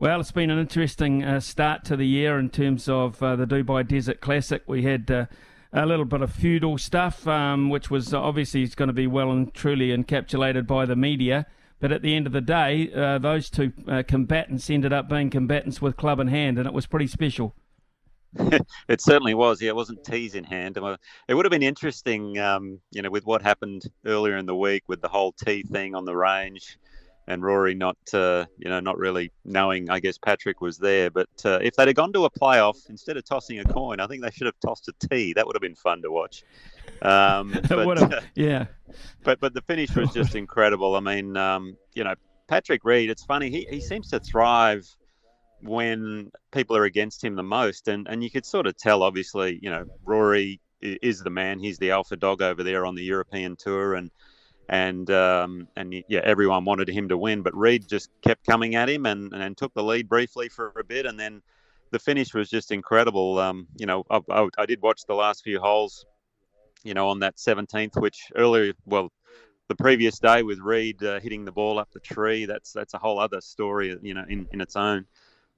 Well, 0.00 0.18
it's 0.18 0.32
been 0.32 0.48
an 0.48 0.58
interesting 0.58 1.22
uh, 1.22 1.40
start 1.40 1.84
to 1.84 1.94
the 1.94 2.06
year 2.06 2.38
in 2.38 2.48
terms 2.48 2.88
of 2.88 3.22
uh, 3.22 3.36
the 3.36 3.44
Dubai 3.44 3.86
Desert 3.86 4.22
Classic. 4.22 4.62
We 4.66 4.84
had 4.84 5.10
uh, 5.10 5.26
a 5.74 5.84
little 5.84 6.06
bit 6.06 6.22
of 6.22 6.32
feudal 6.32 6.78
stuff, 6.78 7.28
um, 7.28 7.68
which 7.68 7.90
was 7.90 8.14
obviously 8.14 8.66
going 8.68 8.86
to 8.86 8.94
be 8.94 9.06
well 9.06 9.30
and 9.30 9.52
truly 9.52 9.88
encapsulated 9.88 10.66
by 10.66 10.86
the 10.86 10.96
media. 10.96 11.44
But 11.80 11.92
at 11.92 12.02
the 12.02 12.14
end 12.14 12.26
of 12.26 12.32
the 12.32 12.40
day, 12.40 12.92
uh, 12.94 13.18
those 13.18 13.50
two 13.50 13.72
uh, 13.88 14.02
combatants 14.06 14.68
ended 14.70 14.92
up 14.92 15.08
being 15.08 15.30
combatants 15.30 15.80
with 15.80 15.96
club 15.96 16.20
in 16.20 16.28
hand, 16.28 16.58
and 16.58 16.66
it 16.66 16.74
was 16.74 16.86
pretty 16.86 17.06
special. 17.06 17.54
it 18.88 19.00
certainly 19.00 19.34
was. 19.34 19.60
Yeah, 19.60 19.70
it 19.70 19.76
wasn't 19.76 20.04
teas 20.04 20.34
in 20.34 20.44
hand. 20.44 20.76
It 20.76 21.34
would 21.34 21.44
have 21.44 21.50
been 21.50 21.62
interesting, 21.62 22.38
um, 22.38 22.80
you 22.92 23.02
know, 23.02 23.10
with 23.10 23.24
what 23.26 23.42
happened 23.42 23.82
earlier 24.06 24.36
in 24.36 24.46
the 24.46 24.54
week 24.54 24.84
with 24.88 25.00
the 25.00 25.08
whole 25.08 25.32
tea 25.32 25.62
thing 25.62 25.94
on 25.94 26.04
the 26.04 26.16
range 26.16 26.78
and 27.30 27.44
Rory 27.44 27.76
not, 27.76 27.96
uh, 28.12 28.44
you 28.58 28.68
know, 28.68 28.80
not 28.80 28.98
really 28.98 29.30
knowing. 29.44 29.88
I 29.88 30.00
guess 30.00 30.18
Patrick 30.18 30.60
was 30.60 30.78
there, 30.78 31.10
but 31.10 31.28
uh, 31.44 31.60
if 31.62 31.76
they'd 31.76 31.86
have 31.86 31.94
gone 31.94 32.12
to 32.14 32.24
a 32.24 32.30
playoff 32.30 32.90
instead 32.90 33.16
of 33.16 33.24
tossing 33.24 33.60
a 33.60 33.64
coin, 33.64 34.00
I 34.00 34.08
think 34.08 34.22
they 34.22 34.32
should 34.32 34.46
have 34.46 34.58
tossed 34.58 34.88
a 34.88 35.08
tee. 35.08 35.32
That 35.34 35.46
would 35.46 35.54
have 35.54 35.62
been 35.62 35.76
fun 35.76 36.02
to 36.02 36.10
watch. 36.10 36.42
Um, 37.02 37.52
but, 37.68 37.98
have, 37.98 38.12
uh, 38.12 38.20
yeah. 38.34 38.66
But 39.22 39.38
but 39.38 39.54
the 39.54 39.62
finish 39.62 39.94
was 39.94 40.12
just 40.12 40.34
incredible. 40.34 40.96
I 40.96 41.00
mean, 41.00 41.36
um, 41.36 41.76
you 41.94 42.02
know, 42.02 42.14
Patrick 42.48 42.84
Reed. 42.84 43.10
It's 43.10 43.22
funny. 43.22 43.48
He 43.48 43.64
he 43.70 43.80
seems 43.80 44.10
to 44.10 44.18
thrive 44.18 44.84
when 45.62 46.32
people 46.50 46.76
are 46.76 46.84
against 46.84 47.22
him 47.22 47.36
the 47.36 47.44
most, 47.44 47.86
and 47.86 48.08
and 48.08 48.24
you 48.24 48.30
could 48.30 48.44
sort 48.44 48.66
of 48.66 48.76
tell. 48.76 49.04
Obviously, 49.04 49.60
you 49.62 49.70
know, 49.70 49.84
Rory 50.04 50.60
is 50.82 51.20
the 51.20 51.30
man. 51.30 51.60
He's 51.60 51.78
the 51.78 51.92
alpha 51.92 52.16
dog 52.16 52.42
over 52.42 52.64
there 52.64 52.84
on 52.84 52.96
the 52.96 53.04
European 53.04 53.54
tour, 53.54 53.94
and 53.94 54.10
and 54.70 55.10
um, 55.10 55.66
and 55.76 55.92
yeah, 56.08 56.20
everyone 56.22 56.64
wanted 56.64 56.88
him 56.88 57.08
to 57.08 57.18
win, 57.18 57.42
but 57.42 57.54
Reed 57.56 57.88
just 57.88 58.08
kept 58.22 58.46
coming 58.46 58.76
at 58.76 58.88
him 58.88 59.04
and, 59.04 59.32
and 59.32 59.56
took 59.56 59.74
the 59.74 59.82
lead 59.82 60.08
briefly 60.08 60.48
for 60.48 60.72
a 60.78 60.84
bit, 60.84 61.06
and 61.06 61.18
then 61.18 61.42
the 61.90 61.98
finish 61.98 62.32
was 62.32 62.48
just 62.48 62.70
incredible. 62.70 63.40
Um, 63.40 63.66
you 63.76 63.86
know, 63.86 64.04
I, 64.08 64.20
I, 64.30 64.48
I, 64.58 64.66
did 64.66 64.80
watch 64.80 65.04
the 65.06 65.14
last 65.14 65.42
few 65.42 65.60
holes, 65.60 66.06
you 66.84 66.94
know, 66.94 67.08
on 67.08 67.18
that 67.18 67.36
17th, 67.36 68.00
which 68.00 68.30
earlier, 68.36 68.72
well, 68.86 69.10
the 69.66 69.74
previous 69.74 70.20
day 70.20 70.44
with 70.44 70.60
Reed 70.60 71.02
uh, 71.02 71.18
hitting 71.18 71.44
the 71.44 71.50
ball 71.50 71.80
up 71.80 71.90
the 71.92 71.98
tree, 71.98 72.44
that's 72.44 72.72
that's 72.72 72.94
a 72.94 72.98
whole 72.98 73.18
other 73.18 73.40
story, 73.40 73.98
you 74.02 74.14
know, 74.14 74.24
in, 74.28 74.46
in 74.52 74.60
its 74.60 74.76
own. 74.76 75.04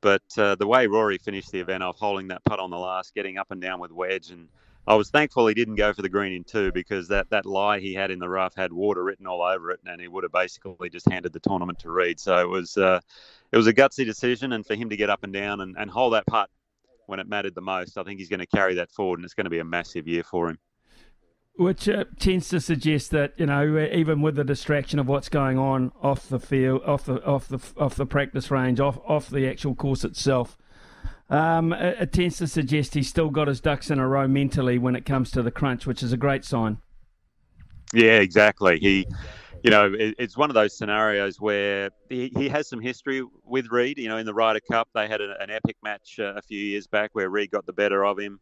But 0.00 0.22
uh, 0.38 0.54
the 0.54 0.66
way 0.66 0.86
Rory 0.86 1.18
finished 1.18 1.52
the 1.52 1.60
event 1.60 1.82
of 1.82 1.96
holding 1.96 2.28
that 2.28 2.42
putt 2.44 2.60
on 2.60 2.70
the 2.70 2.78
last, 2.78 3.14
getting 3.14 3.36
up 3.36 3.50
and 3.50 3.60
down 3.60 3.78
with 3.78 3.92
wedge, 3.92 4.30
and 4.30 4.48
I 4.86 4.96
was 4.96 5.10
thankful 5.10 5.46
he 5.46 5.54
didn't 5.54 5.76
go 5.76 5.92
for 5.92 6.02
the 6.02 6.08
green 6.08 6.32
in 6.32 6.42
two 6.42 6.72
because 6.72 7.06
that, 7.08 7.30
that 7.30 7.46
lie 7.46 7.78
he 7.78 7.94
had 7.94 8.10
in 8.10 8.18
the 8.18 8.28
rough 8.28 8.56
had 8.56 8.72
water 8.72 9.04
written 9.04 9.28
all 9.28 9.42
over 9.42 9.70
it, 9.70 9.80
and 9.86 10.00
he 10.00 10.08
would 10.08 10.24
have 10.24 10.32
basically 10.32 10.90
just 10.90 11.08
handed 11.08 11.32
the 11.32 11.40
tournament 11.40 11.78
to 11.80 11.90
Reed. 11.90 12.18
So 12.18 12.36
it 12.38 12.48
was 12.48 12.76
uh, 12.76 13.00
it 13.52 13.56
was 13.56 13.68
a 13.68 13.74
gutsy 13.74 14.04
decision, 14.04 14.52
and 14.52 14.66
for 14.66 14.74
him 14.74 14.90
to 14.90 14.96
get 14.96 15.08
up 15.08 15.22
and 15.22 15.32
down 15.32 15.60
and, 15.60 15.76
and 15.78 15.90
hold 15.90 16.14
that 16.14 16.26
putt 16.26 16.50
when 17.06 17.20
it 17.20 17.28
mattered 17.28 17.54
the 17.54 17.60
most, 17.60 17.96
I 17.96 18.02
think 18.02 18.18
he's 18.18 18.28
going 18.28 18.40
to 18.40 18.46
carry 18.46 18.74
that 18.74 18.90
forward, 18.90 19.18
and 19.18 19.24
it's 19.24 19.34
going 19.34 19.44
to 19.44 19.50
be 19.50 19.58
a 19.60 19.64
massive 19.64 20.08
year 20.08 20.24
for 20.24 20.48
him. 20.48 20.58
Which 21.56 21.88
uh, 21.88 22.04
tends 22.18 22.48
to 22.48 22.60
suggest 22.60 23.10
that 23.10 23.34
you 23.36 23.46
know, 23.46 23.88
even 23.92 24.20
with 24.20 24.34
the 24.34 24.44
distraction 24.44 24.98
of 24.98 25.06
what's 25.06 25.28
going 25.28 25.58
on 25.58 25.92
off 26.02 26.28
the 26.28 26.40
field, 26.40 26.82
off 26.84 27.04
the 27.04 27.22
off 27.24 27.46
the 27.46 27.60
off 27.76 27.94
the 27.94 28.06
practice 28.06 28.50
range, 28.50 28.80
off 28.80 28.98
off 29.06 29.28
the 29.28 29.46
actual 29.46 29.76
course 29.76 30.02
itself, 30.02 30.56
um, 31.32 31.72
it, 31.72 31.96
it 31.98 32.12
tends 32.12 32.36
to 32.38 32.46
suggest 32.46 32.92
he's 32.92 33.08
still 33.08 33.30
got 33.30 33.48
his 33.48 33.60
ducks 33.60 33.90
in 33.90 33.98
a 33.98 34.06
row 34.06 34.28
mentally 34.28 34.78
when 34.78 34.94
it 34.94 35.06
comes 35.06 35.30
to 35.30 35.42
the 35.42 35.50
crunch, 35.50 35.86
which 35.86 36.02
is 36.02 36.12
a 36.12 36.16
great 36.18 36.44
sign. 36.44 36.76
Yeah, 37.94 38.18
exactly. 38.18 38.78
He, 38.78 39.06
you 39.64 39.70
know, 39.70 39.92
it, 39.98 40.14
it's 40.18 40.36
one 40.36 40.50
of 40.50 40.54
those 40.54 40.76
scenarios 40.76 41.40
where 41.40 41.88
he, 42.10 42.30
he 42.36 42.50
has 42.50 42.68
some 42.68 42.80
history 42.80 43.22
with 43.44 43.68
Reed. 43.70 43.96
You 43.96 44.08
know, 44.08 44.18
in 44.18 44.26
the 44.26 44.34
Ryder 44.34 44.60
Cup, 44.70 44.88
they 44.94 45.08
had 45.08 45.22
a, 45.22 45.34
an 45.40 45.50
epic 45.50 45.76
match 45.82 46.16
uh, 46.18 46.34
a 46.36 46.42
few 46.42 46.58
years 46.58 46.86
back 46.86 47.10
where 47.14 47.30
Reed 47.30 47.50
got 47.50 47.64
the 47.64 47.72
better 47.72 48.04
of 48.04 48.18
him. 48.18 48.38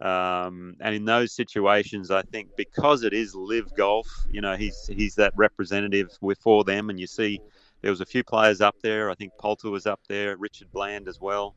Um, 0.00 0.76
and 0.80 0.94
in 0.94 1.04
those 1.04 1.34
situations, 1.34 2.10
I 2.10 2.22
think 2.22 2.48
because 2.56 3.02
it 3.02 3.12
is 3.12 3.34
LIV 3.34 3.74
golf, 3.76 4.08
you 4.30 4.40
know, 4.40 4.56
he's 4.56 4.86
he's 4.86 5.14
that 5.16 5.34
representative 5.36 6.08
for 6.42 6.64
them. 6.64 6.88
And 6.88 6.98
you 6.98 7.06
see, 7.06 7.38
there 7.82 7.90
was 7.90 8.00
a 8.00 8.06
few 8.06 8.24
players 8.24 8.62
up 8.62 8.76
there. 8.82 9.10
I 9.10 9.14
think 9.14 9.32
Poulter 9.38 9.68
was 9.68 9.86
up 9.86 10.00
there, 10.08 10.38
Richard 10.38 10.72
Bland 10.72 11.06
as 11.06 11.20
well. 11.20 11.54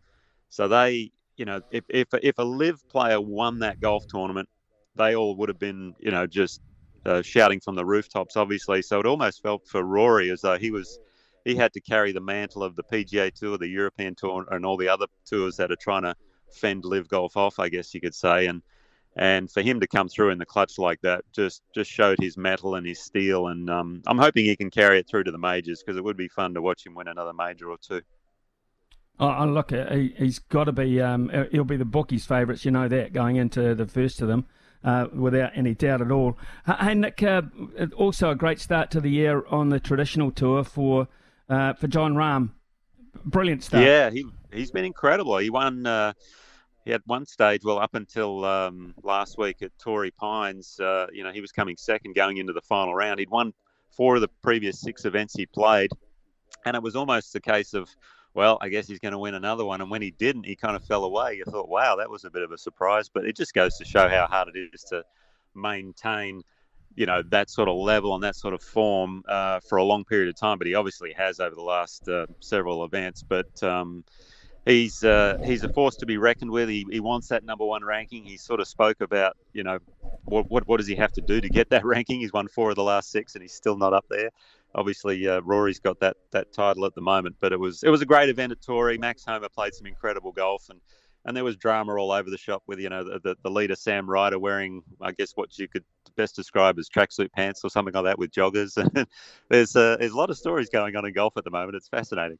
So 0.54 0.68
they, 0.68 1.10
you 1.36 1.46
know, 1.46 1.62
if 1.72 1.84
if 1.90 2.10
if 2.22 2.38
a 2.38 2.44
LIV 2.44 2.88
player 2.88 3.20
won 3.20 3.58
that 3.60 3.82
golf 3.82 4.06
tournament, 4.06 4.48
they 4.96 5.16
all 5.16 5.36
would 5.38 5.50
have 5.50 5.58
been, 5.58 5.96
you 5.98 6.12
know, 6.12 6.28
just 6.28 6.62
uh, 7.08 7.24
shouting 7.24 7.60
from 7.60 7.74
the 7.74 7.84
rooftops, 7.84 8.38
obviously. 8.38 8.84
So 8.84 9.00
it 9.00 9.08
almost 9.08 9.42
felt 9.42 9.68
for 9.68 9.82
Rory 9.84 10.30
as 10.30 10.42
though 10.42 10.60
he 10.60 10.70
was 10.70 11.00
he 11.44 11.56
had 11.56 11.74
to 11.74 11.82
carry 11.82 12.12
the 12.12 12.22
mantle 12.22 12.62
of 12.62 12.76
the 12.76 12.84
PGA 12.84 13.34
Tour, 13.34 13.58
the 13.58 13.68
European 13.68 14.14
Tour, 14.14 14.46
and 14.52 14.64
all 14.64 14.78
the 14.78 14.90
other 14.90 15.08
tours 15.26 15.58
that 15.58 15.72
are 15.72 15.76
trying 15.76 16.04
to 16.04 16.16
fend 16.52 16.86
LIV 16.86 17.08
golf 17.08 17.36
off, 17.36 17.58
I 17.58 17.70
guess 17.70 17.92
you 17.96 18.00
could 18.00 18.14
say. 18.14 18.46
And 18.46 18.62
and 19.16 19.50
for 19.50 19.64
him 19.64 19.80
to 19.80 19.88
come 19.88 20.08
through 20.08 20.30
in 20.30 20.38
the 20.38 20.46
clutch 20.46 20.78
like 20.78 21.02
that 21.02 21.24
just 21.34 21.64
just 21.74 21.90
showed 21.90 22.20
his 22.22 22.38
mettle 22.38 22.76
and 22.76 22.86
his 22.86 23.00
steel. 23.00 23.48
And 23.48 23.72
um, 23.72 24.04
I'm 24.06 24.20
hoping 24.20 24.46
he 24.46 24.56
can 24.56 24.70
carry 24.70 25.00
it 25.00 25.08
through 25.08 25.24
to 25.24 25.32
the 25.32 25.40
majors 25.40 25.82
because 25.82 25.98
it 25.98 26.04
would 26.04 26.16
be 26.16 26.28
fun 26.28 26.54
to 26.54 26.62
watch 26.62 26.86
him 26.86 26.94
win 26.94 27.08
another 27.08 27.34
major 27.34 27.72
or 27.72 27.78
two. 27.80 28.04
Oh, 29.20 29.46
look, 29.46 29.72
he, 29.72 30.14
has 30.18 30.40
got 30.40 30.66
to 30.66 30.72
be. 30.72 31.00
Um, 31.02 31.32
he'll 31.52 31.64
be 31.64 31.78
the 31.78 31.86
bookies' 31.86 32.26
favourites. 32.26 32.66
You 32.66 32.72
know 32.72 32.88
that 32.88 33.14
going 33.14 33.36
into 33.36 33.76
the 33.76 33.86
first 33.86 34.22
of 34.22 34.28
them. 34.28 34.46
Uh, 34.84 35.08
without 35.14 35.50
any 35.56 35.74
doubt 35.74 36.02
at 36.02 36.12
all. 36.12 36.38
Hey, 36.66 36.94
Nick, 36.94 37.24
uh, 37.24 37.44
also 37.96 38.32
a 38.32 38.36
great 38.36 38.60
start 38.60 38.92
to 38.92 39.00
the 39.00 39.10
year 39.10 39.46
on 39.48 39.70
the 39.70 39.80
traditional 39.80 40.30
tour 40.30 40.66
for 40.66 41.08
uh, 41.48 41.72
for 41.72 41.88
Jon 41.88 42.16
Rahm. 42.16 42.50
Brilliant 43.24 43.64
start. 43.64 43.86
Yeah, 43.86 44.10
he 44.10 44.26
he's 44.52 44.72
been 44.72 44.84
incredible. 44.84 45.38
He 45.38 45.50
won. 45.50 45.86
Uh, 45.86 46.12
he 46.86 46.92
had 46.92 47.02
one 47.06 47.26
stage, 47.26 47.62
well, 47.64 47.80
up 47.80 47.96
until 47.96 48.44
um, 48.44 48.94
last 49.04 49.38
week 49.38 49.62
at 49.62 49.72
Torrey 49.80 50.12
Pines, 50.12 50.80
uh, 50.80 51.08
you 51.14 51.24
know, 51.24 51.32
he 51.32 51.40
was 51.40 51.52
coming 51.52 51.78
second 51.78 52.16
going 52.16 52.38
into 52.38 52.54
the 52.54 52.62
final 52.62 52.94
round. 52.94 53.20
He'd 53.20 53.30
won 53.30 53.54
four 53.96 54.16
of 54.16 54.22
the 54.22 54.28
previous 54.42 54.82
six 54.82 55.06
events 55.06 55.34
he 55.34 55.46
played. 55.46 55.92
And 56.66 56.76
it 56.76 56.84
was 56.84 56.96
almost 56.96 57.36
a 57.36 57.40
case 57.40 57.74
of, 57.74 57.90
well, 58.34 58.58
I 58.62 58.70
guess 58.70 58.88
he's 58.88 59.00
going 59.00 59.12
to 59.12 59.18
win 59.18 59.36
another 59.36 59.66
one. 59.66 59.82
And 59.82 59.92
when 59.92 60.02
he 60.02 60.12
didn't, 60.12 60.46
he 60.46 60.56
kind 60.56 60.76
of 60.76 60.84
fell 60.84 61.04
away. 61.04 61.36
You 61.36 61.44
thought, 61.46 61.70
wow, 61.70 61.96
that 61.98 62.10
was 62.10 62.26
a 62.26 62.30
bit 62.30 62.42
of 62.42 62.52
a 62.52 62.58
surprise. 62.58 63.10
But 63.10 63.26
it 63.26 63.36
just 63.36 63.54
goes 63.54 63.78
to 63.78 63.86
show 63.86 64.10
how 64.10 64.28
hard 64.28 64.50
it 64.54 64.70
is 64.74 64.84
to 64.86 65.04
maintain, 65.56 66.42
you 66.96 67.06
know, 67.06 67.22
that 67.30 67.50
sort 67.50 67.70
of 67.70 67.76
level 67.76 68.16
and 68.16 68.24
that 68.24 68.36
sort 68.36 68.54
of 68.54 68.62
form 68.62 69.24
uh, 69.28 69.60
for 69.68 69.78
a 69.78 69.84
long 69.84 70.04
period 70.04 70.30
of 70.30 70.36
time. 70.36 70.58
But 70.58 70.68
he 70.68 70.76
obviously 70.76 71.14
has 71.14 71.40
over 71.40 71.56
the 71.56 71.62
last 71.62 72.08
uh, 72.08 72.26
several 72.40 72.84
events. 72.84 73.24
But, 73.28 73.62
um, 73.62 74.04
he's 74.66 75.04
uh, 75.04 75.38
he's 75.44 75.64
a 75.64 75.70
force 75.70 75.96
to 75.98 76.06
be 76.06 76.18
reckoned 76.18 76.52
with. 76.52 76.70
He, 76.70 76.86
he 76.90 77.00
wants 77.00 77.28
that 77.28 77.44
number 77.44 77.66
one 77.66 77.84
ranking. 77.84 78.24
He 78.24 78.38
sort 78.38 78.60
of 78.60 78.68
spoke 78.68 79.02
about 79.02 79.36
you 79.54 79.64
know 79.64 79.80
what, 80.26 80.50
what 80.50 80.68
what 80.68 80.78
does 80.78 80.88
he 80.88 80.96
have 80.96 81.12
to 81.14 81.22
do 81.22 81.42
to 81.42 81.50
get 81.50 81.70
that 81.70 81.86
ranking. 81.86 82.20
He's 82.20 82.34
won 82.34 82.48
four 82.48 82.70
of 82.70 82.76
the 82.76 82.84
last 82.84 83.12
six, 83.12 83.36
and 83.36 83.42
he's 83.42 83.54
still 83.54 83.78
not 83.78 83.94
up 83.94 84.06
there. 84.10 84.30
Obviously, 84.76 85.28
uh, 85.28 85.42
Rory's 85.42 85.80
got 85.80 86.00
that 86.00 86.18
that 86.32 86.52
title 86.54 86.86
at 86.86 86.96
the 86.96 87.02
moment, 87.02 87.36
but 87.40 87.52
it 87.52 87.60
was 87.60 87.84
it 87.84 87.90
was 87.90 88.02
a 88.02 88.06
great 88.06 88.30
event 88.30 88.52
at 88.52 88.62
Torrey. 88.62 88.98
Max 88.98 89.24
Homa 89.26 89.50
played 89.50 89.74
some 89.74 89.86
incredible 89.86 90.32
golf, 90.32 90.70
and 90.70 90.80
and 91.26 91.38
there 91.38 91.44
was 91.44 91.56
drama 91.56 91.96
all 91.96 92.12
over 92.12 92.30
the 92.30 92.38
shop 92.38 92.64
with 92.68 92.80
you 92.80 92.90
know 92.90 93.04
the, 93.04 93.20
the, 93.20 93.36
the 93.44 93.50
leader 93.50 93.76
Sam 93.76 94.10
Ryder 94.10 94.40
wearing 94.40 94.82
I 95.02 95.12
guess 95.12 95.34
what 95.36 95.58
you 95.58 95.68
could 95.68 95.84
best 96.16 96.36
describe 96.36 96.78
as 96.80 96.90
tracksuit 96.90 97.32
pants 97.32 97.62
or 97.64 97.70
something 97.70 97.94
like 97.94 98.04
that 98.04 98.20
with 98.20 98.32
joggers. 98.32 98.74
there's 99.50 99.76
uh, 99.76 99.98
there's 100.00 100.12
a 100.12 100.18
lot 100.18 100.30
of 100.30 100.38
stories 100.38 100.70
going 100.70 100.96
on 100.96 101.06
in 101.06 101.14
golf 101.14 101.34
at 101.38 101.44
the 101.44 101.52
moment. 101.52 101.76
It's 101.76 101.88
fascinating. 101.88 102.40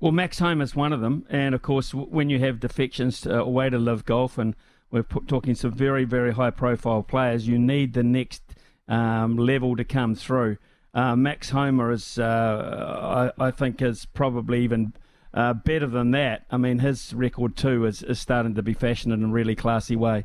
Well, 0.00 0.12
Max 0.12 0.38
Homa 0.38 0.64
is 0.64 0.74
one 0.74 0.94
of 0.94 1.02
them, 1.02 1.26
and 1.28 1.54
of 1.54 1.60
course, 1.60 1.92
when 1.92 2.30
you 2.30 2.38
have 2.38 2.58
defections 2.58 3.26
uh, 3.26 3.44
away 3.44 3.68
to 3.68 3.78
live 3.78 4.06
golf, 4.06 4.38
and 4.38 4.56
we're 4.90 5.02
talking 5.02 5.54
some 5.54 5.72
very, 5.72 6.04
very 6.04 6.32
high-profile 6.32 7.02
players, 7.02 7.46
you 7.46 7.58
need 7.58 7.92
the 7.92 8.02
next 8.02 8.42
um, 8.88 9.36
level 9.36 9.76
to 9.76 9.84
come 9.84 10.14
through. 10.14 10.56
Uh, 10.92 11.14
Max 11.14 11.50
Homa 11.50 11.90
is, 11.90 12.18
uh, 12.18 13.32
I, 13.38 13.46
I, 13.46 13.50
think, 13.50 13.80
is 13.80 14.06
probably 14.06 14.62
even 14.64 14.92
uh, 15.32 15.54
better 15.54 15.86
than 15.86 16.10
that. 16.12 16.46
I 16.50 16.56
mean, 16.56 16.80
his 16.80 17.14
record 17.14 17.56
too 17.56 17.86
is, 17.86 18.02
is 18.02 18.18
starting 18.18 18.54
to 18.56 18.62
be 18.62 18.74
fashioned 18.74 19.12
in 19.12 19.24
a 19.24 19.28
really 19.28 19.54
classy 19.54 19.96
way. 19.96 20.24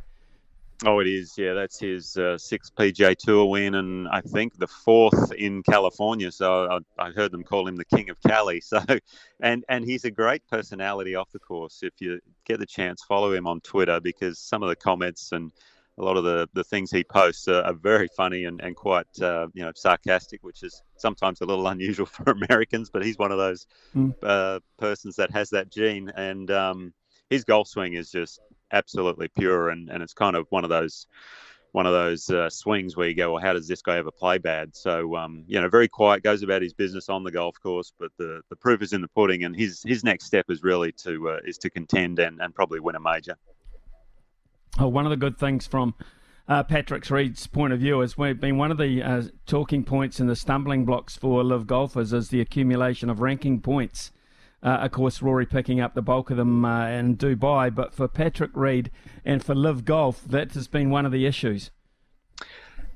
Oh, 0.84 1.00
it 1.00 1.08
is. 1.08 1.38
Yeah, 1.38 1.54
that's 1.54 1.80
his 1.80 2.18
uh, 2.18 2.38
sixth 2.38 2.76
PGA 2.76 3.16
Tour 3.16 3.46
win, 3.46 3.76
and 3.76 4.10
I 4.10 4.20
think 4.20 4.58
the 4.58 4.68
fourth 4.68 5.32
in 5.32 5.64
California. 5.64 6.30
So 6.32 6.84
I, 7.00 7.06
I, 7.08 7.12
heard 7.12 7.32
them 7.32 7.44
call 7.44 7.66
him 7.66 7.78
the 7.78 7.86
King 7.86 8.10
of 8.10 8.18
Cali. 8.22 8.62
So, 8.66 8.82
and 9.40 9.64
and 9.70 9.86
he's 9.86 10.04
a 10.04 10.12
great 10.12 10.46
personality 10.48 11.16
off 11.16 11.32
the 11.32 11.40
course. 11.40 11.80
If 11.82 11.94
you 12.02 12.20
get 12.46 12.60
the 12.60 12.66
chance, 12.66 13.04
follow 13.04 13.32
him 13.32 13.48
on 13.48 13.62
Twitter 13.62 14.02
because 14.02 14.38
some 14.38 14.64
of 14.64 14.70
the 14.70 14.76
comments 14.76 15.32
and 15.32 15.52
a 15.98 16.04
lot 16.04 16.18
of 16.18 16.24
the, 16.24 16.48
the 16.54 16.64
things 16.64 16.92
he 16.92 17.04
posts 17.04 17.48
are, 17.48 17.62
are 17.64 17.74
very 17.74 18.10
funny 18.18 18.46
and, 18.46 18.60
and 18.62 18.76
quite 18.76 19.08
uh, 19.22 19.48
you 19.54 19.64
know 19.64 19.72
sarcastic, 19.76 20.44
which 20.44 20.64
is 20.64 20.82
sometimes 20.98 21.42
a 21.42 21.46
little 21.46 21.68
unusual 21.76 22.06
for 22.06 22.32
Americans. 22.32 22.90
But 22.90 23.06
he's 23.06 23.18
one 23.18 23.32
of 23.32 23.38
those 23.38 23.68
mm. 23.96 24.14
uh, 24.24 24.60
persons 24.78 25.16
that 25.16 25.32
has 25.32 25.50
that 25.52 25.72
gene, 25.72 26.12
and 26.16 26.52
um, 26.52 26.94
his 27.30 27.44
golf 27.44 27.68
swing 27.68 27.94
is 27.94 28.12
just 28.12 28.40
absolutely 28.72 29.30
pure, 29.30 29.70
and, 29.70 29.90
and 29.90 30.04
it's 30.04 30.14
kind 30.14 30.36
of 30.36 30.48
one 30.50 30.64
of 30.64 30.70
those 30.70 31.08
one 31.72 31.86
of 31.86 31.92
those 31.92 32.30
uh, 32.30 32.50
swings 32.50 32.96
where 32.96 33.10
you 33.10 33.14
go, 33.14 33.34
well, 33.34 33.42
how 33.42 33.52
does 33.52 33.68
this 33.68 33.82
guy 33.82 33.98
ever 33.98 34.10
play 34.10 34.38
bad? 34.38 34.74
So, 34.74 35.14
um, 35.18 35.44
you 35.46 35.60
know, 35.60 35.68
very 35.68 35.90
quiet, 35.90 36.24
goes 36.24 36.42
about 36.42 36.62
his 36.62 36.74
business 36.74 37.10
on 37.10 37.26
the 37.26 37.32
golf 37.32 37.60
course, 37.62 37.92
but 38.00 38.12
the, 38.18 38.40
the 38.50 38.56
proof 38.56 38.82
is 38.82 38.94
in 38.94 39.02
the 39.02 39.10
pudding, 39.10 39.44
and 39.44 39.54
his 39.54 39.84
his 39.84 40.02
next 40.02 40.26
step 40.26 40.46
is 40.50 40.64
really 40.64 40.94
to 41.04 41.32
uh, 41.32 41.40
is 41.46 41.58
to 41.60 41.70
contend 41.70 42.20
and, 42.20 42.42
and 42.42 42.56
probably 42.56 42.80
win 42.80 42.96
a 42.96 43.00
major. 43.00 43.36
Oh, 44.78 44.88
one 44.88 45.06
of 45.06 45.10
the 45.10 45.18
good 45.18 45.38
things 45.38 45.66
from 45.66 45.94
uh, 46.48 46.64
Patrick 46.64 47.10
Reed's 47.10 47.48
point 47.48 47.72
of 47.72 47.80
view 47.80 48.02
has 48.02 48.14
been 48.16 48.58
one 48.58 48.72
of 48.72 48.78
the 48.78 49.02
uh, 49.02 49.24
talking 49.46 49.84
points 49.84 50.20
and 50.20 50.30
the 50.30 50.36
stumbling 50.36 50.86
blocks 50.86 51.16
for 51.16 51.44
LIV 51.44 51.66
golfers 51.66 52.12
is 52.12 52.30
the 52.30 52.42
accumulation 52.42 53.10
of 53.10 53.22
ranking 53.22 53.62
points. 53.62 54.12
Uh, 54.62 54.80
of 54.82 54.92
course, 54.92 55.22
Rory 55.22 55.46
picking 55.46 55.80
up 55.80 55.94
the 55.94 56.02
bulk 56.02 56.30
of 56.30 56.38
them 56.38 56.66
uh, 56.66 56.88
in 56.88 57.16
Dubai, 57.16 57.74
but 57.74 57.94
for 57.94 58.08
Patrick 58.08 58.52
Reed 58.54 58.92
and 59.24 59.44
for 59.44 59.56
LIV 59.56 59.86
Golf, 59.86 60.24
that 60.26 60.54
has 60.54 60.68
been 60.68 60.90
one 60.90 61.06
of 61.06 61.12
the 61.12 61.26
issues. 61.26 61.72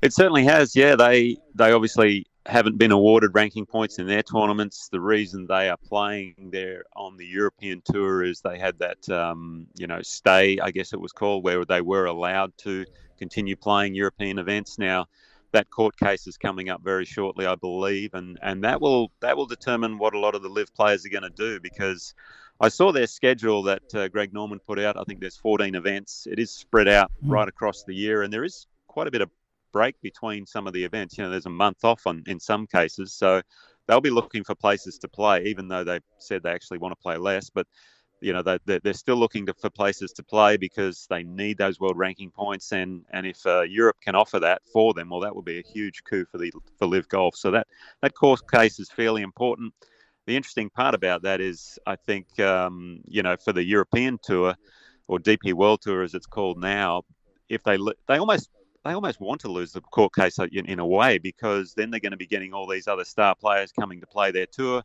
It 0.02 0.12
certainly 0.12 0.44
has. 0.44 0.74
Yeah, 0.74 0.96
they 0.96 1.36
they 1.54 1.72
obviously 1.72 2.26
haven't 2.46 2.78
been 2.78 2.92
awarded 2.92 3.34
ranking 3.34 3.66
points 3.66 3.98
in 3.98 4.06
their 4.06 4.22
tournaments. 4.22 4.88
The 4.88 5.00
reason 5.00 5.46
they 5.46 5.68
are 5.68 5.76
playing 5.76 6.50
there 6.50 6.84
on 6.96 7.16
the 7.16 7.26
European 7.26 7.82
tour 7.84 8.24
is 8.24 8.40
they 8.40 8.58
had 8.58 8.78
that 8.78 9.08
um, 9.10 9.66
you 9.76 9.86
know 9.86 10.02
stay, 10.02 10.58
I 10.58 10.70
guess 10.70 10.92
it 10.92 11.00
was 11.00 11.12
called, 11.12 11.44
where 11.44 11.64
they 11.64 11.80
were 11.80 12.06
allowed 12.06 12.56
to 12.58 12.84
continue 13.18 13.56
playing 13.56 13.94
European 13.94 14.38
events. 14.38 14.78
Now 14.78 15.06
that 15.52 15.70
court 15.70 15.96
case 15.98 16.26
is 16.26 16.36
coming 16.36 16.70
up 16.70 16.82
very 16.82 17.04
shortly, 17.04 17.46
I 17.46 17.56
believe, 17.56 18.14
and 18.14 18.38
and 18.42 18.64
that 18.64 18.80
will 18.80 19.10
that 19.20 19.36
will 19.36 19.46
determine 19.46 19.98
what 19.98 20.14
a 20.14 20.18
lot 20.18 20.34
of 20.34 20.42
the 20.42 20.48
LIV 20.48 20.74
players 20.74 21.04
are 21.04 21.10
going 21.10 21.22
to 21.22 21.30
do 21.30 21.60
because 21.60 22.14
I 22.60 22.68
saw 22.68 22.92
their 22.92 23.06
schedule 23.06 23.62
that 23.64 23.94
uh, 23.94 24.08
Greg 24.08 24.32
Norman 24.32 24.60
put 24.66 24.78
out. 24.78 24.96
I 24.96 25.04
think 25.04 25.20
there's 25.20 25.36
14 25.36 25.74
events. 25.74 26.26
It 26.30 26.38
is 26.38 26.50
spread 26.50 26.88
out 26.88 27.10
mm. 27.24 27.30
right 27.30 27.48
across 27.48 27.84
the 27.84 27.94
year, 27.94 28.22
and 28.22 28.32
there 28.32 28.44
is 28.44 28.66
quite 28.86 29.06
a 29.06 29.10
bit 29.10 29.22
of 29.22 29.30
break 29.72 30.00
between 30.02 30.46
some 30.46 30.66
of 30.66 30.72
the 30.72 30.84
events. 30.84 31.16
You 31.16 31.24
know, 31.24 31.30
there's 31.30 31.46
a 31.46 31.50
month 31.50 31.84
off 31.84 32.06
on 32.06 32.22
in 32.26 32.40
some 32.40 32.66
cases, 32.66 33.12
so 33.12 33.42
they'll 33.86 34.00
be 34.00 34.10
looking 34.10 34.44
for 34.44 34.54
places 34.54 34.98
to 34.98 35.08
play, 35.08 35.44
even 35.44 35.68
though 35.68 35.84
they 35.84 36.00
said 36.18 36.42
they 36.42 36.52
actually 36.52 36.78
want 36.78 36.92
to 36.92 37.02
play 37.02 37.16
less, 37.16 37.50
but 37.50 37.66
you 38.20 38.32
know 38.32 38.42
they, 38.42 38.78
they're 38.78 38.92
still 38.92 39.16
looking 39.16 39.46
to, 39.46 39.54
for 39.54 39.70
places 39.70 40.12
to 40.12 40.22
play 40.22 40.56
because 40.56 41.06
they 41.08 41.22
need 41.22 41.58
those 41.58 41.80
world 41.80 41.96
ranking 41.96 42.30
points 42.30 42.72
and 42.72 43.02
and 43.12 43.26
if 43.26 43.44
uh, 43.46 43.62
Europe 43.62 43.96
can 44.02 44.14
offer 44.14 44.38
that 44.38 44.62
for 44.72 44.92
them 44.94 45.08
well 45.10 45.20
that 45.20 45.34
would 45.34 45.44
be 45.44 45.58
a 45.58 45.62
huge 45.62 46.04
coup 46.04 46.24
for 46.30 46.38
the 46.38 46.52
for 46.78 46.86
LIV 46.86 47.08
golf 47.08 47.34
so 47.34 47.50
that 47.50 47.66
that 48.02 48.14
course 48.14 48.42
case 48.42 48.78
is 48.78 48.90
fairly 48.90 49.22
important 49.22 49.72
the 50.26 50.36
interesting 50.36 50.70
part 50.70 50.94
about 50.94 51.22
that 51.22 51.40
is 51.40 51.78
I 51.86 51.96
think 51.96 52.38
um, 52.40 53.00
you 53.06 53.22
know 53.22 53.36
for 53.36 53.52
the 53.52 53.64
European 53.64 54.18
tour 54.22 54.54
or 55.08 55.18
DP 55.18 55.54
World 55.54 55.80
Tour 55.82 56.02
as 56.02 56.14
it's 56.14 56.26
called 56.26 56.58
now 56.58 57.02
if 57.48 57.62
they 57.64 57.78
they 58.06 58.18
almost 58.18 58.50
they 58.84 58.92
almost 58.92 59.20
want 59.20 59.40
to 59.40 59.48
lose 59.48 59.72
the 59.72 59.80
court 59.80 60.14
case 60.14 60.38
in, 60.38 60.66
in 60.66 60.78
a 60.78 60.86
way 60.86 61.18
because 61.18 61.74
then 61.74 61.90
they're 61.90 62.00
going 62.00 62.12
to 62.12 62.16
be 62.16 62.26
getting 62.26 62.52
all 62.52 62.66
these 62.66 62.88
other 62.88 63.04
star 63.04 63.34
players 63.34 63.72
coming 63.72 64.00
to 64.00 64.06
play 64.06 64.30
their 64.30 64.46
tour 64.46 64.82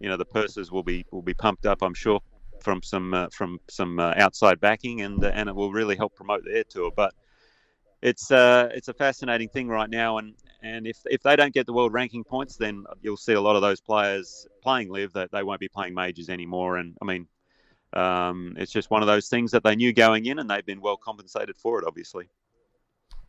you 0.00 0.08
know 0.08 0.16
the 0.16 0.24
purses 0.24 0.70
will 0.70 0.82
be 0.82 1.04
will 1.10 1.22
be 1.22 1.34
pumped 1.34 1.66
up 1.66 1.82
I'm 1.82 1.94
sure 1.94 2.20
from 2.62 2.82
some 2.82 3.14
uh, 3.14 3.28
from 3.30 3.60
some 3.68 3.98
uh, 3.98 4.14
outside 4.16 4.60
backing, 4.60 5.02
and 5.02 5.24
uh, 5.24 5.28
and 5.28 5.48
it 5.48 5.54
will 5.54 5.72
really 5.72 5.96
help 5.96 6.14
promote 6.14 6.44
their 6.44 6.64
tour. 6.64 6.90
But 6.94 7.14
it's 8.02 8.30
uh, 8.30 8.70
it's 8.74 8.88
a 8.88 8.94
fascinating 8.94 9.48
thing 9.48 9.68
right 9.68 9.90
now, 9.90 10.18
and 10.18 10.34
and 10.62 10.86
if 10.86 10.98
if 11.06 11.22
they 11.22 11.36
don't 11.36 11.54
get 11.54 11.66
the 11.66 11.72
world 11.72 11.92
ranking 11.92 12.24
points, 12.24 12.56
then 12.56 12.84
you'll 13.02 13.16
see 13.16 13.34
a 13.34 13.40
lot 13.40 13.56
of 13.56 13.62
those 13.62 13.80
players 13.80 14.46
playing 14.62 14.90
live 14.90 15.12
that 15.14 15.30
they 15.32 15.42
won't 15.42 15.60
be 15.60 15.68
playing 15.68 15.94
majors 15.94 16.28
anymore. 16.28 16.76
And 16.76 16.96
I 17.00 17.04
mean, 17.04 17.26
um, 17.92 18.54
it's 18.58 18.72
just 18.72 18.90
one 18.90 19.02
of 19.02 19.08
those 19.08 19.28
things 19.28 19.50
that 19.52 19.62
they 19.62 19.76
knew 19.76 19.92
going 19.92 20.26
in, 20.26 20.38
and 20.38 20.48
they've 20.48 20.66
been 20.66 20.80
well 20.80 20.96
compensated 20.96 21.56
for 21.56 21.78
it, 21.78 21.86
obviously. 21.86 22.28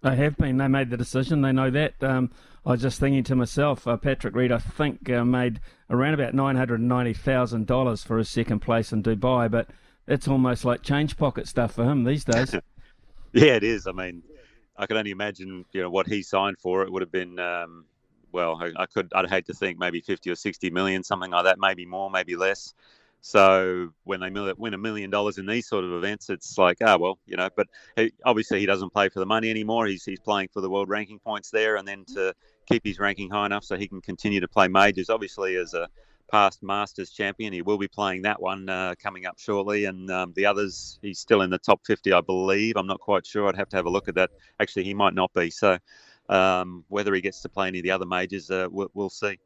They 0.01 0.15
have 0.15 0.37
been. 0.37 0.57
They 0.57 0.67
made 0.67 0.89
the 0.89 0.97
decision. 0.97 1.41
They 1.41 1.51
know 1.51 1.69
that. 1.69 2.01
Um, 2.01 2.31
I 2.65 2.71
was 2.71 2.81
just 2.81 2.99
thinking 2.99 3.23
to 3.25 3.35
myself, 3.35 3.87
uh, 3.87 3.97
Patrick 3.97 4.35
Reed, 4.35 4.51
I 4.51 4.59
think 4.59 5.09
uh, 5.09 5.25
made 5.25 5.59
around 5.89 6.13
about 6.13 6.33
nine 6.33 6.55
hundred 6.55 6.81
ninety 6.81 7.13
thousand 7.13 7.67
dollars 7.67 8.03
for 8.03 8.17
his 8.17 8.29
second 8.29 8.59
place 8.59 8.91
in 8.91 9.03
Dubai, 9.03 9.49
but 9.49 9.69
it's 10.07 10.27
almost 10.27 10.65
like 10.65 10.81
change 10.81 11.17
pocket 11.17 11.47
stuff 11.47 11.73
for 11.73 11.83
him 11.83 12.03
these 12.03 12.23
days. 12.23 12.53
yeah, 13.33 13.55
it 13.55 13.63
is. 13.63 13.87
I 13.87 13.91
mean, 13.91 14.23
I 14.77 14.85
can 14.85 14.97
only 14.97 15.11
imagine, 15.11 15.65
you 15.73 15.81
know, 15.81 15.89
what 15.89 16.07
he 16.07 16.23
signed 16.23 16.57
for. 16.59 16.83
It 16.83 16.91
would 16.91 17.01
have 17.01 17.11
been, 17.11 17.37
um, 17.37 17.85
well, 18.31 18.59
I, 18.61 18.83
I, 18.83 18.85
could, 18.85 19.11
I'd 19.13 19.29
hate 19.29 19.45
to 19.47 19.53
think 19.53 19.77
maybe 19.77 19.99
fifty 19.99 20.29
or 20.29 20.35
sixty 20.35 20.69
million, 20.69 21.03
something 21.03 21.31
like 21.31 21.43
that, 21.43 21.59
maybe 21.59 21.85
more, 21.85 22.09
maybe 22.09 22.35
less. 22.35 22.73
So 23.21 23.89
when 24.05 24.21
they 24.21 24.29
win 24.29 24.73
a 24.73 24.77
million 24.77 25.09
dollars 25.09 25.37
in 25.37 25.45
these 25.45 25.67
sort 25.67 25.83
of 25.83 25.91
events, 25.91 26.29
it's 26.29 26.57
like, 26.57 26.77
ah, 26.81 26.95
oh, 26.95 26.97
well, 26.97 27.19
you 27.25 27.35
know. 27.35 27.49
But 27.55 27.67
he, 27.95 28.13
obviously, 28.25 28.59
he 28.59 28.65
doesn't 28.65 28.91
play 28.91 29.09
for 29.09 29.19
the 29.19 29.25
money 29.25 29.49
anymore. 29.49 29.87
He's 29.87 30.05
he's 30.05 30.19
playing 30.19 30.49
for 30.53 30.61
the 30.61 30.69
world 30.69 30.89
ranking 30.89 31.19
points 31.19 31.51
there, 31.51 31.75
and 31.75 31.87
then 31.87 32.05
to 32.13 32.33
keep 32.65 32.85
his 32.85 32.97
ranking 32.97 33.29
high 33.29 33.45
enough 33.45 33.65
so 33.65 33.77
he 33.77 33.87
can 33.87 34.01
continue 34.01 34.39
to 34.39 34.47
play 34.47 34.67
majors. 34.67 35.09
Obviously, 35.09 35.57
as 35.57 35.73
a 35.73 35.89
past 36.31 36.63
Masters 36.63 37.09
champion, 37.11 37.51
he 37.51 37.61
will 37.61 37.77
be 37.77 37.87
playing 37.87 38.21
that 38.21 38.41
one 38.41 38.69
uh, 38.69 38.95
coming 39.01 39.25
up 39.25 39.37
shortly, 39.37 39.85
and 39.85 40.09
um, 40.11 40.31
the 40.35 40.45
others, 40.45 40.99
he's 41.01 41.19
still 41.19 41.41
in 41.41 41.49
the 41.49 41.57
top 41.57 41.81
50, 41.85 42.13
I 42.13 42.21
believe. 42.21 42.77
I'm 42.77 42.87
not 42.87 42.99
quite 42.99 43.25
sure. 43.25 43.47
I'd 43.47 43.55
have 43.57 43.69
to 43.69 43.75
have 43.75 43.85
a 43.85 43.89
look 43.89 44.07
at 44.07 44.15
that. 44.15 44.29
Actually, 44.59 44.85
he 44.85 44.93
might 44.93 45.13
not 45.13 45.33
be. 45.33 45.49
So 45.49 45.77
um, 46.29 46.85
whether 46.87 47.13
he 47.13 47.21
gets 47.21 47.41
to 47.41 47.49
play 47.49 47.67
any 47.67 47.79
of 47.79 47.83
the 47.83 47.91
other 47.91 48.05
majors, 48.05 48.49
uh, 48.49 48.67
we'll, 48.71 48.89
we'll 48.93 49.09
see. 49.09 49.39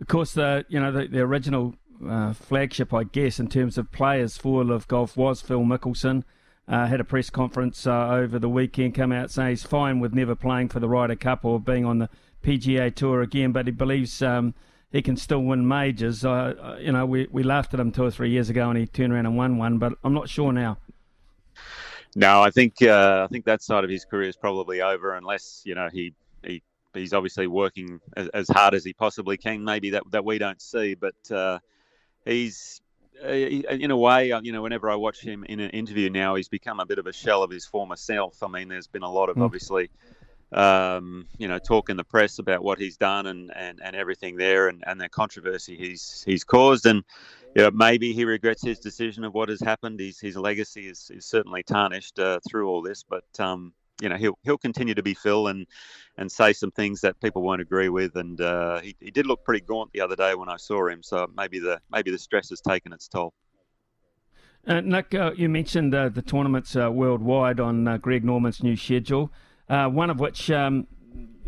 Of 0.00 0.06
course, 0.08 0.32
the 0.32 0.64
you 0.68 0.80
know 0.80 0.90
the, 0.90 1.06
the 1.06 1.20
original 1.20 1.74
uh, 2.06 2.32
flagship, 2.32 2.92
I 2.92 3.04
guess, 3.04 3.38
in 3.38 3.48
terms 3.48 3.78
of 3.78 3.90
players 3.92 4.36
for 4.36 4.64
LIV 4.64 4.88
Golf 4.88 5.16
was 5.16 5.40
Phil 5.40 5.60
Mickelson. 5.60 6.24
Uh, 6.66 6.86
had 6.86 7.00
a 7.00 7.04
press 7.04 7.30
conference 7.30 7.86
uh, 7.86 8.08
over 8.08 8.38
the 8.38 8.48
weekend, 8.48 8.94
come 8.94 9.10
out 9.10 9.30
saying 9.30 9.50
he's 9.50 9.62
fine 9.62 10.00
with 10.00 10.12
never 10.12 10.34
playing 10.34 10.68
for 10.68 10.80
the 10.80 10.88
Ryder 10.88 11.16
Cup 11.16 11.44
or 11.44 11.58
being 11.58 11.86
on 11.86 11.98
the 11.98 12.10
PGA 12.42 12.94
Tour 12.94 13.22
again, 13.22 13.52
but 13.52 13.66
he 13.66 13.72
believes 13.72 14.20
um, 14.20 14.54
he 14.92 15.00
can 15.00 15.16
still 15.16 15.42
win 15.42 15.66
majors. 15.66 16.24
You 16.24 16.92
know, 16.92 17.06
we, 17.06 17.26
we 17.30 17.42
laughed 17.42 17.72
at 17.72 17.80
him 17.80 17.90
two 17.90 18.04
or 18.04 18.10
three 18.10 18.30
years 18.30 18.50
ago 18.50 18.68
and 18.68 18.78
he 18.78 18.86
turned 18.86 19.14
around 19.14 19.26
and 19.26 19.36
won 19.36 19.56
one, 19.56 19.78
but 19.78 19.94
I'm 20.04 20.12
not 20.12 20.28
sure 20.28 20.52
now. 20.52 20.76
No, 22.14 22.42
I 22.42 22.50
think 22.50 22.82
uh, 22.82 23.24
I 23.24 23.32
think 23.32 23.44
that 23.44 23.62
side 23.62 23.84
of 23.84 23.90
his 23.90 24.04
career 24.04 24.28
is 24.28 24.36
probably 24.36 24.80
over, 24.80 25.14
unless 25.14 25.62
you 25.64 25.74
know 25.74 25.88
he 25.92 26.14
he 26.42 26.62
he's 26.94 27.12
obviously 27.12 27.46
working 27.46 28.00
as, 28.16 28.28
as 28.28 28.48
hard 28.48 28.74
as 28.74 28.84
he 28.84 28.92
possibly 28.92 29.36
can. 29.36 29.62
Maybe 29.62 29.90
that 29.90 30.02
that 30.10 30.24
we 30.24 30.38
don't 30.38 30.60
see, 30.60 30.94
but 30.94 31.14
uh, 31.30 31.58
he's 32.28 32.80
uh, 33.24 33.28
in 33.28 33.90
a 33.90 33.96
way, 33.96 34.32
uh, 34.32 34.40
you 34.40 34.52
know, 34.52 34.62
whenever 34.62 34.90
I 34.90 34.94
watch 34.94 35.20
him 35.20 35.44
in 35.44 35.60
an 35.60 35.70
interview 35.70 36.10
now, 36.10 36.36
he's 36.36 36.48
become 36.48 36.80
a 36.80 36.86
bit 36.86 36.98
of 36.98 37.06
a 37.06 37.12
shell 37.12 37.42
of 37.42 37.50
his 37.50 37.66
former 37.66 37.96
self. 37.96 38.42
I 38.42 38.48
mean, 38.48 38.68
there's 38.68 38.86
been 38.86 39.02
a 39.02 39.10
lot 39.10 39.28
of 39.28 39.36
mm. 39.36 39.42
obviously, 39.42 39.90
um, 40.52 41.26
you 41.36 41.48
know, 41.48 41.58
talk 41.58 41.90
in 41.90 41.96
the 41.96 42.04
press 42.04 42.38
about 42.38 42.62
what 42.62 42.78
he's 42.78 42.96
done 42.96 43.26
and, 43.26 43.50
and, 43.54 43.80
and 43.82 43.96
everything 43.96 44.36
there, 44.36 44.68
and, 44.68 44.84
and 44.86 45.00
the 45.00 45.08
controversy 45.08 45.76
he's 45.76 46.22
he's 46.26 46.44
caused, 46.44 46.86
and 46.86 47.02
you 47.56 47.62
know, 47.62 47.70
maybe 47.72 48.12
he 48.12 48.24
regrets 48.24 48.62
his 48.62 48.78
decision 48.78 49.24
of 49.24 49.34
what 49.34 49.48
has 49.48 49.60
happened. 49.60 49.98
His 49.98 50.20
his 50.20 50.36
legacy 50.36 50.86
is, 50.88 51.10
is 51.12 51.26
certainly 51.26 51.62
tarnished 51.62 52.18
uh, 52.18 52.40
through 52.48 52.68
all 52.68 52.82
this, 52.82 53.02
but 53.02 53.24
um, 53.40 53.72
you 54.00 54.08
know 54.08 54.16
he'll 54.16 54.38
he'll 54.42 54.58
continue 54.58 54.94
to 54.94 55.02
be 55.02 55.14
Phil 55.14 55.48
and 55.48 55.66
and 56.18 56.30
say 56.30 56.52
some 56.52 56.70
things 56.72 57.00
that 57.00 57.20
people 57.20 57.42
won't 57.42 57.60
agree 57.60 57.88
with. 57.88 58.16
And 58.16 58.40
uh, 58.40 58.80
he, 58.80 58.96
he 59.00 59.10
did 59.10 59.26
look 59.26 59.44
pretty 59.44 59.64
gaunt 59.64 59.92
the 59.92 60.00
other 60.00 60.16
day 60.16 60.34
when 60.34 60.48
I 60.48 60.56
saw 60.56 60.88
him. 60.88 61.02
So 61.02 61.28
maybe 61.34 61.58
the 61.58 61.80
maybe 61.90 62.10
the 62.10 62.18
stress 62.18 62.50
has 62.50 62.60
taken 62.60 62.92
its 62.92 63.08
toll. 63.08 63.32
Uh, 64.66 64.80
Nick, 64.80 65.14
uh, 65.14 65.30
you 65.34 65.48
mentioned 65.48 65.94
uh, 65.94 66.10
the 66.10 66.20
tournaments 66.20 66.76
uh, 66.76 66.90
worldwide 66.90 67.58
on 67.60 67.88
uh, 67.88 67.96
Greg 67.96 68.24
Norman's 68.24 68.62
new 68.62 68.76
schedule, 68.76 69.32
one 69.68 70.10
of 70.10 70.20
which 70.20 70.50
um, 70.50 70.86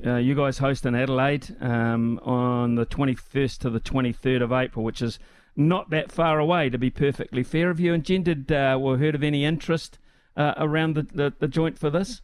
you 0.02 0.34
guys 0.34 0.58
host 0.58 0.86
in 0.86 0.94
Adelaide 0.94 1.54
um, 1.60 2.18
on 2.22 2.76
the 2.76 2.86
21st 2.86 3.58
to 3.58 3.70
the 3.70 3.80
23rd 3.80 4.42
of 4.42 4.52
April, 4.52 4.84
which 4.84 5.02
is 5.02 5.18
not 5.54 5.90
that 5.90 6.10
far 6.10 6.38
away, 6.38 6.70
to 6.70 6.78
be 6.78 6.88
perfectly 6.88 7.42
fair. 7.42 7.68
Have 7.68 7.80
you 7.80 7.92
engendered 7.92 8.50
or 8.50 8.96
heard 8.96 9.14
of 9.14 9.22
any 9.22 9.44
interest 9.44 9.98
around 10.36 10.94
the, 10.94 11.02
the, 11.02 11.34
the 11.40 11.48
joint 11.48 11.78
for 11.78 11.90
this? 11.90 12.22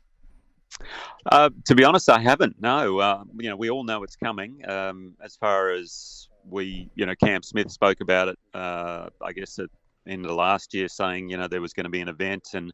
Uh, 1.30 1.50
to 1.64 1.74
be 1.74 1.84
honest, 1.84 2.08
I 2.08 2.20
haven't. 2.20 2.60
No, 2.60 2.98
uh, 2.98 3.24
you 3.38 3.48
know, 3.48 3.56
we 3.56 3.70
all 3.70 3.84
know 3.84 4.02
it's 4.02 4.16
coming. 4.16 4.68
Um, 4.68 5.14
as 5.22 5.36
far 5.36 5.70
as 5.70 6.28
we, 6.48 6.88
you 6.94 7.06
know, 7.06 7.14
Cam 7.16 7.42
Smith 7.42 7.70
spoke 7.70 8.00
about 8.00 8.28
it. 8.28 8.38
Uh, 8.54 9.08
I 9.22 9.32
guess 9.32 9.58
at 9.58 9.68
the 10.04 10.12
end 10.12 10.24
of 10.24 10.32
last 10.32 10.74
year, 10.74 10.88
saying 10.88 11.30
you 11.30 11.36
know 11.36 11.48
there 11.48 11.60
was 11.60 11.72
going 11.72 11.84
to 11.84 11.90
be 11.90 12.00
an 12.00 12.08
event, 12.08 12.50
and 12.54 12.72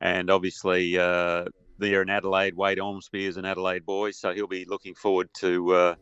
and 0.00 0.30
obviously 0.30 0.98
uh, 0.98 1.44
they're 1.78 2.02
in 2.02 2.10
Adelaide. 2.10 2.54
Wade 2.54 2.80
Ormsby 2.80 3.26
is 3.26 3.36
an 3.36 3.44
Adelaide 3.44 3.84
boy, 3.84 4.10
so 4.12 4.32
he'll 4.32 4.46
be 4.46 4.64
looking 4.64 4.94
forward 4.94 5.28
to. 5.38 5.74
Uh, 5.74 5.94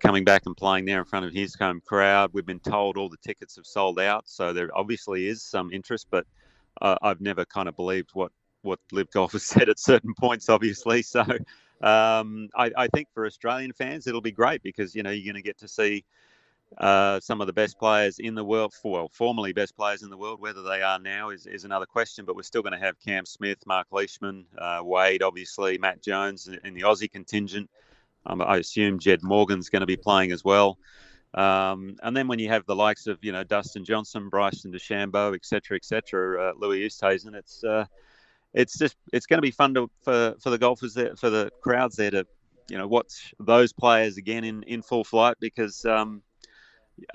coming 0.00 0.22
back 0.22 0.42
and 0.44 0.54
playing 0.56 0.84
there 0.84 0.98
in 0.98 1.04
front 1.04 1.24
of 1.24 1.32
his 1.32 1.54
home 1.54 1.80
crowd. 1.84 2.30
We've 2.34 2.44
been 2.46 2.60
told 2.60 2.98
all 2.98 3.08
the 3.08 3.16
tickets 3.16 3.56
have 3.56 3.66
sold 3.66 3.98
out, 3.98 4.28
so 4.28 4.52
there 4.52 4.68
obviously 4.76 5.26
is 5.26 5.42
some 5.42 5.72
interest, 5.72 6.06
but 6.10 6.26
uh, 6.82 6.96
I've 7.02 7.20
never 7.20 7.44
kind 7.44 7.68
of 7.68 7.74
believed 7.74 8.10
what 8.12 8.30
what 8.62 8.78
LIV 8.92 9.10
Golf 9.10 9.32
has 9.32 9.42
said 9.46 9.68
at 9.68 9.78
certain 9.78 10.14
points, 10.14 10.48
obviously. 10.48 11.02
So 11.02 11.20
um, 11.80 12.48
I, 12.56 12.70
I, 12.76 12.88
think 12.88 13.08
for 13.14 13.26
Australian 13.26 13.72
fans, 13.72 14.06
it'll 14.06 14.20
be 14.20 14.32
great 14.32 14.62
because 14.62 14.94
you 14.94 15.02
know 15.02 15.10
you're 15.10 15.32
going 15.32 15.42
to 15.42 15.46
get 15.46 15.58
to 15.58 15.68
see 15.68 16.04
uh, 16.76 17.18
some 17.20 17.40
of 17.40 17.46
the 17.46 17.52
best 17.52 17.78
players 17.78 18.18
in 18.18 18.34
the 18.34 18.44
world, 18.44 18.74
well, 18.84 19.08
formerly 19.08 19.52
best 19.52 19.76
players 19.76 20.02
in 20.02 20.10
the 20.10 20.16
world. 20.16 20.40
Whether 20.40 20.62
they 20.62 20.82
are 20.82 20.98
now 20.98 21.30
is, 21.30 21.46
is 21.46 21.64
another 21.64 21.86
question. 21.86 22.24
But 22.24 22.36
we're 22.36 22.42
still 22.42 22.62
going 22.62 22.78
to 22.78 22.84
have 22.84 22.98
Cam 23.00 23.24
Smith, 23.24 23.58
Mark 23.66 23.86
Leishman, 23.90 24.44
uh, 24.58 24.80
Wade, 24.82 25.22
obviously, 25.22 25.78
Matt 25.78 26.02
Jones 26.02 26.48
in 26.48 26.74
the 26.74 26.82
Aussie 26.82 27.10
contingent. 27.10 27.70
Um, 28.26 28.42
I 28.42 28.58
assume 28.58 28.98
Jed 28.98 29.22
Morgan's 29.22 29.70
going 29.70 29.80
to 29.80 29.86
be 29.86 29.96
playing 29.96 30.32
as 30.32 30.44
well. 30.44 30.78
Um, 31.34 31.96
and 32.02 32.16
then 32.16 32.26
when 32.26 32.38
you 32.38 32.48
have 32.48 32.64
the 32.66 32.76
likes 32.76 33.06
of 33.06 33.18
you 33.22 33.32
know 33.32 33.44
Dustin 33.44 33.84
Johnson, 33.84 34.28
Bryson 34.28 34.72
DeChambeau, 34.72 35.34
etc., 35.34 35.76
etc., 35.76 36.50
uh, 36.50 36.52
Louis 36.56 36.86
Oosthuizen, 36.86 37.34
it's 37.34 37.62
uh, 37.64 37.84
it's 38.58 38.76
just 38.76 38.96
it's 39.12 39.26
going 39.26 39.38
to 39.38 39.42
be 39.42 39.52
fun 39.52 39.72
to, 39.74 39.88
for 40.02 40.34
for 40.42 40.50
the 40.50 40.58
golfers 40.58 40.92
there, 40.94 41.14
for 41.16 41.30
the 41.30 41.50
crowds 41.62 41.96
there 41.96 42.10
to 42.10 42.26
you 42.68 42.76
know 42.76 42.88
watch 42.88 43.32
those 43.38 43.72
players 43.72 44.16
again 44.16 44.44
in 44.44 44.64
in 44.64 44.82
full 44.82 45.04
flight 45.04 45.36
because 45.40 45.84
um, 45.84 46.22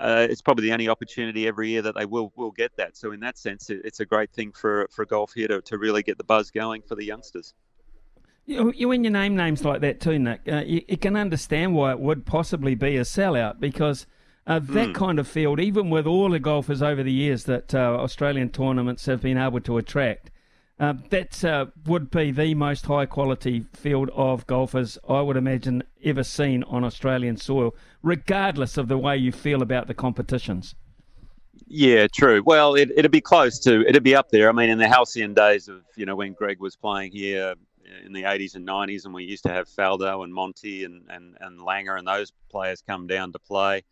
uh, 0.00 0.26
it's 0.28 0.40
probably 0.40 0.64
the 0.64 0.72
only 0.72 0.88
opportunity 0.88 1.46
every 1.46 1.68
year 1.68 1.82
that 1.82 1.94
they 1.94 2.06
will 2.06 2.32
will 2.34 2.50
get 2.50 2.74
that. 2.78 2.96
So 2.96 3.12
in 3.12 3.20
that 3.20 3.36
sense, 3.36 3.68
it, 3.68 3.82
it's 3.84 4.00
a 4.00 4.06
great 4.06 4.32
thing 4.32 4.52
for 4.52 4.88
for 4.90 5.04
golf 5.04 5.32
here 5.34 5.48
to, 5.48 5.60
to 5.62 5.76
really 5.76 6.02
get 6.02 6.16
the 6.16 6.24
buzz 6.24 6.50
going 6.50 6.80
for 6.82 6.94
the 6.94 7.04
youngsters. 7.04 7.52
You, 8.46 8.72
you 8.74 8.88
when 8.88 9.04
you 9.04 9.10
name 9.10 9.36
names 9.36 9.64
like 9.64 9.82
that 9.82 10.00
too, 10.00 10.18
Nick, 10.18 10.40
uh, 10.50 10.62
you, 10.66 10.82
you, 10.88 10.98
can 10.98 11.16
understand 11.16 11.74
why 11.74 11.92
it 11.92 12.00
would 12.00 12.26
possibly 12.26 12.74
be 12.74 12.96
a 12.96 13.02
sellout 13.02 13.60
because. 13.60 14.06
Uh, 14.46 14.58
that 14.58 14.88
mm. 14.88 14.94
kind 14.94 15.18
of 15.18 15.26
field, 15.26 15.58
even 15.58 15.88
with 15.88 16.06
all 16.06 16.28
the 16.28 16.38
golfers 16.38 16.82
over 16.82 17.02
the 17.02 17.10
years 17.10 17.44
that 17.44 17.74
uh, 17.74 17.78
Australian 17.98 18.50
tournaments 18.50 19.06
have 19.06 19.22
been 19.22 19.38
able 19.38 19.58
to 19.58 19.78
attract, 19.78 20.30
uh, 20.78 20.94
that 21.10 21.44
uh, 21.44 21.66
would 21.86 22.10
be 22.10 22.30
the 22.30 22.54
most 22.54 22.86
high 22.86 23.06
quality 23.06 23.64
field 23.74 24.10
of 24.14 24.46
golfers 24.46 24.98
I 25.08 25.20
would 25.20 25.36
imagine 25.36 25.84
ever 26.02 26.24
seen 26.24 26.64
on 26.64 26.84
Australian 26.84 27.36
soil, 27.36 27.74
regardless 28.02 28.76
of 28.76 28.88
the 28.88 28.98
way 28.98 29.16
you 29.16 29.30
feel 29.30 29.62
about 29.62 29.86
the 29.86 29.94
competitions. 29.94 30.74
Yeah, 31.66 32.08
true. 32.12 32.42
Well, 32.44 32.74
it, 32.74 32.90
it'd 32.96 33.12
be 33.12 33.20
close 33.20 33.58
to, 33.60 33.86
it'd 33.86 34.02
be 34.02 34.16
up 34.16 34.30
there. 34.30 34.48
I 34.48 34.52
mean, 34.52 34.68
in 34.68 34.78
the 34.78 34.88
halcyon 34.88 35.34
days 35.34 35.68
of, 35.68 35.82
you 35.96 36.06
know, 36.06 36.16
when 36.16 36.32
Greg 36.32 36.60
was 36.60 36.76
playing 36.76 37.12
here 37.12 37.54
in 38.04 38.12
the 38.12 38.24
80s 38.24 38.56
and 38.56 38.66
90s, 38.66 39.04
and 39.04 39.14
we 39.14 39.24
used 39.24 39.44
to 39.44 39.50
have 39.50 39.68
Faldo 39.68 40.24
and 40.24 40.34
Monty 40.34 40.84
and, 40.84 41.02
and, 41.08 41.36
and 41.40 41.60
Langer 41.60 41.98
and 41.98 42.06
those 42.06 42.32
players 42.50 42.82
come 42.86 43.06
down 43.06 43.32
to 43.32 43.38
play. 43.38 43.82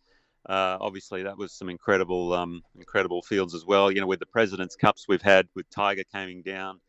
Uh, 0.47 0.77
obviously, 0.81 1.23
that 1.23 1.37
was 1.37 1.53
some 1.53 1.69
incredible, 1.69 2.33
um, 2.33 2.61
incredible 2.77 3.21
fields 3.21 3.55
as 3.55 3.65
well. 3.65 3.91
You 3.91 4.01
know, 4.01 4.07
with 4.07 4.19
the 4.19 4.25
Presidents 4.25 4.75
Cups 4.75 5.07
we've 5.07 5.21
had 5.21 5.47
with 5.55 5.69
Tiger 5.69 6.03
coming 6.11 6.41
down, 6.41 6.79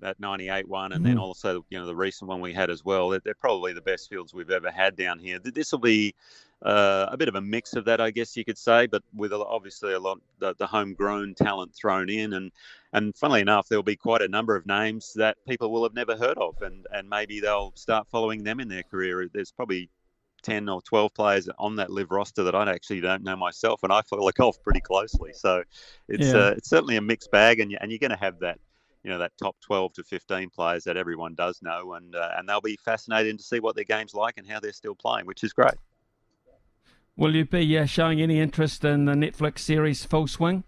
that 0.00 0.18
'98 0.20 0.68
one, 0.68 0.92
and 0.92 1.00
mm-hmm. 1.00 1.08
then 1.08 1.18
also 1.18 1.64
you 1.70 1.78
know 1.78 1.86
the 1.86 1.94
recent 1.94 2.28
one 2.28 2.40
we 2.40 2.52
had 2.52 2.70
as 2.70 2.84
well. 2.84 3.08
They're, 3.08 3.20
they're 3.24 3.34
probably 3.34 3.72
the 3.72 3.80
best 3.80 4.08
fields 4.08 4.34
we've 4.34 4.50
ever 4.50 4.70
had 4.70 4.96
down 4.96 5.18
here. 5.18 5.38
This 5.38 5.72
will 5.72 5.78
be 5.78 6.14
uh, 6.62 7.06
a 7.10 7.16
bit 7.16 7.28
of 7.28 7.36
a 7.36 7.40
mix 7.40 7.74
of 7.74 7.84
that, 7.84 8.00
I 8.00 8.10
guess 8.10 8.36
you 8.36 8.44
could 8.44 8.58
say, 8.58 8.86
but 8.86 9.02
with 9.14 9.32
obviously 9.32 9.92
a 9.92 10.00
lot 10.00 10.18
the, 10.40 10.54
the 10.58 10.66
homegrown 10.66 11.34
talent 11.34 11.74
thrown 11.74 12.08
in, 12.10 12.32
and 12.32 12.52
and 12.92 13.16
funnily 13.16 13.40
enough, 13.40 13.68
there'll 13.68 13.82
be 13.82 13.96
quite 13.96 14.22
a 14.22 14.28
number 14.28 14.56
of 14.56 14.66
names 14.66 15.12
that 15.14 15.36
people 15.46 15.70
will 15.70 15.82
have 15.82 15.94
never 15.94 16.16
heard 16.16 16.38
of, 16.38 16.60
and 16.62 16.86
and 16.92 17.08
maybe 17.08 17.40
they'll 17.40 17.72
start 17.76 18.08
following 18.10 18.42
them 18.42 18.60
in 18.60 18.68
their 18.68 18.82
career. 18.82 19.28
There's 19.32 19.52
probably 19.52 19.88
10 20.42 20.68
or 20.68 20.80
12 20.82 21.14
players 21.14 21.48
on 21.58 21.76
that 21.76 21.90
LIV 21.90 22.10
roster 22.10 22.44
that 22.44 22.54
I 22.54 22.70
actually 22.70 23.00
don't 23.00 23.22
know 23.22 23.36
myself, 23.36 23.82
and 23.82 23.92
I 23.92 24.02
follow 24.02 24.30
golf 24.32 24.62
pretty 24.62 24.80
closely. 24.80 25.32
So 25.32 25.62
it's 26.08 26.28
yeah. 26.28 26.38
uh, 26.38 26.54
it's 26.56 26.68
certainly 26.68 26.96
a 26.96 27.00
mixed 27.00 27.30
bag, 27.30 27.60
and, 27.60 27.70
you, 27.70 27.78
and 27.80 27.90
you're 27.90 27.98
going 27.98 28.10
to 28.10 28.16
have 28.16 28.38
that 28.40 28.58
you 29.04 29.10
know 29.10 29.18
that 29.18 29.32
top 29.38 29.56
12 29.60 29.94
to 29.94 30.04
15 30.04 30.50
players 30.50 30.84
that 30.84 30.96
everyone 30.96 31.34
does 31.34 31.60
know, 31.62 31.94
and 31.94 32.14
uh, 32.14 32.30
and 32.36 32.48
they'll 32.48 32.60
be 32.60 32.76
fascinated 32.84 33.38
to 33.38 33.44
see 33.44 33.60
what 33.60 33.74
their 33.74 33.84
game's 33.84 34.14
like 34.14 34.34
and 34.36 34.46
how 34.46 34.60
they're 34.60 34.72
still 34.72 34.94
playing, 34.94 35.26
which 35.26 35.44
is 35.44 35.52
great. 35.52 35.74
Will 37.16 37.34
you 37.34 37.44
be 37.44 37.76
uh, 37.76 37.84
showing 37.84 38.20
any 38.20 38.38
interest 38.38 38.84
in 38.84 39.06
the 39.06 39.14
Netflix 39.14 39.60
series 39.60 40.04
Full 40.04 40.28
Swing? 40.28 40.62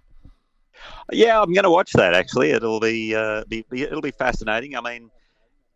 Yeah, 1.13 1.41
I'm 1.41 1.53
going 1.53 1.65
to 1.65 1.71
watch 1.71 1.93
that. 1.93 2.15
Actually, 2.15 2.51
it'll 2.51 2.81
be, 2.81 3.15
uh, 3.15 3.45
be, 3.47 3.65
be 3.71 3.83
it'll 3.83 4.01
be 4.01 4.11
fascinating. 4.11 4.77
I 4.77 4.81
mean, 4.81 5.11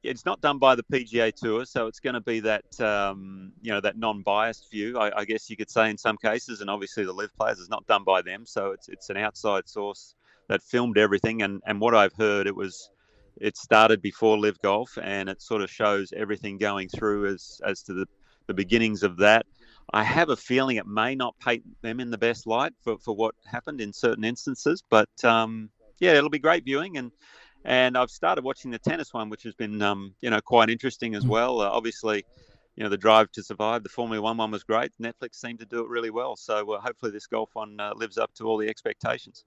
it's 0.05 0.27
not 0.27 0.41
done 0.41 0.59
by 0.59 0.75
the 0.75 0.83
PGA 0.85 1.35
Tour, 1.35 1.65
so 1.65 1.87
it's 1.87 1.99
going 1.99 2.15
to 2.15 2.21
be 2.21 2.41
that 2.41 2.81
um, 2.81 3.53
you 3.63 3.73
know 3.73 3.81
that 3.81 3.97
non-biased 3.97 4.71
view, 4.71 4.99
I, 4.99 5.21
I, 5.21 5.25
guess 5.25 5.49
you 5.49 5.57
could 5.57 5.71
say 5.71 5.91
in 5.91 5.97
some 5.97 6.17
cases, 6.19 6.61
and 6.61 6.69
obviously 6.69 7.05
the 7.05 7.13
LIV 7.13 7.35
players 7.37 7.59
is 7.59 7.71
not 7.71 7.87
done 7.87 8.05
by 8.05 8.23
them, 8.23 8.45
so 8.47 8.73
it's 8.73 8.89
it's 8.89 9.11
an 9.11 9.17
outside 9.17 9.69
source 9.69 10.15
that 10.49 10.63
filmed 10.63 10.99
everything. 10.99 11.43
And 11.43 11.63
and 11.67 11.81
what 11.81 11.95
I've 11.95 12.13
heard, 12.13 12.47
it 12.47 12.55
was 12.55 12.91
it 13.41 13.57
started 13.57 14.03
before 14.03 14.39
LIV 14.39 14.61
Golf, 14.61 14.99
and 15.03 15.29
it 15.29 15.41
sort 15.41 15.63
of 15.63 15.71
shows 15.71 16.13
everything 16.15 16.59
going 16.59 16.89
through 16.89 17.27
as 17.27 17.61
as 17.67 17.83
to 17.85 17.95
the 17.95 18.07
the 18.47 18.55
beginnings 18.55 19.03
of 19.03 19.17
that. 19.19 19.47
I 19.93 20.03
have 20.03 20.31
a 20.31 20.37
feeling 20.37 20.77
it 20.77 20.87
may 20.87 21.15
not 21.15 21.35
paint 21.39 21.65
them 21.83 22.01
in 22.01 22.11
the 22.11 22.19
best 22.19 22.47
light 22.47 22.73
for, 22.83 22.99
for 22.99 23.15
what 23.15 23.35
happened 23.45 23.81
in 23.81 23.93
certain 23.93 24.25
instances, 24.25 24.83
but 24.89 25.09
um, 25.25 25.71
yeah, 25.99 26.15
it'll 26.15 26.31
be 26.31 26.39
great 26.39 26.65
viewing 26.65 26.97
and 26.97 27.11
and 27.65 27.97
I've 27.97 28.11
started 28.11 28.45
watching 28.45 28.71
the 28.71 28.79
tennis 28.79 29.13
one, 29.13 29.31
which 29.31 29.43
has 29.45 29.55
been 29.55 29.81
um, 29.83 30.15
you 30.21 30.31
know 30.31 30.41
quite 30.41 30.71
interesting 30.71 31.15
as 31.15 31.25
mm. 31.25 31.29
well. 31.29 31.61
Uh, 31.61 31.69
obviously, 31.69 32.25
you 32.77 32.83
know 32.83 32.91
the 32.91 32.99
Drive 32.99 33.31
to 33.33 33.43
Survive, 33.43 33.83
the 33.83 33.89
Formula 33.89 34.23
One 34.23 34.37
one 34.37 34.51
was 34.51 34.65
great. 34.65 34.93
Netflix 35.01 35.37
seemed 35.37 35.61
to 35.61 35.67
do 35.67 35.81
it 35.81 35.89
really 35.89 36.11
well, 36.11 36.37
so 36.37 36.73
uh, 36.73 36.81
hopefully 36.81 37.13
this 37.13 37.27
golf 37.27 37.51
one 37.55 37.79
uh, 37.81 37.93
lives 37.95 38.19
up 38.19 38.33
to 38.35 38.47
all 38.47 38.59
the 38.59 38.69
expectations. 38.69 39.45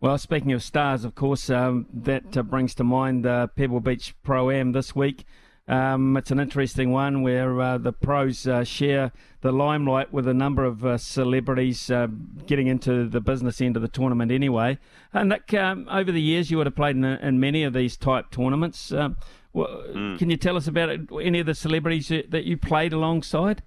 Well, 0.00 0.16
speaking 0.16 0.52
of 0.52 0.62
stars, 0.62 1.04
of 1.04 1.14
course, 1.14 1.50
um, 1.50 1.86
that 1.92 2.36
uh, 2.36 2.42
brings 2.42 2.74
to 2.76 2.84
mind 2.84 3.26
uh, 3.26 3.48
Pebble 3.48 3.80
Beach 3.80 4.14
Pro 4.22 4.50
Am 4.50 4.72
this 4.72 4.94
week. 4.94 5.24
Um, 5.68 6.16
it's 6.16 6.30
an 6.30 6.38
interesting 6.38 6.92
one 6.92 7.22
where 7.22 7.60
uh, 7.60 7.78
the 7.78 7.92
pros 7.92 8.46
uh, 8.46 8.62
share 8.62 9.12
the 9.40 9.50
limelight 9.50 10.12
with 10.12 10.28
a 10.28 10.34
number 10.34 10.64
of 10.64 10.84
uh, 10.84 10.96
celebrities 10.96 11.90
uh, 11.90 12.06
getting 12.46 12.68
into 12.68 13.08
the 13.08 13.20
business 13.20 13.60
end 13.60 13.74
of 13.74 13.82
the 13.82 13.88
tournament 13.88 14.30
anyway. 14.30 14.78
And 15.12 15.30
Nick, 15.30 15.52
um, 15.54 15.88
over 15.90 16.12
the 16.12 16.22
years, 16.22 16.50
you 16.50 16.58
would 16.58 16.66
have 16.66 16.76
played 16.76 16.94
in, 16.94 17.04
in 17.04 17.40
many 17.40 17.64
of 17.64 17.72
these 17.72 17.96
type 17.96 18.30
tournaments. 18.30 18.92
Um, 18.92 19.16
well, 19.52 19.84
mm. 19.88 20.18
Can 20.18 20.30
you 20.30 20.36
tell 20.36 20.56
us 20.56 20.68
about 20.68 20.90
it, 20.90 21.00
any 21.20 21.40
of 21.40 21.46
the 21.46 21.54
celebrities 21.54 22.08
that 22.08 22.44
you 22.44 22.56
played 22.56 22.92
alongside? 22.92 23.62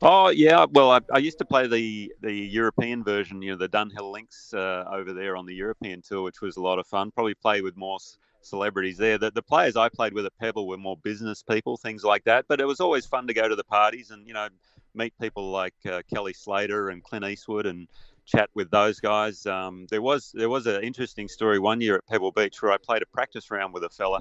Oh 0.00 0.30
yeah, 0.30 0.66
well 0.70 0.90
I, 0.92 1.00
I, 1.12 1.18
used 1.18 1.38
to 1.38 1.44
play 1.44 1.66
the 1.66 2.12
the 2.22 2.32
European 2.32 3.04
version, 3.04 3.42
you 3.42 3.50
know, 3.50 3.56
the 3.56 3.68
Dunhill 3.68 4.10
Links 4.10 4.54
uh, 4.54 4.84
over 4.90 5.12
there 5.12 5.36
on 5.36 5.46
the 5.46 5.54
European 5.54 6.02
tour, 6.02 6.22
which 6.22 6.40
was 6.40 6.56
a 6.56 6.62
lot 6.62 6.78
of 6.78 6.86
fun. 6.86 7.10
Probably 7.10 7.34
play 7.34 7.60
with 7.60 7.76
more 7.76 7.98
celebrities 8.42 8.96
there. 8.96 9.18
The, 9.18 9.30
the 9.30 9.42
players 9.42 9.76
I 9.76 9.88
played 9.88 10.12
with 10.12 10.26
at 10.26 10.36
Pebble 10.38 10.66
were 10.66 10.76
more 10.76 10.96
business 10.96 11.42
people, 11.42 11.76
things 11.76 12.04
like 12.04 12.24
that. 12.24 12.46
But 12.48 12.60
it 12.60 12.66
was 12.66 12.80
always 12.80 13.06
fun 13.06 13.26
to 13.26 13.34
go 13.34 13.48
to 13.48 13.56
the 13.56 13.64
parties 13.64 14.10
and 14.10 14.26
you 14.26 14.34
know 14.34 14.48
meet 14.94 15.12
people 15.20 15.50
like 15.50 15.74
uh, 15.90 16.02
Kelly 16.12 16.32
Slater 16.32 16.90
and 16.90 17.02
Clint 17.02 17.24
Eastwood 17.24 17.66
and 17.66 17.86
chat 18.26 18.50
with 18.54 18.70
those 18.70 19.00
guys. 19.00 19.46
Um, 19.46 19.86
there 19.90 20.02
was 20.02 20.32
there 20.34 20.48
was 20.48 20.66
an 20.66 20.82
interesting 20.82 21.28
story 21.28 21.58
one 21.58 21.80
year 21.80 21.96
at 21.96 22.06
Pebble 22.06 22.32
Beach 22.32 22.60
where 22.62 22.72
I 22.72 22.76
played 22.76 23.02
a 23.02 23.06
practice 23.06 23.50
round 23.50 23.74
with 23.74 23.84
a 23.84 23.88
fella 23.88 24.20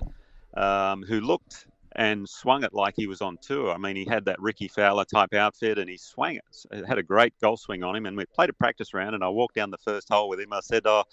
um, 0.55 1.03
who 1.03 1.21
looked 1.21 1.67
and 1.95 2.29
swung 2.29 2.63
it 2.63 2.73
like 2.73 2.93
he 2.95 3.07
was 3.07 3.21
on 3.21 3.37
tour. 3.41 3.73
I 3.73 3.77
mean, 3.77 3.95
he 3.95 4.05
had 4.05 4.25
that 4.25 4.39
Rickie 4.39 4.67
Fowler 4.67 5.05
type 5.05 5.33
outfit 5.33 5.79
and 5.79 5.89
he 5.89 5.97
swung 5.97 6.35
it. 6.35 6.65
it 6.71 6.85
had 6.85 6.99
a 6.99 7.03
great 7.03 7.33
golf 7.41 7.61
swing 7.61 7.83
on 7.83 7.95
him. 7.95 8.05
And 8.05 8.15
we 8.15 8.25
played 8.25 8.49
a 8.49 8.53
practice 8.53 8.93
round 8.93 9.15
and 9.15 9.23
I 9.23 9.29
walked 9.29 9.55
down 9.55 9.71
the 9.71 9.77
first 9.77 10.07
hole 10.09 10.29
with 10.29 10.39
him. 10.39 10.53
I 10.53 10.61
said, 10.61 10.83
"Oh." 10.85 11.03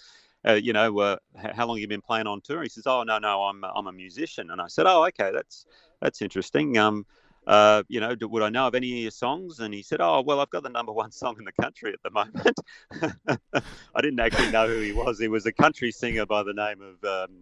Uh, 0.47 0.53
you 0.53 0.73
know, 0.73 0.99
uh, 0.99 1.17
how 1.55 1.67
long 1.67 1.79
you 1.79 1.89
been 1.89 2.01
playing 2.01 2.27
on 2.27 2.41
tour? 2.41 2.63
He 2.63 2.69
says, 2.69 2.87
oh, 2.87 3.03
no, 3.03 3.19
no, 3.19 3.43
I'm, 3.43 3.65
I'm 3.65 3.87
a 3.87 3.93
musician. 3.93 4.51
And 4.51 4.61
I 4.61 4.69
said, 4.69 4.87
oh, 4.87 5.05
okay, 5.07 5.31
that's, 5.33 5.67
that's 6.01 6.23
interesting. 6.23 6.79
Um, 6.79 7.05
uh, 7.47 7.83
you 7.89 8.01
know, 8.01 8.15
would 8.21 8.43
I 8.43 8.49
know 8.49 8.67
of 8.67 8.75
any 8.75 8.93
of 8.93 8.99
your 8.99 9.11
songs? 9.11 9.61
And 9.61 9.73
he 9.73 9.83
said, 9.83 10.01
oh, 10.01 10.23
well, 10.23 10.41
I've 10.41 10.51
got 10.51 10.63
the 10.63 10.69
number 10.69 10.93
one 10.93 11.11
song 11.13 11.37
in 11.39 11.45
the 11.45 11.53
country 11.63 11.93
at 11.93 12.03
the 12.03 12.11
moment. 12.11 13.41
I 13.95 14.01
didn't 14.01 14.21
actually 14.21 14.51
know 14.51 14.69
who 14.69 14.81
he 14.81 14.93
was. 14.93 15.19
He 15.19 15.29
was 15.29 15.47
a 15.47 15.53
country 15.53 15.91
singer 15.91 16.27
by 16.27 16.43
the 16.43 16.55
name 16.55 16.81
of, 16.81 17.05
um, 17.05 17.37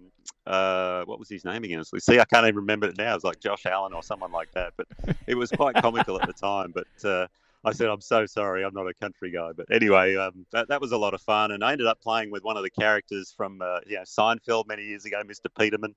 uh, 0.47 1.05
what 1.05 1.19
was 1.19 1.29
his 1.29 1.45
name 1.45 1.65
again? 1.65 1.83
See, 1.85 2.21
I 2.21 2.25
can't 2.25 2.45
even 2.45 2.57
remember 2.57 2.87
it 2.87 2.97
now. 2.99 3.13
It 3.13 3.15
was 3.15 3.25
like 3.25 3.41
Josh 3.41 3.67
Allen 3.67 3.93
or 3.93 4.03
someone 4.03 4.33
like 4.33 4.51
that. 4.53 4.75
But 4.77 4.87
it 5.27 5.35
was 5.35 5.51
quite 5.51 5.75
comical 5.77 6.21
at 6.21 6.27
the 6.27 6.35
time. 6.35 6.75
But 6.75 7.09
uh, 7.09 7.27
I 7.65 7.73
said, 7.73 7.89
I'm 7.89 8.01
so 8.01 8.27
sorry, 8.27 8.65
I'm 8.65 8.75
not 8.75 8.89
a 8.89 8.95
country 8.95 9.31
guy. 9.31 9.53
But 9.57 9.67
anyway, 9.71 10.17
um, 10.17 10.45
that, 10.53 10.69
that 10.69 10.81
was 10.81 10.93
a 10.93 10.99
lot 10.99 11.15
of 11.15 11.21
fun. 11.23 11.51
And 11.51 11.65
I 11.65 11.73
ended 11.73 11.87
up 11.87 12.01
playing 12.01 12.31
with 12.31 12.45
one 12.45 12.57
of 12.57 12.63
the 12.63 12.71
characters 12.71 13.33
from 13.37 13.63
uh, 13.63 13.81
you 13.87 13.97
know, 13.97 14.03
Seinfeld 14.03 14.67
many 14.67 14.85
years 14.85 15.05
ago, 15.05 15.23
Mr. 15.25 15.47
Peterman, 15.59 15.95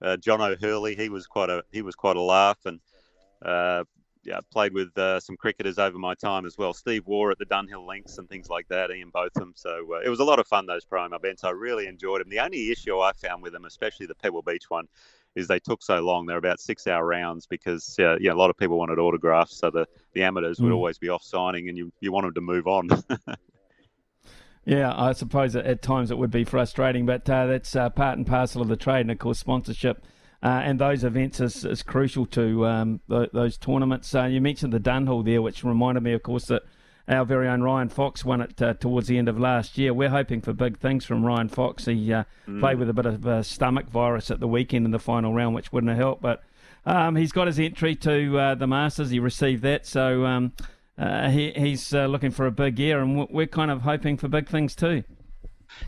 uh, 0.00 0.16
John 0.16 0.40
O'Hurley. 0.40 0.96
He 0.96 1.08
was 1.08 1.26
quite 1.26 1.50
a 1.50 1.62
he 1.72 1.82
was 1.82 1.94
quite 1.94 2.16
a 2.16 2.22
laugh. 2.22 2.58
And 2.64 2.80
uh, 3.44 3.84
yeah, 4.22 4.40
played 4.52 4.74
with 4.74 4.96
uh, 4.98 5.18
some 5.20 5.36
cricketers 5.36 5.78
over 5.78 5.98
my 5.98 6.14
time 6.14 6.44
as 6.44 6.58
well. 6.58 6.74
Steve 6.74 7.06
Waugh 7.06 7.30
at 7.30 7.38
the 7.38 7.46
Dunhill 7.46 7.86
Links 7.86 8.18
and 8.18 8.28
things 8.28 8.50
like 8.50 8.68
that, 8.68 8.90
Ian 8.90 9.10
Botham. 9.10 9.52
So 9.56 9.94
uh, 9.94 10.00
it 10.04 10.08
was 10.08 10.20
a 10.20 10.24
lot 10.24 10.38
of 10.38 10.46
fun, 10.46 10.66
those 10.66 10.84
pro 10.84 11.06
events. 11.06 11.44
I 11.44 11.50
really 11.50 11.86
enjoyed 11.86 12.20
them. 12.20 12.28
The 12.28 12.40
only 12.40 12.70
issue 12.70 12.98
I 12.98 13.12
found 13.12 13.42
with 13.42 13.52
them, 13.52 13.64
especially 13.64 14.06
the 14.06 14.14
Pebble 14.14 14.42
Beach 14.42 14.68
one, 14.68 14.86
is 15.36 15.48
they 15.48 15.58
took 15.58 15.82
so 15.82 16.00
long. 16.00 16.26
They're 16.26 16.38
about 16.38 16.60
six 16.60 16.86
hour 16.86 17.06
rounds 17.06 17.46
because 17.46 17.96
uh, 17.98 18.16
yeah, 18.20 18.32
a 18.32 18.34
lot 18.34 18.50
of 18.50 18.56
people 18.56 18.78
wanted 18.78 18.98
autographs, 18.98 19.56
so 19.58 19.70
the, 19.70 19.86
the 20.12 20.22
amateurs 20.22 20.58
mm. 20.58 20.64
would 20.64 20.72
always 20.72 20.98
be 20.98 21.08
off 21.08 21.22
signing, 21.22 21.68
and 21.68 21.76
you 21.76 21.92
you 22.00 22.12
want 22.12 22.26
them 22.26 22.34
to 22.34 22.40
move 22.40 22.66
on. 22.66 22.88
yeah, 24.64 24.92
I 24.94 25.12
suppose 25.12 25.54
at 25.56 25.82
times 25.82 26.10
it 26.10 26.18
would 26.18 26.30
be 26.30 26.44
frustrating, 26.44 27.06
but 27.06 27.28
uh, 27.28 27.46
that's 27.46 27.74
uh, 27.76 27.90
part 27.90 28.18
and 28.18 28.26
parcel 28.26 28.62
of 28.62 28.68
the 28.68 28.76
trade, 28.76 29.02
and 29.02 29.10
of 29.10 29.18
course 29.18 29.38
sponsorship. 29.38 30.04
Uh, 30.42 30.62
and 30.64 30.78
those 30.78 31.04
events 31.04 31.38
is, 31.38 31.66
is 31.66 31.82
crucial 31.82 32.24
to 32.24 32.64
um, 32.66 33.00
th- 33.10 33.28
those 33.34 33.58
tournaments. 33.58 34.14
Uh, 34.14 34.24
you 34.24 34.40
mentioned 34.40 34.72
the 34.72 34.80
Dunhill 34.80 35.22
there, 35.22 35.42
which 35.42 35.62
reminded 35.62 36.02
me, 36.02 36.14
of 36.14 36.22
course, 36.22 36.46
that 36.46 36.62
our 37.10 37.24
very 37.24 37.48
own 37.48 37.62
Ryan 37.62 37.88
Fox 37.88 38.24
won 38.24 38.40
it 38.40 38.62
uh, 38.62 38.74
towards 38.74 39.08
the 39.08 39.18
end 39.18 39.28
of 39.28 39.38
last 39.38 39.76
year. 39.76 39.92
We're 39.92 40.10
hoping 40.10 40.40
for 40.40 40.52
big 40.52 40.78
things 40.78 41.04
from 41.04 41.26
Ryan 41.26 41.48
Fox. 41.48 41.86
He 41.86 42.12
uh, 42.12 42.24
mm. 42.48 42.60
played 42.60 42.78
with 42.78 42.88
a 42.88 42.92
bit 42.92 43.06
of 43.06 43.26
a 43.26 43.42
stomach 43.42 43.88
virus 43.90 44.30
at 44.30 44.38
the 44.38 44.46
weekend 44.46 44.84
in 44.86 44.92
the 44.92 44.98
final 45.00 45.34
round, 45.34 45.54
which 45.54 45.72
wouldn't 45.72 45.90
have 45.90 45.98
helped. 45.98 46.22
But 46.22 46.42
um, 46.86 47.16
he's 47.16 47.32
got 47.32 47.48
his 47.48 47.58
entry 47.58 47.96
to 47.96 48.38
uh, 48.38 48.54
the 48.54 48.68
Masters. 48.68 49.10
He 49.10 49.18
received 49.18 49.62
that, 49.64 49.86
so 49.86 50.24
um, 50.24 50.52
uh, 50.96 51.30
he, 51.30 51.50
he's 51.50 51.92
uh, 51.92 52.06
looking 52.06 52.30
for 52.30 52.46
a 52.46 52.52
big 52.52 52.78
year, 52.78 53.00
and 53.00 53.28
we're 53.28 53.46
kind 53.46 53.72
of 53.72 53.82
hoping 53.82 54.16
for 54.16 54.28
big 54.28 54.48
things 54.48 54.76
too. 54.76 55.02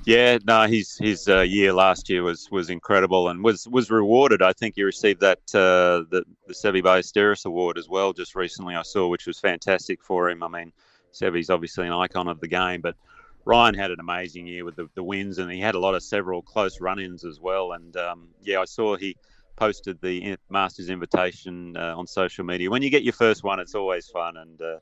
Yeah, 0.04 0.38
no, 0.44 0.66
his 0.66 0.96
his 0.96 1.28
uh, 1.28 1.40
year 1.40 1.72
last 1.72 2.08
year 2.08 2.22
was 2.22 2.48
was 2.50 2.70
incredible 2.70 3.28
and 3.28 3.42
was 3.42 3.68
was 3.68 3.90
rewarded. 3.90 4.42
I 4.42 4.52
think 4.52 4.74
he 4.76 4.82
received 4.82 5.20
that 5.20 5.40
uh, 5.54 6.06
the 6.10 6.24
the 6.46 6.54
Seve 6.54 6.82
Ballesteros 6.82 7.44
Award 7.44 7.78
as 7.78 7.88
well 7.88 8.12
just 8.12 8.34
recently. 8.34 8.74
I 8.74 8.82
saw, 8.82 9.08
which 9.08 9.26
was 9.26 9.38
fantastic 9.38 10.02
for 10.02 10.30
him. 10.30 10.42
I 10.42 10.48
mean, 10.48 10.72
Seve's 11.12 11.50
obviously 11.50 11.86
an 11.86 11.92
icon 11.92 12.28
of 12.28 12.40
the 12.40 12.48
game, 12.48 12.80
but 12.80 12.96
Ryan 13.44 13.74
had 13.74 13.90
an 13.90 14.00
amazing 14.00 14.46
year 14.46 14.64
with 14.64 14.76
the, 14.76 14.88
the 14.94 15.02
wins, 15.02 15.38
and 15.38 15.50
he 15.50 15.60
had 15.60 15.74
a 15.74 15.78
lot 15.78 15.94
of 15.94 16.02
several 16.02 16.42
close 16.42 16.80
run-ins 16.80 17.24
as 17.24 17.40
well. 17.40 17.72
And 17.72 17.96
um, 17.96 18.28
yeah, 18.42 18.60
I 18.60 18.64
saw 18.64 18.96
he 18.96 19.16
posted 19.56 20.00
the 20.00 20.36
Masters 20.50 20.90
invitation 20.90 21.76
uh, 21.76 21.94
on 21.96 22.06
social 22.06 22.44
media. 22.44 22.70
When 22.70 22.82
you 22.82 22.90
get 22.90 23.02
your 23.02 23.12
first 23.12 23.44
one, 23.44 23.60
it's 23.60 23.74
always 23.74 24.06
fun, 24.08 24.36
and 24.36 24.62
uh, 24.62 24.78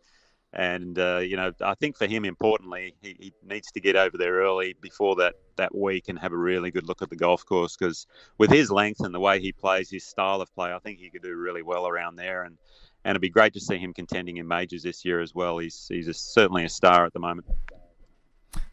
and 0.53 0.99
uh, 0.99 1.19
you 1.19 1.37
know, 1.37 1.53
I 1.61 1.75
think 1.75 1.97
for 1.97 2.07
him, 2.07 2.25
importantly, 2.25 2.95
he, 3.01 3.17
he, 3.19 3.33
needs 3.47 3.71
to 3.73 3.81
get 3.81 3.95
over 3.95 4.19
there 4.19 4.35
early 4.35 4.75
before 4.81 5.17
that 5.17 5.35
that 5.57 5.75
week 5.75 6.09
and 6.09 6.19
have 6.19 6.33
a 6.33 6.37
really 6.37 6.71
good 6.71 6.89
look 6.89 7.03
at 7.03 7.11
the 7.11 7.17
golf 7.17 7.45
course 7.45 7.77
because 7.77 8.07
with 8.39 8.51
his 8.51 8.71
length 8.71 9.01
and 9.01 9.15
the 9.15 9.21
way 9.21 9.41
he 9.41 9.53
plays, 9.53 9.91
his 9.91 10.05
style 10.05 10.41
of 10.41 10.53
play, 10.55 10.73
I 10.73 10.79
think 10.81 10.99
he 10.99 11.11
could 11.11 11.23
do 11.23 11.35
really 11.37 11.63
well 11.63 11.87
around 11.87 12.17
there. 12.17 12.43
And 12.43 12.59
and 13.05 13.13
it'd 13.13 13.23
be 13.23 13.31
great 13.31 13.55
to 13.55 13.61
see 13.61 13.79
him 13.79 13.93
contending 13.93 14.37
in 14.37 14.47
majors 14.47 14.83
this 14.83 15.05
year 15.05 15.21
as 15.21 15.35
well. 15.35 15.59
He's 15.59 15.87
he's 15.89 16.09
a, 16.09 16.15
certainly 16.15 16.65
a 16.65 16.69
star 16.69 17.05
at 17.05 17.13
the 17.13 17.21
moment. 17.21 17.47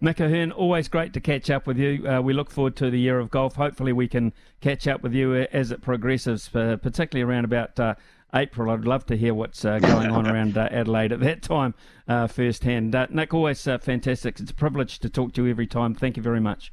Nick 0.01 0.19
O'Hern, 0.19 0.51
always 0.51 0.87
great 0.87 1.13
to 1.13 1.19
catch 1.19 1.49
up 1.49 1.67
with 1.67 1.77
you. 1.77 2.07
Uh, 2.07 2.21
we 2.21 2.33
look 2.33 2.49
forward 2.49 2.75
to 2.77 2.89
the 2.89 2.99
year 2.99 3.19
of 3.19 3.29
golf. 3.29 3.55
Hopefully, 3.55 3.93
we 3.93 4.07
can 4.07 4.33
catch 4.61 4.87
up 4.87 5.01
with 5.01 5.13
you 5.13 5.35
as 5.35 5.71
it 5.71 5.81
progresses, 5.81 6.49
uh, 6.55 6.77
particularly 6.77 7.29
around 7.29 7.45
about 7.45 7.79
uh, 7.79 7.95
April. 8.33 8.71
I'd 8.71 8.85
love 8.85 9.05
to 9.07 9.17
hear 9.17 9.33
what's 9.33 9.63
uh, 9.65 9.79
going 9.79 10.11
on 10.11 10.27
around 10.27 10.57
uh, 10.57 10.67
Adelaide 10.71 11.11
at 11.11 11.19
that 11.21 11.41
time 11.41 11.73
uh, 12.07 12.27
firsthand. 12.27 12.95
Nick, 13.11 13.33
always 13.33 13.63
fantastic. 13.63 14.39
It's 14.39 14.51
a 14.51 14.55
privilege 14.55 14.99
to 14.99 15.09
talk 15.09 15.33
to 15.33 15.45
you 15.45 15.49
every 15.49 15.67
time. 15.67 15.93
Thank 15.95 16.17
you 16.17 16.23
very 16.23 16.41
much. 16.41 16.71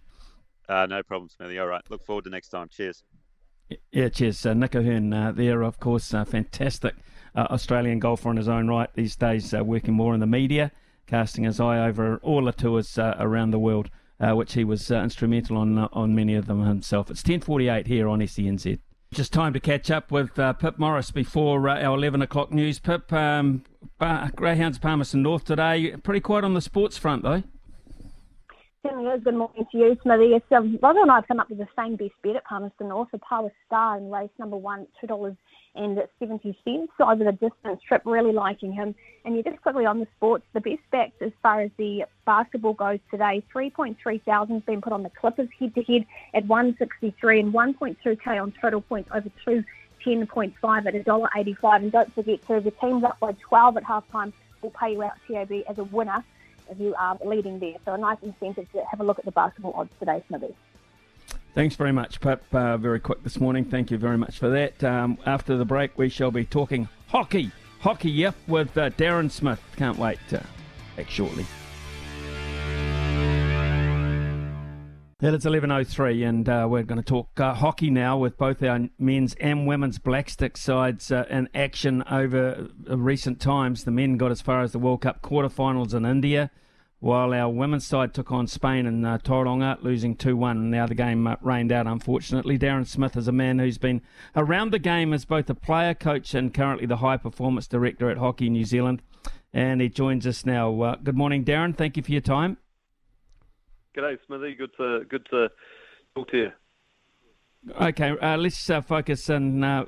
no 0.69 1.03
problem, 1.03 1.29
Smithy. 1.29 1.59
All 1.59 1.67
right. 1.67 1.83
Look 1.91 2.05
forward 2.05 2.25
to 2.25 2.31
next 2.31 2.49
time. 2.49 2.69
Cheers. 2.69 3.05
Yeah, 3.93 4.09
cheers. 4.09 4.45
Nick 4.45 4.75
O'Hern 4.77 5.11
there, 5.37 5.63
of 5.63 5.81
course, 5.81 6.11
fantastic 6.11 6.95
uh, 7.35 7.47
Australian 7.51 7.99
golfer 7.99 8.31
in 8.31 8.37
his 8.37 8.49
own 8.49 8.69
right 8.69 8.89
these 8.95 9.17
days, 9.17 9.53
uh, 9.53 9.65
working 9.65 9.95
more 9.95 10.15
in 10.15 10.21
the 10.21 10.27
media, 10.27 10.71
casting 11.07 11.45
his 11.45 11.61
eye 11.61 11.87
over 11.87 12.19
all 12.19 12.45
the 12.45 12.53
tours 12.53 12.99
uh, 12.99 13.17
around 13.19 13.51
the 13.51 13.59
world, 13.59 13.91
uh, 14.21 14.33
which 14.33 14.55
he 14.55 14.65
was 14.65 14.91
uh, 14.91 14.97
instrumental 14.97 15.57
on 15.57 15.79
on 15.79 16.15
many 16.15 16.35
of 16.35 16.47
them 16.47 16.65
himself. 16.65 17.11
It's 17.11 17.23
10:48 17.23 17.87
here 17.87 18.09
on 18.09 18.21
SENZ. 18.21 18.79
Just 19.13 19.33
time 19.33 19.53
to 19.53 19.61
catch 19.61 19.91
up 19.91 20.11
with 20.11 20.35
Pip 20.35 20.77
Morris 20.77 21.13
before 21.13 21.69
our 21.69 21.95
11 21.95 22.21
o'clock 22.21 22.51
news. 22.51 22.81
Pip, 22.81 23.13
um, 23.13 23.63
Greyhounds 24.35 24.79
Palmerston 24.79 25.23
North 25.23 25.45
today. 25.45 25.95
Pretty 26.03 26.19
quiet 26.19 26.45
on 26.45 26.55
the 26.55 26.61
sports 26.61 26.99
front 26.99 27.23
though. 27.23 27.45
Certainly 28.85 29.11
is. 29.11 29.25
Good 29.25 29.35
morning 29.35 29.67
to 29.73 29.79
you, 29.79 29.97
Smithy. 30.03 30.41
Um, 30.53 30.79
Roger 30.83 31.01
and 31.01 31.11
I 31.11 31.17
have 31.17 31.27
come 31.27 31.41
up 31.41 31.49
with 31.49 31.59
the 31.59 31.69
same 31.77 31.97
best 31.97 32.13
bet 32.23 32.37
at 32.37 32.45
Palmerston 32.45 32.89
North, 32.89 33.09
a 33.13 33.19
Power 33.19 33.51
Star 33.67 33.97
in 33.97 34.11
race 34.11 34.31
number 34.39 34.57
one, 34.57 34.87
two 35.01 35.07
dollars 35.07 35.35
and 35.75 35.99
seventy 36.19 36.57
cents 36.65 36.93
over 37.01 37.25
the 37.25 37.33
distance 37.33 37.81
trip. 37.87 38.03
Really 38.05 38.33
liking 38.33 38.73
him. 38.73 38.95
And 39.25 39.37
yeah, 39.37 39.43
just 39.43 39.63
quickly 39.63 39.87
on 39.87 40.01
the 40.01 40.07
sports, 40.17 40.45
the 40.53 40.61
best 40.61 40.83
backs 40.91 41.17
as 41.21 41.33
far 41.43 41.63
as 41.63 41.71
the 41.79 42.05
basketball 42.27 42.75
goes 42.75 42.99
today, 43.11 43.43
three 43.51 43.71
point 43.71 43.97
three 44.03 44.19
thousand 44.19 44.57
has 44.57 44.65
been 44.65 44.83
put 44.83 44.93
on 44.93 45.03
the 45.03 45.11
Clippers 45.11 45.49
head 45.59 45.75
to 45.75 45.83
head 45.83 46.07
at 46.35 46.47
one 46.47 46.77
sixty 46.79 47.15
three 47.19 47.41
and 47.41 47.53
one 47.53 47.75
point 47.75 47.99
two 48.05 48.17
k 48.17 48.39
on 48.39 48.53
total 48.61 48.81
points 48.81 49.11
over 49.13 49.31
two. 49.45 49.65
10.5 50.05 50.53
at 50.87 51.07
$1.85. 51.07 51.77
And 51.77 51.91
don't 51.91 52.15
forget, 52.15 52.47
to 52.47 52.61
the 52.61 52.71
teams 52.73 53.05
up 53.05 53.19
by 53.21 53.33
12 53.41 53.79
at 53.79 53.85
halftime 53.85 54.35
will 54.61 54.69
pay 54.69 54.93
you 54.93 55.03
out 55.03 55.15
TAB 55.27 55.51
as 55.67 55.79
a 55.79 55.85
winner 55.85 56.23
if 56.71 56.79
you 56.81 56.95
are 56.99 57.19
leading 57.25 57.59
there. 57.59 57.75
So 57.85 57.95
a 57.95 57.99
nice 57.99 58.19
incentive 58.23 58.71
to 58.73 58.85
have 58.91 59.01
a 59.01 59.05
look 59.05 59.19
at 59.19 59.25
the 59.25 59.33
basketball 59.33 59.75
odds 59.75 59.91
today, 59.99 60.23
Smithy. 60.29 60.55
Thanks 61.55 61.77
very 61.77 61.93
much, 61.93 62.21
Pip. 62.21 62.43
Uh, 62.53 62.77
very 62.77 62.99
quick 62.99 63.23
this 63.23 63.39
morning. 63.39 63.65
Thank 63.65 63.91
you 63.91 63.99
very 63.99 64.19
much 64.19 64.39
for 64.39 64.49
that. 64.51 64.83
Um, 64.83 65.19
after 65.25 65.57
the 65.57 65.65
break, 65.65 65.97
we 65.97 66.09
shall 66.09 66.33
be 66.33 66.45
talking 66.45 66.89
hockey. 67.09 67.53
Hockey, 67.81 68.11
yep, 68.11 68.35
with 68.49 68.77
uh, 68.77 68.91
Darren 68.91 69.31
Smith. 69.31 69.61
Can't 69.77 69.99
wait. 69.99 70.19
Uh, 70.33 70.41
back 70.97 71.09
shortly. 71.09 71.47
It 75.25 75.33
is 75.33 75.47
11.03 75.47 76.29
and 76.29 76.47
uh, 76.47 76.67
we're 76.69 76.83
going 76.83 77.01
to 77.01 77.03
talk 77.03 77.41
uh, 77.41 77.55
hockey 77.55 77.89
now 77.89 78.19
with 78.19 78.37
both 78.37 78.63
our 78.63 78.91
men's 78.99 79.35
and 79.37 79.67
women's 79.67 79.99
blackstick 79.99 80.59
sides 80.59 81.11
uh, 81.11 81.25
in 81.31 81.49
action 81.55 82.05
over 82.11 82.69
uh, 82.91 82.99
recent 82.99 83.41
times. 83.41 83.85
The 83.85 83.91
men 83.91 84.19
got 84.19 84.33
as 84.33 84.43
far 84.43 84.61
as 84.61 84.73
the 84.73 84.79
World 84.79 85.01
Cup 85.01 85.23
quarterfinals 85.23 85.95
in 85.95 86.05
India, 86.05 86.51
while 86.99 87.33
our 87.33 87.49
women's 87.49 87.87
side 87.87 88.13
took 88.13 88.31
on 88.33 88.47
Spain 88.47 88.85
in 88.85 89.03
uh, 89.03 89.17
Tauranga, 89.17 89.83
losing 89.83 90.15
2-1. 90.15 90.65
Now 90.65 90.87
the 90.87 90.95
game 90.95 91.27
uh, 91.27 91.37
rained 91.41 91.73
out, 91.73 91.87
unfortunately. 91.87 92.59
Darren 92.59 92.87
Smith 92.87 93.17
is 93.17 93.27
a 93.27 93.33
man 93.33 93.59
who's 93.59 93.79
been 93.79 94.03
around 94.37 94.73
the 94.73 94.79
game 94.79 95.15
as 95.15 95.25
both 95.25 95.49
a 95.49 95.55
player, 95.55 95.95
coach 95.95 96.35
and 96.35 96.53
currently 96.53 96.85
the 96.85 96.99
high 96.99 97.17
performance 97.17 97.67
director 97.67 98.11
at 98.11 98.19
Hockey 98.19 98.51
New 98.51 98.67
Zealand. 98.67 99.01
And 99.55 99.81
he 99.81 99.89
joins 99.89 100.27
us 100.27 100.45
now. 100.45 100.83
Uh, 100.83 100.97
good 100.97 101.17
morning, 101.17 101.47
Darren. 101.47 101.75
Thank 101.75 101.97
you 101.97 102.03
for 102.03 102.13
your 102.13 102.21
time. 102.21 102.59
G'day, 103.97 104.19
Smithy. 104.27 104.57
Good 104.57 104.71
to 104.77 105.05
good 105.09 105.25
to 105.31 105.49
talk 106.17 106.29
to 106.31 106.37
you. 106.37 106.53
Okay, 107.81 108.11
uh, 108.11 108.37
let's 108.37 108.69
uh, 108.69 108.81
focus 108.81 109.31
on 109.31 109.63
uh, 109.63 109.85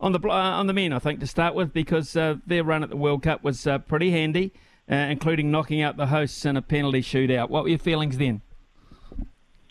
on 0.00 0.12
the 0.12 0.20
uh, 0.20 0.30
on 0.30 0.68
the 0.68 0.72
men. 0.72 0.92
I 0.92 1.00
think 1.00 1.18
to 1.20 1.26
start 1.26 1.56
with 1.56 1.72
because 1.72 2.16
uh, 2.16 2.36
their 2.46 2.62
run 2.62 2.84
at 2.84 2.90
the 2.90 2.96
World 2.96 3.24
Cup 3.24 3.42
was 3.42 3.66
uh, 3.66 3.78
pretty 3.78 4.12
handy, 4.12 4.52
including 4.86 5.50
knocking 5.50 5.82
out 5.82 5.96
the 5.96 6.06
hosts 6.06 6.44
in 6.44 6.56
a 6.56 6.62
penalty 6.62 7.02
shootout. 7.02 7.50
What 7.50 7.64
were 7.64 7.70
your 7.70 7.80
feelings 7.80 8.18
then? 8.18 8.42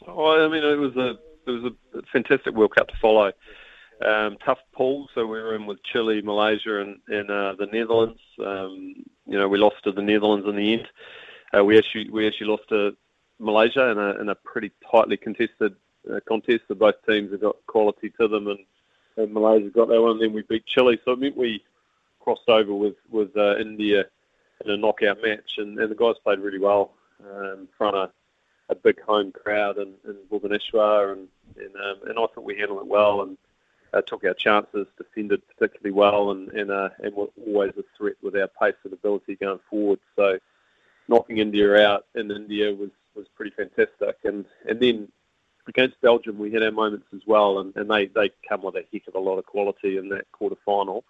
Oh, 0.06 0.46
I 0.46 0.50
mean, 0.50 0.66
it 0.66 0.78
was 0.78 0.96
a 0.98 1.12
it 1.50 1.52
was 1.52 1.72
a 1.96 2.02
fantastic 2.12 2.54
World 2.56 2.76
Cup 2.76 2.90
to 2.90 2.96
follow. 3.02 3.32
Um, 4.06 4.38
tough 4.46 4.60
pool, 4.76 5.08
so 5.16 5.26
we 5.26 5.40
were 5.40 5.56
in 5.56 5.66
with 5.66 5.82
Chile, 5.82 6.22
Malaysia, 6.22 6.82
and, 6.82 7.00
and 7.08 7.30
the 7.30 7.68
Netherlands. 7.72 8.20
Um, 8.46 8.96
you 9.26 9.40
know, 9.40 9.48
we 9.48 9.58
lost 9.58 9.78
to 9.86 9.94
the 9.94 10.02
Netherlands 10.02 10.46
in 10.48 10.58
the 10.58 10.74
end. 10.74 11.66
we 11.66 11.78
actually 11.78 12.10
we 12.10 12.28
actually 12.28 12.48
lost 12.48 12.64
to 12.68 12.98
Malaysia 13.40 13.90
in 13.90 13.98
a, 13.98 14.22
in 14.22 14.30
a 14.30 14.36
pretty 14.36 14.72
tightly 14.92 15.18
contested 15.18 15.76
uh, 16.12 16.20
contest. 16.28 16.64
So 16.68 16.76
both 16.76 16.96
teams 17.08 17.32
have 17.32 17.42
got 17.42 17.58
quality 17.68 18.12
to 18.20 18.28
them, 18.28 18.48
and, 18.48 18.60
and 19.18 19.34
Malaysia 19.34 19.70
got 19.70 19.90
that 19.90 20.02
one. 20.02 20.12
And 20.12 20.22
then 20.22 20.34
we 20.34 20.44
beat 20.44 20.66
Chile, 20.66 21.00
so 21.04 21.12
it 21.12 21.20
meant 21.20 21.38
we 21.38 21.64
crossed 22.20 22.50
over 22.50 22.74
with 22.74 22.96
with 23.10 23.36
uh, 23.38 23.58
India 23.58 24.06
in 24.66 24.72
a 24.72 24.78
knockout 24.78 25.22
match, 25.22 25.58
and, 25.58 25.78
and 25.80 25.92
the 25.92 25.96
guys 25.96 26.16
played 26.24 26.40
really 26.40 26.60
well 26.60 26.92
um, 27.24 27.60
in 27.60 27.68
front 27.78 27.96
of 27.96 28.12
a 28.70 28.76
big 28.76 29.02
home 29.02 29.32
crowd 29.32 29.78
in, 29.78 29.94
in 30.06 30.16
Bhubaneswar, 30.30 31.14
and 31.14 31.28
and, 31.58 31.76
um, 31.76 32.10
and 32.10 32.20
I 32.20 32.26
thought 32.28 32.44
we 32.44 32.58
handled 32.58 32.82
it 32.82 32.88
well 32.88 33.22
and 33.22 33.38
uh, 33.94 34.02
took 34.02 34.26
our 34.26 34.34
chances, 34.34 34.88
defended 34.98 35.42
particularly 35.48 35.94
well, 35.94 36.32
and 36.32 36.50
and, 36.50 36.72
uh, 36.72 36.90
and 37.00 37.16
were 37.16 37.28
always 37.46 37.74
a 37.78 37.84
threat 37.98 38.16
with 38.22 38.36
our 38.36 38.50
pace 38.60 38.76
and 38.84 38.94
ability 38.94 39.36
going 39.36 39.60
forward. 39.70 40.00
So 40.16 40.40
knocking 41.08 41.38
India 41.38 41.76
out 41.88 42.06
in 42.16 42.32
India 42.32 42.74
was 42.74 42.90
was 43.18 43.27
pretty 43.35 43.52
fantastic. 43.52 44.18
And 44.23 44.45
and 44.68 44.80
then 44.80 45.11
against 45.68 45.99
Belgium, 46.02 46.38
we 46.38 46.52
had 46.52 46.64
our 46.64 46.72
moments 46.72 47.07
as 47.14 47.22
well, 47.26 47.60
and, 47.60 47.76
and 47.76 47.89
they 47.89 48.07
they 48.07 48.31
come 48.48 48.61
with 48.61 48.76
a 48.76 48.85
heck 48.94 49.07
of 49.07 49.15
a 49.15 49.19
lot 49.19 49.38
of 49.38 49.45
quality 49.45 49.98
in 49.98 50.10
that 50.10 50.31
quarter 50.31 50.56
final. 50.65 51.03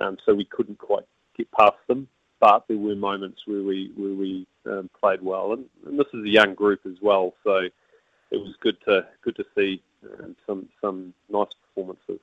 Um, 0.00 0.16
so 0.24 0.34
we 0.34 0.46
couldn't 0.46 0.78
quite 0.78 1.04
get 1.36 1.50
past 1.52 1.76
them, 1.86 2.08
but 2.40 2.64
there 2.68 2.78
were 2.78 2.96
moments 2.96 3.42
where 3.46 3.62
we 3.62 3.92
where 3.96 4.14
we 4.14 4.46
um, 4.66 4.88
played 4.98 5.20
well, 5.22 5.52
and, 5.52 5.66
and 5.86 5.98
this 5.98 6.06
is 6.14 6.24
a 6.24 6.28
young 6.28 6.54
group 6.54 6.80
as 6.86 6.96
well, 7.02 7.34
so 7.44 7.68
it 8.30 8.36
was 8.36 8.54
good 8.60 8.76
to 8.86 9.06
good 9.22 9.36
to 9.36 9.44
see 9.54 9.82
um, 10.18 10.36
some 10.46 10.68
some 10.80 11.12
nice 11.28 11.50
performances. 11.66 12.20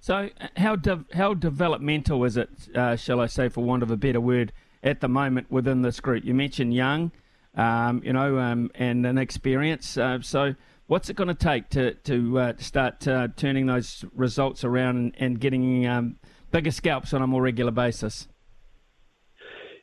So, 0.00 0.30
how 0.56 0.76
de- 0.76 1.04
how 1.14 1.34
developmental 1.34 2.22
is 2.24 2.36
it, 2.36 2.50
uh, 2.76 2.96
shall 2.96 3.20
I 3.20 3.26
say, 3.26 3.48
for 3.48 3.64
want 3.64 3.82
of 3.82 3.90
a 3.90 3.96
better 3.96 4.20
word, 4.20 4.52
at 4.82 5.00
the 5.00 5.08
moment 5.08 5.50
within 5.50 5.82
this 5.82 5.98
group? 5.98 6.24
You 6.24 6.34
mentioned 6.34 6.74
young 6.74 7.10
um, 7.56 8.02
you 8.04 8.12
know, 8.12 8.38
um, 8.38 8.70
and 8.74 9.06
an 9.06 9.18
experience. 9.18 9.96
Uh, 9.96 10.20
so, 10.20 10.54
what's 10.86 11.08
it 11.08 11.16
going 11.16 11.28
to 11.28 11.34
take 11.34 11.68
to 11.70 11.94
to 11.94 12.38
uh, 12.38 12.52
start 12.58 13.06
uh, 13.08 13.28
turning 13.36 13.66
those 13.66 14.04
results 14.14 14.64
around 14.64 14.96
and, 14.96 15.14
and 15.18 15.40
getting 15.40 15.86
um, 15.86 16.16
bigger 16.50 16.70
scalps 16.70 17.12
on 17.12 17.22
a 17.22 17.26
more 17.26 17.42
regular 17.42 17.72
basis? 17.72 18.28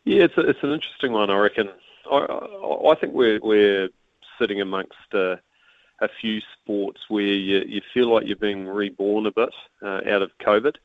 Yeah, 0.05 0.23
it's 0.23 0.37
a, 0.37 0.41
it's 0.41 0.59
an 0.63 0.71
interesting 0.71 1.11
one. 1.11 1.29
I 1.29 1.37
reckon. 1.37 1.69
I, 2.11 2.17
I 2.17 2.95
think 2.99 3.13
we're 3.13 3.39
we're 3.41 3.89
sitting 4.39 4.61
amongst 4.61 5.13
a, 5.13 5.39
a 6.01 6.09
few 6.21 6.41
sports 6.61 7.01
where 7.07 7.23
you, 7.23 7.63
you 7.67 7.81
feel 7.93 8.13
like 8.13 8.27
you're 8.27 8.35
being 8.35 8.67
reborn 8.67 9.25
a 9.25 9.31
bit 9.31 9.53
uh, 9.81 10.01
out 10.07 10.21
of 10.21 10.31
COVID. 10.45 10.75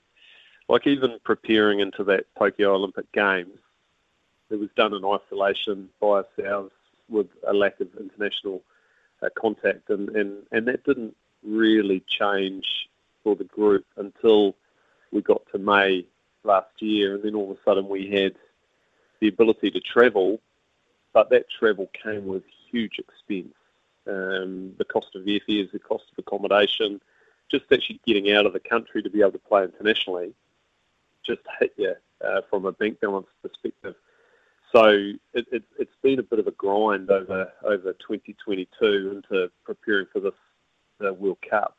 Like 0.69 0.87
even 0.87 1.19
preparing 1.25 1.81
into 1.81 2.05
that 2.05 2.27
Tokyo 2.39 2.75
Olympic 2.75 3.11
Games, 3.13 3.59
it 4.51 4.57
was 4.57 4.69
done 4.77 4.95
in 4.95 5.03
isolation 5.05 5.89
by 6.01 6.23
ourselves 6.39 6.73
with 7.09 7.29
a 7.47 7.53
lack 7.53 7.81
of 7.81 7.89
international 7.99 8.63
uh, 9.23 9.29
contact, 9.37 9.91
and, 9.91 10.09
and, 10.11 10.43
and 10.53 10.67
that 10.69 10.85
didn't 10.85 11.17
really 11.43 12.03
change 12.09 12.89
for 13.23 13.35
the 13.37 13.45
group 13.45 13.85
until 13.97 14.55
we 15.13 15.23
got 15.23 15.43
to 15.53 15.59
May 15.59 16.07
last 16.45 16.71
year, 16.81 17.15
and 17.15 17.23
then 17.23 17.35
all 17.35 17.51
of 17.51 17.57
a 17.57 17.61
sudden 17.65 17.89
we 17.89 18.11
had 18.11 18.35
the 19.21 19.29
ability 19.29 19.71
to 19.71 19.81
travel, 19.81 20.41
but 21.13 21.31
that 21.31 21.47
travel 21.51 21.91
came 22.03 22.27
with 22.27 22.43
huge 22.71 22.99
expense. 22.99 23.55
Um, 24.07 24.75
the 24.79 24.85
cost 24.85 25.15
of 25.15 25.23
airfares, 25.23 25.71
the 25.73 25.79
cost 25.79 26.05
of 26.13 26.19
accommodation, 26.19 27.01
just 27.51 27.65
actually 27.73 28.01
getting 28.07 28.33
out 28.33 28.47
of 28.47 28.53
the 28.53 28.61
country 28.61 29.03
to 29.03 29.11
be 29.11 29.21
able 29.21 29.33
to 29.33 29.39
play 29.39 29.65
internationally, 29.65 30.33
just 31.27 31.41
hit 31.59 31.73
you 31.77 31.95
uh, 32.25 32.41
from 32.49 32.65
a 32.65 32.73
bank 32.73 33.01
balance 33.01 33.27
perspective. 33.43 33.95
So 34.73 34.85
it, 34.87 35.47
it, 35.51 35.63
it's 35.79 35.97
been 36.03 36.19
a 36.19 36.23
bit 36.23 36.39
of 36.39 36.47
a 36.47 36.53
grind 36.53 37.11
over 37.11 37.51
over 37.65 37.93
2022 37.93 39.23
into 39.25 39.51
preparing 39.65 40.07
for 40.13 40.21
this 40.21 40.35
World 41.19 41.39
Cup. 41.49 41.77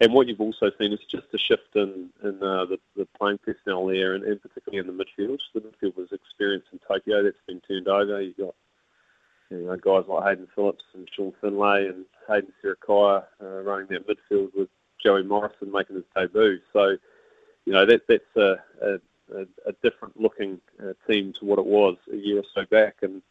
And 0.00 0.12
what 0.12 0.28
you've 0.28 0.40
also 0.40 0.70
seen 0.78 0.92
is 0.92 1.00
just 1.10 1.26
a 1.34 1.38
shift 1.38 1.74
in, 1.74 2.10
in 2.22 2.40
uh, 2.40 2.66
the, 2.66 2.78
the 2.96 3.08
playing 3.18 3.38
personnel 3.38 3.86
there, 3.86 4.14
and, 4.14 4.22
and 4.24 4.40
particularly 4.40 4.78
in 4.78 4.86
the 4.86 5.04
midfield. 5.04 5.38
The 5.54 5.60
midfield 5.60 5.96
was 5.96 6.12
experienced 6.12 6.68
in 6.72 6.78
Tokyo. 6.86 7.24
That's 7.24 7.36
been 7.48 7.60
turned 7.60 7.88
over. 7.88 8.22
You've 8.22 8.36
got 8.36 8.54
you 9.50 9.58
know, 9.58 9.76
guys 9.76 10.04
like 10.08 10.24
Hayden 10.24 10.46
Phillips 10.54 10.84
and 10.94 11.08
Sean 11.14 11.32
Findlay 11.40 11.88
and 11.88 12.04
Aidan 12.30 12.52
Sarikaya 12.62 13.24
uh, 13.42 13.62
running 13.62 13.88
that 13.88 14.06
midfield 14.06 14.50
with 14.54 14.68
Joey 15.02 15.24
Morrison 15.24 15.72
making 15.72 15.96
his 15.96 16.04
debut. 16.14 16.58
So, 16.72 16.96
you 17.64 17.72
know, 17.72 17.86
that, 17.86 18.02
that's 18.08 18.36
a, 18.36 18.56
a, 18.82 19.00
a, 19.34 19.46
a 19.68 19.72
different 19.82 20.20
looking 20.20 20.60
uh, 20.82 20.92
team 21.10 21.32
to 21.38 21.44
what 21.44 21.58
it 21.58 21.66
was 21.66 21.96
a 22.12 22.16
year 22.16 22.38
or 22.38 22.44
so 22.54 22.64
back. 22.70 22.96
And 23.02 23.22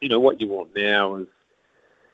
you 0.00 0.08
know 0.08 0.20
what 0.20 0.40
you 0.40 0.48
want 0.48 0.74
now 0.74 1.16
is 1.16 1.26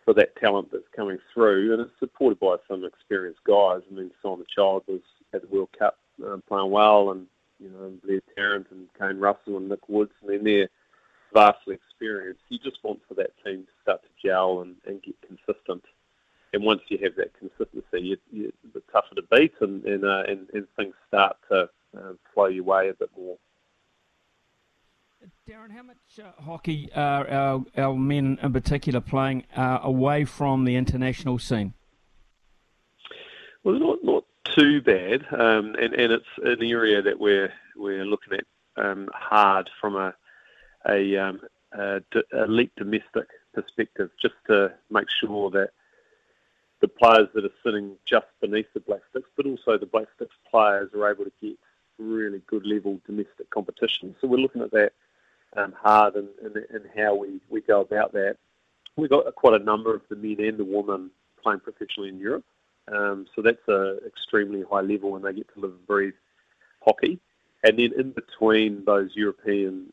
for 0.05 0.15
that 0.15 0.37
talent 0.37 0.71
that's 0.73 0.85
coming 0.95 1.19
through, 1.33 1.73
and 1.73 1.83
it's 1.83 1.99
supported 1.99 2.41
by 2.41 2.57
some 2.69 2.85
experienced 2.85 3.45
guys. 3.45 3.81
I 3.91 3.95
mean, 3.95 4.11
Simon 4.23 4.47
Child 4.55 4.85
was 4.87 5.01
at 5.33 5.43
the 5.43 5.49
World 5.49 5.71
Cup 5.79 5.99
um, 6.25 6.43
playing 6.49 6.71
well, 6.71 7.11
and 7.13 7.27
you 7.59 7.69
know 7.71 7.93
Blair 8.05 8.21
Tarrant 8.35 8.67
and 8.71 8.89
Kane 8.99 9.21
Russell 9.21 9.57
and 9.57 9.69
Nick 9.69 9.89
Woods, 9.89 10.13
mean 10.27 10.45
they're 10.45 10.69
vastly 11.33 11.75
experienced. 11.75 12.41
You 12.49 12.59
just 12.59 12.83
want 12.83 13.01
for 13.07 13.15
that 13.15 13.33
team 13.45 13.63
to 13.63 13.73
start 13.83 14.03
to 14.03 14.09
gel 14.29 14.63
and, 14.63 14.75
and 14.87 15.03
get 15.03 15.15
consistent. 15.23 15.85
And 16.53 16.65
once 16.65 16.81
you 16.89 16.99
have 17.05 17.15
that 17.17 17.33
consistency, 17.39 18.01
you, 18.01 18.17
you, 18.33 18.53
tougher 18.93 19.15
to 19.15 19.23
beat, 19.31 19.55
and 19.61 19.85
and, 19.85 20.05
uh, 20.05 20.25
and 20.27 20.49
and 20.53 20.67
things 20.77 20.95
start 21.09 21.37
to 21.51 21.69
uh, 21.97 22.13
flow 22.35 22.47
your 22.47 22.65
way 22.65 22.89
a 22.89 22.95
bit 22.95 23.11
more. 23.17 23.37
Darren, 25.49 25.71
how 25.73 25.83
much 25.83 25.97
uh, 26.23 26.43
hockey 26.43 26.89
are 26.95 27.29
our, 27.29 27.65
our 27.77 27.95
men 27.95 28.39
in 28.43 28.53
particular 28.53 29.01
playing 29.01 29.45
uh, 29.55 29.81
away 29.83 30.25
from 30.25 30.65
the 30.65 30.77
international 30.77 31.39
scene? 31.39 31.75
Well, 33.63 33.79
not 33.79 33.99
not 34.03 34.25
too 34.45 34.81
bad, 34.81 35.27
um, 35.33 35.75
and 35.75 35.93
and 35.93 36.13
it's 36.13 36.25
an 36.43 36.63
area 36.63 37.03
that 37.03 37.19
we're 37.19 37.53
we're 37.77 38.07
looking 38.07 38.39
at 38.39 38.45
um, 38.83 39.09
hard 39.13 39.69
from 39.81 39.97
a 39.97 40.15
a, 40.89 41.17
um, 41.17 41.41
a 41.73 42.01
d- 42.11 42.23
elite 42.33 42.73
domestic 42.77 43.29
perspective, 43.53 44.11
just 44.23 44.35
to 44.47 44.73
make 44.89 45.09
sure 45.21 45.51
that 45.51 45.71
the 46.81 46.89
players 46.89 47.29
that 47.35 47.45
are 47.45 47.51
sitting 47.63 47.97
just 48.07 48.27
beneath 48.41 48.73
the 48.73 48.81
Black 48.81 49.03
Sticks, 49.11 49.29
but 49.37 49.45
also 49.47 49.77
the 49.77 49.85
Black 49.85 50.07
Sticks 50.17 50.35
players 50.51 50.91
are 50.95 51.11
able 51.11 51.25
to 51.25 51.33
get 51.43 51.59
really 52.01 52.43
good 52.47 52.67
level 52.67 53.01
domestic 53.07 53.51
competition. 53.51 54.15
So 54.21 54.29
we're 54.29 54.39
looking 54.39 54.63
at 54.63 54.71
that 54.73 54.93
um, 55.57 55.73
hard 55.73 56.15
and, 56.15 56.29
and, 56.43 56.57
and 56.57 56.85
how 56.97 57.15
we, 57.15 57.41
we 57.49 57.61
go 57.61 57.81
about 57.81 58.13
that. 58.13 58.37
We've 58.97 59.11
got 59.11 59.35
quite 59.35 59.61
a 59.61 59.65
number 59.65 59.95
of 59.95 60.03
the 60.09 60.17
men 60.17 60.41
and 60.41 60.59
the 60.59 60.65
women 60.65 61.11
playing 61.43 61.61
professionally 61.61 62.09
in 62.09 62.19
Europe. 62.19 62.45
Um, 62.93 63.27
so 63.35 63.43
that's 63.43 63.67
a 63.69 63.99
extremely 64.07 64.65
high 64.71 64.81
level 64.81 65.17
and 65.17 65.25
they 65.25 65.33
get 65.33 65.53
to 65.55 65.61
live 65.61 65.71
and 65.73 65.87
breathe 65.87 66.15
hockey. 66.81 67.19
And 67.63 67.79
then 67.79 67.93
in 67.99 68.13
between 68.13 68.85
those 68.85 69.11
European 69.15 69.93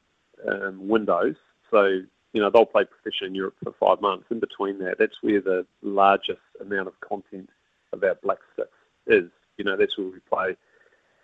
um, 0.49 0.87
windows, 0.87 1.35
so 1.69 2.01
you 2.33 2.41
know 2.41 2.49
they'll 2.49 2.65
play 2.65 2.85
professionally 2.85 3.29
in 3.29 3.35
Europe 3.35 3.55
for 3.63 3.73
five 3.79 4.01
months. 4.01 4.25
In 4.29 4.39
between 4.39 4.79
that, 4.79 4.97
that's 4.97 5.21
where 5.21 5.41
the 5.41 5.65
largest 5.81 6.39
amount 6.61 6.87
of 6.87 6.99
content 7.01 7.49
of 7.91 8.03
our 8.03 8.15
Black 8.15 8.37
Sticks 8.53 8.69
is. 9.05 9.29
You 9.57 9.65
know 9.65 9.75
that's 9.75 9.97
where 9.97 10.07
we 10.07 10.19
play 10.19 10.55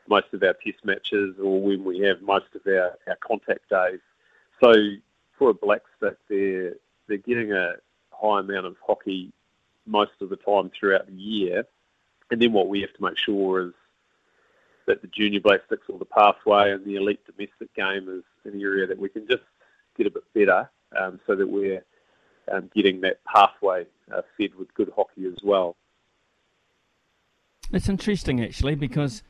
most 0.07 0.27
of 0.33 0.43
our 0.43 0.53
test 0.53 0.83
matches 0.83 1.35
or 1.41 1.61
when 1.61 1.83
we 1.83 1.99
have 1.99 2.21
most 2.21 2.47
of 2.55 2.61
our, 2.67 2.97
our 3.07 3.17
contact 3.25 3.69
days. 3.69 3.99
So 4.61 4.73
for 5.37 5.49
a 5.49 5.53
Black 5.53 5.81
Stick, 5.97 6.17
they're 6.29 6.73
they're 7.07 7.17
getting 7.17 7.51
a 7.51 7.73
high 8.11 8.39
amount 8.39 8.65
of 8.65 8.75
hockey 8.85 9.31
most 9.85 10.13
of 10.21 10.29
the 10.29 10.37
time 10.37 10.71
throughout 10.77 11.07
the 11.07 11.13
year. 11.13 11.65
And 12.31 12.41
then 12.41 12.53
what 12.53 12.69
we 12.69 12.81
have 12.81 12.93
to 12.93 13.03
make 13.03 13.17
sure 13.17 13.67
is 13.67 13.73
that 14.85 15.01
the 15.01 15.07
junior 15.07 15.39
Black 15.39 15.61
Sticks 15.65 15.87
or 15.89 15.99
the 15.99 16.05
pathway 16.05 16.71
and 16.71 16.85
the 16.85 16.95
elite 16.95 17.19
domestic 17.25 17.73
game 17.75 18.07
is 18.09 18.23
an 18.51 18.59
area 18.59 18.87
that 18.87 18.97
we 18.97 19.09
can 19.09 19.27
just 19.27 19.43
get 19.97 20.07
a 20.07 20.11
bit 20.11 20.23
better 20.33 20.69
um, 20.97 21.19
so 21.27 21.35
that 21.35 21.47
we're 21.47 21.83
um, 22.51 22.69
getting 22.75 23.01
that 23.01 23.23
pathway 23.25 23.85
uh, 24.13 24.21
fed 24.37 24.55
with 24.55 24.73
good 24.73 24.91
hockey 24.95 25.25
as 25.25 25.37
well. 25.43 25.75
It's 27.71 27.89
interesting 27.89 28.41
actually 28.41 28.75
because 28.75 29.23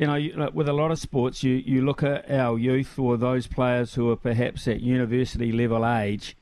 you 0.00 0.34
know 0.34 0.50
with 0.52 0.68
a 0.68 0.72
lot 0.72 0.90
of 0.90 0.98
sports 0.98 1.42
you, 1.42 1.54
you 1.54 1.84
look 1.84 2.02
at 2.02 2.28
our 2.30 2.58
youth 2.58 2.98
or 2.98 3.16
those 3.16 3.46
players 3.46 3.94
who 3.94 4.10
are 4.10 4.16
perhaps 4.16 4.66
at 4.66 4.80
university 4.80 5.52
level 5.52 5.86
age 5.86 6.36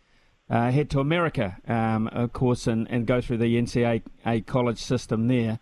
uh, 0.49 0.71
head 0.71 0.89
to 0.89 1.01
America 1.01 1.59
um, 1.67 2.07
of 2.09 2.33
course 2.33 2.67
and, 2.67 2.89
and 2.91 3.07
go 3.07 3.21
through 3.21 3.37
the 3.37 3.61
NCAA 3.61 4.47
college 4.47 4.79
system 4.79 5.29
there. 5.29 5.59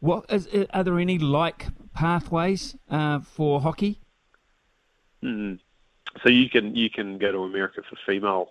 What 0.00 0.26
is, 0.28 0.48
are 0.70 0.84
there 0.84 0.98
any 0.98 1.18
like 1.18 1.68
pathways 1.94 2.76
uh, 2.90 3.20
for 3.20 3.60
hockey? 3.60 4.00
Mm. 5.22 5.60
So 6.22 6.28
you 6.28 6.50
can 6.50 6.74
you 6.74 6.90
can 6.90 7.18
go 7.18 7.32
to 7.32 7.38
America 7.38 7.80
for 7.88 7.96
female 8.04 8.50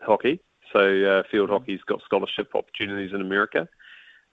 hockey. 0.00 0.40
So 0.72 0.78
uh, 0.80 1.22
field 1.30 1.50
mm-hmm. 1.50 1.52
hockey's 1.52 1.82
got 1.86 2.00
scholarship 2.02 2.54
opportunities 2.54 3.12
in 3.12 3.20
America. 3.20 3.68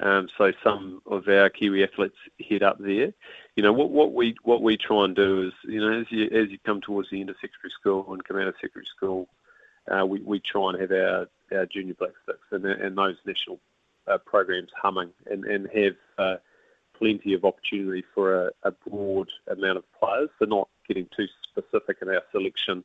Um, 0.02 0.30
so 0.38 0.52
some 0.64 1.02
of 1.08 1.28
our 1.28 1.50
Kiwi 1.50 1.84
athletes 1.84 2.16
head 2.48 2.64
up 2.64 2.78
there. 2.80 3.14
You 3.56 3.64
know 3.64 3.74
what, 3.74 3.90
what 3.90 4.14
we 4.14 4.36
what 4.44 4.62
we 4.62 4.78
try 4.78 5.04
and 5.04 5.16
do 5.16 5.48
is 5.48 5.54
you 5.64 5.82
know 5.82 6.00
as 6.00 6.06
you 6.10 6.26
as 6.26 6.50
you 6.50 6.58
come 6.66 6.80
towards 6.80 7.10
the 7.10 7.20
end 7.20 7.30
of 7.30 7.36
secondary 7.42 7.72
school 7.78 8.06
and 8.14 8.24
come 8.24 8.38
out 8.38 8.48
of 8.48 8.56
secondary 8.62 8.88
school, 8.96 9.28
uh, 9.92 10.06
we 10.06 10.22
we 10.22 10.40
try 10.40 10.70
and 10.70 10.80
have 10.80 10.92
our, 10.92 11.28
our 11.52 11.66
junior 11.66 11.96
black 11.96 12.14
sticks 12.24 12.40
and 12.52 12.66
and 12.66 12.98
those 12.98 13.18
national 13.26 13.60
uh, 14.08 14.18
programs 14.20 14.70
humming 14.82 15.10
and 15.30 15.44
and 15.44 15.68
have 15.74 15.96
uh, 16.18 16.38
plenty 17.00 17.34
of 17.34 17.46
opportunity 17.46 18.04
for 18.14 18.48
a, 18.48 18.52
a, 18.64 18.72
broad 18.72 19.30
amount 19.48 19.78
of 19.78 19.84
players. 20.00 20.30
So 20.38 20.46
not 20.46 20.68
getting 20.88 21.08
too 21.16 21.28
specific 21.50 21.98
in 22.02 22.10
our 22.10 22.22
selection 22.32 22.84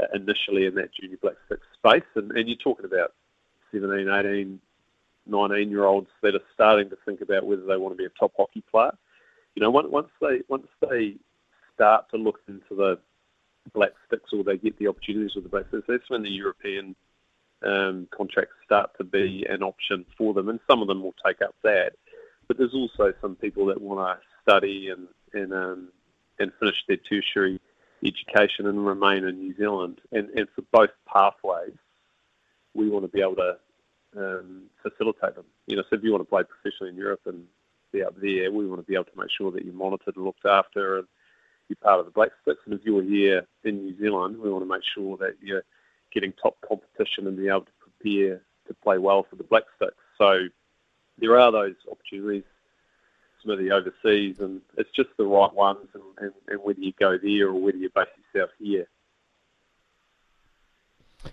uh, 0.00 0.06
initially 0.12 0.66
in 0.66 0.74
that 0.74 0.92
junior 0.92 1.16
Black 1.22 1.36
Sticks 1.46 1.66
space. 1.72 2.02
And, 2.16 2.32
and 2.32 2.48
you're 2.48 2.58
talking 2.58 2.84
about 2.84 3.12
17, 3.72 4.08
18, 4.08 4.60
19 5.26 5.70
year 5.70 5.84
olds 5.84 6.08
that 6.22 6.34
are 6.34 6.42
starting 6.52 6.90
to 6.90 6.98
think 7.04 7.20
about 7.20 7.46
whether 7.46 7.64
they 7.64 7.76
want 7.76 7.92
to 7.92 7.98
be 7.98 8.04
a 8.04 8.18
top 8.18 8.32
hockey 8.36 8.62
player. 8.70 8.92
You 9.54 9.62
know, 9.62 9.70
once 9.70 10.10
they 10.20 10.42
once 10.48 10.66
they 10.80 11.16
start 11.74 12.10
to 12.10 12.16
look 12.16 12.40
into 12.48 12.74
the 12.74 12.98
black 13.72 13.92
sticks 14.06 14.30
or 14.32 14.44
they 14.44 14.56
get 14.56 14.78
the 14.78 14.88
opportunities 14.88 15.34
with 15.34 15.44
the 15.44 15.50
black 15.50 15.66
sticks, 15.68 15.84
that's 15.88 16.10
when 16.10 16.22
the 16.22 16.30
European 16.30 16.94
um, 17.64 18.08
contracts 18.10 18.54
start 18.64 18.90
to 18.98 19.04
be 19.04 19.46
an 19.48 19.62
option 19.62 20.04
for 20.18 20.34
them, 20.34 20.48
and 20.48 20.60
some 20.68 20.82
of 20.82 20.88
them 20.88 21.02
will 21.02 21.14
take 21.24 21.40
up 21.40 21.54
that. 21.62 21.92
But 22.46 22.58
there's 22.58 22.74
also 22.74 23.14
some 23.20 23.36
people 23.36 23.66
that 23.66 23.80
want 23.80 24.18
to 24.18 24.26
study 24.42 24.90
and 24.90 25.08
and 25.32 25.52
um, 25.52 25.88
and 26.38 26.52
finish 26.58 26.76
their 26.86 26.96
tertiary 26.96 27.60
education 28.04 28.66
and 28.66 28.86
remain 28.86 29.24
in 29.24 29.38
New 29.38 29.56
Zealand. 29.56 30.00
And 30.12 30.28
and 30.30 30.48
for 30.54 30.62
both 30.72 30.90
pathways, 31.06 31.76
we 32.74 32.90
want 32.90 33.04
to 33.04 33.08
be 33.10 33.20
able 33.20 33.36
to 33.36 33.56
um, 34.16 34.62
facilitate 34.82 35.34
them. 35.34 35.44
You 35.66 35.76
know, 35.76 35.82
so 35.88 35.96
if 35.96 36.02
you 36.02 36.12
want 36.12 36.22
to 36.22 36.28
play 36.28 36.42
professionally 36.44 36.90
in 36.90 36.96
Europe 36.96 37.22
and 37.26 37.44
be 37.92 38.02
up 38.02 38.14
there, 38.20 38.50
we 38.50 38.66
want 38.66 38.80
to 38.80 38.86
be 38.86 38.94
able 38.94 39.04
to 39.04 39.18
make 39.18 39.30
sure 39.30 39.50
that 39.52 39.64
you're 39.64 39.74
monitored 39.74 40.16
and 40.16 40.24
looked 40.24 40.46
after 40.46 40.98
and 40.98 41.06
you're 41.68 41.76
part 41.76 42.00
of 42.00 42.06
the 42.06 42.12
Black 42.12 42.30
Sticks. 42.42 42.60
And 42.64 42.74
if 42.74 42.84
you're 42.84 43.02
here 43.02 43.46
in 43.64 43.84
New 43.84 43.98
Zealand, 43.98 44.38
we 44.38 44.50
want 44.50 44.64
to 44.64 44.68
make 44.68 44.82
sure 44.94 45.16
that 45.18 45.36
you're 45.40 45.64
getting 46.12 46.32
top 46.32 46.56
competition 46.66 47.26
and 47.26 47.36
be 47.36 47.48
able 47.48 47.62
to 47.62 47.72
prepare 47.80 48.40
to 48.66 48.74
play 48.82 48.98
well 48.98 49.26
for 49.28 49.36
the 49.36 49.44
Black 49.44 49.64
Sticks. 49.76 49.94
So 50.18 50.48
there 51.18 51.38
are 51.38 51.52
those 51.52 51.74
opportunities, 51.90 52.44
Smithy, 53.42 53.70
overseas, 53.70 54.40
and 54.40 54.60
it's 54.76 54.90
just 54.90 55.10
the 55.16 55.24
right 55.24 55.52
ones, 55.52 55.88
and, 55.94 56.02
and, 56.18 56.32
and 56.48 56.62
whether 56.62 56.80
you 56.80 56.92
go 56.98 57.18
there 57.18 57.48
or 57.48 57.54
whether 57.54 57.76
you 57.76 57.90
base 57.90 58.06
yourself 58.32 58.50
here. 58.58 58.86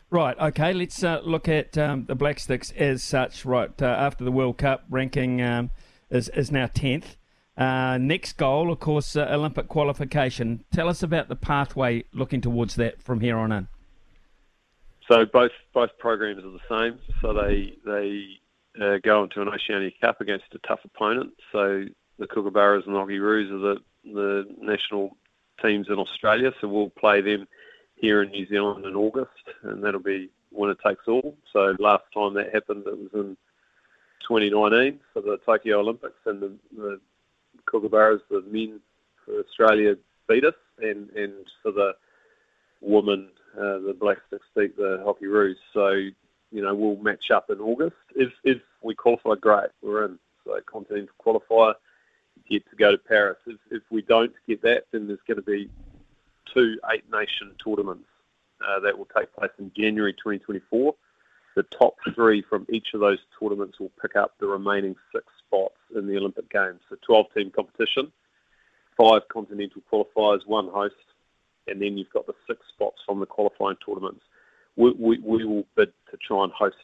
Right, 0.09 0.37
okay, 0.39 0.73
let's 0.73 1.03
uh, 1.03 1.21
look 1.23 1.47
at 1.47 1.77
um, 1.77 2.05
the 2.05 2.15
Black 2.15 2.39
Sticks 2.39 2.71
as 2.71 3.03
such. 3.03 3.45
Right, 3.45 3.69
uh, 3.81 3.85
after 3.85 4.23
the 4.23 4.31
World 4.31 4.57
Cup, 4.57 4.85
ranking 4.89 5.41
um, 5.41 5.71
is, 6.09 6.29
is 6.29 6.51
now 6.51 6.67
10th. 6.67 7.15
Uh, 7.57 7.97
next 7.97 8.37
goal, 8.37 8.71
of 8.71 8.79
course, 8.79 9.15
uh, 9.15 9.27
Olympic 9.29 9.67
qualification. 9.67 10.63
Tell 10.71 10.89
us 10.89 11.03
about 11.03 11.27
the 11.27 11.35
pathway 11.35 12.05
looking 12.13 12.41
towards 12.41 12.75
that 12.75 13.01
from 13.01 13.19
here 13.19 13.37
on 13.37 13.51
in. 13.51 13.67
So 15.11 15.25
both 15.25 15.51
both 15.73 15.89
programs 15.99 16.43
are 16.43 16.51
the 16.51 16.59
same. 16.69 16.99
So 17.21 17.33
they 17.33 17.75
they 17.85 18.39
uh, 18.81 18.97
go 19.03 19.23
into 19.23 19.41
an 19.41 19.49
Oceania 19.49 19.91
Cup 19.99 20.21
against 20.21 20.45
a 20.53 20.59
tough 20.67 20.79
opponent. 20.85 21.33
So 21.51 21.85
the 22.17 22.27
Kookaburras 22.27 22.85
and 22.87 22.95
the 22.95 23.19
Roos 23.19 23.51
are 23.51 23.75
the, 23.75 23.77
the 24.05 24.55
national 24.59 25.17
teams 25.61 25.87
in 25.89 25.95
Australia. 25.95 26.53
So 26.61 26.67
we'll 26.67 26.89
play 26.89 27.21
them 27.21 27.47
here 28.01 28.23
in 28.23 28.31
New 28.31 28.47
Zealand 28.47 28.85
in 28.85 28.95
August, 28.95 29.29
and 29.63 29.83
that'll 29.83 30.01
be 30.01 30.29
winner 30.51 30.75
takes 30.75 31.07
all. 31.07 31.37
So 31.53 31.75
last 31.79 32.03
time 32.13 32.33
that 32.33 32.53
happened, 32.53 32.83
it 32.87 32.97
was 32.97 33.09
in 33.13 33.37
2019 34.27 34.99
for 35.13 35.21
the 35.21 35.37
Tokyo 35.45 35.79
Olympics, 35.79 36.19
and 36.25 36.41
the, 36.41 36.51
the 36.75 36.99
Kookaburras, 37.71 38.19
the 38.29 38.41
men 38.49 38.79
for 39.23 39.39
Australia, 39.39 39.95
beat 40.27 40.43
us, 40.43 40.55
and, 40.79 41.09
and 41.11 41.33
for 41.61 41.71
the 41.71 41.93
women, 42.81 43.29
uh, 43.55 43.79
the 43.79 43.95
Black 43.97 44.17
Sticks 44.27 44.47
beat 44.55 44.75
the 44.75 45.01
Hockey 45.05 45.27
Roos. 45.27 45.57
So 45.73 45.89
you 46.51 46.61
know, 46.61 46.75
we'll 46.75 46.97
match 46.97 47.31
up 47.31 47.49
in 47.49 47.59
August. 47.59 47.95
If 48.15 48.31
if 48.43 48.61
we 48.81 48.93
qualify, 48.95 49.35
great, 49.39 49.69
we're 49.81 50.05
in. 50.05 50.19
So 50.43 50.59
continental 50.65 51.13
qualifier, 51.23 51.75
get 52.49 52.67
to 52.69 52.75
go 52.75 52.91
to 52.91 52.97
Paris. 52.97 53.37
If, 53.45 53.59
if 53.69 53.83
we 53.91 54.01
don't 54.01 54.33
get 54.47 54.61
that, 54.63 54.85
then 54.91 55.07
there's 55.07 55.19
going 55.27 55.37
to 55.37 55.43
be 55.43 55.69
two 56.53 56.77
eight 56.93 57.03
nation 57.11 57.51
tournaments 57.63 58.07
uh, 58.65 58.79
that 58.81 58.97
will 58.97 59.07
take 59.17 59.33
place 59.33 59.51
in 59.59 59.71
January 59.75 60.13
2024. 60.13 60.95
The 61.55 61.63
top 61.63 61.95
three 62.15 62.41
from 62.41 62.65
each 62.69 62.93
of 62.93 63.01
those 63.01 63.19
tournaments 63.39 63.79
will 63.79 63.91
pick 64.01 64.15
up 64.15 64.35
the 64.39 64.47
remaining 64.47 64.95
six 65.13 65.25
spots 65.45 65.77
in 65.95 66.07
the 66.07 66.17
Olympic 66.17 66.49
Games. 66.49 66.79
So 66.89 66.95
12 67.05 67.25
team 67.33 67.51
competition, 67.51 68.11
five 68.97 69.27
continental 69.27 69.81
qualifiers, 69.91 70.45
one 70.45 70.69
host, 70.69 70.95
and 71.67 71.81
then 71.81 71.97
you've 71.97 72.09
got 72.11 72.25
the 72.25 72.35
six 72.47 72.61
spots 72.73 73.01
from 73.05 73.19
the 73.19 73.25
qualifying 73.25 73.77
tournaments 73.85 74.23
we, 74.75 74.91
we, 74.91 75.19
we 75.19 75.45
will 75.45 75.65
bid 75.75 75.91
to 76.09 76.17
try 76.17 76.43
and 76.43 76.53
host 76.53 76.75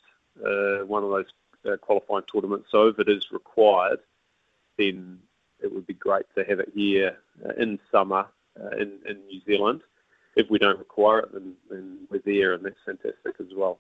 uh, 0.46 0.86
one 0.86 1.04
of 1.04 1.10
those 1.10 1.26
uh, 1.66 1.78
qualifying 1.78 2.24
tournaments. 2.32 2.68
So 2.72 2.88
if 2.88 3.00
it 3.00 3.10
is 3.10 3.32
required, 3.32 4.00
then 4.78 5.20
it 5.62 5.74
would 5.74 5.88
be 5.88 5.94
great 5.94 6.26
to 6.36 6.44
have 6.44 6.60
it 6.60 6.72
here 6.74 7.18
uh, 7.46 7.54
in 7.58 7.80
summer 7.92 8.28
uh, 8.62 8.76
in, 8.78 9.00
in 9.08 9.26
New 9.28 9.42
Zealand. 9.46 9.82
If 10.36 10.50
we 10.50 10.60
don't 10.60 10.78
require 10.78 11.20
it, 11.20 11.34
then, 11.34 11.54
then 11.70 12.08
we're 12.12 12.22
there, 12.24 12.54
and 12.54 12.64
that's 12.64 12.76
fantastic 12.86 13.36
as 13.40 13.48
well. 13.56 13.80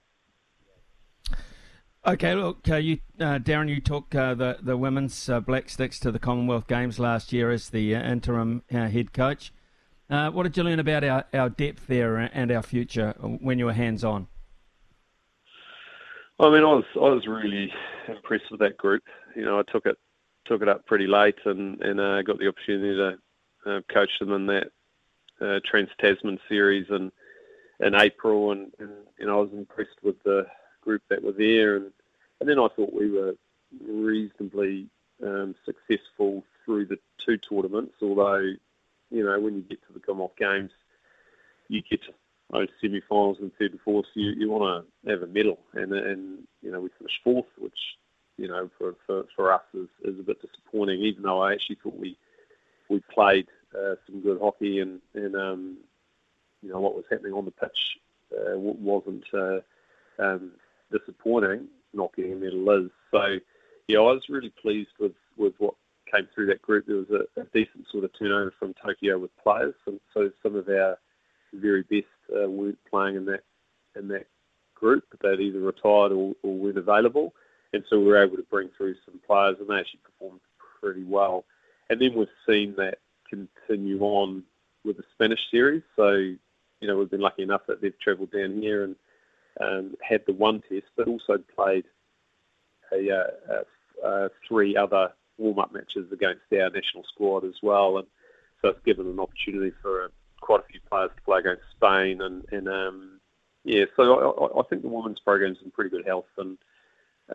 Okay, 2.05 2.35
look, 2.35 2.67
uh, 2.69 2.77
you, 2.77 2.99
uh, 3.19 3.37
Darren, 3.37 3.67
you 3.67 3.81
took 3.81 4.15
uh, 4.15 4.33
the 4.33 4.57
the 4.61 4.77
women's 4.77 5.27
uh, 5.27 5.41
Black 5.41 5.67
Sticks 5.69 5.99
to 5.99 6.11
the 6.11 6.19
Commonwealth 6.19 6.65
Games 6.65 6.99
last 6.99 7.33
year 7.33 7.51
as 7.51 7.69
the 7.69 7.95
uh, 7.95 8.01
interim 8.01 8.63
uh, 8.73 8.87
head 8.87 9.11
coach. 9.11 9.51
Uh, 10.09 10.31
what 10.31 10.43
did 10.43 10.55
you 10.55 10.63
learn 10.63 10.79
about 10.79 11.03
our, 11.03 11.25
our 11.33 11.49
depth 11.49 11.87
there 11.87 12.15
and 12.15 12.49
our 12.49 12.61
future 12.61 13.13
when 13.19 13.59
you 13.59 13.65
were 13.65 13.73
hands 13.73 14.05
on? 14.05 14.27
I 16.39 16.49
mean, 16.49 16.63
I 16.63 16.73
was 16.73 16.85
I 16.95 17.09
was 17.09 17.27
really 17.27 17.73
impressed 18.07 18.51
with 18.51 18.61
that 18.61 18.77
group. 18.77 19.03
You 19.35 19.43
know, 19.43 19.59
I 19.59 19.63
took 19.69 19.85
it 19.85 19.97
took 20.45 20.61
it 20.61 20.69
up 20.69 20.85
pretty 20.85 21.07
late 21.07 21.35
and 21.45 21.81
and 21.81 21.99
uh, 21.99 22.21
got 22.21 22.39
the 22.39 22.47
opportunity 22.47 22.95
to 22.95 23.17
uh, 23.67 23.81
coach 23.91 24.11
them 24.19 24.31
in 24.33 24.45
that 24.47 24.71
uh, 25.41 25.59
Trans 25.65 25.89
Tasman 25.99 26.39
series 26.49 26.87
in 26.89 27.11
in 27.79 27.93
April, 27.93 28.51
and, 28.51 28.71
and 28.79 28.89
know 29.19 29.39
I 29.39 29.41
was 29.41 29.53
impressed 29.53 30.01
with 30.03 30.21
the 30.23 30.47
group 30.81 31.03
that 31.09 31.23
were 31.23 31.33
there, 31.33 31.75
and 31.75 31.91
and 32.39 32.49
then 32.49 32.59
I 32.59 32.67
thought 32.75 32.93
we 32.93 33.11
were 33.11 33.35
reasonably 33.87 34.87
um, 35.23 35.55
successful 35.65 36.43
through 36.65 36.85
the 36.85 36.97
two 37.25 37.37
tournaments. 37.37 37.95
Although, 38.01 38.53
you 39.11 39.23
know, 39.23 39.39
when 39.39 39.55
you 39.55 39.61
get 39.61 39.85
to 39.87 39.93
the 39.93 39.99
Commonwealth 39.99 40.37
Games, 40.37 40.71
you 41.67 41.81
get 41.89 42.01
to 42.03 42.13
those 42.51 42.67
semi-finals 42.81 43.37
and 43.41 43.51
third 43.59 43.71
and 43.71 43.81
fourth. 43.81 44.05
You 44.13 44.31
you 44.31 44.49
want 44.49 44.85
to 45.03 45.11
have 45.11 45.21
a 45.21 45.27
medal, 45.27 45.59
and 45.73 45.91
and 45.93 46.39
you 46.61 46.71
know 46.71 46.79
we 46.79 46.89
finished 46.97 47.19
fourth, 47.23 47.47
which 47.57 47.77
you 48.37 48.47
know 48.47 48.69
for 48.77 48.95
for, 49.05 49.25
for 49.35 49.53
us 49.53 49.61
is, 49.73 49.89
is 50.03 50.19
a 50.19 50.23
bit 50.23 50.41
disappointing. 50.41 51.01
Even 51.01 51.23
though 51.23 51.41
I 51.41 51.53
actually 51.53 51.77
thought 51.83 51.97
we 51.97 52.17
we 52.89 53.01
played 53.13 53.47
uh, 53.77 53.95
some 54.05 54.21
good 54.21 54.39
hockey, 54.39 54.79
and 54.79 55.01
and 55.13 55.35
um, 55.35 55.77
you 56.61 56.69
know 56.69 56.79
what 56.79 56.95
was 56.95 57.05
happening 57.09 57.33
on 57.33 57.45
the 57.45 57.51
pitch 57.51 57.97
uh, 58.33 58.57
wasn't 58.57 59.25
uh, 59.33 59.59
um, 60.19 60.51
disappointing. 60.91 61.67
Not 61.93 62.15
getting 62.15 62.33
a 62.33 62.35
medal 62.35 62.85
is 62.85 62.91
so. 63.11 63.37
Yeah, 63.87 63.99
I 63.99 64.13
was 64.13 64.23
really 64.29 64.51
pleased 64.61 64.91
with 64.99 65.13
with 65.37 65.53
what 65.59 65.75
came 66.11 66.27
through 66.33 66.47
that 66.47 66.61
group. 66.61 66.85
There 66.87 66.97
was 66.97 67.09
a, 67.09 67.41
a 67.41 67.45
decent 67.53 67.87
sort 67.91 68.03
of 68.03 68.11
turnover 68.17 68.53
from 68.59 68.73
Tokyo 68.73 69.17
with 69.17 69.31
players, 69.41 69.75
and 69.85 69.99
so 70.13 70.31
some 70.43 70.55
of 70.55 70.67
our 70.69 70.97
very 71.53 71.83
best 71.83 72.05
uh, 72.35 72.49
weren't 72.49 72.79
playing 72.89 73.15
in 73.15 73.25
that 73.25 73.43
in 73.95 74.07
that 74.09 74.27
group. 74.75 75.03
They'd 75.21 75.39
either 75.39 75.59
retired 75.59 76.11
or, 76.11 76.33
or 76.43 76.55
weren't 76.55 76.77
available, 76.77 77.33
and 77.73 77.83
so 77.89 77.99
we 77.99 78.05
were 78.05 78.23
able 78.23 78.37
to 78.37 78.43
bring 78.43 78.69
through 78.77 78.95
some 79.05 79.19
players, 79.25 79.57
and 79.59 79.69
they 79.69 79.79
actually 79.79 80.01
performed 80.03 80.41
pretty 80.81 81.03
well. 81.03 81.45
And 81.89 82.01
then 82.01 82.13
we've 82.15 82.27
seen 82.45 82.75
that 82.77 82.99
continue 83.29 83.99
on 84.01 84.43
with 84.83 84.97
the 84.97 85.03
Spanish 85.13 85.39
series. 85.51 85.83
So, 85.95 86.11
you 86.11 86.87
know, 86.87 86.97
we've 86.97 87.09
been 87.09 87.21
lucky 87.21 87.43
enough 87.43 87.61
that 87.67 87.81
they've 87.81 87.99
travelled 87.99 88.31
down 88.31 88.61
here 88.61 88.83
and 88.83 88.95
um, 89.59 89.95
had 90.01 90.21
the 90.25 90.33
one 90.33 90.61
test, 90.69 90.85
but 90.95 91.07
also 91.07 91.37
played 91.55 91.85
a, 92.91 93.11
uh, 93.11 94.05
uh, 94.05 94.29
three 94.47 94.75
other 94.77 95.11
warm-up 95.37 95.73
matches 95.73 96.11
against 96.11 96.41
our 96.51 96.69
national 96.69 97.03
squad 97.13 97.43
as 97.45 97.55
well. 97.61 97.97
And 97.97 98.07
so 98.61 98.69
it's 98.69 98.85
given 98.85 99.07
an 99.07 99.19
opportunity 99.19 99.73
for 99.81 100.11
quite 100.41 100.61
a 100.61 100.71
few 100.71 100.79
players 100.89 101.11
to 101.15 101.21
play 101.23 101.39
against 101.39 101.63
Spain. 101.75 102.21
And, 102.21 102.45
and 102.51 102.67
um, 102.67 103.19
yeah, 103.63 103.85
so 103.95 104.51
I, 104.55 104.59
I 104.59 104.63
think 104.63 104.81
the 104.81 104.87
women's 104.87 105.19
program's 105.19 105.57
in 105.63 105.71
pretty 105.71 105.89
good 105.89 106.05
health 106.05 106.25
and 106.37 106.57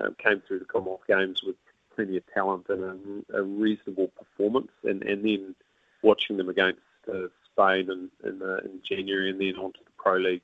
um, 0.01 0.17
came 0.23 0.43
through 0.47 0.61
the 0.61 0.65
Commonwealth 0.65 1.03
Games 1.07 1.43
with 1.45 1.57
plenty 1.95 2.17
of 2.17 2.23
talent 2.33 2.67
and 2.69 3.25
a, 3.33 3.39
a 3.39 3.43
reasonable 3.43 4.09
performance. 4.09 4.73
And, 4.85 5.03
and 5.03 5.25
then 5.25 5.55
watching 6.03 6.37
them 6.37 6.49
against 6.49 6.81
uh, 7.09 7.29
Spain 7.53 7.91
in, 7.91 8.11
in, 8.29 8.43
uh, 8.43 8.59
in 8.65 8.81
January 8.83 9.31
and 9.31 9.41
then 9.41 9.57
onto 9.57 9.79
the 9.81 9.91
Pro 9.97 10.17
League, 10.17 10.43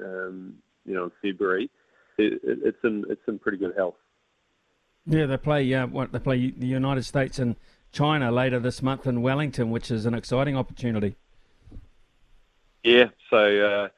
um, 0.00 0.54
you 0.84 0.94
know, 0.94 1.04
in 1.04 1.12
February, 1.22 1.70
it, 2.18 2.34
it, 2.42 2.58
it's 2.64 2.84
in 2.84 3.04
it's 3.08 3.20
in 3.26 3.38
pretty 3.38 3.58
good 3.58 3.74
health. 3.76 3.96
Yeah, 5.06 5.26
they 5.26 5.36
play 5.36 5.72
uh, 5.72 5.86
what 5.86 6.12
they 6.12 6.18
play 6.18 6.50
the 6.50 6.66
United 6.66 7.04
States 7.04 7.38
and 7.38 7.56
China 7.92 8.30
later 8.30 8.58
this 8.58 8.82
month 8.82 9.06
in 9.06 9.22
Wellington, 9.22 9.70
which 9.70 9.90
is 9.90 10.06
an 10.06 10.14
exciting 10.14 10.56
opportunity. 10.56 11.16
Yeah, 12.84 13.06
so 13.30 13.38
uh, 13.38 13.88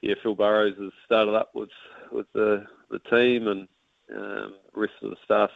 yeah, 0.00 0.14
Phil 0.22 0.34
Burrows 0.34 0.76
has 0.78 0.92
started 1.04 1.34
up 1.34 1.54
with 1.54 1.70
with 2.12 2.26
the 2.32 2.66
the 2.90 2.98
team, 3.00 3.48
and 3.48 3.68
um, 4.14 4.54
rest 4.74 4.94
of 5.02 5.10
the 5.10 5.16
staff 5.24 5.50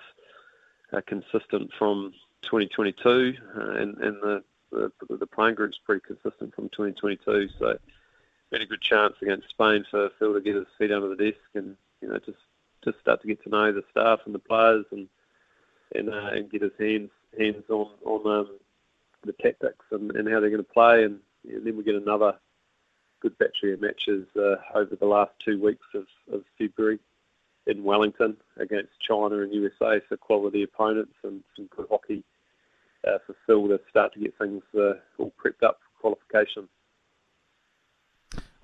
are 0.93 1.03
consistent 1.03 1.71
from 1.79 2.13
2022, 2.43 3.35
uh, 3.57 3.61
and 3.73 3.97
and 3.99 4.17
the, 4.23 4.45
the 4.73 5.17
the 5.17 5.27
playing 5.27 5.55
group's 5.55 5.79
pretty 5.85 6.03
consistent 6.07 6.55
from 6.55 6.69
2022. 6.71 7.49
So, 7.59 7.79
been 8.51 8.63
a 8.63 8.67
good 8.67 8.81
chance 8.81 9.15
against 9.23 9.49
Spain 9.51 9.85
for 9.91 10.11
Phil 10.19 10.35
to 10.35 10.41
get 10.41 10.57
his 10.57 10.67
feet 10.79 10.93
under 10.93 11.09
the 11.09 11.17
desk 11.17 11.41
and 11.55 11.77
you 12.01 12.09
know 12.09 12.19
just 12.19 12.39
just 12.85 13.01
start 13.01 13.21
to 13.23 13.29
get 13.29 13.43
to 13.45 13.51
know 13.51 13.73
the 13.73 13.85
staff 13.91 14.21
and 14.27 14.35
the 14.35 14.39
players 14.39 14.85
and 14.91 15.09
and 15.95 16.09
uh, 16.09 16.31
and 16.33 16.51
get 16.51 16.63
his 16.63 16.73
hands 16.79 17.11
hands 17.39 17.65
on 17.69 17.89
on 18.05 18.41
um, 18.41 18.59
the 19.25 19.33
tactics 19.33 19.85
and, 19.91 20.11
and 20.13 20.29
how 20.29 20.41
they're 20.41 20.51
going 20.51 20.65
to 20.65 20.73
play 20.73 21.05
and, 21.05 21.21
and 21.49 21.67
then 21.67 21.77
we 21.77 21.85
get 21.85 21.95
another 21.95 22.35
good 23.21 23.39
battery 23.39 23.73
of 23.73 23.81
matches 23.81 24.27
uh, 24.37 24.57
over 24.75 24.97
the 24.97 25.07
last 25.07 25.31
two 25.45 25.63
weeks 25.63 25.87
of, 25.95 26.07
of 26.33 26.43
February 26.59 26.99
in 27.67 27.85
Wellington 27.85 28.37
against 28.57 28.91
China 29.01 29.39
and 29.43 29.55
USA, 29.55 30.01
so 30.09 30.17
quality 30.17 30.65
opponents 30.65 31.15
and 31.23 31.43
some 31.55 31.69
good 31.77 31.87
hockey 31.89 32.25
uh, 33.07 33.19
for 33.27 33.37
Phil 33.47 33.69
to 33.69 33.81
start 33.91 34.13
to 34.15 34.21
get 34.21 34.37
things 34.39 34.63
uh, 34.75 34.95
all 35.19 35.33
prepped 35.43 35.67
up 35.67 35.79
for 36.01 36.17
qualification. 36.17 36.69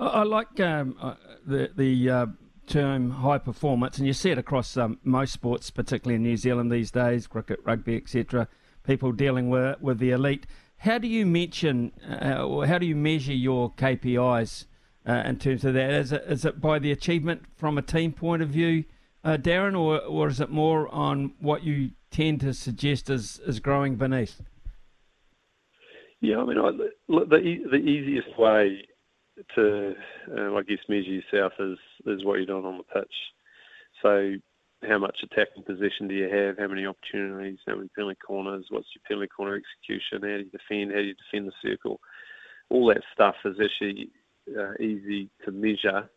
I, 0.00 0.22
like 0.22 0.60
um, 0.60 0.96
uh, 1.00 1.14
the 1.44 1.70
the 1.76 2.10
uh, 2.10 2.26
term 2.66 3.10
high 3.10 3.38
performance, 3.38 3.98
and 3.98 4.06
you 4.06 4.12
see 4.12 4.30
it 4.30 4.38
across 4.38 4.76
um, 4.76 4.98
most 5.02 5.32
sports, 5.32 5.70
particularly 5.70 6.16
in 6.16 6.22
New 6.22 6.36
Zealand 6.36 6.70
these 6.70 6.90
days, 6.90 7.26
cricket, 7.26 7.60
rugby, 7.64 7.96
etc. 7.96 8.48
People 8.84 9.12
dealing 9.12 9.48
with 9.48 9.80
with 9.80 9.98
the 9.98 10.10
elite. 10.10 10.46
How 10.78 10.98
do 10.98 11.08
you 11.08 11.26
mention, 11.26 11.90
uh, 12.08 12.44
or 12.44 12.66
how 12.66 12.78
do 12.78 12.86
you 12.86 12.94
measure 12.94 13.32
your 13.32 13.72
KPIs 13.72 14.66
uh, 15.08 15.22
in 15.26 15.38
terms 15.38 15.64
of 15.64 15.74
that? 15.74 15.90
Is 15.90 16.12
it, 16.12 16.24
is 16.28 16.44
it 16.44 16.60
by 16.60 16.78
the 16.78 16.92
achievement 16.92 17.42
from 17.56 17.76
a 17.76 17.82
team 17.82 18.12
point 18.12 18.42
of 18.42 18.50
view, 18.50 18.84
uh, 19.24 19.36
Darren, 19.36 19.78
or, 19.78 20.00
or 20.00 20.28
is 20.28 20.40
it 20.40 20.50
more 20.50 20.88
on 20.94 21.32
what 21.40 21.62
you 21.62 21.90
tend 22.10 22.40
to 22.40 22.54
suggest 22.54 23.10
is, 23.10 23.40
is 23.46 23.60
growing 23.60 23.96
beneath? 23.96 24.40
Yeah, 26.20 26.38
I 26.38 26.44
mean, 26.46 26.58
I, 26.58 26.70
the 26.72 27.28
the 27.28 27.76
easiest 27.76 28.36
way 28.38 28.82
to, 29.54 29.94
uh, 30.36 30.54
I 30.54 30.62
guess, 30.62 30.78
measure 30.88 31.10
yourself 31.10 31.52
is 31.60 31.78
is 32.06 32.24
what 32.24 32.34
you're 32.34 32.46
doing 32.46 32.64
on 32.64 32.78
the 32.78 33.00
pitch. 33.00 33.14
So, 34.02 34.32
how 34.88 34.98
much 34.98 35.16
attacking 35.22 35.62
possession 35.62 36.08
do 36.08 36.14
you 36.14 36.28
have? 36.28 36.58
How 36.58 36.66
many 36.66 36.86
opportunities? 36.86 37.58
How 37.66 37.76
many 37.76 37.88
penalty 37.94 38.18
corners? 38.24 38.66
What's 38.70 38.88
your 38.94 39.02
penalty 39.06 39.28
corner 39.28 39.56
execution? 39.56 40.22
How 40.22 40.38
do 40.38 40.44
you 40.44 40.50
defend? 40.50 40.90
How 40.90 40.98
do 40.98 41.04
you 41.04 41.14
defend 41.14 41.48
the 41.48 41.68
circle? 41.68 42.00
All 42.68 42.88
that 42.88 43.02
stuff 43.14 43.36
is 43.44 43.56
actually 43.62 44.10
uh, 44.58 44.74
easy 44.80 45.30
to 45.44 45.52
measure, 45.52 46.08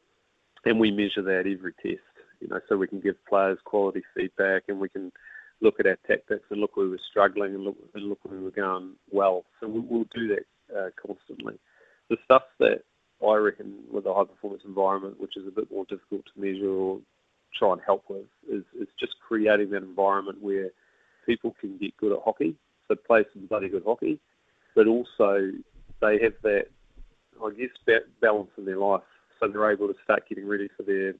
and 0.65 0.79
we 0.79 0.89
measure 0.89 1.21
that 1.21 1.45
every 1.45 1.73
test. 1.81 2.01
You 2.41 2.47
know, 2.47 2.59
so 2.67 2.75
we 2.75 2.87
can 2.87 2.99
give 2.99 3.15
players 3.29 3.59
quality 3.63 4.01
feedback, 4.15 4.63
and 4.67 4.79
we 4.79 4.89
can 4.89 5.11
look 5.61 5.79
at 5.79 5.85
our 5.85 5.97
tactics 6.07 6.45
and 6.49 6.59
look 6.59 6.75
where 6.75 6.87
we 6.87 6.91
were 6.91 6.99
struggling 7.09 7.53
and 7.53 7.63
look 7.63 7.77
and 7.93 8.09
look 8.09 8.19
where 8.23 8.37
we 8.37 8.43
were 8.43 8.51
going 8.51 8.93
well. 9.11 9.45
So 9.59 9.67
we'll, 9.67 9.85
we'll 9.87 10.07
do 10.13 10.27
that 10.29 10.75
uh, 10.75 10.89
constantly. 10.99 11.59
The 12.09 12.17
stuff 12.25 12.43
that 12.59 12.81
I 13.25 13.35
reckon 13.35 13.75
with 13.91 14.05
a 14.07 14.13
high 14.13 14.23
performance 14.23 14.63
environment, 14.65 15.19
which 15.19 15.37
is 15.37 15.47
a 15.47 15.51
bit 15.51 15.71
more 15.71 15.85
difficult 15.85 16.23
to 16.25 16.41
measure 16.41 16.69
or 16.69 16.99
try 17.57 17.73
and 17.73 17.81
help 17.85 18.05
with, 18.09 18.25
is, 18.49 18.63
is 18.79 18.87
just 18.99 19.13
creating 19.25 19.69
that 19.71 19.83
environment 19.83 20.41
where 20.41 20.69
people 21.25 21.55
can 21.61 21.77
get 21.77 21.95
good 21.97 22.11
at 22.11 22.23
hockey, 22.25 22.55
so 22.87 22.95
play 22.95 23.23
some 23.33 23.45
bloody 23.45 23.69
good 23.69 23.83
hockey, 23.85 24.19
but 24.75 24.87
also 24.87 25.51
they 26.01 26.19
have 26.23 26.33
that, 26.41 26.65
I 27.43 27.49
guess, 27.51 27.99
balance 28.19 28.49
in 28.57 28.65
their 28.65 28.77
life, 28.77 29.03
so 29.39 29.47
they're 29.47 29.71
able 29.71 29.87
to 29.87 29.95
start 30.03 30.27
getting 30.27 30.47
ready 30.47 30.69
for 30.75 30.83
their 30.83 31.13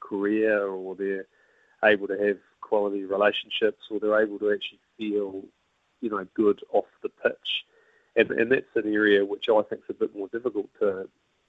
career 0.00 0.66
or 0.66 0.94
they're 0.94 1.26
able 1.84 2.06
to 2.08 2.18
have 2.18 2.38
quality 2.60 3.04
relationships 3.04 3.84
or 3.90 3.98
they're 3.98 4.22
able 4.22 4.38
to 4.38 4.52
actually 4.52 4.80
feel, 4.96 5.42
you 6.00 6.10
know, 6.10 6.26
good 6.34 6.60
off 6.72 6.86
the 7.02 7.08
pitch. 7.08 7.64
And, 8.16 8.30
and 8.32 8.52
that's 8.52 8.74
an 8.74 8.92
area 8.92 9.24
which 9.24 9.46
I 9.48 9.62
think 9.62 9.82
is 9.88 9.90
a 9.90 9.94
bit 9.94 10.16
more 10.16 10.28
difficult 10.28 10.68
to 10.80 11.08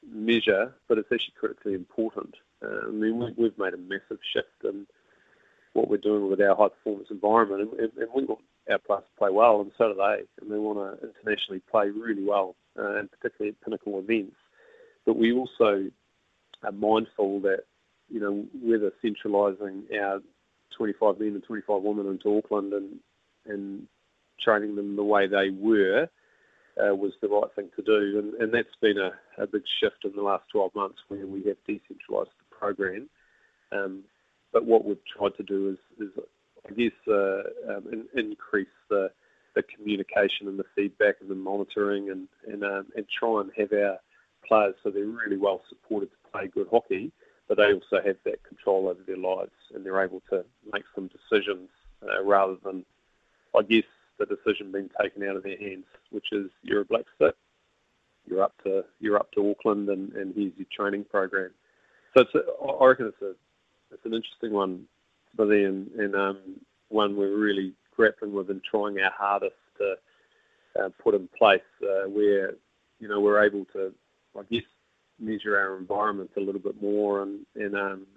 measure, 0.09 0.73
but 0.87 0.97
it's 0.97 1.11
actually 1.11 1.33
critically 1.39 1.73
important. 1.73 2.35
Uh, 2.63 2.87
I 2.87 2.91
mean, 2.91 3.17
we, 3.17 3.33
we've 3.37 3.57
made 3.57 3.73
a 3.73 3.77
massive 3.77 4.19
shift 4.33 4.63
in 4.63 4.87
what 5.73 5.89
we're 5.89 5.97
doing 5.97 6.29
with 6.29 6.41
our 6.41 6.55
high 6.55 6.69
performance 6.69 7.07
environment, 7.11 7.71
and, 7.79 7.91
and, 7.97 8.09
we 8.13 8.25
want 8.25 8.41
our 8.69 8.77
players 8.79 9.03
to 9.03 9.17
play 9.17 9.29
well, 9.31 9.61
and 9.61 9.71
so 9.77 9.89
do 9.89 9.95
they. 9.95 10.23
And 10.41 10.51
they 10.51 10.57
want 10.57 10.77
to 10.79 11.07
internationally 11.07 11.61
play 11.71 11.89
really 11.89 12.23
well, 12.23 12.55
uh, 12.77 12.97
and 12.97 13.09
particularly 13.11 13.55
at 13.55 13.61
pinnacle 13.63 13.99
events. 13.99 14.35
But 15.05 15.17
we 15.17 15.31
also 15.31 15.89
are 16.63 16.71
mindful 16.71 17.39
that 17.41 17.63
you 18.11 18.19
know, 18.19 18.45
whether 18.61 18.91
centralising 19.01 19.83
our 20.01 20.21
25 20.77 21.19
men 21.19 21.29
and 21.29 21.43
25 21.43 21.81
women 21.81 22.07
into 22.07 22.37
Auckland 22.37 22.73
and 22.73 22.99
and 23.45 23.87
training 24.43 24.75
them 24.75 24.95
the 24.95 25.03
way 25.03 25.27
they 25.27 25.49
were 25.49 26.07
uh, 26.77 26.95
was 26.95 27.11
the 27.21 27.27
right 27.27 27.53
thing 27.55 27.69
to 27.75 27.81
do. 27.81 28.19
And, 28.19 28.33
and 28.35 28.53
that's 28.53 28.75
been 28.81 28.97
a, 28.97 29.11
a 29.41 29.47
big 29.47 29.63
shift 29.79 30.03
in 30.03 30.13
the 30.15 30.21
last 30.21 30.43
12 30.51 30.73
months 30.75 30.99
where 31.07 31.25
we 31.25 31.43
have 31.45 31.57
decentralised 31.67 32.33
the 32.39 32.55
program. 32.57 33.09
Um, 33.71 34.03
but 34.53 34.65
what 34.65 34.85
we've 34.85 34.97
tried 35.17 35.35
to 35.37 35.43
do 35.43 35.69
is, 35.69 36.07
is 36.07 36.11
I 36.67 36.73
guess, 36.73 36.91
uh, 37.07 37.75
um, 37.75 37.87
in, 37.91 38.05
increase 38.15 38.67
the, 38.89 39.09
the 39.55 39.63
communication 39.63 40.47
and 40.47 40.59
the 40.59 40.65
feedback 40.75 41.15
and 41.21 41.29
the 41.29 41.35
monitoring 41.35 42.09
and, 42.09 42.27
and, 42.47 42.63
um, 42.63 42.87
and 42.95 43.05
try 43.19 43.41
and 43.41 43.51
have 43.57 43.73
our 43.73 43.97
players 44.47 44.75
so 44.83 44.89
they're 44.89 45.05
really 45.05 45.37
well 45.37 45.61
supported 45.69 46.09
to 46.09 46.31
play 46.31 46.47
good 46.47 46.67
hockey 46.71 47.11
but 47.51 47.57
they 47.57 47.73
also 47.73 48.01
have 48.01 48.15
that 48.23 48.41
control 48.45 48.87
over 48.87 49.01
their 49.05 49.17
lives 49.17 49.51
and 49.75 49.85
they're 49.85 50.01
able 50.01 50.21
to 50.29 50.45
make 50.71 50.85
some 50.95 51.09
decisions 51.09 51.67
uh, 52.01 52.23
rather 52.23 52.55
than, 52.63 52.85
I 53.53 53.61
guess, 53.63 53.83
the 54.17 54.25
decision 54.25 54.71
being 54.71 54.89
taken 55.01 55.27
out 55.27 55.35
of 55.35 55.43
their 55.43 55.57
hands, 55.57 55.83
which 56.11 56.27
is 56.31 56.49
you're 56.63 56.79
a 56.79 56.85
black 56.85 57.03
stick, 57.17 57.35
you're 58.25 58.41
up 58.41 58.53
to 58.63 58.85
you're 59.01 59.17
up 59.17 59.33
to 59.33 59.51
Auckland, 59.51 59.89
and, 59.89 60.13
and 60.13 60.33
here's 60.33 60.53
your 60.55 60.67
training 60.73 61.03
program. 61.11 61.51
So 62.13 62.21
it's 62.21 62.35
a, 62.35 62.65
I 62.65 62.85
reckon 62.85 63.07
it's 63.07 63.21
a 63.21 63.33
it's 63.93 64.05
an 64.05 64.13
interesting 64.13 64.53
one, 64.53 64.85
Smithy, 65.35 65.65
and, 65.65 65.91
and 65.99 66.15
um, 66.15 66.37
one 66.87 67.17
we're 67.17 67.37
really 67.37 67.73
grappling 67.97 68.31
with 68.31 68.49
and 68.49 68.61
trying 68.63 68.97
our 69.01 69.11
hardest 69.11 69.55
to 69.79 69.95
uh, 70.81 70.89
put 71.03 71.15
in 71.15 71.27
place, 71.37 71.59
uh, 71.83 72.07
where 72.07 72.53
you 73.01 73.09
know 73.09 73.19
we're 73.19 73.43
able 73.43 73.65
to, 73.73 73.91
I 74.39 74.43
guess, 74.49 74.63
measure 75.21 75.57
our 75.57 75.77
environment 75.77 76.31
a 76.35 76.41
little 76.41 76.61
bit 76.61 76.81
more 76.81 77.21
and 77.21 77.45
and 77.55 77.75
um, 77.75 78.07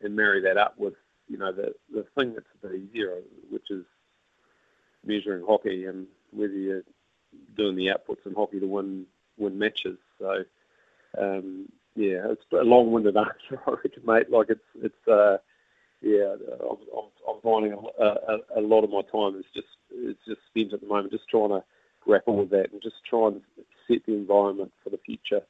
and 0.00 0.16
marry 0.16 0.40
that 0.40 0.56
up 0.56 0.78
with 0.78 0.94
you 1.28 1.38
know 1.38 1.52
the 1.52 1.74
the 1.92 2.04
thing 2.16 2.34
that's 2.34 2.46
a 2.62 2.68
bit 2.68 2.80
easier, 2.80 3.18
which 3.50 3.70
is 3.70 3.84
measuring 5.04 5.44
hockey 5.46 5.86
and 5.86 6.06
whether 6.32 6.52
you're 6.52 6.82
doing 7.56 7.76
the 7.76 7.86
outputs 7.86 8.26
in 8.26 8.34
hockey 8.34 8.60
to 8.60 8.66
win 8.66 9.06
win 9.38 9.58
matches. 9.58 9.98
So 10.18 10.44
um, 11.18 11.68
yeah, 11.94 12.30
it's 12.30 12.44
a 12.52 12.64
long-winded 12.64 13.16
answer, 13.16 13.60
I 13.66 13.70
reckon, 13.70 14.02
mate. 14.04 14.30
Like 14.30 14.48
it's 14.50 14.60
it's 14.82 15.08
uh, 15.08 15.38
yeah, 16.02 16.34
I'm, 16.62 16.78
I'm, 17.28 17.40
finding 17.42 17.72
a, 17.72 18.04
a, 18.04 18.38
a 18.56 18.60
lot 18.60 18.84
of 18.84 18.90
my 18.90 19.02
time 19.02 19.38
is 19.38 19.44
just 19.54 19.68
it's 19.92 20.24
just 20.26 20.40
spent 20.48 20.72
at 20.72 20.80
the 20.80 20.86
moment 20.86 21.12
just 21.12 21.28
trying 21.28 21.50
to 21.50 21.62
grapple 22.00 22.36
with 22.36 22.50
that 22.50 22.72
and 22.72 22.82
just 22.82 22.96
try 23.08 23.28
and 23.28 23.42
set 23.86 24.04
the 24.06 24.14
environment 24.14 24.72
for 24.82 24.90
the 24.90 24.98
future. 24.98 25.42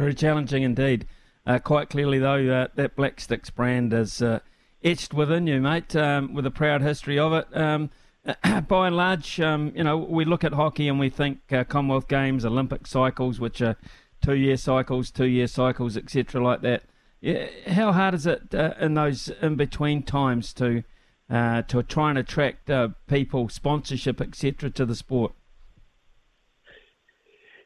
Very 0.00 0.14
challenging 0.14 0.62
indeed. 0.62 1.06
Uh, 1.46 1.58
quite 1.58 1.90
clearly, 1.90 2.18
though, 2.18 2.48
uh, 2.48 2.68
that 2.74 2.96
Black 2.96 3.20
Sticks 3.20 3.50
brand 3.50 3.92
is 3.92 4.22
uh, 4.22 4.38
etched 4.82 5.12
within 5.12 5.46
you, 5.46 5.60
mate, 5.60 5.94
um, 5.94 6.32
with 6.32 6.46
a 6.46 6.50
proud 6.50 6.80
history 6.80 7.18
of 7.18 7.34
it. 7.34 7.54
Um, 7.54 7.90
by 8.66 8.86
and 8.86 8.96
large, 8.96 9.38
um, 9.42 9.72
you 9.76 9.84
know, 9.84 9.98
we 9.98 10.24
look 10.24 10.42
at 10.42 10.54
hockey 10.54 10.88
and 10.88 10.98
we 10.98 11.10
think 11.10 11.40
uh, 11.52 11.64
Commonwealth 11.64 12.08
Games, 12.08 12.46
Olympic 12.46 12.86
cycles, 12.86 13.40
which 13.40 13.60
are 13.60 13.76
two-year 14.22 14.56
cycles, 14.56 15.10
two-year 15.10 15.46
cycles, 15.46 15.98
etc., 15.98 16.42
like 16.42 16.62
that. 16.62 16.84
Yeah, 17.20 17.48
how 17.66 17.92
hard 17.92 18.14
is 18.14 18.24
it 18.24 18.54
uh, 18.54 18.72
in 18.80 18.94
those 18.94 19.28
in-between 19.42 20.04
times 20.04 20.54
to 20.54 20.82
uh, 21.28 21.60
to 21.60 21.82
try 21.82 22.08
and 22.08 22.18
attract 22.18 22.70
people, 23.06 23.50
sponsorship, 23.50 24.22
etc., 24.22 24.70
to 24.70 24.86
the 24.86 24.94
sport? 24.94 25.34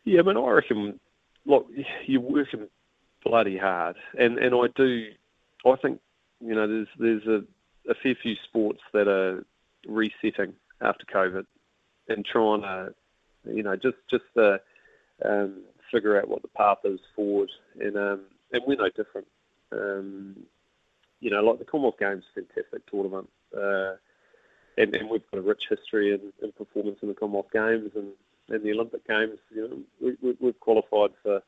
Yeah, 0.05 0.23
mean, 0.23 0.37
I 0.37 0.51
reckon, 0.51 0.99
look, 1.47 1.69
you're 2.07 2.21
working 2.21 2.69
bloody 3.25 3.57
hard, 3.57 3.97
and 4.19 4.39
and 4.39 4.55
I 4.55 4.67
do, 4.75 5.09
I 5.67 5.77
think, 5.77 6.01
you 6.41 6.55
know, 6.55 6.67
there's 6.67 6.89
there's 6.99 7.27
a, 7.27 7.91
a 7.91 7.95
fair 8.03 8.15
few 8.15 8.37
sports 8.45 8.81
that 8.93 9.09
are 9.09 9.45
resetting 9.87 10.55
after 10.81 11.05
COVID 11.07 11.47
and 12.09 12.25
trying 12.25 12.63
to, 12.63 12.95
you 13.47 13.63
know, 13.63 13.77
just 13.77 13.97
just 14.11 14.25
to 14.35 14.61
um, 15.25 15.63
figure 15.91 16.19
out 16.19 16.29
what 16.29 16.43
the 16.43 16.49
path 16.49 16.79
is 16.85 17.01
forward. 17.15 17.51
And 17.81 17.97
um, 17.97 18.21
and 18.53 18.63
we're 18.67 18.77
no 18.77 18.91
different. 18.91 19.27
Um, 19.73 20.37
you 21.21 21.31
know, 21.31 21.43
like 21.43 21.59
the 21.59 21.65
Commonwealth 21.65 21.99
Games, 21.99 22.25
fantastic 22.35 22.87
tournament, 22.91 23.31
uh, 23.57 23.95
and, 24.77 24.95
and 24.95 25.09
we've 25.09 25.23
got 25.31 25.39
a 25.39 25.43
rich 25.43 25.65
history 25.71 26.13
in, 26.13 26.21
in 26.43 26.53
performance 26.53 26.99
in 27.01 27.09
the 27.09 27.15
Commonwealth 27.15 27.51
Games 27.53 27.93
and, 27.95 28.13
and 28.49 28.63
the 28.63 28.73
Olympic 28.73 29.07
Games. 29.07 29.39
You 29.55 29.69
know, 30.01 30.17
we, 30.23 30.37
we, 30.41 30.47
have 30.47 30.61
qualified 30.61 31.11
for 31.23 31.43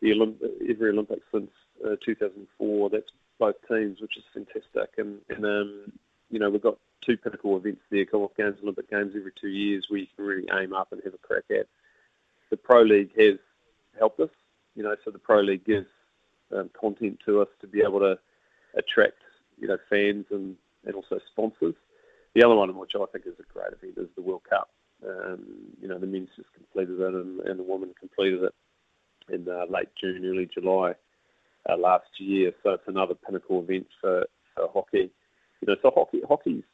the 0.00 0.10
Olymp- 0.10 0.42
every 0.68 0.90
Olympics 0.90 1.24
since 1.32 1.50
uh, 1.84 1.96
2004. 2.04 2.90
That's 2.90 3.04
both 3.38 3.56
teams, 3.68 4.00
which 4.00 4.16
is 4.16 4.24
fantastic. 4.32 4.94
And, 4.98 5.18
and 5.28 5.44
um, 5.44 5.92
you 6.30 6.38
know, 6.38 6.50
we've 6.50 6.62
got 6.62 6.78
two 7.04 7.16
pinnacle 7.16 7.56
events 7.56 7.82
there, 7.90 8.04
Commonwealth 8.04 8.36
Games, 8.36 8.54
and 8.56 8.64
Olympic 8.64 8.90
Games 8.90 9.12
every 9.16 9.32
two 9.40 9.48
years, 9.48 9.86
where 9.88 10.00
you 10.00 10.06
can 10.14 10.24
really 10.24 10.48
aim 10.52 10.72
up 10.72 10.92
and 10.92 11.00
have 11.04 11.14
a 11.14 11.18
crack 11.18 11.44
at. 11.50 11.66
The 12.50 12.56
Pro 12.56 12.82
League 12.82 13.10
has 13.18 13.38
helped 13.98 14.20
us, 14.20 14.30
you 14.74 14.82
know, 14.82 14.94
so 15.04 15.10
the 15.10 15.18
Pro 15.18 15.40
League 15.40 15.64
gives 15.64 15.86
um, 16.54 16.70
content 16.78 17.20
to 17.26 17.40
us 17.40 17.48
to 17.60 17.66
be 17.66 17.80
able 17.80 18.00
to 18.00 18.18
attract, 18.74 19.18
you 19.58 19.68
know, 19.68 19.78
fans 19.88 20.26
and, 20.30 20.56
and 20.84 20.94
also 20.94 21.18
sponsors. 21.30 21.74
The 22.34 22.44
other 22.44 22.54
one, 22.54 22.76
which 22.76 22.92
I 22.94 23.04
think 23.12 23.26
is 23.26 23.34
a 23.38 23.52
great 23.52 23.72
event, 23.72 23.98
is 23.98 24.08
the 24.16 24.22
World 24.22 24.42
Cup. 24.48 24.70
Um, 25.06 25.44
you 25.80 25.88
know, 25.88 25.98
the 25.98 26.06
men's 26.06 26.28
just 26.36 26.52
completed 26.54 27.00
it 27.00 27.14
and, 27.14 27.40
and 27.40 27.58
the 27.58 27.64
women 27.64 27.94
completed 27.98 28.44
it 28.44 28.54
in 29.32 29.48
uh, 29.48 29.64
late 29.68 29.88
June, 30.00 30.24
early 30.24 30.48
July 30.52 30.94
uh, 31.68 31.76
last 31.76 32.06
year. 32.18 32.52
So 32.62 32.70
it's 32.70 32.86
another 32.86 33.14
pinnacle 33.14 33.60
event 33.62 33.86
for, 34.00 34.26
for 34.54 34.68
hockey. 34.72 35.10
You 35.60 35.66
know, 35.68 35.76
so 35.82 35.92
hockey 35.94 36.20
hockey's 36.28 36.64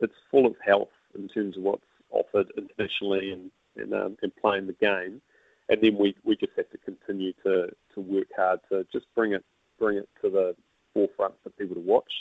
it's 0.00 0.14
full 0.30 0.46
of 0.46 0.54
health 0.64 0.88
in 1.14 1.28
terms 1.28 1.56
of 1.56 1.62
what's 1.62 1.82
offered 2.10 2.52
internationally 2.56 3.30
and 3.30 3.50
and, 3.76 3.92
um, 3.92 4.16
and 4.22 4.34
playing 4.36 4.66
the 4.66 4.72
game. 4.74 5.20
And 5.68 5.80
then 5.80 5.96
we, 5.98 6.14
we 6.24 6.36
just 6.36 6.52
have 6.56 6.70
to 6.70 6.78
continue 6.78 7.32
to, 7.44 7.68
to 7.94 8.00
work 8.00 8.28
hard 8.36 8.60
to 8.70 8.86
just 8.92 9.06
bring 9.14 9.32
it 9.32 9.44
bring 9.78 9.98
it 9.98 10.08
to 10.22 10.30
the 10.30 10.54
forefront 10.92 11.34
for 11.42 11.50
people 11.50 11.74
to 11.74 11.80
watch, 11.80 12.12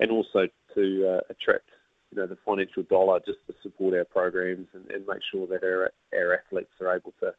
and 0.00 0.10
also 0.10 0.46
to 0.74 1.08
uh, 1.08 1.20
attract 1.30 1.70
you 2.14 2.20
know 2.20 2.26
the 2.26 2.38
financial 2.44 2.82
dollar 2.84 3.20
just 3.26 3.38
to 3.46 3.54
support 3.62 3.94
our 3.94 4.04
programs 4.04 4.68
and, 4.72 4.90
and 4.90 5.06
make 5.06 5.20
sure 5.30 5.46
that 5.46 5.62
our 5.64 5.90
our 6.14 6.34
athletes 6.34 6.70
are 6.80 6.94
able 6.96 7.12
to 7.20 7.34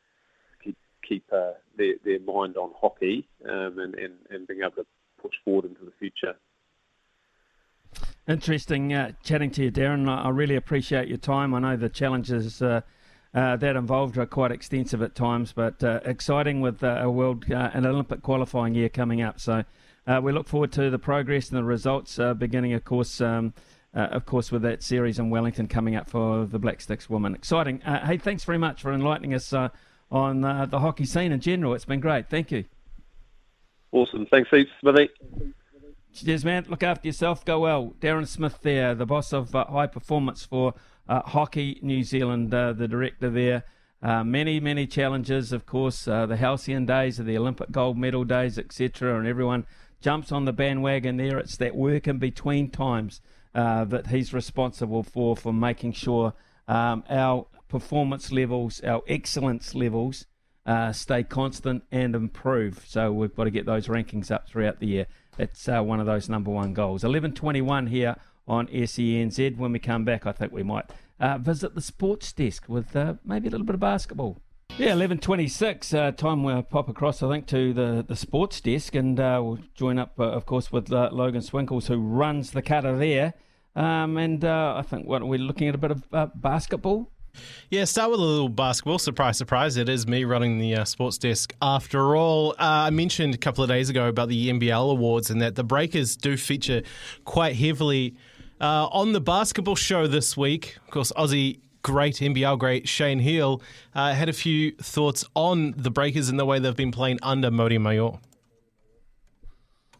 keep 0.63 0.77
keep 1.07 1.23
uh, 1.31 1.51
their 1.77 1.95
their 2.03 2.19
mind 2.19 2.57
on 2.57 2.71
hockey 2.79 3.27
um, 3.49 3.79
and, 3.79 3.95
and 3.95 4.13
and 4.29 4.47
being 4.47 4.61
able 4.61 4.71
to 4.71 4.85
push 5.21 5.33
forward 5.43 5.65
into 5.65 5.85
the 5.85 5.93
future. 5.99 6.35
Interesting 8.27 8.93
uh, 8.93 9.11
chatting 9.23 9.51
to 9.51 9.63
you, 9.63 9.71
Darren. 9.71 10.09
I 10.09 10.29
really 10.29 10.55
appreciate 10.55 11.07
your 11.07 11.17
time. 11.17 11.53
I 11.53 11.59
know 11.59 11.77
the 11.77 11.89
challenges 11.89 12.61
uh, 12.61 12.81
uh, 13.33 13.55
that 13.57 13.75
involved 13.75 14.17
are 14.17 14.25
quite 14.25 14.51
extensive 14.51 15.01
at 15.01 15.13
times, 15.13 15.53
but 15.53 15.83
uh, 15.83 15.99
exciting 16.03 16.59
with 16.59 16.83
uh, 16.83 16.99
a 17.01 17.09
world 17.09 17.51
uh, 17.51 17.69
an 17.73 17.85
Olympic 17.85 18.23
qualifying 18.23 18.73
year 18.73 18.89
coming 18.89 19.21
up. 19.21 19.39
So 19.39 19.63
we 20.21 20.31
look 20.31 20.47
forward 20.47 20.71
to 20.73 20.89
the 20.89 20.99
progress 20.99 21.49
and 21.49 21.57
the 21.57 21.63
results, 21.63 22.19
beginning, 22.37 22.73
of 22.73 22.83
course. 22.83 23.21
Um, 23.21 23.53
of 23.95 24.25
course, 24.25 24.51
with 24.51 24.61
that 24.63 24.83
series 24.83 25.17
in 25.17 25.29
Wellington 25.29 25.67
coming 25.67 25.95
up 25.95 26.09
for 26.09 26.45
the 26.45 26.59
Black 26.59 26.81
Sticks 26.81 27.09
women. 27.09 27.33
Exciting. 27.33 27.79
hey, 27.79 28.17
thanks 28.17 28.43
very 28.43 28.57
much 28.57 28.81
for 28.81 28.93
enlightening 28.93 29.33
us 29.33 29.53
on 30.11 30.41
the 30.41 30.79
hockey 30.79 31.05
scene 31.05 31.31
in 31.31 31.39
general. 31.39 31.73
It's 31.73 31.85
been 31.85 32.01
great. 32.01 32.29
Thank 32.29 32.51
you. 32.51 32.65
Awesome. 33.95 34.25
Thanks, 34.25 34.49
heaps, 34.49 34.71
Smithy. 34.81 35.09
Cheers, 36.13 36.43
man. 36.43 36.65
Look 36.67 36.83
after 36.83 37.07
yourself. 37.07 37.45
Go 37.45 37.59
well. 37.59 37.93
Darren 38.01 38.27
Smith 38.27 38.59
there, 38.61 38.93
the 38.93 39.05
boss 39.05 39.31
of 39.31 39.55
uh, 39.55 39.65
high 39.65 39.87
performance 39.87 40.45
for 40.45 40.73
uh, 41.07 41.21
Hockey 41.21 41.79
New 41.81 42.03
Zealand, 42.03 42.53
uh, 42.53 42.73
the 42.73 42.87
director 42.87 43.29
there. 43.29 43.63
Uh, 44.01 44.23
many, 44.23 44.59
many 44.59 44.85
challenges, 44.85 45.51
of 45.51 45.65
course, 45.65 46.07
uh, 46.07 46.25
the 46.25 46.35
halcyon 46.35 46.85
days, 46.85 47.19
of 47.19 47.25
the 47.25 47.37
Olympic 47.37 47.71
gold 47.71 47.97
medal 47.97 48.23
days, 48.23 48.59
etc., 48.59 49.17
and 49.17 49.27
everyone 49.27 49.65
jumps 50.01 50.31
on 50.31 50.45
the 50.45 50.53
bandwagon 50.53 51.17
there. 51.17 51.37
It's 51.37 51.57
that 51.57 51.75
work 51.75 52.07
in 52.07 52.17
between 52.17 52.69
times 52.69 53.21
uh, 53.55 53.85
that 53.85 54.07
he's 54.07 54.33
responsible 54.33 55.01
for, 55.01 55.35
for 55.35 55.51
making 55.51 55.93
sure 55.93 56.33
um, 56.67 57.03
our 57.09 57.47
performance 57.67 58.31
levels, 58.31 58.81
our 58.83 59.01
excellence 59.07 59.73
levels, 59.73 60.27
stay 60.91 61.23
constant 61.23 61.83
and 61.91 62.15
improve. 62.15 62.83
So 62.87 63.11
we've 63.11 63.35
got 63.35 63.45
to 63.45 63.51
get 63.51 63.65
those 63.65 63.87
rankings 63.87 64.29
up 64.29 64.47
throughout 64.47 64.79
the 64.79 64.87
year. 64.87 65.07
That's 65.37 65.67
uh, 65.67 65.81
one 65.81 65.99
of 65.99 66.05
those 66.05 66.29
number 66.29 66.51
one 66.51 66.73
goals. 66.73 67.03
11.21 67.03 67.89
here 67.89 68.15
on 68.47 68.67
SENZ. 68.67 69.57
When 69.57 69.71
we 69.71 69.79
come 69.79 70.05
back, 70.05 70.25
I 70.25 70.31
think 70.31 70.51
we 70.51 70.63
might 70.63 70.85
uh, 71.19 71.37
visit 71.37 71.75
the 71.75 71.81
sports 71.81 72.31
desk 72.31 72.65
with 72.67 72.95
uh, 72.95 73.15
maybe 73.23 73.47
a 73.47 73.51
little 73.51 73.65
bit 73.65 73.75
of 73.75 73.81
basketball. 73.81 74.41
Yeah, 74.77 74.91
11.26, 74.91 75.97
uh, 75.97 76.11
time 76.11 76.43
we'll 76.43 76.61
pop 76.61 76.89
across, 76.89 77.23
I 77.23 77.29
think, 77.29 77.47
to 77.47 77.71
the, 77.73 78.03
the 78.05 78.15
sports 78.15 78.59
desk 78.59 78.93
and 78.93 79.17
uh, 79.17 79.39
we'll 79.41 79.59
join 79.73 79.97
up, 79.97 80.19
uh, 80.19 80.23
of 80.23 80.45
course, 80.45 80.69
with 80.69 80.89
Logan 80.89 81.41
Swinkles, 81.41 81.87
who 81.87 81.97
runs 81.97 82.51
the 82.51 82.61
cutter 82.61 82.97
there. 82.97 83.35
Um, 83.75 84.17
and 84.17 84.43
I 84.43 84.81
think 84.81 85.07
what 85.07 85.25
we're 85.25 85.39
looking 85.39 85.69
at 85.69 85.75
a 85.75 85.77
bit 85.77 85.91
of 85.91 86.31
basketball. 86.41 87.09
Yeah, 87.69 87.85
start 87.85 88.11
with 88.11 88.19
a 88.19 88.23
little 88.23 88.49
basketball. 88.49 88.99
Surprise, 88.99 89.37
surprise. 89.37 89.77
It 89.77 89.89
is 89.89 90.07
me 90.07 90.23
running 90.23 90.59
the 90.59 90.75
uh, 90.75 90.85
sports 90.85 91.17
desk 91.17 91.53
after 91.61 92.15
all. 92.15 92.51
Uh, 92.51 92.87
I 92.87 92.89
mentioned 92.89 93.33
a 93.33 93.37
couple 93.37 93.63
of 93.63 93.69
days 93.69 93.89
ago 93.89 94.07
about 94.07 94.29
the 94.29 94.49
NBL 94.49 94.91
awards 94.91 95.29
and 95.29 95.41
that 95.41 95.55
the 95.55 95.63
Breakers 95.63 96.15
do 96.15 96.37
feature 96.37 96.81
quite 97.23 97.55
heavily 97.55 98.15
uh, 98.61 98.87
on 98.87 99.13
the 99.13 99.21
basketball 99.21 99.75
show 99.75 100.07
this 100.07 100.37
week. 100.37 100.77
Of 100.85 100.91
course, 100.91 101.11
Aussie 101.17 101.59
great 101.85 102.15
NBL 102.15 102.57
great 102.57 102.89
Shane 102.89 103.19
Heal 103.19 103.61
uh, 103.93 104.11
had 104.11 104.27
a 104.27 104.33
few 104.33 104.71
thoughts 104.71 105.23
on 105.35 105.75
the 105.77 105.91
Breakers 105.91 106.29
and 106.29 106.39
the 106.39 106.45
way 106.45 106.57
they've 106.57 106.75
been 106.75 106.91
playing 106.91 107.19
under 107.21 107.51
Mody 107.51 107.77
Maor. 107.77 108.17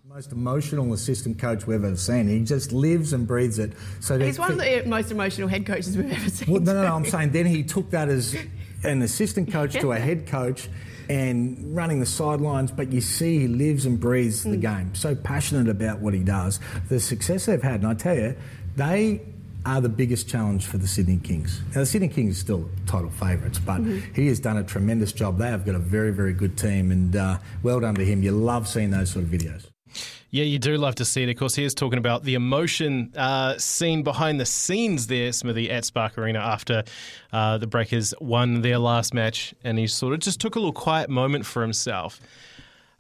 most 0.04 0.32
emotional 0.32 0.92
assistant 0.94 1.38
coach 1.38 1.68
we've 1.68 1.86
ever 1.86 1.96
seen. 1.96 2.28
He 2.28 2.40
just 2.40 2.72
lives 2.72 3.14
and 3.14 3.28
breathes 3.28 3.60
it. 3.60 3.74
So 4.00 4.18
he's 4.18 4.40
one 4.40 4.54
of 4.54 4.58
the 4.58 4.82
most 4.88 5.12
emotional 5.12 5.48
head 5.48 5.68
coaches 5.68 5.96
we've 5.96 6.12
ever 6.12 6.28
seen. 6.28 6.52
Well, 6.52 6.62
no, 6.64 6.74
no, 6.74 6.82
no, 6.82 6.96
I'm 6.96 7.06
saying 7.14 7.30
then 7.34 7.46
he 7.46 7.62
took 7.62 7.92
that 7.92 8.10
as 8.10 8.36
an 8.84 9.04
assistant 9.04 9.52
coach 9.52 9.74
to 9.74 9.92
a 9.92 10.00
head 10.00 10.26
coach 10.26 10.68
and 11.08 11.76
running 11.76 12.00
the 12.00 12.08
sidelines, 12.08 12.72
but 12.72 12.92
you 12.92 13.00
see 13.00 13.42
he 13.42 13.48
lives 13.48 13.86
and 13.86 14.00
breathes 14.00 14.44
mm. 14.44 14.52
the 14.52 14.58
game. 14.58 14.96
So 14.96 15.14
passionate 15.14 15.70
about 15.70 16.00
what 16.00 16.16
he 16.16 16.24
does. 16.24 16.60
The 16.90 17.00
success 17.00 17.46
they've 17.46 17.62
had, 17.62 17.82
and 17.82 17.88
I 17.90 17.94
tell 17.94 18.16
you, 18.16 18.36
they 18.76 19.22
are 19.66 19.82
the 19.82 19.90
biggest 19.90 20.30
challenge 20.30 20.66
for 20.66 20.78
the 20.78 20.88
Sydney 20.88 21.18
Kings. 21.18 21.62
Now, 21.74 21.82
the 21.82 21.86
Sydney 21.86 22.08
Kings 22.08 22.38
are 22.38 22.40
still 22.40 22.70
title 22.86 23.10
favourites, 23.10 23.60
but 23.60 23.82
mm-hmm. 23.82 24.14
he 24.14 24.28
has 24.28 24.40
done 24.40 24.58
a 24.58 24.64
tremendous 24.64 25.12
job. 25.12 25.38
They 25.38 25.48
have 25.48 25.66
got 25.66 25.76
a 25.76 25.80
very, 25.80 26.12
very 26.12 26.34
good 26.34 26.58
team, 26.58 26.92
and 26.92 27.16
uh, 27.16 27.40
well 27.64 27.80
done 27.80 27.96
to 27.96 28.06
him. 28.06 28.22
You 28.22 28.32
love 28.32 28.68
seeing 28.68 28.92
those 28.92 29.12
sort 29.12 29.26
of 29.26 29.32
videos. 29.32 29.66
Yeah, 30.30 30.44
you 30.44 30.60
do 30.60 30.78
love 30.78 30.96
to 30.96 31.06
see 31.06 31.24
it. 31.24 31.30
Of 31.30 31.38
course, 31.38 31.56
here's 31.56 31.74
talking 31.74 31.98
about 31.98 32.24
the 32.24 32.34
emotion 32.34 33.14
uh, 33.16 33.58
seen 33.58 34.04
behind 34.04 34.40
the 34.40 34.46
scenes 34.46 35.08
there, 35.08 35.32
Smithy, 35.32 35.72
at 35.72 35.86
Spark 35.86 36.18
Arena 36.18 36.40
after 36.40 36.84
uh, 37.32 37.58
the 37.58 37.68
Breakers 37.68 38.14
won 38.20 38.62
their 38.62 38.78
last 38.78 39.14
match, 39.14 39.54
and 39.64 39.80
he 39.80 39.88
sort 39.88 40.14
of 40.14 40.20
just 40.20 40.42
took 40.42 40.56
a 40.56 40.60
little 40.60 40.74
quiet 40.74 41.10
moment 41.10 41.46
for 41.46 41.62
himself. 41.62 42.20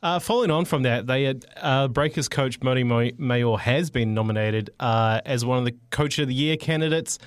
Uh, 0.05 0.19
following 0.19 0.51
on 0.51 0.65
from 0.65 0.83
that, 0.83 1.07
they 1.07 1.23
had 1.23 1.43
uh, 1.57 1.87
Breakers 1.87 2.29
coach 2.29 2.59
Mody 2.59 2.83
Maor 3.17 3.59
has 3.59 3.89
been 3.89 4.13
nominated 4.13 4.69
uh, 4.79 5.19
as 5.25 5.43
one 5.43 5.57
of 5.57 5.65
the 5.65 5.75
Coach 5.89 6.19
of 6.19 6.27
the 6.27 6.33
Year 6.35 6.57
candidates, 6.57 7.17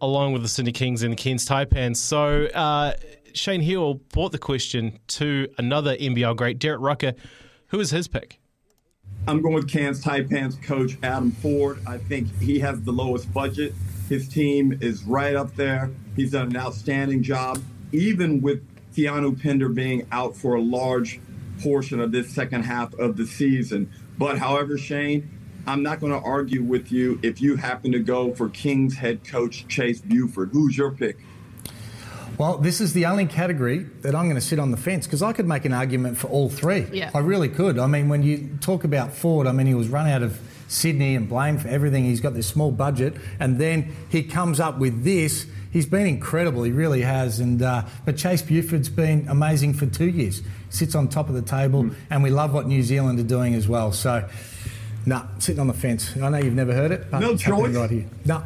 along 0.00 0.32
with 0.32 0.42
the 0.42 0.48
Sydney 0.48 0.70
Kings 0.70 1.02
and 1.02 1.10
the 1.10 1.16
Cairns 1.16 1.44
Taipans. 1.44 1.96
So 1.96 2.44
uh, 2.54 2.94
Shane 3.34 3.60
Heal 3.60 3.94
brought 3.94 4.30
the 4.30 4.38
question 4.38 5.00
to 5.08 5.48
another 5.58 5.96
NBL 5.96 6.36
great, 6.36 6.60
Derek 6.60 6.80
Rucker. 6.80 7.14
Who 7.66 7.80
is 7.80 7.90
his 7.90 8.06
pick? 8.06 8.38
I'm 9.26 9.42
going 9.42 9.54
with 9.54 9.68
Cairns 9.68 10.00
Taipans 10.00 10.62
coach 10.62 10.96
Adam 11.02 11.32
Forde. 11.32 11.84
I 11.88 11.98
think 11.98 12.28
he 12.40 12.60
has 12.60 12.80
the 12.82 12.92
lowest 12.92 13.34
budget. 13.34 13.74
His 14.08 14.28
team 14.28 14.78
is 14.80 15.02
right 15.02 15.34
up 15.34 15.56
there. 15.56 15.90
He's 16.14 16.30
done 16.30 16.50
an 16.50 16.56
outstanding 16.56 17.24
job, 17.24 17.60
even 17.90 18.40
with 18.40 18.64
Keanu 18.94 19.42
Pinder 19.42 19.68
being 19.68 20.06
out 20.12 20.36
for 20.36 20.54
a 20.54 20.60
large 20.60 21.18
portion 21.62 22.00
of 22.00 22.12
this 22.12 22.30
second 22.34 22.62
half 22.64 22.92
of 22.94 23.16
the 23.16 23.26
season. 23.26 23.90
But 24.18 24.38
however, 24.38 24.76
Shane, 24.76 25.30
I'm 25.66 25.82
not 25.82 26.00
going 26.00 26.12
to 26.12 26.18
argue 26.18 26.62
with 26.62 26.90
you 26.90 27.20
if 27.22 27.40
you 27.40 27.56
happen 27.56 27.92
to 27.92 28.00
go 28.00 28.34
for 28.34 28.48
Kings 28.48 28.96
head 28.96 29.26
coach 29.26 29.66
Chase 29.68 30.00
Buford. 30.00 30.50
Who's 30.52 30.76
your 30.76 30.90
pick? 30.90 31.18
Well, 32.38 32.58
this 32.58 32.80
is 32.80 32.92
the 32.92 33.06
only 33.06 33.26
category 33.26 33.86
that 34.00 34.14
I'm 34.14 34.24
going 34.24 34.36
to 34.36 34.40
sit 34.40 34.58
on 34.58 34.70
the 34.70 34.76
fence 34.76 35.06
because 35.06 35.22
I 35.22 35.32
could 35.32 35.46
make 35.46 35.64
an 35.64 35.72
argument 35.72 36.16
for 36.16 36.28
all 36.28 36.48
three. 36.48 36.86
Yeah. 36.92 37.10
I 37.14 37.18
really 37.18 37.48
could. 37.48 37.78
I 37.78 37.86
mean, 37.86 38.08
when 38.08 38.22
you 38.22 38.58
talk 38.60 38.84
about 38.84 39.12
Forde, 39.12 39.46
I 39.46 39.52
mean, 39.52 39.66
he 39.66 39.74
was 39.74 39.88
run 39.88 40.08
out 40.08 40.22
of 40.22 40.40
Sydney 40.66 41.14
and 41.14 41.28
blamed 41.28 41.62
for 41.62 41.68
everything. 41.68 42.04
He's 42.04 42.20
got 42.20 42.34
this 42.34 42.46
small 42.46 42.72
budget, 42.72 43.14
and 43.38 43.60
then 43.60 43.94
he 44.08 44.22
comes 44.22 44.58
up 44.58 44.78
with 44.78 45.04
this. 45.04 45.46
He's 45.70 45.86
been 45.86 46.06
incredible. 46.06 46.62
He 46.62 46.72
really 46.72 47.02
has. 47.02 47.38
And 47.38 47.62
uh, 47.62 47.84
but 48.04 48.16
Chase 48.16 48.42
Buford's 48.42 48.88
been 48.88 49.28
amazing 49.28 49.74
for 49.74 49.86
two 49.86 50.08
years. 50.08 50.42
Sits 50.72 50.94
on 50.94 51.06
top 51.06 51.28
of 51.28 51.34
the 51.34 51.42
table, 51.42 51.84
mm. 51.84 51.94
and 52.08 52.22
we 52.22 52.30
love 52.30 52.54
what 52.54 52.66
New 52.66 52.82
Zealand 52.82 53.20
are 53.20 53.24
doing 53.24 53.54
as 53.54 53.68
well. 53.68 53.92
So, 53.92 54.26
no, 55.04 55.18
nah, 55.18 55.26
sitting 55.38 55.60
on 55.60 55.66
the 55.66 55.74
fence. 55.74 56.16
I 56.16 56.30
know 56.30 56.38
you've 56.38 56.54
never 56.54 56.72
heard 56.72 56.92
it. 56.92 57.10
But 57.10 57.20
no 57.20 57.36
choice. 57.36 57.74
Right 57.74 57.90
here. 57.90 58.06
No. 58.24 58.42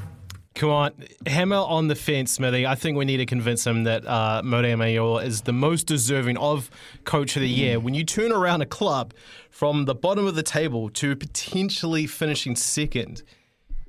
Come 0.56 0.70
on, 0.70 0.92
hammer 1.26 1.56
on 1.56 1.88
the 1.88 1.94
fence, 1.94 2.32
Smithy. 2.32 2.66
I 2.66 2.74
think 2.74 2.96
we 2.96 3.04
need 3.04 3.18
to 3.18 3.26
convince 3.26 3.66
him 3.66 3.84
that 3.84 4.06
uh, 4.06 4.40
Mody 4.42 4.74
Maor 4.74 5.22
is 5.22 5.42
the 5.42 5.52
most 5.52 5.86
deserving 5.86 6.38
of 6.38 6.70
Coach 7.04 7.36
of 7.36 7.42
the 7.42 7.48
Year. 7.48 7.78
When 7.78 7.92
you 7.92 8.04
turn 8.04 8.32
around 8.32 8.62
a 8.62 8.66
club 8.66 9.12
from 9.50 9.84
the 9.84 9.94
bottom 9.94 10.26
of 10.26 10.34
the 10.34 10.42
table 10.42 10.88
to 10.90 11.14
potentially 11.14 12.06
finishing 12.06 12.56
second, 12.56 13.22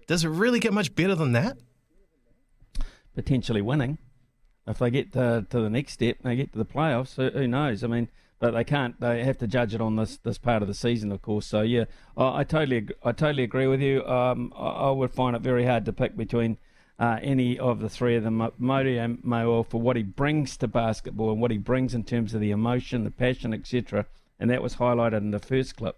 does 0.07 0.25
it 0.25 0.29
really 0.29 0.59
get 0.59 0.73
much 0.73 0.93
better 0.93 1.15
than 1.15 1.31
that? 1.31 1.57
Potentially 3.15 3.61
winning. 3.61 3.97
If 4.67 4.79
they 4.79 4.91
get 4.91 5.13
to, 5.13 5.47
to 5.49 5.61
the 5.61 5.69
next 5.69 5.93
step, 5.93 6.17
they 6.21 6.35
get 6.35 6.51
to 6.51 6.57
the 6.57 6.65
playoffs. 6.65 7.15
Who 7.31 7.47
knows? 7.47 7.81
I 7.81 7.87
mean, 7.87 8.09
but 8.39 8.51
they 8.51 8.63
can't. 8.63 8.99
They 8.99 9.23
have 9.23 9.37
to 9.39 9.47
judge 9.47 9.73
it 9.73 9.81
on 9.81 9.95
this 9.95 10.17
this 10.17 10.37
part 10.37 10.61
of 10.61 10.67
the 10.67 10.73
season, 10.73 11.11
of 11.11 11.21
course. 11.21 11.47
So 11.47 11.61
yeah, 11.61 11.85
I, 12.15 12.39
I 12.39 12.43
totally 12.43 12.87
I 13.03 13.11
totally 13.11 13.43
agree 13.43 13.67
with 13.67 13.81
you. 13.81 14.05
Um, 14.05 14.53
I, 14.55 14.67
I, 14.67 14.91
would 14.91 15.11
find 15.11 15.35
it 15.35 15.41
very 15.41 15.65
hard 15.65 15.85
to 15.85 15.93
pick 15.93 16.15
between 16.15 16.57
uh, 16.99 17.19
any 17.21 17.57
of 17.57 17.79
the 17.79 17.89
three 17.89 18.15
of 18.15 18.23
them. 18.23 18.41
And 18.41 18.53
Maor 18.59 19.67
for 19.67 19.81
what 19.81 19.95
he 19.95 20.03
brings 20.03 20.57
to 20.57 20.67
basketball 20.67 21.31
and 21.31 21.41
what 21.41 21.51
he 21.51 21.57
brings 21.57 21.93
in 21.93 22.03
terms 22.03 22.33
of 22.33 22.41
the 22.41 22.51
emotion, 22.51 23.03
the 23.03 23.11
passion, 23.11 23.53
etc. 23.53 24.05
And 24.39 24.49
that 24.49 24.61
was 24.61 24.75
highlighted 24.75 25.17
in 25.17 25.31
the 25.31 25.39
first 25.39 25.75
clip. 25.75 25.97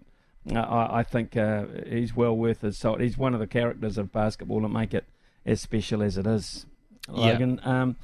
Uh, 0.49 0.59
I, 0.59 0.99
I, 0.99 1.03
think 1.03 1.35
uh, 1.35 1.65
he's 1.87 2.15
well 2.15 2.35
worth 2.35 2.61
his 2.61 2.77
salt. 2.77 3.01
He's 3.01 3.17
one 3.17 3.33
of 3.33 3.41
the 3.41 3.47
characters 3.47 3.97
of 3.97 4.11
basketball 4.11 4.61
that 4.61 4.69
make 4.69 4.93
it 4.93 5.05
as 5.45 5.59
special 5.61 6.01
as 6.01 6.17
it 6.17 6.25
is. 6.25 6.65
Logan. 7.09 7.59
Yeah. 7.63 7.81
Um, 7.81 7.95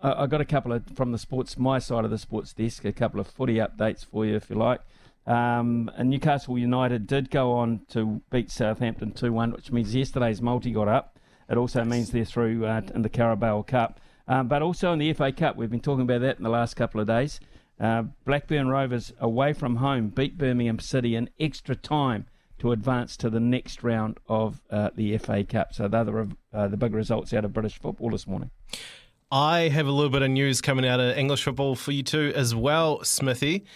I 0.00 0.26
got 0.26 0.40
a 0.40 0.44
couple 0.44 0.72
of 0.72 0.84
from 0.94 1.12
the 1.12 1.18
sports, 1.18 1.58
my 1.58 1.78
side 1.78 2.04
of 2.04 2.10
the 2.10 2.18
sports 2.18 2.52
desk, 2.52 2.84
a 2.84 2.92
couple 2.92 3.20
of 3.20 3.26
footy 3.26 3.56
updates 3.56 4.04
for 4.04 4.24
you 4.24 4.36
if 4.36 4.48
you 4.48 4.56
like. 4.56 4.80
Um, 5.26 5.90
and 5.96 6.08
Newcastle 6.08 6.56
United 6.56 7.06
did 7.06 7.30
go 7.30 7.52
on 7.52 7.82
to 7.90 8.22
beat 8.30 8.50
Southampton 8.50 9.12
2 9.12 9.32
1, 9.32 9.52
which 9.52 9.70
means 9.70 9.94
yesterday's 9.94 10.40
multi 10.40 10.70
got 10.70 10.88
up. 10.88 11.18
It 11.50 11.56
also 11.56 11.84
means 11.84 12.10
they're 12.10 12.24
through 12.24 12.64
uh, 12.64 12.82
in 12.94 13.02
the 13.02 13.08
Carabao 13.08 13.62
Cup. 13.62 14.00
Um, 14.26 14.48
but 14.48 14.62
also 14.62 14.92
in 14.92 14.98
the 14.98 15.12
FA 15.12 15.32
Cup, 15.32 15.56
we've 15.56 15.70
been 15.70 15.80
talking 15.80 16.02
about 16.02 16.20
that 16.20 16.38
in 16.38 16.44
the 16.44 16.50
last 16.50 16.74
couple 16.74 17.00
of 17.00 17.06
days. 17.06 17.40
Uh, 17.80 18.04
Blackburn 18.24 18.68
Rovers 18.68 19.12
away 19.20 19.52
from 19.52 19.76
home 19.76 20.08
beat 20.08 20.36
Birmingham 20.36 20.78
City 20.78 21.14
in 21.14 21.30
extra 21.38 21.74
time 21.76 22.26
to 22.58 22.72
advance 22.72 23.16
to 23.18 23.30
the 23.30 23.40
next 23.40 23.82
round 23.82 24.18
of 24.28 24.62
uh, 24.70 24.90
the 24.94 25.16
FA 25.18 25.44
Cup. 25.44 25.72
So 25.72 25.88
they're 25.88 26.04
the, 26.04 26.36
uh, 26.52 26.68
the 26.68 26.76
big 26.76 26.94
results 26.94 27.32
out 27.32 27.44
of 27.44 27.52
British 27.52 27.78
football 27.78 28.10
this 28.10 28.26
morning. 28.26 28.50
I 29.30 29.68
have 29.68 29.86
a 29.86 29.92
little 29.92 30.10
bit 30.10 30.22
of 30.22 30.30
news 30.30 30.62
coming 30.62 30.86
out 30.86 31.00
of 31.00 31.18
English 31.18 31.44
football 31.44 31.74
for 31.74 31.92
you 31.92 32.02
too, 32.02 32.32
as 32.34 32.54
well, 32.54 33.04
Smithy. 33.04 33.66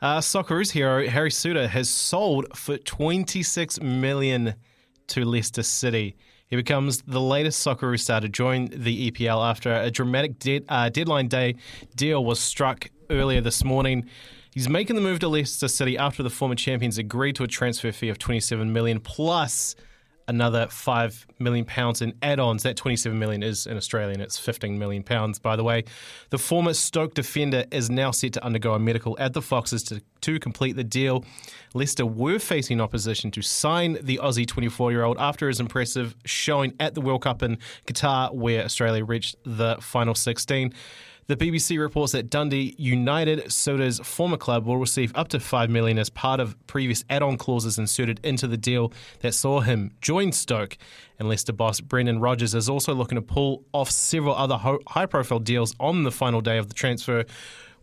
Uh, 0.00 0.18
Socceroos 0.18 0.70
hero 0.70 1.08
Harry 1.08 1.30
Souttar 1.30 1.68
has 1.68 1.90
sold 1.90 2.56
for 2.56 2.78
26 2.78 3.80
million 3.80 4.54
to 5.08 5.24
Leicester 5.24 5.64
City. 5.64 6.14
He 6.46 6.54
becomes 6.54 7.02
the 7.02 7.20
latest 7.20 7.66
Socceroo 7.66 7.98
star 7.98 8.20
to 8.20 8.28
join 8.28 8.66
the 8.66 9.10
EPL 9.10 9.44
after 9.44 9.74
a 9.74 9.90
dramatic 9.90 10.38
de- 10.38 10.62
uh, 10.68 10.88
deadline 10.88 11.26
day 11.26 11.56
deal 11.96 12.24
was 12.24 12.38
struck 12.38 12.88
earlier 13.10 13.40
this 13.40 13.64
morning. 13.64 14.08
He's 14.52 14.68
making 14.68 14.94
the 14.94 15.02
move 15.02 15.18
to 15.20 15.28
Leicester 15.28 15.66
City 15.66 15.98
after 15.98 16.22
the 16.22 16.30
former 16.30 16.54
champions 16.54 16.96
agreed 16.96 17.34
to 17.36 17.42
a 17.42 17.48
transfer 17.48 17.90
fee 17.90 18.08
of 18.08 18.18
27 18.18 18.72
million 18.72 19.00
plus 19.00 19.74
another 20.28 20.66
five 20.68 21.26
million 21.38 21.64
pounds 21.64 22.02
in 22.02 22.14
add-ons. 22.22 22.62
That 22.62 22.76
27 22.76 23.18
million 23.18 23.42
is 23.42 23.66
in 23.66 23.76
Australian. 23.76 24.20
It's 24.20 24.38
15 24.38 24.78
million 24.78 25.02
pounds, 25.02 25.38
by 25.38 25.56
the 25.56 25.64
way. 25.64 25.84
The 26.30 26.38
former 26.38 26.74
Stoke 26.74 27.14
defender 27.14 27.64
is 27.70 27.90
now 27.90 28.10
set 28.10 28.32
to 28.34 28.44
undergo 28.44 28.74
a 28.74 28.78
medical 28.78 29.16
at 29.18 29.32
the 29.32 29.42
Foxes 29.42 29.82
to, 29.84 30.02
to 30.22 30.38
complete 30.38 30.76
the 30.76 30.84
deal. 30.84 31.24
Leicester 31.74 32.06
were 32.06 32.38
facing 32.38 32.80
opposition 32.80 33.30
to 33.32 33.42
sign 33.42 33.98
the 34.02 34.20
Aussie 34.22 34.46
24-year-old 34.46 35.18
after 35.18 35.48
his 35.48 35.60
impressive 35.60 36.14
showing 36.24 36.74
at 36.80 36.94
the 36.94 37.00
World 37.00 37.22
Cup 37.22 37.42
in 37.42 37.58
Qatar, 37.86 38.34
where 38.34 38.64
Australia 38.64 39.04
reached 39.04 39.36
the 39.44 39.76
final 39.80 40.14
16. 40.14 40.72
The 41.28 41.36
BBC 41.36 41.78
reports 41.78 42.12
that 42.12 42.30
Dundee 42.30 42.74
United, 42.78 43.44
Souttar's 43.44 44.00
former 44.00 44.36
club, 44.36 44.66
will 44.66 44.76
receive 44.76 45.12
up 45.14 45.28
to 45.28 45.38
five 45.38 45.70
million 45.70 45.96
as 45.98 46.10
part 46.10 46.40
of 46.40 46.56
previous 46.66 47.04
add-on 47.08 47.36
clauses 47.36 47.78
inserted 47.78 48.18
into 48.24 48.48
the 48.48 48.56
deal 48.56 48.92
that 49.20 49.32
saw 49.32 49.60
him 49.60 49.92
join 50.00 50.32
Stoke. 50.32 50.76
And 51.20 51.28
Leicester 51.28 51.52
boss 51.52 51.80
Brendan 51.80 52.18
Rodgers 52.18 52.54
is 52.54 52.68
also 52.68 52.92
looking 52.92 53.16
to 53.16 53.22
pull 53.22 53.62
off 53.72 53.88
several 53.88 54.34
other 54.34 54.56
high-profile 54.88 55.38
deals 55.38 55.76
on 55.78 56.02
the 56.02 56.10
final 56.10 56.40
day 56.40 56.58
of 56.58 56.66
the 56.66 56.74
transfer 56.74 57.24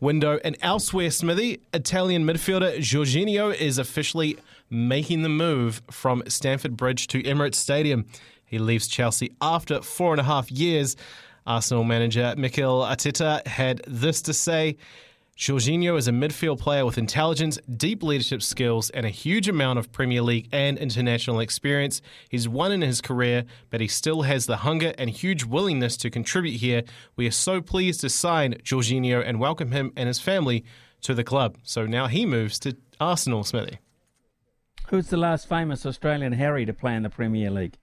window. 0.02 0.40
And 0.44 0.58
elsewhere, 0.62 1.10
Smithy, 1.10 1.62
Italian 1.74 2.26
midfielder 2.26 2.78
Jorginho 2.80 3.56
is 3.56 3.78
officially 3.78 4.38
making 4.70 5.22
the 5.22 5.30
move 5.30 5.82
from 5.90 6.24
Stamford 6.28 6.76
Bridge 6.76 7.08
to 7.08 7.24
Emirates 7.24 7.56
Stadium. 7.56 8.06
He 8.46 8.60
leaves 8.60 8.88
Chelsea 8.88 9.32
after 9.42 9.82
four 9.82 10.12
and 10.12 10.20
a 10.20 10.26
half 10.26 10.52
years. 10.52 10.98
Arsenal 11.50 11.84
manager 11.84 12.36
Mikel 12.38 12.82
Arteta 12.82 13.46
had 13.48 13.82
this 13.88 14.22
to 14.22 14.34
say. 14.34 14.78
Jorginho 15.36 15.98
is 15.98 16.08
a 16.08 16.12
midfield 16.12 16.60
player 16.60 16.86
with 16.86 16.98
intelligence, 16.98 17.58
deep 17.78 18.04
leadership 18.04 18.44
skills, 18.44 18.90
and 18.90 19.06
a 19.06 19.10
huge 19.10 19.48
amount 19.48 19.80
of 19.80 19.90
Premier 19.92 20.22
League 20.22 20.50
and 20.52 20.78
international 20.78 21.40
experience. 21.40 22.02
He's 22.28 22.48
won 22.48 22.74
in 22.74 22.82
his 22.82 23.00
career, 23.00 23.46
but 23.70 23.80
he 23.80 23.88
still 23.88 24.24
has 24.24 24.46
the 24.46 24.58
hunger 24.58 24.94
and 24.98 25.10
huge 25.10 25.46
willingness 25.46 25.96
to 25.98 26.10
contribute 26.10 26.58
here. 26.58 26.84
We 27.16 27.26
are 27.26 27.32
so 27.32 27.62
pleased 27.62 28.02
to 28.02 28.10
sign 28.10 28.56
Jorginho 28.66 29.24
and 29.26 29.40
welcome 29.40 29.72
him 29.72 29.94
and 29.96 30.08
his 30.08 30.20
family 30.20 30.66
to 31.02 31.14
the 31.14 31.24
club. 31.24 31.58
So 31.64 31.86
now 31.86 32.08
he 32.08 32.26
moves 32.26 32.60
to 32.60 32.76
Arsenal, 33.00 33.46
Smithy. 33.46 33.80
Who's 34.90 35.08
the 35.08 35.18
last 35.18 35.48
famous 35.48 35.86
Australian 35.86 36.34
Harry 36.34 36.66
to 36.66 36.74
play 36.74 36.96
in 36.96 37.04
the 37.04 37.10
Premier 37.10 37.50
League? 37.50 37.78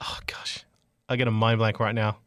Oh, 0.00 0.18
gosh. 0.26 0.65
I 1.08 1.16
get 1.16 1.28
a 1.28 1.30
mind 1.30 1.58
blank 1.58 1.80
right 1.80 1.94
now. 1.94 2.18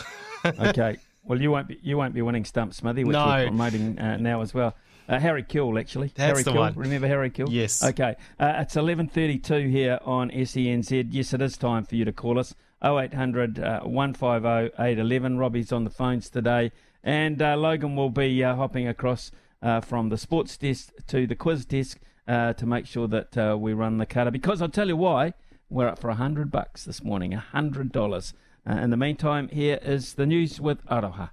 okay. 0.44 0.96
Well, 1.24 1.40
you 1.40 1.50
won't 1.50 1.68
be 1.68 1.78
you 1.82 1.96
won't 1.96 2.14
be 2.14 2.22
winning 2.22 2.44
Stump 2.44 2.74
Smithy, 2.74 3.04
which 3.04 3.14
no. 3.14 3.26
we're 3.26 3.46
promoting 3.46 3.98
uh, 3.98 4.16
now 4.16 4.40
as 4.40 4.52
well. 4.52 4.74
Uh, 5.08 5.18
Harry 5.18 5.42
Kewell, 5.42 5.78
actually. 5.78 6.08
That's 6.14 6.18
Harry 6.18 6.42
the 6.42 6.50
Kewell. 6.52 6.58
one. 6.58 6.74
Remember 6.74 7.08
Harry 7.08 7.30
Kewell? 7.30 7.50
Yes. 7.50 7.82
Okay. 7.82 8.14
Uh, 8.38 8.54
it's 8.58 8.74
11.32 8.76 9.70
here 9.70 9.98
on 10.04 10.30
SENZ. 10.30 11.08
Yes, 11.10 11.34
it 11.34 11.42
is 11.42 11.56
time 11.56 11.84
for 11.84 11.96
you 11.96 12.04
to 12.04 12.12
call 12.12 12.38
us. 12.38 12.54
0800 12.84 13.58
uh, 13.58 13.80
150 13.80 14.82
811. 14.82 15.38
Robbie's 15.38 15.72
on 15.72 15.84
the 15.84 15.90
phones 15.90 16.30
today. 16.30 16.72
And 17.02 17.42
uh, 17.42 17.56
Logan 17.56 17.96
will 17.96 18.10
be 18.10 18.42
uh, 18.44 18.54
hopping 18.54 18.86
across 18.86 19.32
uh, 19.60 19.80
from 19.80 20.08
the 20.08 20.18
sports 20.18 20.56
desk 20.56 20.92
to 21.08 21.26
the 21.26 21.34
quiz 21.34 21.64
desk 21.64 22.00
uh, 22.28 22.52
to 22.54 22.66
make 22.66 22.86
sure 22.86 23.08
that 23.08 23.36
uh, 23.36 23.56
we 23.58 23.72
run 23.72 23.98
the 23.98 24.06
cutter. 24.06 24.30
Because 24.30 24.62
I'll 24.62 24.68
tell 24.68 24.88
you 24.88 24.96
why. 24.96 25.34
We're 25.72 25.88
up 25.88 25.98
for 25.98 26.08
a 26.08 26.20
100 26.20 26.50
bucks 26.50 26.84
this 26.84 27.02
morning. 27.02 27.32
a 27.32 27.42
$100. 27.54 28.34
Uh, 28.68 28.72
in 28.74 28.90
the 28.90 28.96
meantime, 28.98 29.48
here 29.48 29.78
is 29.80 30.14
the 30.14 30.26
news 30.26 30.60
with 30.60 30.84
Aroha. 30.84 31.30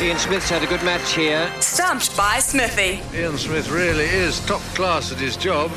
Ian 0.00 0.16
Smith's 0.16 0.48
had 0.48 0.62
a 0.62 0.68
good 0.68 0.82
match 0.84 1.12
here. 1.12 1.52
Stumped 1.60 2.16
by 2.16 2.38
Smithy. 2.38 3.00
Ian 3.12 3.36
Smith 3.38 3.68
really 3.70 4.04
is 4.04 4.38
top 4.46 4.60
class 4.76 5.10
at 5.10 5.18
his 5.18 5.36
job. 5.36 5.72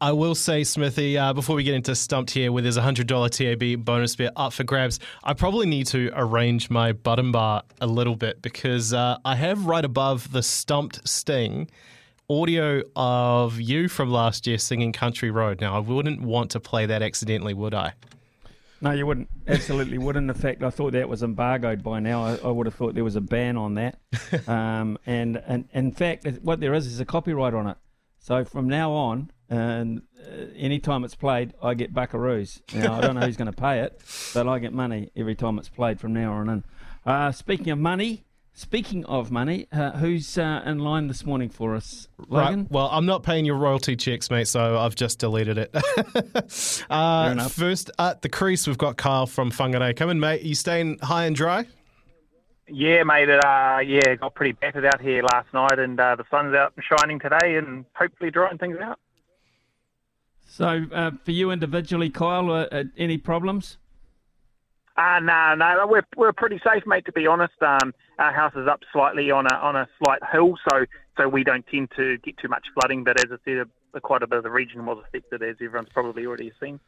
I 0.00 0.12
will 0.12 0.34
say, 0.34 0.64
Smithy, 0.64 1.18
uh, 1.18 1.34
before 1.34 1.54
we 1.54 1.62
get 1.62 1.74
into 1.74 1.94
stumped 1.94 2.30
here, 2.30 2.52
where 2.52 2.62
there's 2.62 2.78
a 2.78 2.82
hundred 2.82 3.06
dollar 3.06 3.28
TAB 3.28 3.84
bonus 3.84 4.16
bet 4.16 4.32
up 4.34 4.54
for 4.54 4.64
grabs, 4.64 4.98
I 5.22 5.34
probably 5.34 5.66
need 5.66 5.88
to 5.88 6.10
arrange 6.14 6.70
my 6.70 6.92
button 6.92 7.32
bar 7.32 7.64
a 7.82 7.86
little 7.86 8.16
bit 8.16 8.40
because 8.40 8.94
uh, 8.94 9.18
I 9.26 9.36
have 9.36 9.66
right 9.66 9.84
above 9.84 10.32
the 10.32 10.42
stumped 10.42 11.06
sting 11.06 11.68
audio 12.28 12.82
of 12.96 13.60
you 13.60 13.88
from 13.88 14.10
last 14.10 14.46
year 14.46 14.58
singing 14.58 14.92
Country 14.92 15.30
Road. 15.30 15.60
Now, 15.60 15.76
I 15.76 15.78
wouldn't 15.78 16.22
want 16.22 16.50
to 16.52 16.60
play 16.60 16.86
that 16.86 17.02
accidentally, 17.02 17.54
would 17.54 17.74
I? 17.74 17.94
No, 18.80 18.90
you 18.90 19.06
wouldn't. 19.06 19.28
Absolutely 19.46 19.98
wouldn't. 19.98 20.28
In 20.28 20.36
fact, 20.36 20.62
I 20.62 20.70
thought 20.70 20.92
that 20.92 21.08
was 21.08 21.22
embargoed 21.22 21.82
by 21.82 22.00
now. 22.00 22.24
I, 22.24 22.36
I 22.44 22.48
would 22.48 22.66
have 22.66 22.74
thought 22.74 22.94
there 22.94 23.04
was 23.04 23.16
a 23.16 23.20
ban 23.20 23.56
on 23.56 23.74
that. 23.74 23.98
um, 24.48 24.98
and, 25.06 25.42
and 25.46 25.68
in 25.72 25.92
fact, 25.92 26.26
what 26.42 26.60
there 26.60 26.74
is 26.74 26.86
is 26.86 27.00
a 27.00 27.04
copyright 27.04 27.54
on 27.54 27.66
it. 27.66 27.76
So 28.18 28.44
from 28.44 28.68
now 28.68 28.92
on, 28.92 29.30
and 29.48 30.02
uh, 30.18 30.46
anytime 30.56 31.04
it's 31.04 31.14
played, 31.14 31.54
I 31.62 31.74
get 31.74 31.92
buckaroos. 31.92 32.60
Now 32.74 32.94
I 32.94 33.00
don't 33.00 33.14
know 33.14 33.20
who's 33.22 33.36
going 33.36 33.52
to 33.52 33.56
pay 33.58 33.80
it, 33.80 34.00
but 34.32 34.48
I 34.48 34.58
get 34.58 34.72
money 34.72 35.10
every 35.14 35.34
time 35.34 35.58
it's 35.58 35.68
played 35.68 36.00
from 36.00 36.14
now 36.14 36.32
on 36.32 36.48
in. 36.48 36.64
Uh, 37.04 37.32
speaking 37.32 37.68
of 37.68 37.78
money, 37.78 38.24
speaking 38.54 39.04
of 39.04 39.30
money, 39.30 39.66
uh, 39.70 39.90
who's 39.92 40.38
uh, 40.38 40.62
in 40.64 40.78
line 40.78 41.08
this 41.08 41.26
morning 41.26 41.50
for 41.50 41.74
us, 41.74 42.08
Logan? 42.28 42.60
Right. 42.60 42.70
Well, 42.70 42.88
I'm 42.90 43.04
not 43.04 43.22
paying 43.22 43.44
your 43.44 43.56
royalty 43.56 43.96
checks, 43.96 44.30
mate, 44.30 44.48
so 44.48 44.78
I've 44.78 44.94
just 44.94 45.18
deleted 45.18 45.58
it. 45.58 45.74
uh, 46.90 47.28
enough. 47.32 47.52
first 47.52 47.90
at 47.98 48.22
the 48.22 48.28
crease, 48.28 48.66
we've 48.66 48.78
got 48.78 48.96
Kyle 48.96 49.26
from 49.26 49.50
Whangarei. 49.50 49.94
Come 49.94 50.08
in, 50.08 50.20
mate. 50.20 50.42
you 50.42 50.54
staying 50.54 50.98
high 51.00 51.26
and 51.26 51.36
dry? 51.36 51.66
Yeah, 52.66 53.02
mate. 53.02 53.28
It, 53.28 53.44
uh, 53.44 53.80
yeah, 53.84 54.14
got 54.14 54.34
pretty 54.34 54.52
battered 54.52 54.86
out 54.86 55.00
here 55.00 55.22
last 55.22 55.52
night, 55.52 55.78
and 55.78 56.00
uh, 56.00 56.16
the 56.16 56.24
sun's 56.30 56.54
out 56.54 56.72
and 56.76 56.84
shining 56.84 57.18
today, 57.18 57.56
and 57.56 57.84
hopefully 57.94 58.30
drying 58.30 58.58
things 58.58 58.78
out. 58.80 58.98
So 60.46 60.86
uh, 60.92 61.10
for 61.24 61.32
you 61.32 61.50
individually, 61.50 62.10
Kyle, 62.10 62.50
uh, 62.50 62.66
uh, 62.70 62.84
any 62.96 63.18
problems? 63.18 63.76
Uh, 64.96 65.18
no, 65.20 65.54
no, 65.56 65.86
we're 65.88 66.06
we're 66.16 66.32
pretty 66.32 66.60
safe, 66.64 66.84
mate. 66.86 67.04
To 67.06 67.12
be 67.12 67.26
honest, 67.26 67.60
um, 67.62 67.92
our 68.18 68.32
house 68.32 68.52
is 68.54 68.68
up 68.68 68.80
slightly 68.92 69.30
on 69.30 69.46
a 69.46 69.54
on 69.54 69.74
a 69.74 69.88
slight 69.98 70.20
hill, 70.30 70.54
so 70.70 70.84
so 71.16 71.28
we 71.28 71.42
don't 71.42 71.66
tend 71.66 71.90
to 71.96 72.16
get 72.18 72.38
too 72.38 72.48
much 72.48 72.66
flooding. 72.74 73.02
But 73.02 73.18
as 73.18 73.26
I 73.32 73.36
said, 73.44 73.66
a, 73.94 74.00
quite 74.00 74.22
a 74.22 74.26
bit 74.28 74.38
of 74.38 74.44
the 74.44 74.50
region 74.50 74.86
was 74.86 75.02
affected, 75.06 75.42
as 75.42 75.56
everyone's 75.60 75.88
probably 75.92 76.26
already 76.26 76.52
seen. 76.60 76.78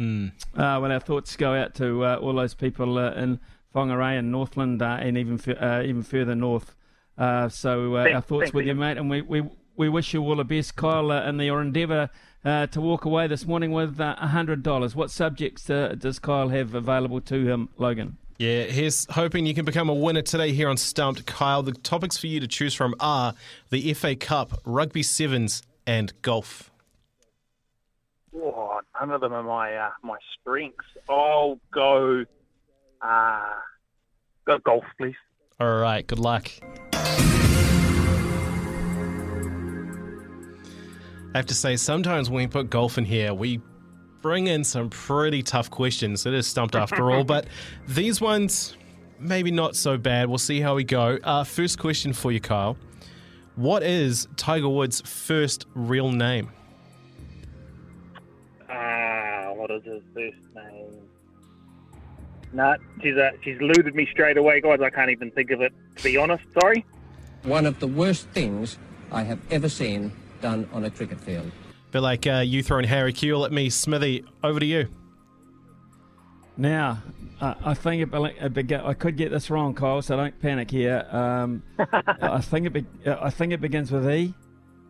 Mm. 0.00 0.32
Uh, 0.54 0.80
well, 0.80 0.90
our 0.90 0.98
thoughts 0.98 1.36
go 1.36 1.54
out 1.54 1.74
to 1.76 2.04
uh, 2.04 2.16
all 2.16 2.34
those 2.34 2.54
people 2.54 2.98
uh, 2.98 3.12
in 3.12 3.38
Whangarei 3.72 4.18
and 4.18 4.32
Northland 4.32 4.82
uh, 4.82 4.98
and 5.00 5.16
even 5.16 5.34
f- 5.34 5.56
uh, 5.60 5.82
even 5.84 6.02
further 6.02 6.34
north. 6.34 6.74
Uh, 7.16 7.48
so 7.48 7.94
uh, 7.94 8.02
Thank- 8.02 8.16
our 8.16 8.20
thoughts 8.22 8.52
with 8.52 8.66
you. 8.66 8.72
you, 8.72 8.78
mate, 8.80 8.98
and 8.98 9.08
we, 9.08 9.22
we, 9.22 9.48
we 9.76 9.88
wish 9.88 10.12
you 10.12 10.22
all 10.22 10.34
the 10.34 10.44
best, 10.44 10.74
Kyle, 10.74 11.12
uh, 11.12 11.28
in 11.28 11.38
your 11.38 11.62
endeavour 11.62 12.10
uh, 12.44 12.66
to 12.68 12.80
walk 12.80 13.04
away 13.04 13.26
this 13.26 13.46
morning 13.46 13.72
with 13.72 14.00
uh, 14.00 14.16
$100. 14.20 14.94
What 14.94 15.10
subjects 15.10 15.70
uh, 15.70 15.94
does 15.98 16.18
Kyle 16.18 16.48
have 16.48 16.74
available 16.74 17.20
to 17.22 17.46
him, 17.46 17.68
Logan? 17.78 18.18
Yeah, 18.38 18.64
here's 18.64 19.06
hoping 19.10 19.46
you 19.46 19.54
can 19.54 19.64
become 19.64 19.88
a 19.88 19.94
winner 19.94 20.22
today 20.22 20.52
here 20.52 20.68
on 20.68 20.76
Stumped. 20.76 21.24
Kyle, 21.24 21.62
the 21.62 21.72
topics 21.72 22.18
for 22.18 22.26
you 22.26 22.40
to 22.40 22.48
choose 22.48 22.74
from 22.74 22.94
are 22.98 23.34
the 23.70 23.94
FA 23.94 24.16
Cup, 24.16 24.60
rugby 24.64 25.02
sevens, 25.04 25.62
and 25.86 26.12
golf. 26.22 26.70
Oh, 28.36 28.80
none 29.00 29.12
of 29.12 29.20
them 29.20 29.32
are 29.32 29.42
my 29.44 29.76
uh, 29.76 29.90
my 30.02 30.18
strengths. 30.40 30.84
I'll 31.08 31.60
go. 31.72 32.24
Uh, 33.00 33.52
go 34.44 34.58
golf, 34.58 34.84
please. 34.98 35.14
All 35.60 35.76
right, 35.76 36.04
good 36.04 36.18
luck. 36.18 36.50
I 41.34 41.38
have 41.38 41.46
to 41.46 41.54
say, 41.54 41.74
sometimes 41.74 42.30
when 42.30 42.44
we 42.44 42.46
put 42.46 42.70
golf 42.70 42.96
in 42.96 43.04
here, 43.04 43.34
we 43.34 43.60
bring 44.22 44.46
in 44.46 44.62
some 44.62 44.88
pretty 44.88 45.42
tough 45.42 45.68
questions. 45.68 46.26
It 46.26 46.32
is 46.32 46.46
stumped 46.46 46.76
after 46.76 47.10
all, 47.10 47.24
but 47.34 47.48
these 47.88 48.20
ones, 48.20 48.76
maybe 49.18 49.50
not 49.50 49.74
so 49.74 49.98
bad. 49.98 50.28
We'll 50.28 50.38
see 50.38 50.60
how 50.60 50.76
we 50.76 50.84
go. 50.84 51.18
Uh, 51.24 51.42
first 51.42 51.80
question 51.80 52.12
for 52.12 52.30
you, 52.30 52.38
Kyle. 52.38 52.76
What 53.56 53.82
is 53.82 54.28
Tiger 54.36 54.68
Woods' 54.68 55.00
first 55.00 55.66
real 55.74 56.12
name? 56.12 56.50
Ah, 58.70 59.50
what 59.54 59.72
is 59.72 59.82
his 59.82 60.02
first 60.14 60.36
name? 60.54 61.00
Nah, 62.52 62.76
she's 63.02 63.16
uh, 63.16 63.32
she's 63.42 63.58
eluded 63.58 63.96
me 63.96 64.06
straight 64.12 64.36
away, 64.36 64.60
guys. 64.60 64.80
I 64.80 64.90
can't 64.90 65.10
even 65.10 65.32
think 65.32 65.50
of 65.50 65.60
it. 65.60 65.72
To 65.96 66.04
be 66.04 66.16
honest, 66.16 66.44
sorry. 66.60 66.84
One 67.42 67.66
of 67.66 67.80
the 67.80 67.88
worst 67.88 68.28
things 68.28 68.78
I 69.10 69.24
have 69.24 69.40
ever 69.50 69.68
seen 69.68 70.12
done 70.44 70.68
on 70.74 70.84
a 70.84 70.90
cricket 70.90 71.18
field. 71.18 71.50
Bit 71.90 72.00
like 72.00 72.26
uh, 72.26 72.40
you 72.44 72.62
throwing 72.62 72.84
Harry 72.84 73.14
Kewell 73.14 73.46
at 73.46 73.52
me, 73.52 73.70
Smithy. 73.70 74.24
Over 74.42 74.60
to 74.60 74.66
you. 74.66 74.88
Now, 76.58 77.02
uh, 77.40 77.54
I 77.64 77.72
think 77.72 78.02
it, 78.02 78.10
bele- 78.10 78.34
it 78.38 78.52
bega- 78.52 78.84
I 78.84 78.92
could 78.92 79.16
get 79.16 79.30
this 79.30 79.48
wrong, 79.50 79.74
Kyle, 79.74 80.02
so 80.02 80.16
don't 80.16 80.38
panic 80.40 80.70
here. 80.70 81.06
Um, 81.10 81.62
I 82.20 82.40
think 82.42 82.66
it 82.66 82.72
be- 82.74 82.86
I 83.10 83.30
think 83.30 83.52
it 83.54 83.60
begins 83.62 83.90
with 83.90 84.08
E. 84.08 84.34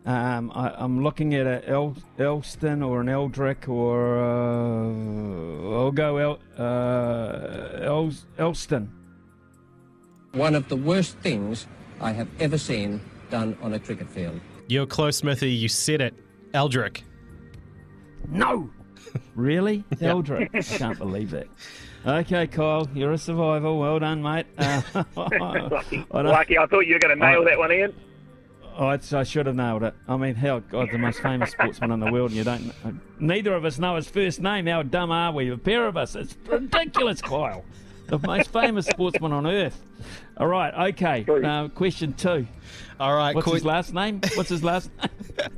Um, 0.05 0.51
I, 0.53 0.71
I'm 0.77 1.01
looking 1.03 1.33
at 1.35 1.47
a 1.47 1.67
El- 1.67 1.95
Elston 2.19 2.83
or 2.83 2.99
an 3.01 3.07
Eldrick 3.07 3.67
or 3.69 4.19
uh, 4.19 5.73
I'll 5.79 5.91
go 5.91 6.17
El- 6.17 6.39
uh, 6.59 7.79
El- 7.81 8.13
Elston. 8.37 8.91
One 10.33 10.53
of 10.53 10.67
the 10.67 10.75
worst 10.75 11.17
things 11.19 11.65
I 12.01 12.11
have 12.11 12.27
ever 12.41 12.57
seen 12.57 12.99
done 13.31 13.57
on 13.61 13.73
a 13.73 13.79
cricket 13.79 14.09
field. 14.09 14.39
You're 14.67 14.85
close, 14.85 15.17
Smithy. 15.17 15.51
You 15.51 15.67
said 15.67 16.01
it. 16.01 16.13
Eldrick. 16.53 17.03
No. 18.29 18.69
Really? 19.33 19.85
Eldrick. 20.01 20.49
I 20.53 20.61
can't 20.61 20.97
believe 20.97 21.33
it. 21.33 21.49
Okay, 22.05 22.47
Kyle, 22.47 22.85
you're 22.93 23.13
a 23.13 23.17
survivor. 23.17 23.73
Well 23.73 23.99
done, 23.99 24.21
mate. 24.21 24.45
Uh, 24.57 24.81
lucky, 25.15 26.05
I 26.11 26.21
lucky. 26.21 26.57
I 26.57 26.65
thought 26.65 26.81
you 26.81 26.95
were 26.95 26.99
going 26.99 27.17
to 27.17 27.25
nail 27.25 27.41
I- 27.41 27.45
that 27.51 27.57
one, 27.57 27.71
Ian. 27.71 27.93
Oh, 28.77 28.89
it's, 28.89 29.13
I 29.13 29.23
should 29.23 29.45
have 29.45 29.55
nailed 29.55 29.83
it. 29.83 29.93
I 30.05 30.17
mean, 30.17 30.35
hell, 30.35 30.59
God, 30.59 30.89
the 30.91 30.97
most 30.97 31.21
famous 31.21 31.51
sportsman 31.51 31.91
in 31.91 32.01
the 32.01 32.11
world, 32.11 32.31
and 32.31 32.37
you 32.37 32.43
don't. 32.43 32.73
Neither 33.21 33.53
of 33.53 33.63
us 33.63 33.79
know 33.79 33.95
his 33.95 34.09
first 34.09 34.41
name. 34.41 34.65
How 34.65 34.83
dumb 34.83 35.11
are 35.11 35.31
we? 35.31 35.49
A 35.49 35.57
pair 35.57 35.87
of 35.87 35.95
us. 35.95 36.13
It's 36.15 36.35
ridiculous, 36.45 37.21
Kyle. 37.21 37.63
The 38.07 38.19
most 38.19 38.51
famous 38.51 38.85
sportsman 38.87 39.31
on 39.31 39.47
earth. 39.47 39.81
All 40.37 40.47
right, 40.47 40.89
okay. 40.89 41.25
Uh, 41.27 41.69
question 41.69 42.13
two. 42.13 42.45
All 42.99 43.15
right. 43.15 43.33
What's 43.33 43.45
que- 43.45 43.53
his 43.53 43.65
last 43.65 43.93
name? 43.93 44.19
What's 44.35 44.49
his 44.49 44.63
last 44.63 44.91
name? 44.97 45.51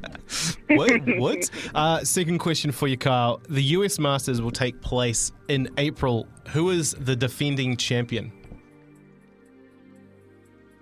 what? 0.77 1.17
What? 1.17 1.49
Uh, 1.73 2.03
second 2.03 2.39
question 2.39 2.71
for 2.71 2.87
you, 2.87 2.97
Kyle. 2.97 3.41
The 3.49 3.63
US 3.63 3.97
Masters 3.97 4.41
will 4.41 4.51
take 4.51 4.81
place 4.81 5.31
in 5.47 5.69
April. 5.77 6.27
Who 6.49 6.69
is 6.69 6.91
the 6.99 7.15
defending 7.15 7.77
champion? 7.77 8.31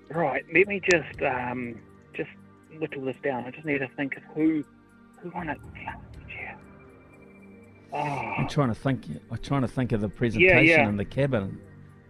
Right, 0.10 0.46
let 0.54 0.68
me 0.68 0.82
just 0.90 1.22
um, 1.22 1.80
just 2.14 2.30
whittle 2.80 3.04
this 3.04 3.18
down. 3.24 3.46
I 3.46 3.52
just 3.52 3.66
need 3.66 3.80
to 3.80 3.88
think 3.96 4.18
of 4.18 4.24
who 4.34 4.64
who 5.20 5.30
won 5.32 5.50
it 5.50 5.58
last 5.86 6.00
year. 6.30 6.58
Oh, 7.92 7.98
I'm 7.98 8.48
trying 8.48 8.70
to 8.70 8.76
think. 8.76 9.06
I'm 9.32 9.38
trying 9.38 9.62
to 9.62 9.68
think 9.68 9.92
of 9.92 10.02
the 10.02 10.10
presentation 10.10 10.66
yeah. 10.66 10.88
in 10.90 10.98
the 10.98 11.06
cabin. 11.06 11.60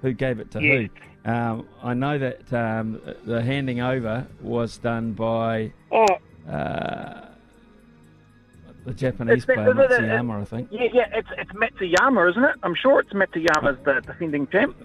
Who 0.01 0.13
gave 0.13 0.39
it 0.39 0.51
to 0.51 0.61
Yeah. 0.61 0.81
who? 0.81 0.89
Um, 1.25 1.67
I 1.81 1.93
know 1.95 2.17
that 2.19 2.53
um, 2.53 3.01
the 3.25 3.41
handing 3.41 3.81
over 3.81 4.27
was 4.41 4.77
done 4.77 5.13
by 5.13 5.73
oh, 5.91 6.05
uh, 6.47 7.29
the 8.85 8.93
Japanese 8.93 9.37
It's 9.37 9.45
the- 9.45 9.53
player 9.55 9.69
is 9.85 9.91
it- 9.91 10.01
Matsuyama, 10.01 10.41
I 10.41 10.45
think. 10.45 10.67
yeah, 10.71 10.87
yeah, 10.93 11.07
it's 11.13 11.27
it's 11.37 11.51
Matsuyama, 11.53 12.29
isn't 12.29 12.43
it? 12.43 12.55
I'm 12.61 12.75
sure 12.75 12.99
it's 12.99 13.11
Matsuyama's 13.13 13.77
the 13.83 14.01
defending 14.05 14.45
champ. 14.47 14.75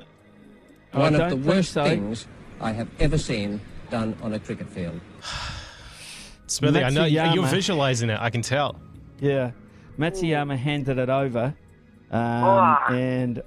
One 0.92 1.14
I 1.14 1.18
of 1.24 1.30
the 1.30 1.36
worst 1.48 1.72
so. 1.72 1.84
things 1.84 2.26
I 2.60 2.72
have 2.72 2.88
ever 2.98 3.18
seen 3.18 3.60
done 3.90 4.16
on 4.22 4.32
a 4.32 4.38
cricket 4.38 4.68
field. 4.70 4.98
Smithy, 6.46 6.82
I 6.82 6.88
know 6.90 7.04
you- 7.04 7.20
you're 7.34 7.46
visualizing 7.46 8.08
it. 8.08 8.18
I 8.18 8.30
can 8.30 8.40
tell. 8.40 8.80
Yeah, 9.20 9.50
Matsuyama 9.98 10.56
handed 10.56 10.96
it 10.96 11.10
over, 11.10 11.54
um, 12.10 12.18
Ah. 12.44 12.86
and 12.94 13.42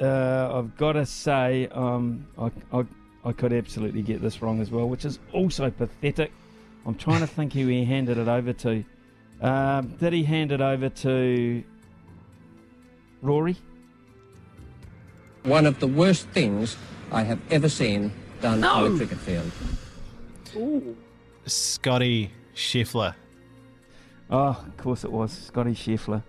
uh, 0.00 0.58
I've 0.58 0.76
got 0.76 0.92
to 0.92 1.06
say, 1.06 1.68
um, 1.72 2.26
I, 2.38 2.50
I, 2.72 2.84
I 3.24 3.32
could 3.32 3.52
absolutely 3.52 4.02
get 4.02 4.20
this 4.20 4.42
wrong 4.42 4.60
as 4.60 4.70
well, 4.70 4.88
which 4.88 5.04
is 5.04 5.18
also 5.32 5.70
pathetic. 5.70 6.32
I'm 6.86 6.94
trying 6.94 7.20
to 7.20 7.26
think 7.26 7.52
who 7.52 7.66
he 7.66 7.84
handed 7.84 8.18
it 8.18 8.28
over 8.28 8.52
to. 8.52 8.84
Um, 9.40 9.96
did 9.98 10.12
he 10.12 10.22
hand 10.22 10.52
it 10.52 10.60
over 10.60 10.88
to 10.88 11.64
Rory? 13.22 13.56
One 15.44 15.66
of 15.66 15.80
the 15.80 15.86
worst 15.86 16.28
things 16.28 16.76
I 17.10 17.22
have 17.22 17.40
ever 17.50 17.68
seen 17.68 18.12
done 18.40 18.64
on 18.64 18.94
a 18.94 18.96
cricket 18.96 19.18
field. 19.18 19.50
Ooh. 20.56 20.96
Scottie 21.46 22.30
Scheffler. 22.54 23.14
Oh, 24.30 24.48
of 24.66 24.76
course 24.76 25.04
it 25.04 25.12
was 25.12 25.32
Scottie 25.32 25.74
Scheffler. 25.74 26.22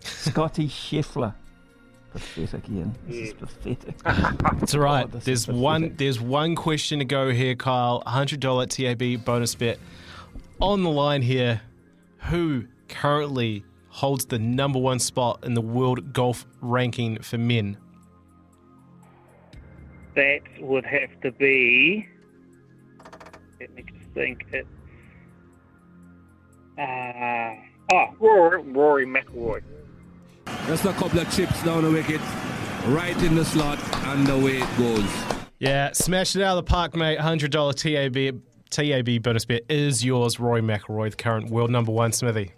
Scottie 0.00 0.68
Scheffler. 0.68 1.34
Pathetic, 2.16 2.68
Ian. 2.70 2.94
This 3.06 3.28
is 3.28 3.34
pathetic. 3.34 3.94
It's 4.62 4.74
all 4.74 4.80
right. 4.80 5.06
Oh, 5.12 5.18
there's 5.18 5.46
one. 5.46 5.94
There's 5.96 6.20
one 6.20 6.54
question 6.54 6.98
to 6.98 7.04
go 7.04 7.30
here, 7.30 7.54
Kyle. 7.54 8.02
Hundred 8.06 8.40
dollar 8.40 8.66
TAB 8.66 9.24
bonus 9.24 9.54
bet 9.54 9.78
on 10.60 10.82
the 10.82 10.90
line 10.90 11.22
here. 11.22 11.60
Who 12.30 12.64
currently 12.88 13.64
holds 13.88 14.26
the 14.26 14.38
number 14.38 14.78
one 14.78 14.98
spot 14.98 15.44
in 15.44 15.54
the 15.54 15.60
world 15.60 16.12
golf 16.12 16.46
ranking 16.60 17.20
for 17.22 17.38
men? 17.38 17.76
That 20.14 20.40
would 20.60 20.86
have 20.86 21.20
to 21.20 21.32
be. 21.32 22.08
Let 23.60 23.74
me 23.74 23.82
just 23.82 24.10
think. 24.14 24.46
It. 24.52 24.66
Uh, 26.78 27.54
oh, 27.92 28.14
Rory, 28.18 28.62
Rory 28.62 29.06
McIlroy. 29.06 29.62
Just 30.66 30.84
a 30.84 30.92
couple 30.94 31.20
of 31.20 31.30
chips 31.34 31.62
down 31.62 31.84
the 31.84 31.90
wicket, 31.90 32.20
right 32.86 33.16
in 33.22 33.34
the 33.34 33.44
slot, 33.44 33.78
and 34.06 34.28
away 34.28 34.58
it 34.58 34.78
goes. 34.78 35.10
Yeah, 35.58 35.92
smash 35.92 36.36
it 36.36 36.42
out 36.42 36.58
of 36.58 36.64
the 36.64 36.70
park, 36.70 36.94
mate. 36.96 37.18
Hundred 37.18 37.50
dollar 37.52 37.72
TAB 37.72 38.40
TAB 38.70 39.22
bonus 39.22 39.44
bet 39.44 39.62
is 39.68 40.04
yours, 40.04 40.38
Roy 40.40 40.60
McIlroy, 40.60 41.10
the 41.10 41.16
current 41.16 41.50
world 41.50 41.70
number 41.70 41.92
one 41.92 42.12
Smithy. 42.12 42.52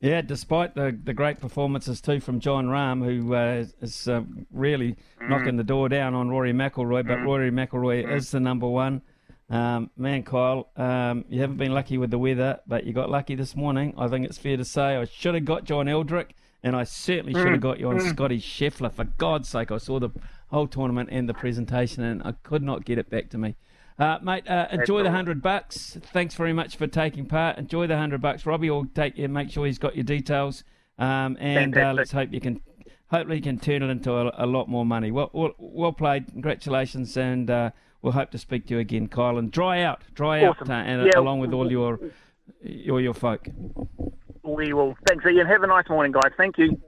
Yeah, 0.00 0.22
despite 0.22 0.74
the, 0.74 0.98
the 1.04 1.12
great 1.12 1.40
performances 1.40 2.00
too 2.00 2.20
from 2.20 2.40
Jon 2.40 2.66
Rahm, 2.66 3.04
who 3.04 3.34
uh, 3.34 3.56
is, 3.56 3.74
is 3.82 4.08
uh, 4.08 4.22
really 4.50 4.96
knocking 5.20 5.56
the 5.56 5.64
door 5.64 5.90
down 5.90 6.14
on 6.14 6.30
Rory 6.30 6.54
McIlroy, 6.54 7.06
but 7.06 7.22
Rory 7.22 7.50
McIlroy 7.50 8.10
is 8.10 8.30
the 8.30 8.40
number 8.40 8.66
one. 8.66 9.02
Um, 9.50 9.90
man, 9.96 10.22
Kyle, 10.22 10.70
um, 10.76 11.26
you 11.28 11.40
haven't 11.42 11.58
been 11.58 11.74
lucky 11.74 11.98
with 11.98 12.10
the 12.10 12.18
weather, 12.18 12.60
but 12.66 12.84
you 12.84 12.94
got 12.94 13.10
lucky 13.10 13.34
this 13.34 13.54
morning. 13.54 13.92
I 13.98 14.08
think 14.08 14.24
it's 14.24 14.38
fair 14.38 14.56
to 14.56 14.64
say 14.64 14.96
I 14.96 15.04
should 15.04 15.34
have 15.34 15.44
got 15.44 15.64
John 15.64 15.86
Eldrick, 15.86 16.30
and 16.62 16.76
I 16.76 16.84
certainly 16.84 17.32
should 17.34 17.52
have 17.52 17.60
got 17.60 17.78
you 17.80 17.88
on 17.88 17.98
Mm. 17.98 18.10
Scottie 18.10 18.40
Scheffler. 18.40 18.92
For 18.92 19.04
God's 19.04 19.48
sake, 19.48 19.70
I 19.70 19.78
saw 19.78 19.98
the 19.98 20.10
whole 20.48 20.66
tournament 20.66 21.08
and 21.12 21.28
the 21.28 21.34
presentation, 21.34 22.02
and 22.04 22.22
I 22.22 22.32
could 22.42 22.62
not 22.62 22.84
get 22.84 22.98
it 22.98 23.08
back 23.10 23.30
to 23.30 23.38
me. 23.38 23.56
Uh, 23.98 24.18
mate, 24.22 24.48
uh, 24.48 24.66
enjoy 24.70 25.02
the 25.02 25.10
hundred 25.10 25.42
bucks. 25.42 25.98
Thanks 26.12 26.34
very 26.34 26.52
much 26.54 26.76
for 26.76 26.86
taking 26.86 27.26
part. 27.26 27.58
Enjoy 27.58 27.86
the 27.86 27.96
hundred 27.98 28.20
bucks. 28.22 28.46
Robbie 28.46 28.70
will 28.70 28.86
take 28.86 29.18
you. 29.18 29.28
Make 29.28 29.50
sure 29.50 29.66
he's 29.66 29.78
got 29.78 29.94
your 29.94 30.04
details. 30.04 30.64
Um, 30.98 31.36
and 31.40 31.76
uh, 31.76 31.92
let's 31.94 32.12
hope 32.12 32.32
you 32.32 32.40
can. 32.40 32.60
Hopefully, 33.10 33.36
you 33.36 33.42
can 33.42 33.58
turn 33.58 33.82
it 33.82 33.90
into 33.90 34.12
a, 34.12 34.32
a 34.38 34.46
lot 34.46 34.68
more 34.68 34.86
money. 34.86 35.10
Well, 35.10 35.30
well, 35.32 35.50
well 35.58 35.92
played. 35.92 36.28
Congratulations, 36.28 37.16
and 37.16 37.50
uh, 37.50 37.70
we'll 38.02 38.12
hope 38.12 38.30
to 38.30 38.38
speak 38.38 38.66
to 38.68 38.74
you 38.74 38.80
again, 38.80 39.08
Kyle. 39.08 39.36
And 39.36 39.50
dry 39.50 39.82
out, 39.82 40.02
dry 40.14 40.44
Awesome. 40.46 40.70
out, 40.70 40.86
uh, 40.86 40.88
and 40.88 41.06
Yeah. 41.12 41.18
along 41.20 41.40
with 41.40 41.52
all 41.52 41.70
your, 41.70 41.98
your 42.62 43.00
your 43.00 43.14
folk. 43.14 43.48
We 44.56 44.72
will. 44.72 44.96
Thanks, 45.08 45.24
Ian. 45.26 45.46
Have 45.46 45.62
a 45.62 45.66
nice 45.66 45.88
morning, 45.88 46.12
guys. 46.12 46.32
Thank 46.36 46.58
you. 46.58 46.80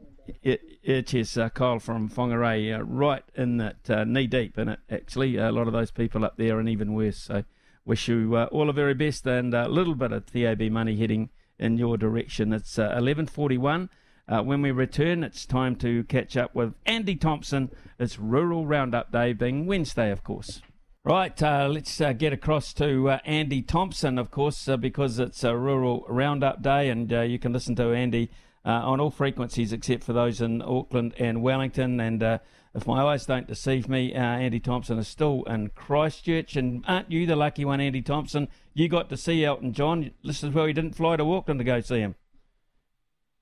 Yeah, 0.43 1.01
cheers, 1.03 1.37
uh, 1.37 1.49
Kyle 1.49 1.79
from 1.79 2.09
Whangarei, 2.09 2.79
uh, 2.79 2.83
right 2.85 3.23
in 3.35 3.57
that 3.59 3.91
uh, 3.91 4.05
knee 4.05 4.27
deep 4.27 4.57
in 4.59 4.69
it. 4.69 4.79
Actually, 4.91 5.37
a 5.37 5.51
lot 5.53 5.67
of 5.67 5.73
those 5.73 5.91
people 5.91 6.25
up 6.25 6.37
there, 6.37 6.59
and 6.59 6.69
even 6.69 6.95
worse. 6.95 7.19
So, 7.19 7.45
wish 7.85 8.09
you 8.09 8.37
uh, 8.37 8.47
all 8.53 8.67
the 8.67 8.73
very 8.73 8.95
best 8.95 9.27
and 9.27 9.53
a 9.53 9.69
little 9.69 9.95
bit 9.95 10.13
of 10.13 10.27
TAB 10.27 10.63
money 10.71 10.97
heading 10.97 11.31
in 11.59 11.77
your 11.77 11.97
direction. 11.97 12.53
It's 12.53 12.79
uh, 12.79 12.95
eleven 12.97 13.27
forty-one. 13.27 13.91
Uh, 14.29 14.43
when 14.43 14.63
we 14.63 14.71
return, 14.71 15.25
it's 15.25 15.45
time 15.45 15.75
to 15.77 16.05
catch 16.05 16.37
up 16.37 16.55
with 16.55 16.75
Andy 16.87 17.17
Thompson. 17.17 17.71
It's 17.99 18.19
Rural 18.19 18.65
Roundup 18.67 19.11
Day, 19.11 19.33
being 19.33 19.67
Wednesday, 19.67 20.11
of 20.11 20.23
course. 20.23 20.63
Right, 21.05 21.43
uh, 21.43 21.67
let's 21.69 22.01
uh, 22.01 22.13
get 22.13 22.33
across 22.33 22.73
to 22.75 23.11
uh, 23.11 23.19
Andy 23.25 23.61
Thompson, 23.61 24.21
of 24.21 24.31
course, 24.31 24.69
uh, 24.69 24.77
because 24.77 25.19
it's 25.19 25.43
a 25.43 25.57
Rural 25.57 26.07
Roundup 26.09 26.63
Day, 26.63 26.91
and 26.91 27.13
uh, 27.13 27.23
you 27.23 27.41
can 27.41 27.53
listen 27.53 27.75
to 27.75 27.93
Andy 27.93 28.31
uh, 28.65 28.69
on 28.69 29.01
all 29.01 29.11
frequencies 29.11 29.73
except 29.73 30.05
for 30.05 30.13
those 30.13 30.41
in 30.41 30.63
Auckland 30.63 31.15
and 31.19 31.43
Wellington. 31.43 31.99
And 31.99 32.23
if 32.23 32.87
my 32.87 33.03
eyes 33.03 33.27
don't 33.27 33.49
deceive 33.49 33.89
me, 33.89 34.13
Andy 34.13 34.61
Thompson 34.61 34.97
is 34.97 35.09
still 35.09 35.43
in 35.49 35.71
Christchurch. 35.71 36.55
And 36.55 36.85
aren't 36.87 37.11
you 37.11 37.27
the 37.27 37.35
lucky 37.35 37.65
one, 37.65 37.81
Andy 37.81 38.01
Thompson? 38.01 38.47
You 38.73 38.89
got 38.89 39.09
to 39.09 39.17
see 39.17 39.45
Elton 39.45 39.73
John. 39.73 40.13
This 40.23 40.45
is 40.45 40.51
where 40.51 40.69
he 40.69 40.73
didn't 40.73 40.95
fly 40.95 41.17
to 41.17 41.35
Auckland 41.35 41.59
to 41.59 41.65
go 41.65 41.81
see 41.81 41.99
him. 41.99 42.15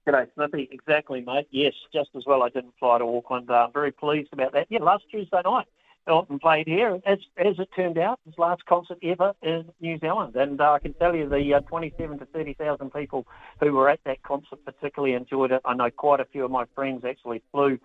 G'day, 0.09 0.27
Smithy. 0.33 0.71
Exactly, 0.73 1.21
mate. 1.21 1.47
Yes, 1.51 1.75
just 1.93 2.09
as 2.17 2.23
well 2.27 2.43
I 2.43 2.49
didn't 2.49 2.73
fly 2.79 2.97
to 2.97 3.05
Auckland. 3.05 3.51
I'm 3.51 3.71
very 3.71 3.93
pleased 3.93 4.33
about 4.33 4.55
that. 4.55 4.69
Yeah, 4.71 4.79
last 4.79 5.05
Tuesday 5.11 5.43
night, 5.45 5.67
Elton 6.11 6.39
played 6.39 6.67
here. 6.67 7.01
As 7.07 7.19
as 7.39 7.59
it 7.59 7.69
turned 7.75 7.97
out, 7.97 8.19
his 8.27 8.35
last 8.37 8.67
concert 8.67 8.99
ever 9.03 9.33
in 9.43 9.65
New 9.81 9.99
Zealand. 9.99 10.37
And 10.37 10.61
uh, 10.61 10.73
I 10.73 10.79
can 10.81 10.93
tell 10.95 11.15
you 11.15 11.29
the 11.29 11.55
uh, 11.55 11.61
27 11.61 12.19
to 12.19 12.27
30,000 12.27 12.93
people 12.93 13.27
who 13.61 13.73
were 13.73 13.89
at 13.89 14.01
that 14.05 14.23
concert 14.23 14.59
particularly 14.65 15.15
enjoyed 15.15 15.53
it. 15.53 15.63
I 15.65 15.75
know 15.75 15.91
quite 15.91 16.21
a 16.21 16.25
few 16.27 16.45
of 16.45 16.51
my 16.51 16.65
friends 16.75 17.05
actually 17.05 17.43
flew 17.53 17.79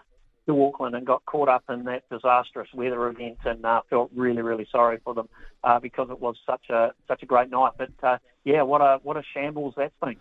to 0.47 0.65
Auckland 0.65 0.95
and 0.95 1.06
got 1.06 1.26
caught 1.26 1.49
up 1.49 1.64
in 1.69 1.85
that 1.85 2.03
disastrous 2.10 2.69
weather 2.73 3.07
event 3.07 3.38
and 3.45 3.65
uh, 3.65 3.81
felt 3.89 4.11
really, 4.15 4.41
really 4.41 4.68
sorry 4.72 4.99
for 5.03 5.14
them 5.14 5.30
uh, 5.64 5.80
because 5.80 6.10
it 6.10 6.19
was 6.19 6.35
such 6.45 6.69
a 6.69 6.91
such 7.07 7.23
a 7.23 7.26
great 7.26 7.49
night. 7.49 7.73
But 7.77 7.91
uh, 8.03 8.18
yeah, 8.43 8.64
what 8.64 8.81
a 8.81 8.99
what 9.03 9.18
a 9.18 9.23
shambles 9.34 9.76
that's 9.77 9.93
been. 10.02 10.18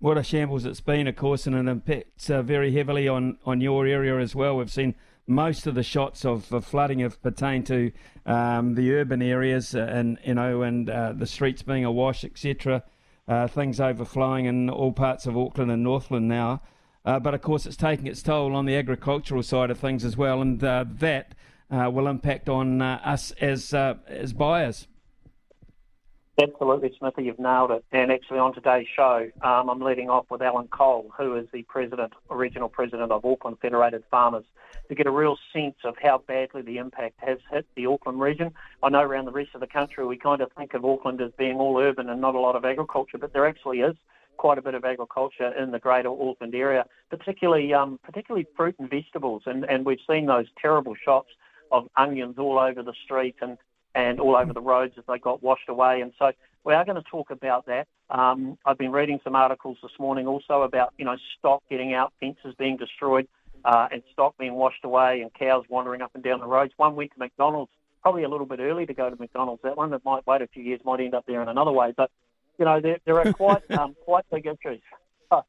What 0.00 0.18
a 0.18 0.22
shambles 0.22 0.66
it's 0.66 0.80
been, 0.80 1.06
of 1.08 1.16
course, 1.16 1.46
and 1.46 1.56
it 1.56 1.70
impacts 1.70 2.28
uh, 2.28 2.42
very 2.42 2.72
heavily 2.72 3.08
on, 3.08 3.38
on 3.46 3.62
your 3.62 3.86
area 3.86 4.18
as 4.18 4.34
well. 4.34 4.58
We've 4.58 4.70
seen 4.70 4.96
most 5.26 5.66
of 5.66 5.74
the 5.74 5.82
shots 5.82 6.24
of, 6.24 6.52
of 6.52 6.64
flooding 6.64 7.00
have 7.00 7.20
pertained 7.22 7.66
to 7.66 7.92
um, 8.26 8.74
the 8.74 8.92
urban 8.92 9.22
areas, 9.22 9.74
uh, 9.74 9.80
and 9.80 10.18
you 10.24 10.34
know, 10.34 10.62
and 10.62 10.90
uh, 10.90 11.12
the 11.12 11.26
streets 11.26 11.62
being 11.62 11.84
awash, 11.84 12.24
etc. 12.24 12.82
Uh, 13.26 13.46
things 13.46 13.80
overflowing 13.80 14.44
in 14.44 14.68
all 14.68 14.92
parts 14.92 15.26
of 15.26 15.36
Auckland 15.36 15.70
and 15.70 15.82
Northland 15.82 16.28
now. 16.28 16.60
Uh, 17.04 17.18
but 17.18 17.34
of 17.34 17.42
course, 17.42 17.66
it's 17.66 17.76
taking 17.76 18.06
its 18.06 18.22
toll 18.22 18.54
on 18.54 18.66
the 18.66 18.76
agricultural 18.76 19.42
side 19.42 19.70
of 19.70 19.78
things 19.78 20.04
as 20.04 20.16
well, 20.16 20.40
and 20.40 20.62
uh, 20.62 20.84
that 20.88 21.34
uh, 21.70 21.90
will 21.90 22.06
impact 22.06 22.48
on 22.48 22.80
us 22.80 23.30
as 23.32 23.72
as 23.72 24.32
buyers. 24.32 24.88
Absolutely, 26.40 26.92
Smithy, 26.98 27.24
you've 27.24 27.38
nailed 27.38 27.70
it. 27.70 27.84
And 27.92 28.10
actually, 28.10 28.40
on 28.40 28.52
today's 28.52 28.88
show, 28.96 29.30
um, 29.42 29.70
I'm 29.70 29.80
leading 29.80 30.10
off 30.10 30.26
with 30.30 30.42
Alan 30.42 30.66
Cole, 30.66 31.12
who 31.16 31.36
is 31.36 31.46
the 31.52 31.62
president, 31.62 32.12
original 32.28 32.68
president 32.68 33.12
of 33.12 33.24
Auckland 33.24 33.58
Federated 33.62 34.02
Farmers, 34.10 34.44
to 34.88 34.96
get 34.96 35.06
a 35.06 35.12
real 35.12 35.38
sense 35.52 35.76
of 35.84 35.94
how 36.02 36.18
badly 36.26 36.62
the 36.62 36.78
impact 36.78 37.14
has 37.18 37.38
hit 37.52 37.66
the 37.76 37.86
Auckland 37.86 38.20
region. 38.20 38.52
I 38.82 38.88
know 38.88 39.02
around 39.02 39.26
the 39.26 39.32
rest 39.32 39.50
of 39.54 39.60
the 39.60 39.68
country, 39.68 40.04
we 40.06 40.16
kind 40.16 40.40
of 40.40 40.50
think 40.58 40.74
of 40.74 40.84
Auckland 40.84 41.20
as 41.20 41.30
being 41.38 41.58
all 41.58 41.78
urban 41.78 42.10
and 42.10 42.20
not 42.20 42.34
a 42.34 42.40
lot 42.40 42.56
of 42.56 42.64
agriculture, 42.64 43.16
but 43.16 43.32
there 43.32 43.46
actually 43.46 43.80
is 43.80 43.94
quite 44.36 44.58
a 44.58 44.62
bit 44.62 44.74
of 44.74 44.84
agriculture 44.84 45.52
in 45.56 45.70
the 45.70 45.78
greater 45.78 46.10
Auckland 46.10 46.56
area, 46.56 46.84
particularly 47.10 47.72
um, 47.72 48.00
particularly 48.02 48.44
fruit 48.56 48.74
and 48.80 48.90
vegetables. 48.90 49.42
And, 49.46 49.64
and 49.66 49.86
we've 49.86 49.98
seen 50.10 50.26
those 50.26 50.46
terrible 50.60 50.96
shots 50.96 51.28
of 51.70 51.88
onions 51.96 52.38
all 52.38 52.58
over 52.58 52.82
the 52.82 52.92
street 53.04 53.36
and 53.40 53.56
and 53.94 54.20
all 54.20 54.36
over 54.36 54.52
the 54.52 54.60
roads 54.60 54.94
as 54.98 55.04
they 55.06 55.18
got 55.18 55.42
washed 55.42 55.68
away. 55.68 56.00
And 56.00 56.12
so 56.18 56.32
we 56.64 56.74
are 56.74 56.84
going 56.84 56.96
to 56.96 57.10
talk 57.10 57.30
about 57.30 57.66
that. 57.66 57.86
Um, 58.10 58.58
I've 58.64 58.78
been 58.78 58.92
reading 58.92 59.20
some 59.22 59.34
articles 59.34 59.78
this 59.82 59.92
morning 59.98 60.26
also 60.26 60.62
about 60.62 60.92
you 60.98 61.04
know 61.04 61.16
stock 61.38 61.62
getting 61.70 61.94
out, 61.94 62.12
fences 62.20 62.54
being 62.58 62.76
destroyed, 62.76 63.28
uh, 63.64 63.88
and 63.90 64.02
stock 64.12 64.36
being 64.38 64.54
washed 64.54 64.84
away, 64.84 65.20
and 65.22 65.32
cows 65.32 65.64
wandering 65.68 66.02
up 66.02 66.10
and 66.14 66.22
down 66.22 66.40
the 66.40 66.46
roads. 66.46 66.72
One 66.76 66.96
week 66.96 67.12
to 67.14 67.18
McDonald's, 67.18 67.70
probably 68.02 68.24
a 68.24 68.28
little 68.28 68.46
bit 68.46 68.60
early 68.60 68.86
to 68.86 68.94
go 68.94 69.08
to 69.08 69.16
McDonald's. 69.16 69.62
That 69.62 69.76
one 69.76 69.90
that 69.90 70.04
might 70.04 70.26
wait 70.26 70.42
a 70.42 70.46
few 70.48 70.62
years 70.62 70.80
might 70.84 71.00
end 71.00 71.14
up 71.14 71.24
there 71.26 71.42
in 71.42 71.48
another 71.48 71.72
way. 71.72 71.92
But 71.96 72.10
you 72.58 72.64
know 72.64 72.80
there, 72.80 72.98
there 73.04 73.18
are 73.20 73.32
quite 73.34 73.70
um, 73.70 73.94
quite 74.04 74.24
big 74.30 74.46
issues. 74.46 74.80
So 75.30 75.42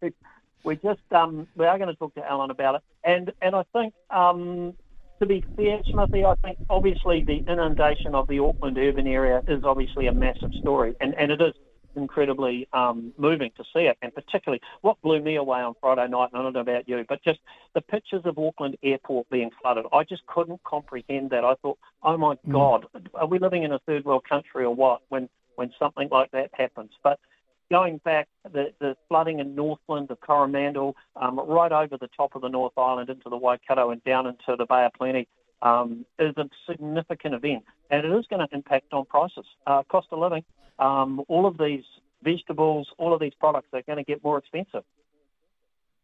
we 0.64 0.78
just 0.78 1.02
um, 1.12 1.48
we 1.56 1.66
are 1.66 1.78
going 1.78 1.90
to 1.90 1.96
talk 1.96 2.16
to 2.16 2.28
Alan 2.28 2.50
about 2.50 2.76
it, 2.76 2.82
and 3.04 3.32
and 3.42 3.56
I 3.56 3.64
think. 3.74 3.94
To 5.20 5.26
be 5.26 5.44
fair, 5.56 5.80
Smithy, 5.92 6.26
I 6.26 6.36
think 6.44 6.58
obviously 6.70 7.24
the 7.26 7.44
inundation 7.48 8.16
of 8.16 8.28
the 8.28 8.40
Auckland 8.40 8.78
urban 8.78 9.08
area 9.08 9.42
is 9.48 9.64
obviously 9.64 10.08
a 10.08 10.14
massive 10.14 10.52
story, 10.60 10.94
and, 11.00 11.14
and 11.16 11.32
it 11.32 11.42
is 11.42 11.54
incredibly 11.96 12.68
um, 12.74 13.14
moving 13.18 13.52
to 13.56 13.64
see 13.74 13.84
it. 13.84 13.98
And 14.02 14.14
particularly, 14.14 14.62
what 14.82 15.02
blew 15.02 15.22
me 15.22 15.38
away 15.38 15.60
on 15.62 15.74
Friday 15.80 16.08
night, 16.10 16.30
and 16.34 16.42
I 16.42 16.44
don't 16.44 16.54
know 16.54 16.60
about 16.60 16.90
you, 16.90 17.06
but 17.08 17.24
just 17.24 17.40
the 17.74 17.82
pictures 17.82 18.24
of 18.26 18.38
Auckland 18.38 18.76
Airport 18.84 19.30
being 19.30 19.52
flooded. 19.62 19.86
I 19.94 20.04
just 20.04 20.26
couldn't 20.28 20.62
comprehend 20.66 21.30
that. 21.30 21.46
I 21.46 21.56
thought, 21.62 21.80
oh 22.04 22.18
my 22.18 22.36
God, 22.52 22.86
are 23.14 23.28
we 23.28 23.40
living 23.40 23.64
in 23.64 23.72
a 23.72 23.80
third 23.80 24.04
world 24.04 24.26
country 24.28 24.66
or 24.66 24.76
what? 24.76 25.02
When 25.10 25.30
when 25.56 25.72
something 25.80 26.10
like 26.12 26.32
that 26.32 26.50
happens, 26.54 26.92
but 27.02 27.18
going 27.72 27.98
back, 28.00 28.28
the, 28.44 28.74
the 28.80 28.96
flooding 29.08 29.40
in 29.40 29.56
Northland, 29.56 30.08
the 30.08 30.16
Coromandel, 30.16 30.96
um, 31.16 31.40
right 31.48 31.72
over 31.72 31.98
the 31.98 32.10
top 32.16 32.36
of 32.36 32.42
the 32.42 32.50
North 32.50 32.78
Island 32.78 33.10
into 33.10 33.30
the 33.30 33.38
Waikato 33.38 33.92
and 33.92 34.04
down 34.04 34.28
into 34.28 34.56
the 34.58 34.66
Bay 34.66 34.86
of 34.86 34.94
Plenty 34.94 35.28
um, 35.62 36.06
is 36.20 36.36
a 36.38 36.50
significant 36.70 37.34
event. 37.34 37.64
And 37.90 38.06
it 38.06 38.10
is 38.12 38.26
going 38.28 38.48
to 38.48 38.56
impact 38.56 38.94
on 38.94 39.06
prices, 39.06 39.46
uh, 39.68 39.84
cost 39.84 40.08
of 40.12 40.20
living. 40.20 40.44
Um, 40.80 41.22
all 41.28 41.46
of 41.46 41.58
these 41.58 41.84
vegetables, 42.24 42.88
all 42.98 43.14
of 43.14 43.20
these 43.20 43.34
products 43.40 43.68
are 43.74 43.82
going 43.84 43.98
to 43.98 44.04
get 44.04 44.24
more 44.24 44.38
expensive. 44.38 44.84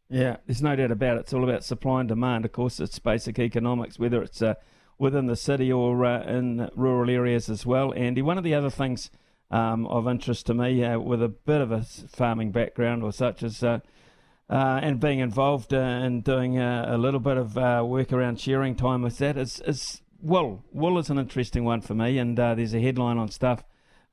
Yeah, 0.10 0.38
there's 0.46 0.62
no 0.62 0.76
doubt 0.76 0.92
about 0.92 1.18
it. 1.18 1.20
It's 1.22 1.34
all 1.34 1.44
about 1.44 1.64
supply 1.64 2.02
and 2.02 2.10
demand. 2.10 2.44
Of 2.44 2.52
course, 2.52 2.80
it's 2.80 3.00
basic 3.00 3.40
economics, 3.40 3.98
whether 3.98 4.22
it's 4.22 4.42
uh, 4.42 4.56
within 4.98 5.28
the 5.28 5.36
city 5.36 5.72
or 5.72 6.06
uh, 6.06 6.24
in 6.24 6.70
rural 6.76 7.10
areas 7.10 7.50
as 7.50 7.66
well. 7.66 7.94
Andy, 7.94 8.22
one 8.22 8.38
of 8.38 8.44
the 8.44 8.54
other 8.54 8.70
things 8.70 9.10
um, 9.52 9.86
of 9.88 10.08
interest 10.08 10.48
to 10.48 10.54
me, 10.54 10.84
uh, 10.84 10.98
with 10.98 11.22
a 11.22 11.28
bit 11.28 11.62
of 11.62 11.72
a 11.72 11.84
farming 11.84 12.52
background 12.52 13.04
or 13.04 13.12
such, 13.12 13.44
is 13.44 13.62
uh, 13.64 13.80
uh, 14.50 14.80
and 14.82 15.00
being 15.00 15.20
involved 15.20 15.74
uh, 15.74 15.78
in 15.78 16.22
doing 16.22 16.58
uh, 16.58 16.86
a 16.88 16.98
little 16.98 17.20
bit 17.20 17.38
of 17.38 17.58
uh, 17.58 17.84
work 17.86 18.12
around 18.12 18.40
sharing 18.40 18.76
time 18.76 19.02
with 19.02 19.18
that 19.18 19.38
is, 19.38 19.62
is 19.66 20.02
wool. 20.22 20.64
Wool 20.72 20.98
is 20.98 21.10
an 21.10 21.20
interesting 21.20 21.66
one 21.66 21.82
for 21.82 21.94
me, 21.94 22.18
and 22.18 22.38
there's 22.38 22.74
a 22.74 22.82
headline 22.82 23.18
on 23.18 23.30
stuff 23.30 23.64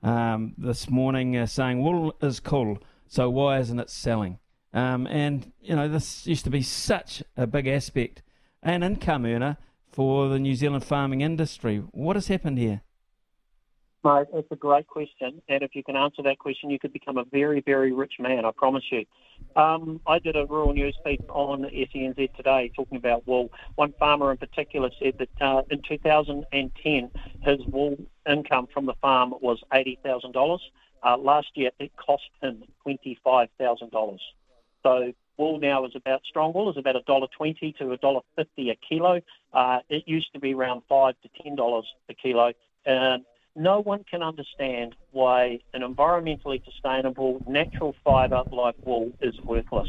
um, 0.03 0.55
this 0.59 0.91
morning 0.91 1.47
saying 1.47 1.83
wool 1.83 2.15
is 2.21 2.41
cool, 2.41 2.79
so 3.07 3.31
why 3.31 3.59
isn't 3.59 3.81
it 3.81 3.91
selling? 3.91 4.39
Um, 4.75 5.07
and 5.07 5.51
you 5.63 5.75
know 5.75 5.89
this 5.89 6.27
used 6.27 6.45
to 6.45 6.51
be 6.51 6.63
such 6.63 7.23
a 7.37 7.47
big 7.47 7.67
aspect, 7.67 8.23
an 8.63 8.83
income 8.83 9.25
earner 9.25 9.57
for 9.91 10.29
the 10.29 10.39
New 10.39 10.55
Zealand 10.55 10.85
farming 10.85 11.21
industry. 11.21 11.79
What 11.93 12.17
has 12.17 12.29
happened 12.29 12.59
here? 12.59 12.83
Mate, 14.05 14.29
it's 14.33 14.51
a 14.53 14.57
great 14.57 14.87
question, 14.87 15.43
and 15.49 15.63
if 15.63 15.75
you 15.75 15.83
can 15.83 15.97
answer 15.97 16.23
that 16.23 16.39
question, 16.39 16.71
you 16.71 16.79
could 16.79 16.93
become 16.93 17.19
a 17.19 17.25
very, 17.25 17.61
very 17.61 17.93
rich 17.93 18.15
man. 18.21 18.45
I 18.45 18.53
promise 18.53 18.85
you. 18.93 19.05
Um, 19.57 20.01
I 20.07 20.21
did 20.21 20.37
a 20.37 20.47
rural 20.47 20.73
news 20.73 20.97
piece 21.05 21.21
on 21.29 21.63
SENZ 21.65 22.37
today 22.37 22.71
talking 22.77 22.97
about 22.97 23.27
wool. 23.27 23.51
One 23.75 23.93
farmer 23.99 24.31
in 24.31 24.37
particular 24.37 24.91
said 25.03 25.15
that 25.19 25.31
uh, 25.41 25.63
in 25.71 25.83
2010, 25.83 27.11
his 27.41 27.59
wool 27.67 27.97
income 28.29 28.69
from 28.73 28.87
the 28.87 28.95
farm 29.01 29.35
was 29.41 29.59
$80,000. 29.73 30.59
Uh, 31.03 31.17
last 31.17 31.49
year, 31.55 31.71
it 31.81 31.91
cost 31.97 32.31
him 32.41 32.63
$25,000. 32.87 34.19
So 34.85 35.13
wool 35.37 35.59
now 35.59 35.85
is 35.87 35.93
about 35.97 36.23
strong 36.25 36.53
wool 36.53 36.71
is 36.71 36.77
about 36.77 36.95
$1.20 37.05 37.77
to 37.79 37.85
$1.50 37.85 38.71
a 38.71 38.77
kilo. 38.77 39.21
Uh, 39.53 39.81
it 39.89 40.05
used 40.07 40.33
to 40.35 40.39
be 40.39 40.55
around 40.55 40.83
five 40.89 41.15
to 41.23 41.29
$10 41.43 41.83
a 42.09 42.15
kilo. 42.15 42.53
And 42.87 43.25
no 43.59 43.81
one 43.81 44.05
can 44.09 44.23
understand 44.23 44.95
why 45.11 45.59
an 45.75 45.83
environmentally 45.83 46.65
sustainable 46.65 47.43
natural 47.47 47.95
fibre 48.05 48.45
like 48.53 48.77
wool 48.85 49.13
is 49.21 49.35
worthless. 49.47 49.89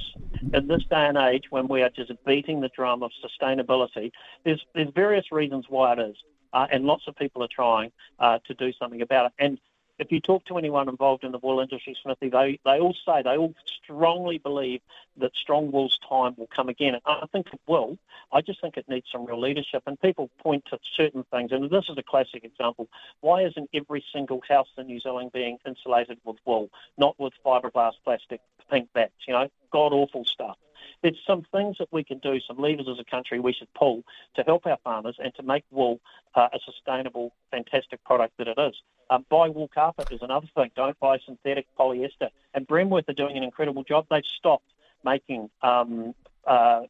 In 0.54 0.68
this 0.68 0.82
day 0.90 1.06
and 1.06 1.18
age, 1.18 1.44
when 1.52 1.68
we 1.68 1.84
are 1.84 1.90
just 1.90 2.12
beating 2.26 2.62
the 2.62 2.70
drum 2.76 3.04
of 3.04 3.12
sustainability, 3.24 4.12
there's, 4.44 4.64
there's 4.74 4.90
various 4.96 5.32
reasons 5.32 5.66
why 5.70 5.94
it 5.94 6.00
is. 6.00 6.16
Uh, 6.52 6.66
and 6.72 6.86
lots 6.86 7.04
of 7.08 7.16
people 7.16 7.44
are 7.44 7.50
trying 7.54 7.92
uh, 8.18 8.40
to 8.48 8.54
do 8.56 8.74
something 8.80 9.04
about 9.04 9.28
it. 9.28 9.32
And 9.38 9.60
if 10.00 10.12
you 10.12 10.22
talk 10.22 10.46
to 10.46 10.58
anyone 10.58 10.88
involved 10.88 11.24
in 11.24 11.32
the 11.32 11.38
wool 11.40 11.60
industry, 11.60 11.96
Smithy, 12.02 12.30
they, 12.30 12.60
they 12.64 12.80
all 12.80 12.96
say, 13.06 13.22
they 13.22 13.38
all 13.38 13.54
strongly 13.84 14.38
believe 14.38 14.82
that 15.18 15.32
strong 15.36 15.72
wool's 15.72 16.00
time 16.08 16.34
will 16.38 16.48
come 16.56 16.70
again. 16.70 16.94
And 16.94 17.02
I 17.06 17.26
think 17.32 17.48
it 17.54 17.60
will. 17.68 17.98
I 18.32 18.42
just 18.42 18.62
think 18.62 18.78
it 18.78 18.88
needs 18.88 19.08
some 19.12 19.26
real 19.26 19.40
leadership. 19.40 19.84
And 19.86 20.00
people 20.00 20.30
point 20.42 20.64
to 20.70 20.80
certain 20.96 21.26
things. 21.32 21.52
And 21.52 21.70
this 21.70 21.90
is 21.90 21.98
a 21.98 22.04
classic 22.04 22.46
example. 22.46 22.88
Why 23.20 23.44
isn't 23.44 23.70
every 23.74 24.04
single 24.14 24.42
house 24.48 24.70
in 24.78 24.88
New 24.88 25.02
Zealand 25.02 25.32
being 25.34 25.58
insulated 25.68 26.18
with 26.24 26.38
wool, 26.46 26.70
not 26.98 27.20
with 27.20 27.34
fiberglass 27.46 27.94
plastic 28.04 28.40
pink 28.72 28.88
bats, 28.94 29.12
you 29.28 29.34
know, 29.34 29.50
god 29.72 29.92
awful 29.92 30.24
stuff? 30.24 30.58
There's 31.02 31.18
some 31.26 31.46
things 31.52 31.78
that 31.80 31.88
we 31.92 32.04
can 32.04 32.20
do, 32.20 32.40
some 32.46 32.58
levers 32.58 32.88
as 32.90 33.00
a 33.00 33.10
country 33.10 33.40
we 33.40 33.54
should 33.54 33.74
pull 33.74 34.04
to 34.36 34.44
help 34.44 34.66
our 34.66 34.78
farmers 34.84 35.16
and 35.24 35.34
to 35.36 35.44
make 35.44 35.64
wool 35.72 36.00
uh, 36.36 36.50
a 36.54 36.60
sustainable, 36.66 37.32
fantastic 37.52 38.04
product 38.04 38.34
that 38.38 38.48
it 38.48 38.58
is. 38.60 38.76
Um, 39.10 39.26
buy 39.30 39.50
wool 39.50 39.70
carpet 39.74 40.10
is 40.12 40.22
another 40.22 40.48
thing. 40.56 40.72
Don't 40.76 41.00
buy 41.00 41.18
synthetic 41.26 41.68
polyester. 41.78 42.30
And 42.54 42.68
Bremworth 42.68 43.08
are 43.10 43.14
doing 43.14 43.38
an 43.38 43.44
incredible 43.44 43.84
job. 43.84 44.08
They've 44.10 44.24
stopped 44.38 44.72
making 45.04 45.50
um, 45.62 46.14
uh, 46.46 46.82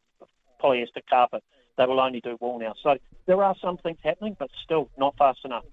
polyester 0.61 1.01
carpet. 1.09 1.43
They 1.77 1.85
will 1.85 1.99
only 1.99 2.19
do 2.19 2.37
wool 2.41 2.59
now. 2.59 2.73
So 2.83 2.97
there 3.25 3.41
are 3.43 3.55
some 3.61 3.77
things 3.77 3.99
happening, 4.03 4.35
but 4.37 4.49
still 4.63 4.89
not 4.97 5.15
fast 5.17 5.39
enough. 5.45 5.63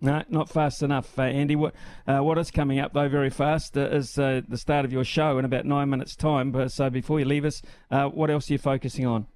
No, 0.00 0.22
not 0.28 0.48
fast 0.48 0.82
enough, 0.82 1.18
uh, 1.18 1.22
Andy. 1.22 1.56
What 1.56 1.74
uh, 2.06 2.20
what 2.20 2.38
is 2.38 2.52
coming 2.52 2.78
up 2.78 2.92
though 2.92 3.08
very 3.08 3.30
fast 3.30 3.76
uh, 3.76 3.88
is 3.88 4.16
uh, 4.16 4.42
the 4.48 4.56
start 4.56 4.84
of 4.84 4.92
your 4.92 5.02
show 5.02 5.38
in 5.38 5.44
about 5.44 5.64
nine 5.64 5.90
minutes' 5.90 6.14
time. 6.14 6.52
But 6.52 6.70
so 6.70 6.88
before 6.88 7.18
you 7.18 7.24
leave 7.24 7.44
us, 7.44 7.62
uh, 7.90 8.06
what 8.06 8.30
else 8.30 8.48
are 8.48 8.54
you 8.54 8.58
focusing 8.58 9.06
on? 9.06 9.26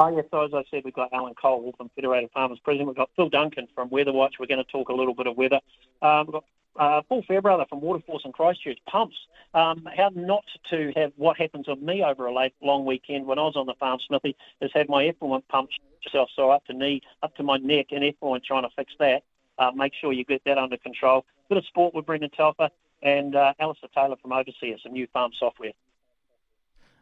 Oh, 0.00 0.14
yes, 0.14 0.26
so 0.30 0.44
as 0.44 0.54
I 0.54 0.62
said, 0.70 0.82
we've 0.84 0.94
got 0.94 1.12
Alan 1.12 1.34
Cole 1.34 1.74
from 1.76 1.90
Federated 1.96 2.30
Farmers 2.32 2.60
President. 2.62 2.86
We've 2.86 2.96
got 2.96 3.10
Phil 3.16 3.28
Duncan 3.28 3.66
from 3.74 3.90
Weather 3.90 4.12
Watch. 4.12 4.36
We're 4.38 4.46
going 4.46 4.64
to 4.64 4.70
talk 4.70 4.90
a 4.90 4.94
little 4.94 5.12
bit 5.12 5.26
of 5.26 5.36
weather. 5.36 5.58
Um, 6.02 6.26
we've 6.26 6.34
got 6.34 6.44
uh, 6.78 7.02
Paul 7.08 7.24
Fairbrother 7.26 7.64
from 7.68 7.80
Waterforce 7.80 8.24
and 8.24 8.32
Christchurch. 8.32 8.78
Pumps. 8.88 9.16
Um, 9.54 9.88
how 9.96 10.10
not 10.14 10.44
to 10.70 10.92
have 10.94 11.10
what 11.16 11.36
happens 11.36 11.66
to 11.66 11.74
me 11.74 12.04
over 12.04 12.26
a 12.26 12.32
late, 12.32 12.54
long 12.62 12.84
weekend 12.84 13.26
when 13.26 13.40
I 13.40 13.42
was 13.42 13.56
on 13.56 13.66
the 13.66 13.74
farm, 13.74 13.98
Smithy, 14.06 14.36
is 14.60 14.70
had 14.72 14.88
my 14.88 15.06
effluent 15.06 15.48
pumped 15.48 15.74
myself 16.06 16.28
so 16.36 16.52
up 16.52 16.64
to 16.66 16.72
knee, 16.72 17.02
up 17.24 17.34
to 17.34 17.42
my 17.42 17.56
neck, 17.56 17.86
and 17.90 18.04
effluent 18.04 18.44
trying 18.44 18.62
to 18.62 18.70
fix 18.76 18.92
that. 19.00 19.24
Uh, 19.58 19.70
make 19.74 19.92
sure 20.00 20.12
you 20.12 20.24
get 20.24 20.42
that 20.44 20.58
under 20.58 20.76
control. 20.76 21.24
A 21.46 21.48
Bit 21.48 21.58
of 21.58 21.66
sport 21.66 21.94
with 21.94 22.06
Brendan 22.06 22.30
Telfer 22.30 22.68
and 23.02 23.34
uh, 23.34 23.52
Alistair 23.60 23.90
Taylor 23.94 24.16
from 24.20 24.32
Overseer, 24.32 24.76
some 24.82 24.92
new 24.92 25.06
farm 25.12 25.32
software. 25.38 25.72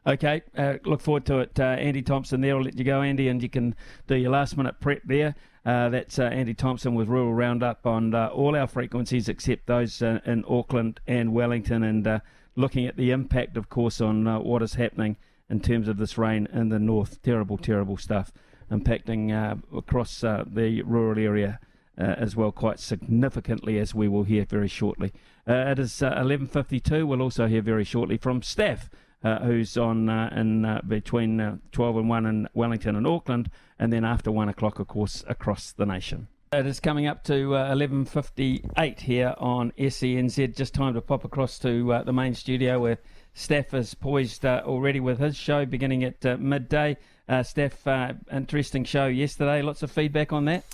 Okay, 0.06 0.42
uh, 0.56 0.74
look 0.84 1.00
forward 1.00 1.26
to 1.26 1.40
it. 1.40 1.58
Uh, 1.58 1.64
Andy 1.64 2.00
Thompson 2.00 2.40
there. 2.40 2.54
I'll 2.54 2.62
let 2.62 2.78
you 2.78 2.84
go, 2.84 3.02
Andy, 3.02 3.26
and 3.26 3.42
you 3.42 3.48
can 3.48 3.74
do 4.06 4.14
your 4.14 4.30
last 4.30 4.56
minute 4.56 4.78
prep 4.78 5.02
there. 5.04 5.34
Uh, 5.64 5.88
that's 5.88 6.20
uh, 6.20 6.24
Andy 6.24 6.54
Thompson 6.54 6.94
with 6.94 7.08
Rural 7.08 7.34
Roundup 7.34 7.84
on 7.84 8.14
uh, 8.14 8.28
all 8.28 8.54
our 8.54 8.68
frequencies 8.68 9.28
except 9.28 9.66
those 9.66 10.00
uh, 10.02 10.20
in 10.24 10.44
Auckland 10.48 11.00
and 11.08 11.32
Wellington, 11.32 11.82
and 11.82 12.22
looking 12.54 12.86
at 12.86 12.96
the 12.96 13.10
impact, 13.10 13.56
of 13.56 13.68
course, 13.68 14.00
on 14.00 14.26
what 14.44 14.62
is 14.62 14.74
happening 14.74 15.16
in 15.50 15.58
terms 15.58 15.88
of 15.88 15.96
this 15.96 16.16
rain 16.16 16.46
in 16.52 16.68
the 16.68 16.78
north. 16.78 17.20
Terrible, 17.22 17.58
terrible 17.58 17.96
stuff 17.96 18.32
impacting 18.70 19.60
across 19.76 20.20
the 20.20 20.82
rural 20.86 21.18
area. 21.18 21.58
As 21.96 22.36
well, 22.36 22.52
quite 22.52 22.78
significantly, 22.78 23.78
as 23.78 23.94
we 23.94 24.08
will 24.08 24.24
hear 24.24 24.44
very 24.44 24.68
shortly. 24.68 25.12
it 25.46 25.78
is 25.78 26.00
11:52. 26.00 27.06
We'll 27.06 27.22
also 27.22 27.46
hear 27.46 27.62
very 27.62 27.84
shortly 27.84 28.16
from 28.16 28.42
staff 28.42 28.90
uh, 29.26 29.40
who's 29.40 29.76
on 29.76 30.08
uh, 30.08 30.30
in 30.34 30.64
uh, 30.64 30.80
between 30.86 31.40
uh, 31.40 31.56
12 31.72 31.96
and 31.96 32.08
1 32.08 32.26
in 32.26 32.48
Wellington 32.54 32.96
and 32.96 33.06
Auckland, 33.06 33.50
and 33.78 33.92
then 33.92 34.04
after 34.04 34.30
1 34.30 34.48
o'clock, 34.48 34.78
of 34.78 34.86
course, 34.86 35.24
across 35.26 35.72
the 35.72 35.86
nation. 35.86 36.28
It 36.52 36.64
is 36.64 36.78
coming 36.78 37.06
up 37.06 37.24
to 37.24 37.32
11.58 37.32 38.62
uh, 38.76 39.00
here 39.00 39.34
on 39.38 39.72
SENZ. 39.72 40.56
Just 40.56 40.74
time 40.74 40.94
to 40.94 41.00
pop 41.00 41.24
across 41.24 41.58
to 41.58 41.92
uh, 41.92 42.02
the 42.04 42.12
main 42.12 42.34
studio 42.34 42.78
where 42.78 42.98
Steph 43.34 43.74
is 43.74 43.94
poised 43.94 44.44
already 44.44 45.00
with 45.00 45.18
his 45.18 45.36
show 45.36 45.66
beginning 45.66 46.04
at 46.04 46.40
midday. 46.40 46.96
Steph, 47.42 47.84
interesting 48.32 48.84
show 48.84 49.06
yesterday. 49.06 49.60
Lots 49.60 49.82
of 49.82 49.90
feedback 49.90 50.32
on 50.32 50.44
that. 50.44 50.64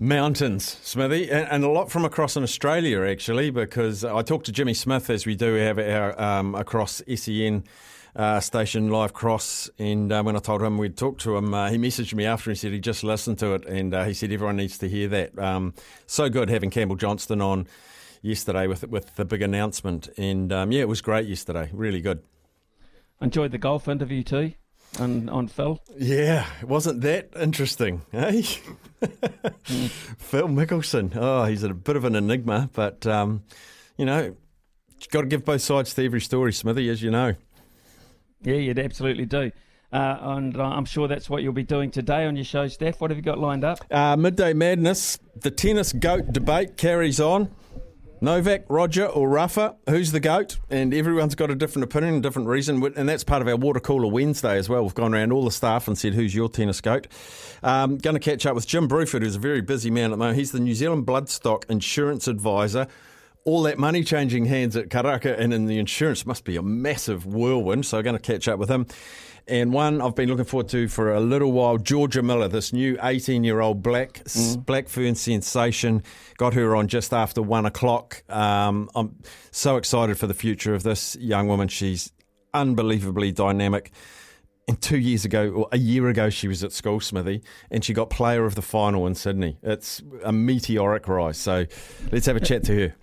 Mountains, 0.00 0.78
Smithy, 0.84 1.28
and, 1.28 1.48
and, 1.50 1.64
a 1.64 1.68
lot 1.68 1.90
from 1.90 2.04
across 2.04 2.36
in 2.36 2.44
Australia 2.44 3.00
actually, 3.00 3.50
because 3.50 4.04
I 4.04 4.22
talked 4.22 4.46
to 4.46 4.52
Jimmy 4.52 4.72
Smith 4.72 5.10
as 5.10 5.26
we 5.26 5.34
do 5.34 5.54
have 5.54 5.76
our 5.76 6.20
um, 6.20 6.54
across 6.54 7.02
SEN 7.12 7.64
uh, 8.14 8.38
station 8.38 8.90
live 8.90 9.12
cross. 9.12 9.68
And 9.76 10.12
uh, 10.12 10.22
when 10.22 10.36
I 10.36 10.38
told 10.38 10.62
him 10.62 10.78
we'd 10.78 10.96
talk 10.96 11.18
to 11.20 11.36
him, 11.36 11.52
uh, 11.52 11.68
he 11.68 11.78
messaged 11.78 12.14
me 12.14 12.26
after 12.26 12.48
and 12.48 12.56
said 12.56 12.70
he 12.70 12.78
just 12.78 13.02
listened 13.02 13.40
to 13.40 13.54
it. 13.54 13.66
And 13.66 13.92
uh, 13.92 14.04
he 14.04 14.14
said 14.14 14.30
everyone 14.30 14.56
needs 14.56 14.78
to 14.78 14.88
hear 14.88 15.08
that. 15.08 15.36
Um, 15.36 15.74
so 16.06 16.28
good 16.28 16.48
having 16.48 16.70
Campbell 16.70 16.96
Johnstone 16.96 17.40
on 17.40 17.66
yesterday 18.22 18.68
with 18.68 18.88
with 18.88 19.16
the 19.16 19.24
big 19.24 19.42
announcement. 19.42 20.08
And 20.16 20.52
um, 20.52 20.70
yeah, 20.70 20.82
it 20.82 20.88
was 20.88 21.00
great 21.00 21.26
yesterday. 21.26 21.70
Really 21.72 22.00
good. 22.00 22.22
Enjoyed 23.20 23.50
the 23.50 23.58
golf 23.58 23.88
interview 23.88 24.22
too 24.22 24.52
on 24.98 25.28
on 25.28 25.48
Phil. 25.48 25.80
Yeah, 25.96 26.46
it 26.60 26.68
wasn't 26.68 27.00
that 27.02 27.30
interesting, 27.38 28.02
eh? 28.12 28.42
Phil 30.18 30.48
Mickelson. 30.48 31.12
Oh, 31.14 31.44
he's 31.44 31.62
a 31.62 31.72
bit 31.74 31.96
of 31.96 32.04
an 32.04 32.14
enigma, 32.14 32.70
but 32.72 33.06
um, 33.06 33.42
you 33.96 34.04
know, 34.04 34.36
you've 35.00 35.10
got 35.10 35.22
to 35.22 35.26
give 35.26 35.44
both 35.44 35.62
sides 35.62 35.94
to 35.94 36.04
every 36.04 36.20
story, 36.20 36.52
Smithy, 36.52 36.88
as 36.88 37.02
you 37.02 37.10
know. 37.10 37.34
Yeah, 38.42 38.54
you'd 38.54 38.78
absolutely 38.78 39.26
do. 39.26 39.50
Uh, 39.90 40.18
and 40.20 40.56
uh, 40.56 40.62
I'm 40.62 40.84
sure 40.84 41.08
that's 41.08 41.30
what 41.30 41.42
you'll 41.42 41.54
be 41.54 41.62
doing 41.62 41.90
today 41.90 42.26
on 42.26 42.36
your 42.36 42.44
show, 42.44 42.68
Steph. 42.68 43.00
What 43.00 43.10
have 43.10 43.16
you 43.16 43.22
got 43.22 43.38
lined 43.38 43.64
up? 43.64 43.78
Uh, 43.90 44.16
Midday 44.16 44.52
Madness, 44.52 45.18
the 45.34 45.50
tennis 45.50 45.92
goat 45.92 46.32
debate 46.32 46.76
carries 46.76 47.20
on. 47.20 47.50
Novak, 48.20 48.64
Roger, 48.68 49.06
or 49.06 49.28
Rafa, 49.28 49.76
who's 49.88 50.12
the 50.12 50.20
GOAT? 50.20 50.58
And 50.70 50.92
everyone's 50.92 51.34
got 51.34 51.50
a 51.50 51.54
different 51.54 51.84
opinion, 51.84 52.16
a 52.16 52.20
different 52.20 52.48
reason. 52.48 52.82
And 52.96 53.08
that's 53.08 53.24
part 53.24 53.42
of 53.42 53.48
our 53.48 53.56
Water 53.56 53.80
Cooler 53.80 54.08
Wednesday 54.08 54.56
as 54.56 54.68
well. 54.68 54.82
We've 54.82 54.94
gone 54.94 55.14
around 55.14 55.32
all 55.32 55.44
the 55.44 55.50
staff 55.50 55.86
and 55.86 55.96
said, 55.96 56.14
who's 56.14 56.34
your 56.34 56.48
tennis 56.48 56.80
GOAT? 56.80 57.06
Um, 57.62 57.98
going 57.98 58.14
to 58.14 58.20
catch 58.20 58.46
up 58.46 58.54
with 58.54 58.66
Jim 58.66 58.88
Bruford, 58.88 59.22
who's 59.22 59.36
a 59.36 59.40
very 59.40 59.60
busy 59.60 59.90
man 59.90 60.06
at 60.06 60.10
the 60.10 60.16
moment. 60.16 60.38
He's 60.38 60.52
the 60.52 60.60
New 60.60 60.74
Zealand 60.74 61.06
Bloodstock 61.06 61.68
Insurance 61.70 62.26
Advisor 62.26 62.88
all 63.44 63.62
that 63.62 63.78
money 63.78 64.04
changing 64.04 64.44
hands 64.44 64.76
at 64.76 64.90
Karaka 64.90 65.38
and 65.38 65.54
in 65.54 65.64
the 65.64 65.78
insurance 65.78 66.26
must 66.26 66.44
be 66.44 66.56
a 66.56 66.62
massive 66.62 67.24
whirlwind. 67.24 67.86
So 67.86 67.96
I'm 67.96 68.04
going 68.04 68.16
to 68.16 68.20
catch 68.20 68.46
up 68.46 68.58
with 68.58 68.68
him. 68.68 68.86
And 69.48 69.72
one 69.72 70.02
I've 70.02 70.14
been 70.14 70.28
looking 70.28 70.44
forward 70.44 70.68
to 70.68 70.88
for 70.88 71.14
a 71.14 71.20
little 71.20 71.52
while, 71.52 71.78
Georgia 71.78 72.22
Miller, 72.22 72.48
this 72.48 72.72
new 72.72 72.98
18 73.02 73.44
year 73.44 73.60
old 73.60 73.82
black 73.82 74.14
mm. 74.24 74.64
black 74.64 74.88
fern 74.88 75.14
sensation. 75.14 76.02
Got 76.36 76.54
her 76.54 76.76
on 76.76 76.86
just 76.88 77.14
after 77.14 77.40
one 77.40 77.64
o'clock. 77.64 78.22
Um, 78.28 78.90
I'm 78.94 79.16
so 79.50 79.76
excited 79.76 80.18
for 80.18 80.26
the 80.26 80.34
future 80.34 80.74
of 80.74 80.82
this 80.82 81.16
young 81.16 81.48
woman. 81.48 81.68
She's 81.68 82.12
unbelievably 82.52 83.32
dynamic. 83.32 83.90
And 84.68 84.78
two 84.82 84.98
years 84.98 85.24
ago, 85.24 85.50
or 85.50 85.68
a 85.72 85.78
year 85.78 86.08
ago, 86.08 86.28
she 86.28 86.46
was 86.46 86.62
at 86.62 86.72
school, 86.72 87.00
Smithy, 87.00 87.42
and 87.70 87.82
she 87.82 87.94
got 87.94 88.10
player 88.10 88.44
of 88.44 88.54
the 88.54 88.60
final 88.60 89.06
in 89.06 89.14
Sydney. 89.14 89.56
It's 89.62 90.02
a 90.22 90.30
meteoric 90.30 91.08
rise. 91.08 91.38
So 91.38 91.64
let's 92.12 92.26
have 92.26 92.36
a 92.36 92.40
chat 92.40 92.64
to 92.64 92.74
her. 92.78 92.94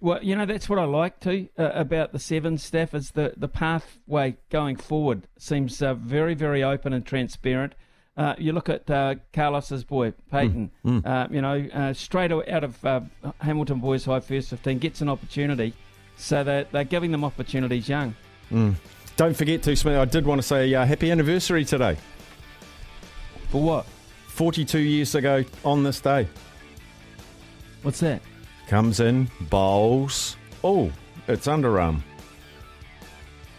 Well, 0.00 0.22
you 0.22 0.34
know 0.34 0.46
that's 0.46 0.68
what 0.68 0.78
I 0.78 0.84
like 0.84 1.20
too 1.20 1.48
uh, 1.58 1.70
about 1.74 2.12
the 2.12 2.18
Sevens 2.18 2.62
staff 2.62 2.94
is 2.94 3.10
the 3.10 3.34
the 3.36 3.48
pathway 3.48 4.36
going 4.48 4.76
forward 4.76 5.26
seems 5.38 5.82
uh, 5.82 5.94
very 5.94 6.34
very 6.34 6.62
open 6.62 6.92
and 6.92 7.04
transparent. 7.04 7.74
Uh, 8.16 8.34
you 8.38 8.52
look 8.52 8.68
at 8.68 8.90
uh, 8.90 9.14
Carlos's 9.32 9.84
boy 9.84 10.12
Peyton, 10.30 10.70
Mm, 10.84 11.02
mm. 11.02 11.06
Uh, 11.06 11.28
you 11.30 11.40
know, 11.40 11.66
uh, 11.72 11.92
straight 11.92 12.32
out 12.32 12.64
of 12.64 12.84
uh, 12.84 13.00
Hamilton 13.40 13.78
Boys 13.78 14.04
High 14.04 14.20
First 14.20 14.50
15 14.50 14.78
gets 14.78 15.00
an 15.00 15.08
opportunity, 15.08 15.72
so 16.16 16.44
they're, 16.44 16.64
they're 16.64 16.84
giving 16.84 17.12
them 17.12 17.24
opportunities 17.24 17.88
young. 17.88 18.14
Mm. 18.50 18.74
Don't 19.16 19.34
forget 19.34 19.62
to, 19.62 19.76
Smith, 19.76 19.96
I 19.96 20.04
did 20.04 20.26
want 20.26 20.40
to 20.40 20.46
say 20.46 20.74
uh, 20.74 20.84
happy 20.84 21.10
anniversary 21.10 21.64
today. 21.64 21.96
For 23.48 23.62
what? 23.62 23.86
42 24.28 24.78
years 24.78 25.14
ago 25.14 25.44
on 25.64 25.82
this 25.82 26.00
day. 26.00 26.26
What's 27.82 28.00
that? 28.00 28.20
Comes 28.70 29.00
in, 29.00 29.28
bowls. 29.40 30.36
Oh, 30.62 30.92
it's 31.26 31.48
underarm. 31.48 32.02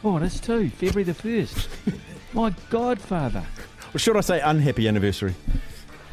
Oh, 0.06 0.18
that's 0.18 0.40
two. 0.40 0.70
February 0.70 1.04
the 1.04 1.14
first. 1.14 1.68
My 2.34 2.56
godfather. 2.70 3.44
Or 3.94 4.00
should 4.00 4.16
I 4.16 4.22
say 4.22 4.40
unhappy 4.40 4.88
anniversary? 4.88 5.36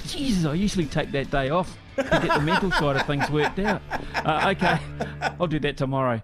Jesus, 0.04 0.46
I 0.46 0.54
usually 0.54 0.86
take 0.86 1.12
that 1.12 1.30
day 1.30 1.50
off 1.50 1.78
to 1.94 2.02
get 2.02 2.22
the 2.22 2.40
mental 2.40 2.72
side 2.72 2.96
of 2.96 3.06
things 3.06 3.30
worked 3.30 3.60
out. 3.60 3.82
Uh, 4.16 4.52
okay, 4.56 4.80
I'll 5.38 5.46
do 5.46 5.60
that 5.60 5.76
tomorrow. 5.76 6.16